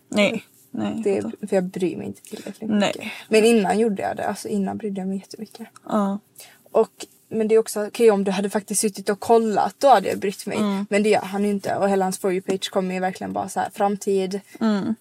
Nej. 0.09 0.43
Nej. 0.71 1.01
det 1.03 1.17
är, 1.17 1.21
för 1.47 1.55
jag 1.55 1.63
bryr 1.63 1.97
mig 1.97 2.07
inte 2.07 2.21
tillräckligt 2.21 2.69
Nej. 2.69 2.91
mycket. 2.95 3.11
Men 3.29 3.45
innan 3.45 3.79
gjorde 3.79 4.01
jag 4.01 4.17
det. 4.17 4.27
Alltså 4.27 4.47
innan 4.47 4.77
brydde 4.77 5.01
jag 5.01 5.07
mig 5.07 5.17
jättemycket. 5.17 5.67
Ja. 5.89 6.19
Och, 6.71 7.05
men 7.29 7.47
det 7.47 7.55
är 7.55 7.59
också 7.59 7.87
okej 7.87 8.11
om 8.11 8.23
du 8.23 8.31
hade 8.31 8.49
faktiskt 8.49 8.81
suttit 8.81 9.09
och 9.09 9.19
kollat 9.19 9.75
då 9.77 9.87
hade 9.87 10.09
jag 10.09 10.19
brytt 10.19 10.45
mig. 10.45 10.57
Mm. 10.57 10.85
Men 10.89 11.03
det 11.03 11.09
gör 11.09 11.21
han 11.21 11.43
ju 11.43 11.49
inte 11.49 11.75
och 11.75 11.89
hela 11.89 12.05
hans 12.05 12.19
for 12.19 12.31
you 12.31 12.41
page 12.41 12.69
kommer 12.69 12.93
ju 12.93 12.99
verkligen 12.99 13.33
bara 13.33 13.49
så 13.49 13.59
här 13.59 13.69
framtid, 13.73 14.41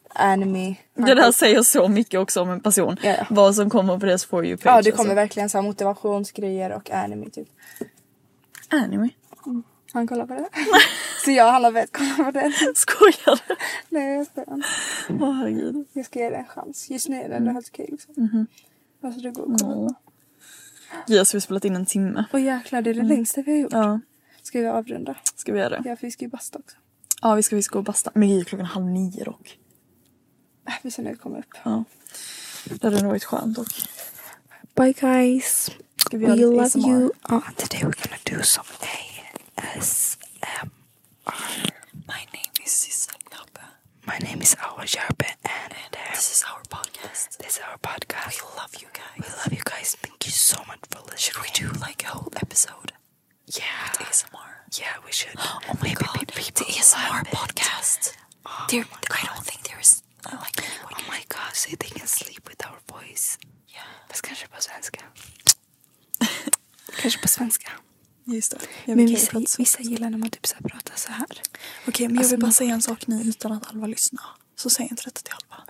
anime. 0.08 0.74
Han 0.96 1.06
Det 1.06 1.14
där 1.14 1.32
säger 1.32 1.62
så 1.62 1.88
mycket 1.88 2.20
också 2.20 2.40
om 2.42 2.50
en 2.50 2.60
person. 2.60 2.96
Ja, 3.02 3.14
ja. 3.18 3.26
Vad 3.30 3.54
som 3.54 3.70
kommer 3.70 3.98
på 3.98 4.06
deras 4.06 4.24
for 4.24 4.46
you 4.46 4.56
page. 4.56 4.76
Ja 4.76 4.82
det 4.82 4.90
kommer 4.90 5.04
alltså. 5.04 5.14
verkligen 5.14 5.50
så 5.50 5.58
här 5.58 5.62
motivationsgrejer 5.62 6.72
och 6.72 6.90
anime 6.90 7.30
typ. 7.30 7.48
Anime. 8.68 9.08
Han 9.92 10.06
kollar 10.06 10.26
på 10.26 10.34
det. 10.34 10.48
så 11.24 11.30
jag 11.30 11.46
och 11.46 11.52
alla 11.52 11.70
vet 11.70 11.92
kolla 11.92 12.24
på 12.24 12.30
det. 12.30 12.52
Skojar 12.74 13.40
du? 13.48 13.56
Nej 13.88 14.16
jag 14.16 14.26
skojar 14.26 14.54
inte. 14.54 14.68
Åh 15.24 15.32
herregud. 15.32 15.86
Jag 15.92 16.04
ska 16.04 16.18
ge 16.18 16.30
det 16.30 16.36
en 16.36 16.46
chans. 16.46 16.90
Just 16.90 17.08
nu 17.08 17.22
är 17.22 17.28
det 17.28 17.34
ändå 17.34 17.50
helt 17.50 17.68
okej 17.68 17.88
liksom. 17.90 18.46
Alltså 19.02 19.20
det 19.20 19.30
går 19.30 19.54
att 19.54 19.62
kolla 19.62 19.94
på. 20.90 20.96
Vi 21.06 21.18
har 21.18 21.24
så 21.24 21.36
vi 21.36 21.40
spelat 21.40 21.64
in 21.64 21.76
en 21.76 21.86
timme. 21.86 22.24
Åh 22.32 22.42
jäklar 22.42 22.82
det 22.82 22.90
är 22.90 22.94
det 22.94 23.02
längsta 23.02 23.42
vi 23.42 23.52
har 23.52 23.58
gjort. 23.58 23.72
Ja. 23.72 24.00
Ska 24.42 24.60
vi 24.60 24.66
avrunda? 24.66 25.16
Ska 25.36 25.52
vi 25.52 25.58
göra 25.58 25.68
det? 25.68 25.88
Ja 25.88 25.96
för 25.96 26.06
vi 26.06 26.10
ska 26.10 26.24
ju 26.24 26.30
basta 26.30 26.58
också. 26.58 26.76
Ja 27.22 27.34
vi 27.34 27.42
ska 27.42 27.56
visst 27.56 27.68
gå 27.68 27.78
och 27.78 27.84
basta. 27.84 28.10
Men 28.14 28.28
gud 28.28 28.46
klockan 28.48 28.66
halv 28.66 28.86
nio 28.86 29.24
dock. 29.24 29.58
Äh, 30.68 30.74
vi 30.82 30.90
ser 30.90 31.02
när 31.02 31.10
det 31.10 31.16
kommer 31.16 31.38
upp. 31.38 31.54
Ja. 31.64 31.84
Det 32.64 32.82
hade 32.84 33.02
nog 33.02 33.10
varit 33.10 33.24
skönt 33.24 33.56
dock. 33.56 33.88
Bye 34.74 34.92
guys. 34.92 35.70
Ska 35.96 36.18
vi 36.18 36.26
We 36.26 36.36
love 36.36 36.62
ASMR? 36.62 36.88
you. 36.88 37.10
Uh, 37.30 37.40
today 37.56 37.80
we're 37.82 38.08
gonna 38.08 38.38
do 38.38 38.42
some 38.42 38.68
ASMR. 39.56 40.68
My 41.92 42.22
name 42.32 42.52
is 42.64 42.70
Sissel. 42.72 43.14
My 44.08 44.18
name 44.18 44.40
is 44.42 44.56
Awa 44.64 44.84
Jarbe 44.94 45.26
and 45.44 45.72
uh, 45.74 46.10
This 46.14 46.30
is 46.32 46.44
our 46.50 46.62
podcast. 46.76 47.36
this 47.38 47.56
is 47.56 47.60
our 47.68 47.78
podcast. 47.78 48.42
We 48.42 48.56
love 48.60 48.74
you 48.82 48.88
guys. 48.92 49.18
We 49.22 49.28
love 49.40 49.52
you 49.52 49.62
guys. 49.64 49.96
Thank 50.00 50.26
you 50.26 50.32
so 50.32 50.58
much 50.66 50.80
for 50.90 51.00
listening. 51.00 51.18
Should 51.18 51.38
we 51.42 51.50
do 51.52 51.66
like 51.80 52.02
a 52.04 52.08
whole 52.08 52.32
episode 52.36 52.92
Yeah. 53.46 53.62
with 53.98 54.08
ASMR? 54.08 54.52
Yeah, 54.80 54.94
we 55.04 55.12
should. 55.12 55.34
Oh 55.38 55.60
my 55.66 55.74
Maybe 55.82 55.94
god, 55.94 56.26
the 56.28 56.64
ASMR 56.64 57.22
podcast. 57.38 58.12
Oh 58.46 58.66
there, 58.70 58.84
I 59.10 59.26
don't 59.26 59.44
think 59.44 59.62
there 59.68 59.80
is 59.80 60.02
uh, 60.26 60.36
like. 60.40 60.64
Oh 60.92 61.04
my 61.08 61.22
god, 61.28 61.54
so 61.54 61.70
they 61.70 61.88
can 61.98 62.06
sleep 62.06 62.48
with 62.48 62.60
our 62.66 62.78
voice. 62.94 63.38
Yeah. 63.68 63.82
Fast 64.08 64.22
kanske 64.22 64.46
på 64.48 64.60
svenska. 64.62 65.00
kanske 67.02 67.20
på 67.20 67.28
svenska. 67.28 67.70
Just 68.30 68.50
det. 68.50 68.58
Jag 68.84 68.96
Men 68.96 69.06
vissa, 69.06 69.40
vissa 69.58 69.80
gillar 69.82 70.10
när 70.10 70.18
man 70.18 70.30
typ 70.30 70.46
så 70.46 70.54
här 70.54 70.68
pratar 70.68 70.96
så 70.96 71.12
här. 71.12 71.26
Okej, 71.88 72.06
men 72.06 72.14
jag 72.16 72.20
Alltså, 72.20 72.30
vill 72.30 72.40
bara 72.40 72.46
man- 72.46 72.52
säga 72.52 72.74
en 72.74 72.82
sak 72.82 73.06
nu 73.06 73.22
utan 73.22 73.52
att 73.52 73.66
Alva 73.70 73.86
lyssnar. 73.86 74.24
Så 74.56 74.70
säg 74.70 74.88
inte 74.90 75.02
detta 75.04 75.20
till 75.20 75.34
Alva. 75.34 75.64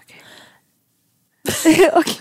Okej. 1.98 2.16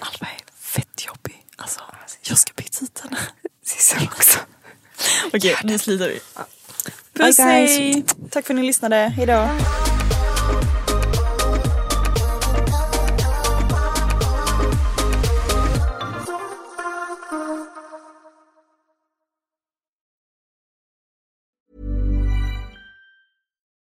Alva 0.00 0.26
är 0.26 0.40
fett 0.62 1.06
jobbig. 1.06 1.46
Alltså, 1.56 1.80
jag 2.22 2.38
ska 2.38 2.52
byta 2.56 2.84
ut 2.84 2.98
henne. 3.00 3.18
Sissel 3.64 4.02
också. 4.16 4.38
Okej, 5.32 5.56
nu 5.64 5.78
slutar 5.78 6.08
vi. 6.08 6.20
Puss 7.12 7.38
hej! 7.38 8.04
Tack 8.30 8.46
för 8.46 8.54
att 8.54 8.60
ni 8.60 8.66
lyssnade. 8.66 8.96
Hejdå! 8.96 9.48